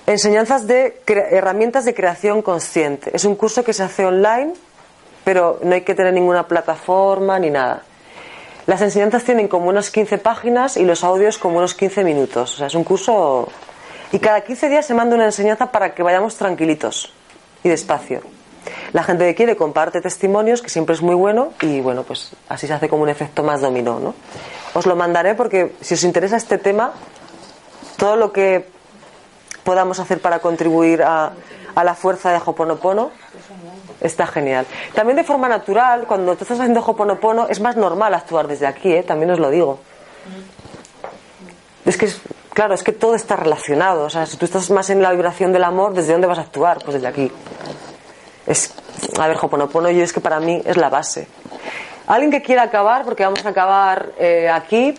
enseñanzas 0.06 0.66
de 0.66 1.00
herramientas 1.06 1.84
de 1.84 1.94
creación 1.94 2.42
consciente. 2.42 3.10
Es 3.14 3.24
un 3.24 3.36
curso 3.36 3.64
que 3.64 3.72
se 3.72 3.82
hace 3.82 4.04
online, 4.04 4.54
pero 5.24 5.58
no 5.62 5.74
hay 5.74 5.82
que 5.82 5.94
tener 5.94 6.12
ninguna 6.12 6.46
plataforma 6.46 7.38
ni 7.38 7.50
nada. 7.50 7.82
Las 8.66 8.82
enseñanzas 8.82 9.24
tienen 9.24 9.48
como 9.48 9.68
unas 9.68 9.90
15 9.90 10.18
páginas 10.18 10.76
y 10.76 10.84
los 10.84 11.02
audios 11.02 11.38
como 11.38 11.58
unos 11.58 11.74
15 11.74 12.04
minutos. 12.04 12.54
O 12.54 12.56
sea, 12.58 12.66
es 12.66 12.74
un 12.74 12.84
curso. 12.84 13.48
Y 14.12 14.18
cada 14.18 14.42
15 14.42 14.68
días 14.68 14.86
se 14.86 14.94
manda 14.94 15.14
una 15.14 15.24
enseñanza 15.26 15.70
para 15.72 15.94
que 15.94 16.02
vayamos 16.02 16.36
tranquilitos 16.36 17.12
y 17.64 17.68
despacio. 17.68 18.22
La 18.92 19.02
gente 19.02 19.24
que 19.24 19.34
quiere 19.34 19.56
comparte 19.56 20.00
testimonios, 20.00 20.62
que 20.62 20.68
siempre 20.68 20.94
es 20.94 21.02
muy 21.02 21.14
bueno, 21.14 21.52
y 21.60 21.80
bueno, 21.80 22.02
pues 22.02 22.32
así 22.48 22.66
se 22.66 22.72
hace 22.72 22.88
como 22.88 23.02
un 23.02 23.08
efecto 23.08 23.42
más 23.42 23.60
dominó, 23.60 23.98
¿no? 23.98 24.14
Os 24.74 24.86
lo 24.86 24.96
mandaré 24.96 25.34
porque 25.34 25.72
si 25.80 25.94
os 25.94 26.04
interesa 26.04 26.36
este 26.36 26.58
tema, 26.58 26.92
todo 27.96 28.16
lo 28.16 28.32
que 28.32 28.66
podamos 29.64 29.98
hacer 30.00 30.20
para 30.20 30.38
contribuir 30.40 31.02
a, 31.02 31.32
a 31.74 31.84
la 31.84 31.94
fuerza 31.94 32.30
de 32.32 32.40
Hoponopono 32.44 33.10
está 34.00 34.26
genial. 34.26 34.66
También 34.94 35.16
de 35.16 35.24
forma 35.24 35.48
natural, 35.48 36.06
cuando 36.06 36.34
tú 36.36 36.44
estás 36.44 36.58
haciendo 36.60 36.80
Hoponopono, 36.80 37.46
es 37.48 37.60
más 37.60 37.76
normal 37.76 38.14
actuar 38.14 38.48
desde 38.48 38.66
aquí, 38.66 38.92
¿eh? 38.92 39.02
también 39.02 39.30
os 39.30 39.38
lo 39.38 39.50
digo. 39.50 39.78
Es 41.84 41.96
que, 41.96 42.06
es- 42.06 42.20
claro, 42.52 42.74
es 42.74 42.82
que 42.82 42.92
todo 42.92 43.14
está 43.14 43.36
relacionado. 43.36 44.04
O 44.04 44.10
sea, 44.10 44.26
si 44.26 44.36
tú 44.36 44.44
estás 44.44 44.70
más 44.70 44.90
en 44.90 45.02
la 45.02 45.10
vibración 45.12 45.52
del 45.52 45.64
amor, 45.64 45.92
¿desde 45.94 46.12
dónde 46.12 46.26
vas 46.26 46.38
a 46.38 46.42
actuar? 46.42 46.78
Pues 46.82 46.94
desde 46.94 47.06
aquí. 47.08 47.30
Es, 48.46 48.74
a 49.18 49.28
ver, 49.28 49.36
Hoponopono, 49.40 49.90
yo 49.90 50.02
es 50.02 50.12
que 50.12 50.20
para 50.20 50.40
mí 50.40 50.62
es 50.64 50.76
la 50.76 50.88
base. 50.88 51.28
Alguien 52.06 52.30
que 52.30 52.42
quiera 52.42 52.62
acabar, 52.62 53.04
porque 53.04 53.24
vamos 53.24 53.44
a 53.46 53.50
acabar 53.50 54.10
eh, 54.18 54.48
aquí 54.50 54.94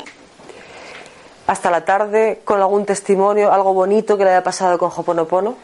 hasta 1.51 1.69
la 1.69 1.83
tarde 1.83 2.41
con 2.45 2.61
algún 2.61 2.85
testimonio, 2.85 3.51
algo 3.51 3.73
bonito 3.73 4.17
que 4.17 4.23
le 4.23 4.29
haya 4.29 4.41
pasado 4.41 4.77
con 4.77 4.89
Hoponopono. 4.95 5.57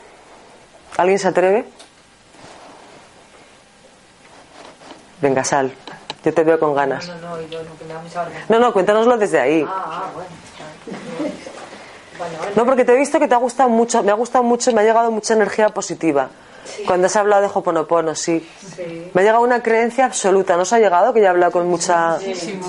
¿Alguien 0.97 1.17
se 1.17 1.29
atreve? 1.29 1.63
Venga, 5.21 5.45
sal. 5.45 5.71
Yo 6.25 6.33
te 6.33 6.43
veo 6.43 6.59
con 6.59 6.75
ganas. 6.75 7.07
No, 7.07 7.15
no, 7.15 7.41
yo 7.47 7.63
no. 7.63 7.69
No, 8.49 8.59
no, 8.59 8.73
cuéntanoslo 8.73 9.17
desde 9.17 9.39
ahí. 9.39 9.65
Ah, 9.65 9.85
ah, 9.87 10.09
bueno. 10.13 10.29
Bueno, 12.17 12.37
bueno. 12.37 12.53
No, 12.57 12.65
porque 12.65 12.83
te 12.83 12.93
he 12.93 12.97
visto 12.97 13.17
que 13.17 13.29
te 13.29 13.35
ha 13.35 13.37
gustado 13.37 13.69
mucho, 13.69 14.03
me 14.03 14.11
ha 14.11 14.15
gustado 14.15 14.43
mucho, 14.43 14.73
me 14.73 14.81
ha 14.81 14.83
llegado 14.83 15.09
mucha 15.09 15.35
energía 15.35 15.69
positiva. 15.69 16.27
Cuando 16.85 17.07
has 17.07 17.15
hablado 17.15 17.43
de 17.43 17.47
Hoponopono, 17.53 18.13
sí. 18.13 18.45
Sí. 18.75 19.09
Me 19.13 19.21
ha 19.21 19.23
llegado 19.23 19.41
una 19.41 19.63
creencia 19.63 20.03
absoluta. 20.03 20.57
¿No 20.57 20.63
os 20.63 20.73
ha 20.73 20.79
llegado? 20.79 21.13
Que 21.13 21.21
ya 21.21 21.27
he 21.27 21.29
hablado 21.29 21.53
con 21.53 21.65
mucha... 21.69 22.19
Sí. 22.19 22.59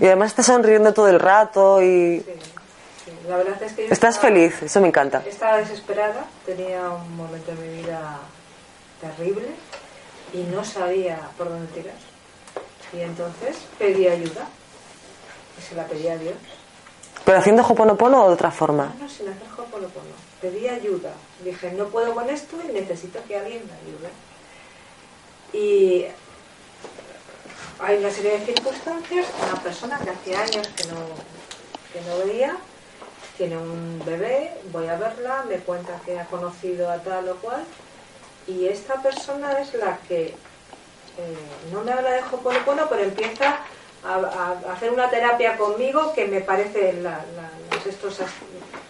Y 0.00 0.06
además 0.06 0.28
estás 0.30 0.46
sonriendo 0.46 0.92
todo 0.94 1.08
el 1.08 1.20
rato 1.20 1.82
y... 1.82 2.20
Sí. 2.20 2.32
La 3.28 3.36
verdad 3.36 3.60
es 3.62 3.72
que 3.72 3.86
yo 3.86 3.92
Estás 3.92 4.16
estaba- 4.16 4.32
feliz, 4.34 4.62
eso 4.62 4.80
me 4.80 4.88
encanta. 4.88 5.22
Estaba 5.26 5.58
desesperada, 5.58 6.24
tenía 6.46 6.88
un 6.90 7.16
momento 7.16 7.52
en 7.52 7.60
mi 7.62 7.82
vida 7.82 8.18
terrible 9.00 9.46
y 10.32 10.38
no 10.44 10.64
sabía 10.64 11.20
por 11.38 11.48
dónde 11.48 11.66
tirar. 11.72 11.94
Y 12.92 13.00
entonces 13.00 13.56
pedí 13.78 14.06
ayuda 14.08 14.48
y 15.58 15.62
se 15.62 15.74
la 15.74 15.84
pedí 15.86 16.08
a 16.08 16.16
Dios. 16.16 16.34
¿Pero 17.24 17.38
haciendo 17.38 17.62
Hoponopono 17.64 18.24
o 18.24 18.28
de 18.28 18.34
otra 18.34 18.50
forma? 18.50 18.92
No, 18.98 19.08
sin 19.08 19.28
hacer 19.28 19.46
Ho'oponopono. 19.56 20.14
Pedí 20.40 20.68
ayuda. 20.68 21.12
Dije, 21.44 21.72
no 21.72 21.86
puedo 21.86 22.14
con 22.14 22.28
esto 22.28 22.56
y 22.68 22.72
necesito 22.72 23.20
que 23.28 23.36
alguien 23.38 23.62
me 23.66 23.72
ayude. 23.72 24.10
Y 25.52 26.06
hay 27.82 27.98
una 27.98 28.10
serie 28.10 28.38
de 28.38 28.46
circunstancias. 28.46 29.26
Una 29.50 29.62
persona 29.62 29.98
que 29.98 30.10
hacía 30.10 30.40
años 30.40 30.66
que 30.76 30.84
no, 30.84 30.98
que 31.92 32.00
no 32.08 32.18
veía, 32.26 32.56
tiene 33.36 33.56
un 33.56 34.00
bebé, 34.04 34.52
voy 34.72 34.86
a 34.88 34.96
verla, 34.96 35.44
me 35.48 35.56
cuenta 35.58 36.00
que 36.04 36.18
ha 36.18 36.26
conocido 36.26 36.90
a 36.90 36.98
tal 36.98 37.28
o 37.28 37.36
cual. 37.36 37.64
Y 38.46 38.66
esta 38.66 39.00
persona 39.02 39.58
es 39.60 39.74
la 39.74 39.98
que 40.08 40.26
eh, 41.18 41.36
no 41.72 41.82
me 41.82 41.92
habla 41.92 42.10
de 42.12 42.20
Ho'oponopono, 42.22 42.88
pero 42.88 43.02
empieza 43.02 43.58
a, 44.04 44.14
a 44.14 44.72
hacer 44.72 44.90
una 44.90 45.08
terapia 45.10 45.56
conmigo 45.56 46.12
que 46.12 46.26
me 46.26 46.40
parece 46.40 46.92
la, 46.94 47.10
la- 47.36 47.50
los 47.76 47.86
estos 47.86 48.18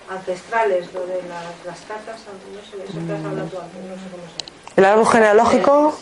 ancestrales, 0.08 0.92
lo 0.94 1.06
de 1.06 1.22
la- 1.24 1.52
las 1.66 1.80
cartas, 1.82 2.20
no 2.26 2.60
sé 2.62 2.84
eso 2.84 3.06
que 3.06 3.12
has 3.12 3.24
hablado 3.24 3.48
tú 3.48 3.58
antes, 3.60 3.82
no 3.84 3.94
sé 3.94 4.10
cómo 4.10 4.24
se 4.24 4.40
llama. 4.40 4.51
¿El 4.76 4.84
árbol 4.84 5.06
genealógico? 5.06 5.94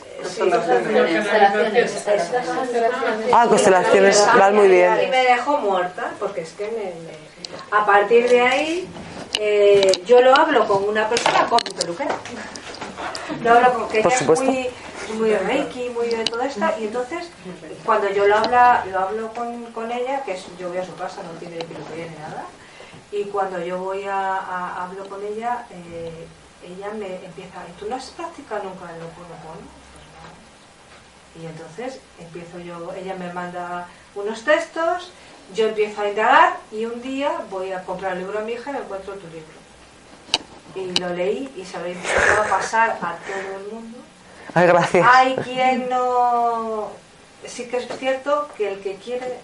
Ah, 3.33 3.47
constelaciones, 3.49 4.27
van 4.37 4.55
muy 4.55 4.67
Y 4.67 4.71
bien. 4.71 5.11
me 5.11 5.25
dejó 5.25 5.59
muerta, 5.59 6.13
porque 6.19 6.43
es 6.43 6.53
que 6.53 6.67
me, 6.67 7.77
a 7.77 7.87
partir 7.87 8.29
de 8.29 8.41
ahí 8.41 8.89
eh, 9.39 9.91
yo 10.07 10.21
lo 10.21 10.35
hablo 10.35 10.67
con 10.67 10.85
una 10.89 11.09
persona, 11.09 11.47
con 11.49 11.59
mi 11.65 11.71
peluquera. 11.73 12.15
Lo 13.43 13.55
hablo 13.55 13.73
con 13.75 13.89
que 13.89 14.03
Por 14.03 14.13
ella 14.13 14.21
es 14.21 14.41
muy, 14.41 14.69
muy 15.17 15.35
reiki, 15.35 15.89
muy 15.91 16.09
de 16.09 16.25
todo 16.25 16.43
esto, 16.43 16.65
y 16.79 16.85
entonces 16.85 17.29
cuando 17.85 18.11
yo 18.11 18.27
lo, 18.27 18.37
habla, 18.37 18.85
lo 18.91 18.99
hablo 18.99 19.33
con, 19.35 19.65
con 19.67 19.91
ella, 19.91 20.23
que 20.25 20.33
es, 20.33 20.45
yo 20.59 20.69
voy 20.69 20.79
a 20.79 20.85
su 20.85 20.95
casa, 20.97 21.23
no 21.23 21.31
tiene 21.39 21.57
peluquería 21.65 22.07
ni 22.07 22.17
nada, 22.19 22.45
y 23.13 23.25
cuando 23.25 23.59
yo 23.61 23.79
voy 23.79 24.05
a, 24.05 24.37
a- 24.37 24.85
hablo 24.85 25.09
con 25.09 25.25
ella, 25.25 25.67
eh, 25.71 26.27
ella 26.65 26.91
me 26.93 27.25
empieza, 27.25 27.65
¿y 27.69 27.73
tú 27.79 27.89
no 27.89 27.97
has 27.97 28.11
practicado 28.11 28.65
nunca 28.65 28.85
el 28.95 29.03
Ho'oponopono? 29.03 29.67
Pues 29.95 30.07
no. 31.35 31.43
Y 31.43 31.47
entonces 31.47 32.01
empiezo 32.19 32.59
yo, 32.59 32.93
ella 32.95 33.15
me 33.15 33.33
manda 33.33 33.89
unos 34.15 34.45
textos, 34.45 35.13
yo 35.55 35.69
empiezo 35.69 36.03
a 36.03 36.09
indagar 36.09 36.57
y 36.71 36.85
un 36.85 37.01
día 37.03 37.43
voy 37.51 37.73
a 37.73 37.83
comprar 37.85 38.13
el 38.13 38.21
libro 38.21 38.39
a 38.39 38.43
mi 38.43 38.53
hija 38.53 38.73
y 38.73 38.77
encuentro 38.77 39.15
tu 39.15 39.27
libro. 39.29 39.61
Y 40.75 40.95
lo 41.01 41.09
leí 41.15 41.53
y 41.57 41.65
se 41.65 41.79
lo 41.79 41.87
he 41.87 41.93
empezado 41.93 42.43
a 42.43 42.49
pasar 42.49 42.91
a 42.91 43.17
todo 43.17 43.59
el 43.59 43.73
mundo. 43.73 43.99
Ay, 44.55 44.67
gracias. 44.67 45.07
Hay 45.13 45.35
quien 45.37 45.89
no... 45.89 46.91
Sí 47.47 47.67
que 47.67 47.79
es 47.79 47.89
cierto 47.99 48.49
que 48.57 48.73
el 48.73 48.81
que 48.81 48.97
quiere 48.97 49.39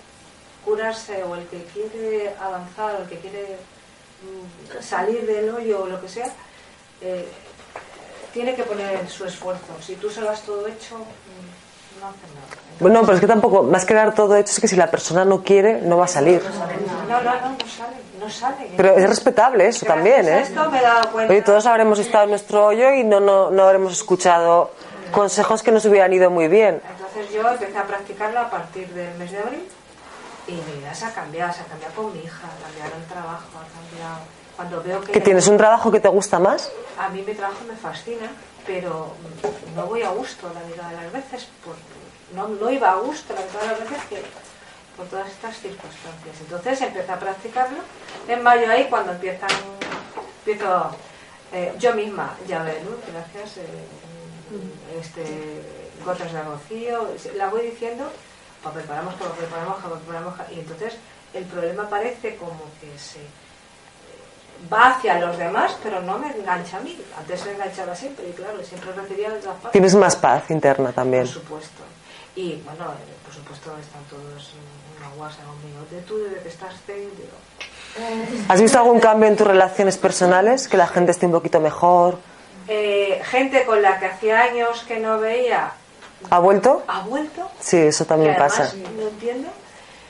curarse 0.65 1.23
o 1.25 1.35
el 1.35 1.47
que 1.47 1.65
quiere 1.65 2.35
avanzar 2.41 2.97
o 2.97 3.03
el 3.03 3.09
que 3.09 3.19
quiere 3.19 3.57
mm, 4.23 4.83
salir 4.83 5.27
del 5.27 5.49
hoyo 5.49 5.85
o 5.85 5.87
lo 5.87 6.01
que 6.01 6.09
sea, 6.09 6.31
eh, 7.01 7.29
tiene 8.33 8.55
que 8.55 8.63
poner 8.63 9.09
su 9.09 9.25
esfuerzo. 9.25 9.75
Si 9.81 9.95
tú 9.97 10.11
se 10.11 10.21
lo 10.21 10.31
has 10.31 10.43
todo 10.43 10.67
hecho, 10.67 10.97
mm, 10.97 12.01
no 12.01 12.09
hace 12.09 12.27
nada. 12.35 12.67
Bueno, 12.79 13.01
pero 13.03 13.15
es 13.15 13.21
que 13.21 13.27
tampoco, 13.27 13.63
más 13.63 13.85
que 13.85 13.95
dar 13.95 14.15
todo 14.15 14.37
hecho, 14.37 14.53
es 14.53 14.61
que 14.61 14.69
si 14.69 14.77
la 14.77 14.91
persona 14.91 15.25
no 15.25 15.43
quiere, 15.43 15.81
no 15.81 15.97
va 15.97 16.05
a 16.05 16.09
salir. 16.09 16.43
No, 16.43 17.21
no, 17.21 17.23
no, 17.23 17.33
no 17.33 17.59
sale, 17.67 17.97
no 18.21 18.29
sale. 18.31 18.71
Pero 18.77 18.97
es 18.97 19.09
respetable 19.09 19.67
eso 19.67 19.87
también, 19.87 20.27
Gracias 20.27 20.51
¿eh? 20.51 20.53
Esto 20.53 20.71
me 20.71 20.79
he 20.79 20.83
dado 20.83 21.11
cuenta. 21.11 21.33
Oye, 21.33 21.43
todos 21.43 21.65
habremos 21.65 21.99
estado 21.99 22.25
en 22.25 22.31
nuestro 22.31 22.67
hoyo 22.67 22.93
y 22.93 23.05
no, 23.05 23.21
no, 23.21 23.51
no 23.51 23.63
habremos 23.63 23.93
escuchado 23.95 24.71
consejos 25.13 25.63
que 25.63 25.73
nos 25.73 25.85
hubieran 25.87 26.13
ido 26.13 26.31
muy 26.31 26.49
bien. 26.49 26.83
Entonces 26.91 27.33
yo 27.33 27.49
empecé 27.49 27.79
a 27.79 27.85
practicarlo 27.85 28.41
a 28.41 28.51
partir 28.51 28.89
del 28.89 29.17
mes 29.17 29.31
de 29.31 29.39
abril 29.39 29.69
y 30.47 30.53
mi 30.53 30.73
vida 30.79 30.95
se 30.95 31.07
ha 31.07 31.13
cambiado, 31.13 31.53
se 31.53 31.63
ha 31.63 31.65
cambiado 31.65 31.95
con 31.95 32.13
mi 32.13 32.21
hija, 32.21 32.47
ha 32.47 32.65
cambiado 32.65 32.97
el 32.97 33.07
trabajo, 33.07 33.49
ha 33.55 33.67
cambiado... 33.81 34.19
Cuando 34.57 34.83
veo 34.83 35.01
que... 35.03 35.13
¿Que 35.13 35.21
tienes 35.21 35.47
un 35.49 35.59
trabajo 35.59 35.93
que 35.93 36.01
te 36.01 36.09
gusta 36.09 36.39
más? 36.39 36.71
A 36.99 37.11
mí 37.11 37.23
mi 37.27 37.35
trabajo 37.35 37.63
me 37.69 37.77
fascina, 37.77 38.31
pero 38.67 39.13
no 39.75 39.87
voy 39.87 40.03
a 40.03 40.11
gusto 40.11 40.51
la 40.55 40.61
mitad 40.61 40.89
de 40.89 40.97
las 40.97 41.13
veces. 41.13 41.49
Por... 41.63 41.75
No, 42.35 42.49
no 42.49 42.71
iba 42.71 42.91
a 42.91 42.97
gusto 42.97 43.35
la 43.35 43.41
mitad 43.41 43.61
de 43.61 43.67
las 43.67 43.81
veces 43.81 44.05
que 44.09 44.23
por 44.97 45.07
todas 45.07 45.29
estas 45.29 45.59
circunstancias. 45.59 46.37
Entonces 46.41 46.81
empecé 46.81 47.13
a 47.13 47.19
practicarlo. 47.19 47.79
En 48.27 48.43
mayo 48.43 48.71
ahí 48.71 48.87
cuando 48.89 49.13
empiezan, 49.13 49.51
empiezo 50.39 50.97
eh, 51.53 51.75
yo 51.79 51.95
misma, 51.95 52.35
ya 52.49 52.65
luz, 52.65 52.99
gracias, 53.13 53.59
eh, 53.59 54.99
este, 54.99 55.63
gotas 56.05 56.33
de 56.33 56.43
rocío, 56.43 57.09
la 57.37 57.49
voy 57.49 57.67
diciendo, 57.67 58.11
preparamos, 58.73 59.15
preparamos, 59.15 59.77
pues 59.83 60.01
preparamos, 60.01 60.35
y 60.51 60.61
entonces 60.61 60.95
el 61.35 61.45
problema 61.45 61.89
parece 61.89 62.37
como 62.37 62.61
que 62.81 62.99
se 62.99 63.21
eh, 63.21 64.73
va 64.73 64.91
hacia 64.93 65.19
los 65.19 65.37
demás, 65.37 65.77
pero 65.83 66.01
no 66.03 66.19
me 66.19 66.31
engancha 66.31 66.79
a 66.79 66.81
mí. 66.81 66.99
Antes 67.19 67.45
me 67.45 67.53
enganchaba 67.53 67.95
siempre, 67.95 68.29
y 68.29 68.33
claro, 68.33 68.63
siempre 68.65 68.93
recibía 68.93 69.29
todas 69.41 69.57
partes. 69.57 69.73
Tienes 69.73 69.95
más 69.95 70.17
paz 70.17 70.51
interna 70.51 70.93
también. 70.93 71.25
Por 71.25 71.33
supuesto. 71.33 71.83
Y 72.35 72.57
bueno, 72.65 72.85
eh, 72.93 73.15
por 73.25 73.35
supuesto 73.35 73.71
están 73.79 74.03
todos 74.11 74.53
en 74.55 75.03
una 75.05 75.15
guasa 75.17 75.39
conmigo. 75.45 75.85
De 75.91 76.01
tú, 76.03 76.19
desde 76.19 76.43
que 76.43 76.49
estás 76.49 76.75
zen, 76.87 77.11
digo, 77.17 77.37
¿Has 78.49 78.61
visto 78.61 78.79
algún 78.79 79.01
cambio 79.01 79.27
en 79.29 79.37
tus 79.37 79.47
relaciones 79.47 79.97
personales? 79.97 80.69
Que 80.69 80.77
la 80.77 80.87
gente 80.87 81.13
esté 81.13 81.25
un 81.27 81.33
poquito 81.33 81.61
mejor. 81.61 82.19
eh, 82.69 83.23
gente 83.25 83.65
con 83.65 83.81
la 83.81 83.99
que 83.99 84.07
hacía 84.07 84.43
años 84.43 84.85
que 84.87 84.99
no 84.99 85.19
veía 85.19 85.73
¿Ha 86.31 86.39
vuelto? 86.39 86.83
ha 86.89 87.01
vuelto. 87.03 87.51
Sí, 87.61 87.77
eso 87.79 88.05
también 88.05 88.35
que 88.35 88.39
pasa. 88.41 88.73
No 88.97 89.09
entiendo. 89.09 89.49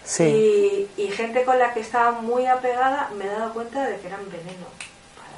Sí. 0.04 0.24
Y, 0.24 0.88
y 1.02 1.08
gente 1.08 1.44
con 1.44 1.58
la 1.58 1.74
que 1.74 1.80
estaba 1.80 2.12
muy 2.12 2.46
apegada 2.46 3.10
me 3.16 3.24
he 3.24 3.28
dado 3.28 3.52
cuenta 3.52 3.82
de 3.84 3.96
que 3.98 4.06
eran 4.06 4.20
veneno 4.30 4.66
para 5.16 5.28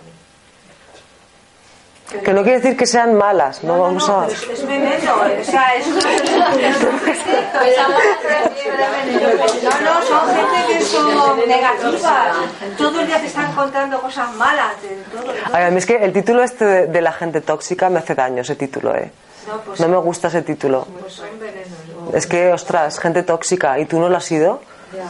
mí. 2.21 2.23
Que 2.23 2.33
no 2.35 2.43
quiere 2.43 2.59
decir 2.61 2.77
que 2.77 2.87
sean 2.87 3.15
malas, 3.15 3.65
no, 3.65 3.77
No, 3.77 3.83
vamos 3.85 4.07
no, 4.09 4.21
a... 4.21 4.27
es, 4.27 4.43
es 4.43 4.67
veneno, 4.67 5.15
o 5.41 5.45
sea, 5.45 5.75
es 5.75 5.87
No, 5.89 5.95
no, 9.81 10.03
son 10.03 10.35
gente 10.35 10.75
que 10.75 10.81
son 10.85 11.49
negativas. 11.49 12.37
Todo 12.77 13.01
el 13.01 13.07
día 13.07 13.21
te 13.21 13.27
están 13.27 13.53
contando 13.55 14.01
cosas 14.01 14.35
malas. 14.37 14.81
De 14.83 14.89
todo, 15.11 15.33
de 15.33 15.41
todo. 15.41 15.57
A 15.57 15.71
mí 15.71 15.79
es 15.79 15.87
que 15.87 15.97
el 15.97 16.13
título 16.13 16.43
este 16.43 16.65
de, 16.65 16.87
de 16.87 17.01
la 17.01 17.13
gente 17.13 17.41
tóxica 17.41 17.89
me 17.89 17.99
hace 18.01 18.15
daño, 18.15 18.43
ese 18.43 18.55
título, 18.55 18.95
¿eh? 18.95 19.11
No, 19.47 19.61
pues, 19.61 19.81
No 19.81 19.89
me 19.89 19.97
gusta 19.99 20.29
ese 20.29 20.43
título. 20.43 20.87
pues 21.01 21.13
son 21.15 21.39
venenos. 21.39 22.15
Es 22.15 22.27
que, 22.27 22.53
ostras, 22.53 22.99
gente 22.99 23.23
tóxica, 23.23 23.79
¿y 23.79 23.85
tú 23.87 23.99
no 24.01 24.09
lo 24.09 24.17
has 24.17 24.25
sido 24.25 24.61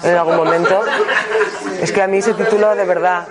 en 0.02 0.16
algún 0.16 0.36
momento? 0.36 0.80
Es 1.80 1.92
que 1.92 2.02
a 2.02 2.08
mí 2.08 2.18
ese 2.18 2.34
título, 2.34 2.74
de 2.74 2.84
verdad... 2.84 3.26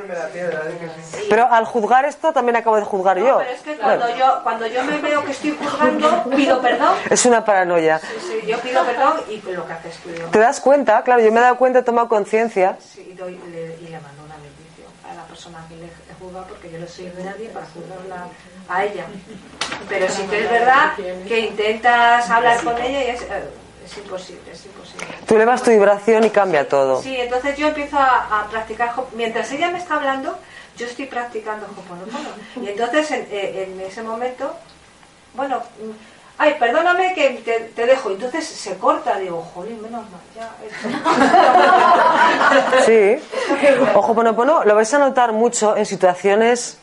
Pero 1.30 1.52
al 1.52 1.66
juzgar 1.66 2.06
esto, 2.06 2.32
también 2.32 2.56
acabo 2.56 2.78
de 2.78 2.84
juzgar 2.84 3.18
yo. 3.18 3.40
Pero 3.40 3.50
es 3.50 3.60
que 3.62 3.76
cuando 3.76 4.16
yo, 4.18 4.40
cuando 4.44 4.68
yo 4.68 4.84
me 4.86 4.98
veo 5.00 5.24
que 5.26 5.32
estoy 5.32 5.58
juzgando, 5.60 6.24
pido 6.36 6.62
perdón. 6.62 6.96
Es 7.10 7.26
una 7.26 7.44
paranoia. 7.44 8.00
Sí, 8.00 8.48
yo 8.48 8.58
pido 8.60 8.86
perdón 8.86 9.22
y 9.30 9.42
lo 9.52 9.68
que 9.68 9.74
haces 9.74 9.98
tú. 9.98 10.10
¿Te 10.32 10.40
das 10.40 10.62
cuenta? 10.62 11.02
Claro, 11.04 11.22
yo 11.22 11.32
me 11.34 11.40
he 11.40 11.44
dado 11.44 11.58
cuenta, 11.58 11.80
he 11.80 11.84
tomado 11.84 12.08
conciencia. 12.08 12.78
Sí, 12.80 13.10
y, 13.12 13.14
doy, 13.14 13.38
le, 13.52 13.76
y 13.82 13.90
le 13.90 14.00
mando 14.00 14.24
una 14.24 14.36
bendición 14.36 14.88
a 15.12 15.16
la 15.16 15.24
persona 15.24 15.66
que 15.68 15.76
le 15.76 15.86
he 15.88 16.14
juzgado 16.18 16.46
porque 16.48 16.72
yo 16.72 16.80
no 16.80 16.88
soy 16.88 17.12
nadie 17.22 17.50
para 17.50 17.66
juzgarla 17.66 18.28
a 18.70 18.84
ella. 18.84 19.06
Pero 19.90 20.10
sí 20.10 20.24
que 20.24 20.44
es 20.44 20.50
verdad 20.50 20.94
que 21.28 21.40
intentas 21.40 22.30
hablar 22.30 22.64
con 22.64 22.78
ella 22.82 23.04
y 23.04 23.10
es, 23.12 23.22
eh, 23.22 23.50
es 23.86 23.98
imposible, 23.98 24.52
es 24.52 24.66
imposible. 24.66 25.06
Tú 25.26 25.36
elevas 25.36 25.64
tu 25.64 25.72
vibración 25.72 26.24
y 26.26 26.30
cambia 26.30 26.68
todo. 26.68 27.02
Sí, 27.02 27.16
entonces 27.20 27.58
yo 27.58 27.68
empiezo 27.68 27.98
a, 27.98 28.42
a 28.42 28.48
practicar, 28.50 28.94
mientras 29.14 29.52
ella 29.52 29.70
me 29.70 29.78
está 29.78 29.96
hablando, 29.96 30.38
yo 30.78 30.86
estoy 30.86 31.06
practicando 31.06 31.66
Hoponopono. 31.66 32.30
Y 32.62 32.70
entonces 32.70 33.10
en, 33.12 33.28
eh, 33.32 33.68
en 33.70 33.82
ese 33.82 34.04
momento, 34.04 34.54
bueno, 35.34 35.58
mm, 35.58 35.92
ay, 36.38 36.56
perdóname 36.60 37.14
que 37.14 37.30
te, 37.44 37.60
te 37.76 37.86
dejo. 37.86 38.12
Entonces 38.12 38.46
se 38.46 38.78
corta, 38.78 39.18
digo, 39.18 39.42
jolín, 39.54 39.82
menos 39.82 40.04
mal, 40.10 40.22
ya. 40.36 40.52
esto". 40.66 40.88
Sí. 42.86 43.18
Ojo, 43.96 44.14
pono, 44.14 44.64
lo 44.66 44.76
vais 44.76 44.94
a 44.94 45.00
notar 45.00 45.32
mucho 45.32 45.76
en 45.76 45.86
situaciones 45.86 46.78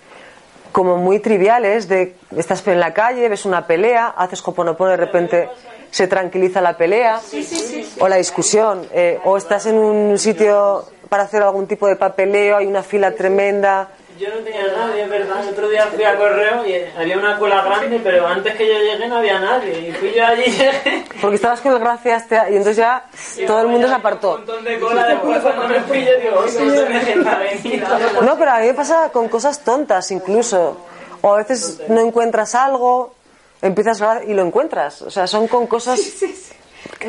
como 0.74 0.96
muy 0.96 1.20
triviales 1.20 1.86
de 1.86 2.16
estás 2.36 2.66
en 2.66 2.80
la 2.80 2.92
calle, 2.92 3.28
ves 3.28 3.44
una 3.44 3.64
pelea, 3.64 4.09
haces 4.09 4.42
hoponopono 4.44 4.90
y 4.90 4.96
de 4.98 5.05
repente 5.05 5.48
se 5.92 6.09
tranquiliza 6.09 6.60
la 6.60 6.76
pelea 6.76 7.20
Sí, 7.20 7.44
sí, 7.44 7.55
sí, 7.55 7.84
sí. 7.84 7.96
o 8.01 8.09
la 8.09 8.16
discusión 8.16 8.84
eh, 8.92 9.20
o 9.24 9.36
estás 9.36 9.66
en 9.66 9.76
un 9.76 10.18
sitio 10.18 10.84
para 11.09 11.22
hacer 11.22 11.44
algún 11.44 11.68
tipo 11.68 11.86
de 11.86 11.94
papeleo, 11.94 12.56
hay 12.56 12.66
una 12.66 12.82
fila 12.82 13.12
tremenda. 13.12 13.88
Yo 14.19 14.28
no 14.28 14.36
tenía 14.45 14.66
nadie, 14.77 15.03
es 15.03 15.09
verdad. 15.11 15.43
El 15.43 15.49
otro 15.49 15.69
día 15.69 15.86
fui 15.86 16.05
a 16.05 16.16
correo 16.16 16.65
y 16.66 16.74
había 16.97 17.19
una 17.19 17.36
cola 17.39 17.62
grande, 17.62 18.01
pero 18.03 18.27
antes 18.27 18.55
que 18.55 18.66
yo 18.66 18.74
llegué 18.78 19.09
no 19.09 19.16
había 19.16 19.41
nadie. 19.41 19.89
Y 19.89 19.93
fui 19.93 20.12
yo 20.15 20.24
allí 20.24 20.45
y 20.47 20.51
llegué. 20.53 21.05
Porque 21.20 21.36
estabas 21.36 21.61
con 21.61 21.73
el 21.73 21.78
gracias 21.81 22.28
te- 22.28 22.36
y 22.36 22.57
entonces 22.57 22.77
ya 22.77 23.05
todo 23.47 23.61
el 23.62 23.69
mundo 23.69 23.89
se 23.89 23.95
Un 23.95 24.01
apartó. 24.01 24.31
montón 24.32 24.62
de 24.65 24.78
cola 24.78 25.07
después 25.09 25.39
cuando 25.43 25.69
me 25.69 25.81
fui 25.81 26.05
yo 26.05 26.19
digo, 26.20 26.39
"Oye, 26.39 26.65
no 26.65 26.74
se 26.74 26.89
me 26.89 27.05
deja 27.05 27.39
venir". 27.39 27.85
No, 28.23 28.39
pero 28.39 28.51
a 28.53 28.59
mí 28.61 28.66
me 28.69 28.74
pasa 28.74 29.11
con 29.11 29.28
cosas 29.28 29.61
tontas 29.65 30.09
incluso. 30.12 30.77
O 31.20 31.35
a 31.35 31.39
veces 31.39 31.81
no 31.89 32.01
encuentras 32.01 32.55
algo, 32.55 33.15
empiezas 33.62 34.01
a 34.01 34.11
hablar 34.12 34.28
y 34.28 34.35
lo 34.35 34.43
encuentras. 34.43 35.03
O 35.03 35.11
sea, 35.11 35.27
son 35.27 35.49
con 35.49 35.66
cosas 35.66 35.99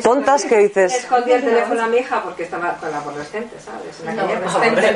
tontas 0.03 0.45
que 0.45 0.57
dices... 0.59 0.93
Escondí 0.93 1.31
el 1.31 1.43
teléfono 1.43 1.83
a 1.83 1.87
mi 1.87 1.97
hija 1.97 2.21
porque 2.23 2.43
estaba 2.43 2.73
con 2.77 2.91
la 2.91 2.97
adolescente, 2.97 3.55
¿sabes? 3.59 3.99
En 4.01 4.05
la 4.05 4.15
calle 4.23 4.35
adolescente. 4.35 4.95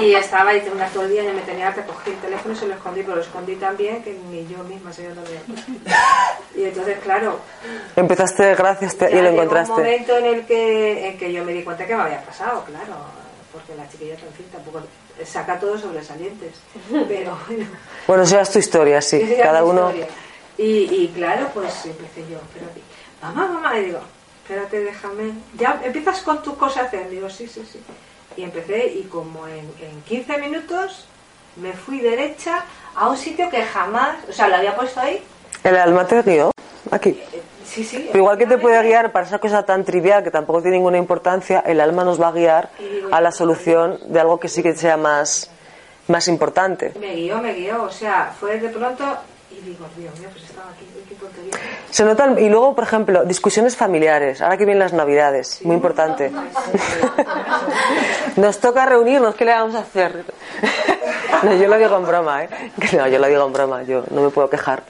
Y 0.00 0.14
estaba 0.14 0.50
ahí 0.50 0.68
una 0.72 0.86
todo 0.88 1.04
el 1.04 1.10
día 1.10 1.24
y 1.24 1.32
me 1.34 1.42
tenía 1.42 1.72
que 1.74 1.82
coger 1.82 2.14
el 2.14 2.20
teléfono 2.20 2.54
y 2.54 2.56
se 2.56 2.66
lo 2.68 2.74
escondí, 2.74 3.02
pero 3.02 3.16
lo 3.16 3.22
escondí 3.22 3.56
también 3.56 4.02
que 4.02 4.12
ni 4.30 4.46
yo 4.48 4.58
misma 4.64 4.92
se 4.92 5.08
lo 5.14 5.22
veía. 5.22 5.40
Y 6.54 6.64
entonces, 6.64 6.98
claro, 7.02 7.38
Empezaste 7.96 8.54
gracias 8.54 8.96
te- 8.96 9.10
y 9.10 9.14
lo 9.16 9.22
llegó 9.30 9.42
encontraste. 9.42 9.72
un 9.72 9.78
momento 9.78 10.16
en 10.18 10.24
el 10.26 10.46
que, 10.46 11.08
en 11.08 11.18
que 11.18 11.32
yo 11.32 11.44
me 11.44 11.52
di 11.52 11.62
cuenta 11.62 11.86
que 11.86 11.94
me 11.96 12.02
había 12.02 12.22
pasado, 12.24 12.64
claro, 12.64 12.94
porque 13.52 13.74
la 13.74 13.88
chiquilla 13.88 14.14
en 14.14 14.32
fin 14.34 14.46
tampoco 14.52 14.80
saca 15.24 15.58
todos 15.58 15.80
sobresalientes. 15.80 16.52
Pero 17.08 17.38
bueno, 17.46 17.66
Bueno, 18.06 18.22
esa 18.24 18.40
es 18.42 18.50
tu 18.50 18.58
historia, 18.58 19.00
sí. 19.02 19.36
Cada 19.42 19.64
uno... 19.64 19.88
historia. 19.90 20.06
Y, 20.58 21.04
y 21.04 21.08
claro, 21.14 21.48
pues 21.54 21.86
empecé 21.86 22.20
yo, 22.30 22.36
espérate, 22.36 22.80
mamá, 23.22 23.48
mamá, 23.48 23.78
y 23.78 23.84
digo, 23.86 24.00
espérate, 24.50 24.80
déjame, 24.80 25.32
ya 25.56 25.80
empiezas 25.84 26.22
con 26.22 26.42
tus 26.42 26.54
cosas 26.54 26.86
hacer, 26.86 27.08
digo, 27.08 27.30
sí, 27.30 27.46
sí, 27.46 27.64
sí. 27.70 27.80
Y 28.36 28.42
empecé 28.42 28.84
y 28.88 29.04
como 29.04 29.46
en, 29.46 29.70
en 29.80 30.02
15 30.08 30.38
minutos 30.38 31.06
me 31.56 31.72
fui 31.72 32.00
derecha 32.00 32.64
a 32.96 33.08
un 33.08 33.16
sitio 33.16 33.48
que 33.48 33.62
jamás, 33.62 34.16
o 34.28 34.32
sea, 34.32 34.48
lo 34.48 34.56
había 34.56 34.74
puesto 34.74 34.98
ahí, 35.00 35.22
El 35.62 35.76
alma 35.76 36.04
te 36.04 36.22
guió 36.22 36.50
aquí. 36.90 37.20
sí, 37.64 37.84
sí. 37.84 38.06
Pero 38.08 38.18
igual 38.18 38.38
que 38.38 38.46
te 38.46 38.58
puede 38.58 38.82
guiar 38.82 39.12
para 39.12 39.24
esa 39.24 39.38
cosa 39.38 39.64
tan 39.64 39.84
trivial 39.84 40.24
que 40.24 40.32
tampoco 40.32 40.62
tiene 40.62 40.78
ninguna 40.78 40.98
importancia, 40.98 41.60
el 41.60 41.80
alma 41.80 42.02
nos 42.02 42.20
va 42.20 42.28
a 42.28 42.32
guiar 42.32 42.70
a 43.12 43.20
la 43.20 43.30
solución 43.30 44.00
de 44.06 44.18
algo 44.18 44.40
que 44.40 44.48
sí 44.48 44.64
que 44.64 44.74
sea 44.74 44.96
más, 44.96 45.48
más 46.08 46.26
importante. 46.26 46.92
Me 46.98 47.14
guió, 47.14 47.38
me 47.38 47.54
guió, 47.54 47.84
o 47.84 47.90
sea, 47.92 48.34
fue 48.38 48.58
de 48.58 48.68
pronto 48.70 49.04
y 49.52 49.60
digo, 49.60 49.86
Dios 49.96 50.18
mío, 50.18 50.28
pues 50.32 50.44
estaba 50.44 50.70
aquí. 50.70 50.86
Se 51.90 52.04
notan, 52.04 52.38
y 52.38 52.48
luego, 52.48 52.74
por 52.74 52.84
ejemplo, 52.84 53.24
discusiones 53.24 53.76
familiares, 53.76 54.40
ahora 54.40 54.56
que 54.56 54.64
vienen 54.64 54.78
las 54.78 54.92
navidades, 54.92 55.60
muy 55.64 55.74
importante. 55.74 56.30
Nos 58.36 58.58
toca 58.60 58.86
reunirnos, 58.86 59.34
¿qué 59.34 59.44
le 59.44 59.52
vamos 59.52 59.74
a 59.74 59.80
hacer? 59.80 60.24
No, 61.42 61.54
yo 61.54 61.68
lo 61.68 61.78
digo 61.78 61.96
en 61.96 62.04
broma, 62.04 62.44
¿eh? 62.44 62.48
No, 62.92 63.08
yo 63.08 63.18
lo 63.18 63.26
digo 63.26 63.46
en 63.46 63.52
broma, 63.54 63.82
yo 63.84 64.04
no 64.10 64.20
me 64.20 64.28
puedo 64.28 64.50
quejar. 64.50 64.82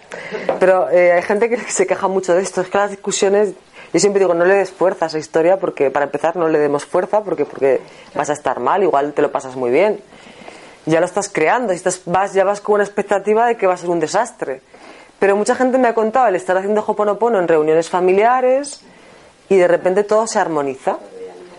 Pero 0.58 0.90
eh, 0.90 1.12
hay 1.12 1.22
gente 1.22 1.48
que 1.48 1.56
se 1.58 1.86
queja 1.86 2.08
mucho 2.08 2.34
de 2.34 2.42
esto, 2.42 2.62
es 2.62 2.68
que 2.68 2.76
las 2.76 2.90
discusiones, 2.90 3.54
yo 3.92 4.00
siempre 4.00 4.18
digo, 4.18 4.34
no 4.34 4.44
le 4.44 4.54
des 4.54 4.72
fuerza 4.72 5.04
a 5.04 5.08
esa 5.08 5.18
historia, 5.18 5.60
porque 5.60 5.92
para 5.92 6.06
empezar 6.06 6.34
no 6.34 6.48
le 6.48 6.58
demos 6.58 6.84
fuerza, 6.84 7.22
porque, 7.22 7.44
porque 7.44 7.80
vas 8.16 8.30
a 8.30 8.32
estar 8.32 8.58
mal, 8.58 8.82
igual 8.82 9.12
te 9.12 9.22
lo 9.22 9.30
pasas 9.30 9.54
muy 9.54 9.70
bien. 9.70 10.00
Ya 10.86 10.98
lo 10.98 11.06
estás 11.06 11.28
creando, 11.28 11.72
y 11.72 11.76
estás, 11.76 12.02
vas, 12.06 12.32
ya 12.32 12.42
vas 12.42 12.60
con 12.60 12.76
una 12.76 12.84
expectativa 12.84 13.46
de 13.46 13.56
que 13.56 13.68
va 13.68 13.74
a 13.74 13.76
ser 13.76 13.90
un 13.90 14.00
desastre. 14.00 14.60
Pero 15.20 15.36
mucha 15.36 15.54
gente 15.54 15.78
me 15.78 15.86
ha 15.86 15.94
contado 15.94 16.26
el 16.26 16.34
estar 16.34 16.56
haciendo 16.56 16.82
Hoponopono 16.84 17.38
en 17.38 17.46
reuniones 17.46 17.90
familiares 17.90 18.80
y 19.50 19.56
de 19.56 19.68
repente 19.68 20.02
todo 20.02 20.26
se 20.26 20.38
armoniza. 20.38 20.98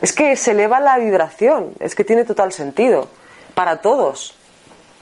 Es 0.01 0.13
que 0.13 0.35
se 0.35 0.51
eleva 0.51 0.79
la 0.79 0.97
vibración, 0.97 1.73
es 1.79 1.93
que 1.93 2.03
tiene 2.03 2.25
total 2.25 2.51
sentido 2.51 3.07
para 3.53 3.77
todos. 3.81 4.33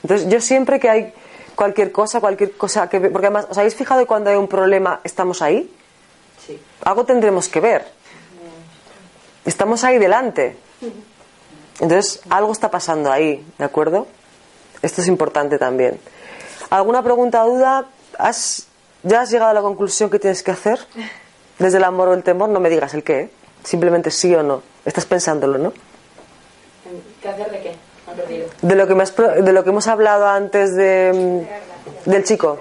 Entonces 0.02 0.28
yo 0.28 0.42
siempre 0.42 0.78
que 0.78 0.90
hay 0.90 1.14
cualquier 1.56 1.90
cosa, 1.90 2.20
cualquier 2.20 2.52
cosa 2.52 2.88
que... 2.90 3.00
Porque 3.00 3.28
además, 3.28 3.46
¿os 3.50 3.56
habéis 3.56 3.74
fijado 3.74 4.00
que 4.02 4.06
cuando 4.06 4.28
hay 4.28 4.36
un 4.36 4.46
problema 4.46 5.00
estamos 5.04 5.40
ahí? 5.40 5.74
Sí. 6.46 6.60
Algo 6.84 7.04
tendremos 7.04 7.48
que 7.48 7.60
ver. 7.60 7.86
Estamos 9.46 9.84
ahí 9.84 9.96
delante. 9.98 10.56
Entonces 11.80 12.20
algo 12.28 12.52
está 12.52 12.70
pasando 12.70 13.10
ahí, 13.10 13.42
¿de 13.56 13.64
acuerdo? 13.64 14.06
Esto 14.82 15.00
es 15.00 15.08
importante 15.08 15.58
también. 15.58 15.98
¿Alguna 16.68 17.02
pregunta 17.02 17.42
o 17.44 17.54
duda? 17.54 17.86
¿Has, 18.18 18.66
¿Ya 19.02 19.22
has 19.22 19.30
llegado 19.30 19.50
a 19.50 19.54
la 19.54 19.62
conclusión 19.62 20.10
que 20.10 20.18
tienes 20.18 20.42
que 20.42 20.50
hacer? 20.50 20.78
Desde 21.58 21.78
el 21.78 21.84
amor 21.84 22.08
o 22.08 22.14
el 22.14 22.22
temor, 22.22 22.48
no 22.48 22.60
me 22.60 22.70
digas 22.70 22.94
el 22.94 23.02
qué, 23.02 23.20
¿eh? 23.20 23.30
simplemente 23.64 24.10
sí 24.10 24.34
o 24.34 24.42
no. 24.42 24.62
Estás 24.84 25.06
pensándolo, 25.06 25.58
¿no? 25.58 25.72
¿Qué 27.22 27.28
hacer 27.28 27.50
de 27.50 27.60
qué? 27.60 27.76
De 28.62 28.74
lo 28.74 28.86
que, 28.86 28.94
me 28.94 29.02
has 29.02 29.14
de 29.16 29.52
lo 29.52 29.62
que 29.62 29.70
hemos 29.70 29.86
hablado 29.86 30.26
antes 30.26 30.74
de, 30.74 31.46
del 32.04 32.24
chico. 32.24 32.58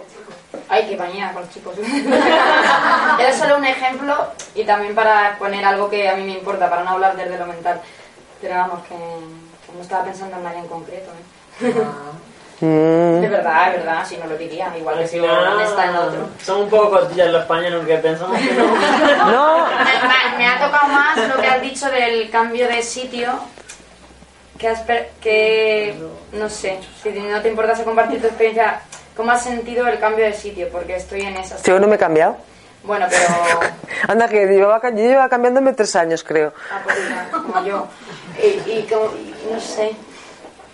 Ay, 0.68 0.86
qué 0.88 0.96
pañía 0.96 1.34
con 1.34 1.42
los 1.42 1.52
chicos. 1.52 1.76
Era 3.20 3.34
solo 3.38 3.58
un 3.58 3.66
ejemplo 3.66 4.16
y 4.54 4.64
también 4.64 4.94
para 4.94 5.38
poner 5.40 5.66
algo 5.66 5.90
que 5.90 6.08
a 6.08 6.16
mí 6.16 6.24
me 6.24 6.34
importa, 6.34 6.70
para 6.70 6.84
no 6.84 6.92
hablar 6.92 7.18
desde 7.18 7.38
lo 7.38 7.48
mental. 7.48 7.82
Pero 8.40 8.56
vamos, 8.56 8.82
que, 8.84 8.96
que 8.96 9.76
no 9.76 9.82
estaba 9.82 10.04
pensando 10.04 10.38
en 10.38 10.44
nadie 10.44 10.60
en 10.60 10.68
concreto. 10.68 11.10
¿eh? 11.62 11.74
Mm. 12.62 13.22
De 13.22 13.30
verdad, 13.30 13.70
es 13.70 13.76
verdad, 13.86 14.06
si 14.06 14.18
no 14.18 14.26
lo 14.28 14.38
diría. 14.38 14.72
Igual 14.78 14.96
Al 14.98 15.02
que 15.04 15.08
si 15.08 15.18
¿dónde 15.18 15.64
está 15.64 15.86
el 15.90 15.96
otro? 15.96 16.30
Son 16.44 16.62
un 16.62 16.70
poco 16.70 16.90
cotillas 16.92 17.30
los 17.30 17.42
españoles 17.44 17.86
que 17.88 17.98
pensamos 17.98 18.38
que 18.38 18.54
no. 18.54 18.66
No, 19.32 19.66
Me, 19.68 20.38
me- 20.38 20.48
ha 20.48 20.60
tocado 20.66 20.88
más 20.92 21.18
lo 21.28 21.36
que 21.42 21.48
has 21.48 21.62
dicho 21.62 21.90
del 21.90 22.30
cambio 22.30 22.68
de 22.68 22.82
sitio. 22.84 23.40
Que, 24.58 24.68
has 24.68 24.82
per- 24.82 25.12
que 25.22 25.96
no 26.34 26.50
sé, 26.50 26.80
si 27.02 27.12
no 27.12 27.42
te 27.42 27.48
importase 27.48 27.86
compartir 27.86 28.20
tu 28.20 28.28
experiencia, 28.28 28.82
¿cómo 29.16 29.32
has 29.32 29.42
sentido 29.42 29.88
el 29.88 29.98
cambio 30.00 30.26
de 30.26 30.34
sitio? 30.34 30.68
Porque 30.70 30.98
estoy 30.98 31.22
en 31.22 31.38
esa. 31.38 31.56
yo 31.64 31.80
no 31.80 31.88
me 31.88 31.96
he 31.96 32.00
cambiado. 32.00 32.36
Bueno, 32.84 33.06
pero. 33.10 33.24
Anda, 34.10 34.28
que 34.28 34.46
llevaba, 34.48 34.82
ca- 34.82 34.90
yo 34.90 34.98
llevaba 34.98 35.30
cambiándome 35.30 35.72
tres 35.74 35.96
años, 35.96 36.26
creo. 36.26 36.54
Ah, 36.74 36.82
pues 36.84 36.98
mira, 37.08 37.30
como 37.32 37.64
yo. 37.66 37.88
Y, 38.38 38.70
y 38.70 38.88
como- 38.92 39.14
y 39.16 39.34
no 39.54 39.60
sé. 39.62 39.96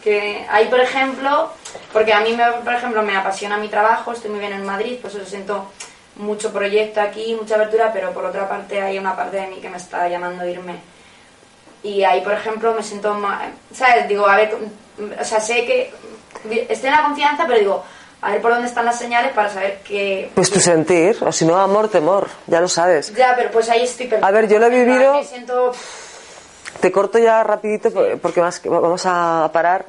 Que 0.05 0.45
hay, 0.49 0.67
por 0.67 0.79
ejemplo, 0.79 1.49
porque 1.91 2.13
a 2.13 2.19
mí, 2.21 2.33
me, 2.33 2.45
por 2.63 2.73
ejemplo, 2.75 3.01
me 3.01 3.17
apasiona 3.17 3.57
mi 3.57 3.67
trabajo, 3.69 4.11
estoy 4.13 4.29
muy 4.29 4.39
bien 4.39 4.53
en 4.53 4.63
Madrid, 4.63 4.99
pues 5.01 5.15
eso 5.15 5.25
siento 5.25 5.65
mucho 6.17 6.53
proyecto 6.53 7.01
aquí, 7.01 7.35
mucha 7.37 7.55
abertura, 7.55 7.91
pero 7.91 8.11
por 8.13 8.23
otra 8.23 8.47
parte 8.47 8.79
hay 8.81 8.97
una 8.99 9.15
parte 9.15 9.37
de 9.37 9.47
mí 9.47 9.57
que 9.57 9.67
me 9.69 9.77
está 9.77 10.07
llamando 10.07 10.43
a 10.43 10.47
irme. 10.47 10.75
Y 11.83 12.03
ahí, 12.03 12.21
por 12.21 12.33
ejemplo, 12.33 12.73
me 12.73 12.83
siento 12.83 13.13
más, 13.15 13.45
¿sabes? 13.73 14.07
Digo, 14.07 14.27
a 14.27 14.35
ver, 14.37 14.55
o 15.19 15.23
sea, 15.25 15.39
sé 15.39 15.65
que 15.65 15.91
estoy 16.69 16.89
en 16.89 16.95
la 16.95 17.03
confianza, 17.03 17.45
pero 17.47 17.59
digo, 17.59 17.83
a 18.21 18.31
ver 18.31 18.41
por 18.41 18.51
dónde 18.51 18.67
están 18.67 18.85
las 18.85 18.97
señales 18.99 19.33
para 19.33 19.49
saber 19.49 19.79
que... 19.83 20.29
Pues 20.35 20.51
tu 20.51 20.59
sentir, 20.59 21.17
o 21.21 21.31
si 21.31 21.45
no, 21.45 21.57
amor, 21.59 21.89
temor, 21.89 22.27
ya 22.47 22.61
lo 22.61 22.67
sabes. 22.67 23.13
Ya, 23.15 23.33
pero 23.35 23.49
pues 23.51 23.69
ahí 23.69 23.83
estoy 23.83 24.05
perdida. 24.07 24.27
A 24.27 24.31
ver, 24.31 24.47
yo 24.47 24.59
lo 24.59 24.67
he 24.67 24.69
vivido- 24.69 25.13
Me 25.15 25.23
siento... 25.23 25.73
Te 26.85 26.91
corto 26.91 27.17
ya 27.17 27.43
rapidito 27.43 27.89
por- 27.89 28.19
porque 28.19 28.41
más 28.41 28.59
que- 28.59 28.69
vamos 28.69 29.01
a 29.07 29.49
parar. 29.51 29.85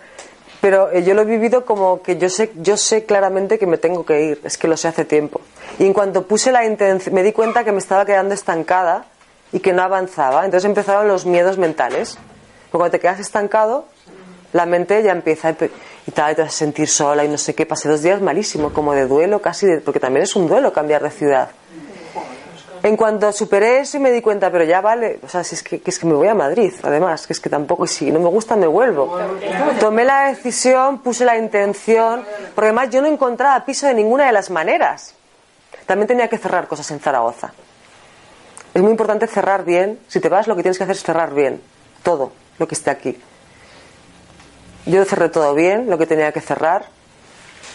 Pero 0.63 0.91
eh, 0.91 1.03
yo 1.05 1.13
lo 1.13 1.21
he 1.21 1.25
vivido 1.27 1.67
como 1.67 2.01
que 2.01 2.17
yo 2.17 2.31
sé, 2.31 2.53
yo 2.57 2.79
sé 2.79 3.05
claramente 3.05 3.59
que 3.59 3.67
me 3.67 3.77
tengo 3.77 4.07
que 4.07 4.23
ir. 4.23 4.41
Es 4.45 4.57
que 4.57 4.67
lo 4.67 4.79
sé 4.79 4.89
hace 4.89 5.05
tiempo. 5.05 5.43
Y 5.79 5.85
en 5.85 5.93
cuanto 5.93 6.23
puse 6.27 6.53
la 6.53 6.65
intención, 6.65 7.15
me 7.15 7.23
di 7.23 7.33
cuenta 7.35 7.65
que 7.65 7.73
me 7.73 7.81
estaba 7.81 8.07
quedando 8.07 8.33
estancada 8.33 9.05
y 9.53 9.61
que 9.61 9.75
no 9.75 9.83
avanzaba. 9.83 10.47
Entonces 10.47 10.65
empezaron 10.65 11.07
los 11.07 11.27
miedos 11.27 11.59
mentales. 11.59 12.15
Porque 12.71 12.79
cuando 12.79 12.93
te 12.93 13.01
quedas 13.01 13.21
estancado, 13.21 13.85
la 14.55 14.65
mente 14.65 15.03
ya 15.03 15.13
empieza 15.13 15.51
y 15.51 16.13
tal, 16.13 16.33
y 16.33 16.35
te 16.35 16.41
vas 16.41 16.49
a 16.49 16.57
sentir 16.57 16.89
sola 16.89 17.27
y 17.27 17.29
no 17.29 17.37
sé 17.37 17.55
qué. 17.55 17.67
Pasé 17.67 17.91
dos 17.91 18.01
días 18.01 18.23
malísimo, 18.23 18.73
como 18.73 18.95
de 18.95 19.07
duelo 19.07 19.43
casi, 19.43 19.67
de- 19.67 19.81
porque 19.83 20.01
también 20.01 20.23
es 20.23 20.35
un 20.35 20.49
duelo 20.49 20.73
cambiar 20.73 21.03
de 21.03 21.11
ciudad. 21.11 21.51
En 22.83 22.97
cuanto 22.97 23.33
superé 23.33 23.81
eso 23.81 23.97
y 23.97 24.01
me 24.01 24.11
di 24.11 24.21
cuenta, 24.21 24.51
pero 24.51 24.65
ya 24.65 24.81
vale, 24.81 25.19
o 25.23 25.29
sea, 25.29 25.43
si 25.45 25.55
es 25.55 25.63
que, 25.63 25.81
es 25.85 25.99
que 25.99 26.07
me 26.07 26.15
voy 26.15 26.29
a 26.29 26.35
Madrid, 26.35 26.73
además, 26.83 27.27
que 27.27 27.33
es 27.33 27.41
que 27.41 27.49
tampoco, 27.49 27.87
si 27.87 28.11
no 28.11 28.21
me 28.21 28.29
gusta, 28.29 28.57
me 28.57 28.67
vuelvo. 28.67 29.19
Tomé 29.81 30.05
la 30.05 30.29
decisión, 30.29 30.99
puse 30.99 31.25
la 31.25 31.37
intención, 31.37 32.25
porque 32.55 32.69
además 32.69 32.91
yo 32.91 33.01
no 33.03 33.09
encontraba 33.09 33.65
piso 33.65 33.87
de 33.87 33.95
ninguna 33.95 34.27
de 34.27 34.33
las 34.33 34.51
maneras. 34.51 35.15
También 35.87 36.09
tenía 36.09 36.29
que 36.29 36.39
cerrar 36.39 36.67
cosas 36.69 36.91
en 36.91 37.01
Zaragoza. 37.01 37.53
Es 38.75 38.83
muy 38.83 38.91
importante 38.91 39.27
cerrar 39.27 39.65
bien. 39.65 39.99
Si 40.09 40.21
te 40.21 40.29
vas, 40.29 40.47
lo 40.47 40.57
que 40.57 40.63
tienes 40.63 40.79
que 40.79 40.85
hacer 40.85 40.97
es 40.97 41.03
cerrar 41.03 41.33
bien. 41.33 41.63
Todo 42.03 42.33
lo 42.59 42.69
que 42.69 42.75
esté 42.75 42.91
aquí. 42.91 43.19
Yo 44.85 45.05
cerré 45.05 45.29
todo 45.29 45.55
bien, 45.55 45.89
lo 45.89 45.99
que 45.99 46.07
tenía 46.07 46.33
que 46.33 46.41
cerrar. 46.41 46.87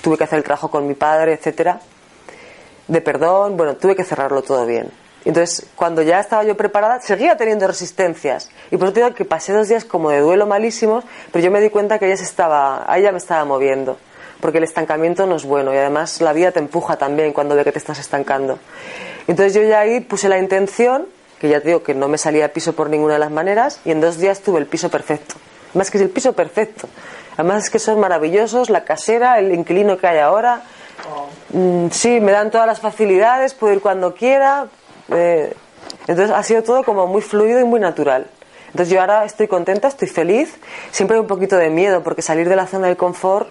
Tuve 0.01 0.17
que 0.17 0.23
hacer 0.23 0.37
el 0.37 0.43
trabajo 0.43 0.69
con 0.69 0.87
mi 0.87 0.93
padre, 0.93 1.33
etcétera 1.33 1.79
de 2.91 2.99
perdón, 2.99 3.55
bueno, 3.55 3.75
tuve 3.75 3.95
que 3.95 4.03
cerrarlo 4.03 4.41
todo 4.41 4.65
bien. 4.65 4.91
Entonces, 5.23 5.65
cuando 5.77 6.01
ya 6.01 6.19
estaba 6.19 6.43
yo 6.43 6.57
preparada, 6.57 6.99
seguía 6.99 7.37
teniendo 7.37 7.65
resistencias. 7.65 8.49
Y 8.69 8.75
por 8.75 8.89
eso 8.89 8.95
digo 8.95 9.13
que 9.13 9.23
pasé 9.23 9.53
dos 9.53 9.69
días 9.69 9.85
como 9.85 10.09
de 10.09 10.19
duelo 10.19 10.45
malísimos, 10.45 11.05
pero 11.31 11.41
yo 11.41 11.51
me 11.51 11.61
di 11.61 11.69
cuenta 11.69 11.99
que 11.99 12.07
ella 12.07 12.17
se 12.17 12.25
estaba, 12.25 12.83
a 12.91 12.97
ella 12.97 13.13
me 13.13 13.19
estaba 13.19 13.45
moviendo. 13.45 13.97
Porque 14.41 14.57
el 14.57 14.65
estancamiento 14.65 15.25
no 15.25 15.37
es 15.37 15.45
bueno 15.45 15.73
y 15.73 15.77
además 15.77 16.19
la 16.19 16.33
vida 16.33 16.51
te 16.51 16.59
empuja 16.59 16.97
también 16.97 17.31
cuando 17.31 17.55
ve 17.55 17.63
que 17.63 17.71
te 17.71 17.77
estás 17.77 17.97
estancando. 17.99 18.59
Entonces 19.27 19.53
yo 19.53 19.61
ya 19.61 19.79
ahí 19.79 20.01
puse 20.01 20.27
la 20.27 20.37
intención, 20.37 21.07
que 21.39 21.47
ya 21.47 21.61
te 21.61 21.67
digo 21.67 21.83
que 21.83 21.93
no 21.93 22.09
me 22.09 22.17
salía 22.17 22.43
de 22.43 22.49
piso 22.49 22.73
por 22.73 22.89
ninguna 22.89 23.13
de 23.13 23.19
las 23.19 23.31
maneras, 23.31 23.79
y 23.85 23.91
en 23.91 24.01
dos 24.01 24.17
días 24.17 24.41
tuve 24.41 24.59
el 24.59 24.65
piso 24.65 24.89
perfecto. 24.89 25.35
Además 25.69 25.91
que 25.91 25.97
es 25.97 26.03
el 26.03 26.09
piso 26.09 26.33
perfecto. 26.33 26.89
Además 27.37 27.65
es 27.65 27.69
que 27.69 27.79
son 27.79 28.01
maravillosos, 28.01 28.69
la 28.69 28.83
casera, 28.83 29.39
el 29.39 29.53
inquilino 29.53 29.97
que 29.97 30.07
hay 30.07 30.17
ahora. 30.17 30.63
Mm, 31.49 31.87
sí, 31.91 32.19
me 32.19 32.31
dan 32.31 32.51
todas 32.51 32.67
las 32.67 32.79
facilidades, 32.79 33.53
puedo 33.53 33.73
ir 33.73 33.81
cuando 33.81 34.13
quiera. 34.13 34.67
eh, 35.09 35.53
entonces 36.07 36.35
ha 36.35 36.41
sido 36.43 36.63
todo 36.63 36.83
como 36.83 37.07
muy 37.07 37.21
fluido 37.21 37.59
y 37.59 37.63
muy 37.63 37.79
natural. 37.79 38.27
Entonces 38.67 38.93
yo 38.93 39.01
ahora 39.01 39.25
estoy 39.25 39.47
contenta, 39.47 39.87
estoy 39.87 40.07
feliz. 40.07 40.55
Siempre 40.91 41.15
hay 41.15 41.21
un 41.21 41.27
poquito 41.27 41.57
de 41.57 41.69
miedo 41.69 42.03
porque 42.03 42.21
salir 42.21 42.47
de 42.47 42.55
la 42.55 42.67
zona 42.67 42.87
de 42.87 42.95
confort. 42.95 43.49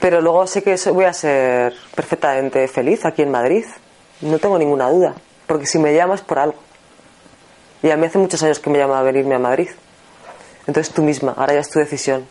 Pero 0.00 0.20
luego 0.20 0.46
sé 0.46 0.62
que 0.62 0.76
voy 0.90 1.04
a 1.04 1.12
ser 1.12 1.74
perfectamente 1.94 2.68
feliz 2.68 3.04
aquí 3.04 3.22
en 3.22 3.30
Madrid. 3.30 3.64
No 4.20 4.38
tengo 4.38 4.58
ninguna 4.58 4.88
duda. 4.90 5.14
Porque 5.46 5.66
si 5.66 5.78
me 5.78 5.94
llamas 5.94 6.22
por 6.22 6.38
algo. 6.38 6.56
Y 7.82 7.90
a 7.90 7.96
mí 7.96 8.06
hace 8.06 8.18
muchos 8.18 8.42
años 8.42 8.58
que 8.58 8.70
me 8.70 8.78
llama 8.78 8.98
a 8.98 9.02
venirme 9.02 9.34
a 9.34 9.38
Madrid. 9.38 9.68
Entonces 10.66 10.92
tú 10.92 11.02
misma, 11.02 11.34
ahora 11.36 11.54
ya 11.54 11.60
es 11.60 11.70
tu 11.70 11.78
decisión. 11.78 12.26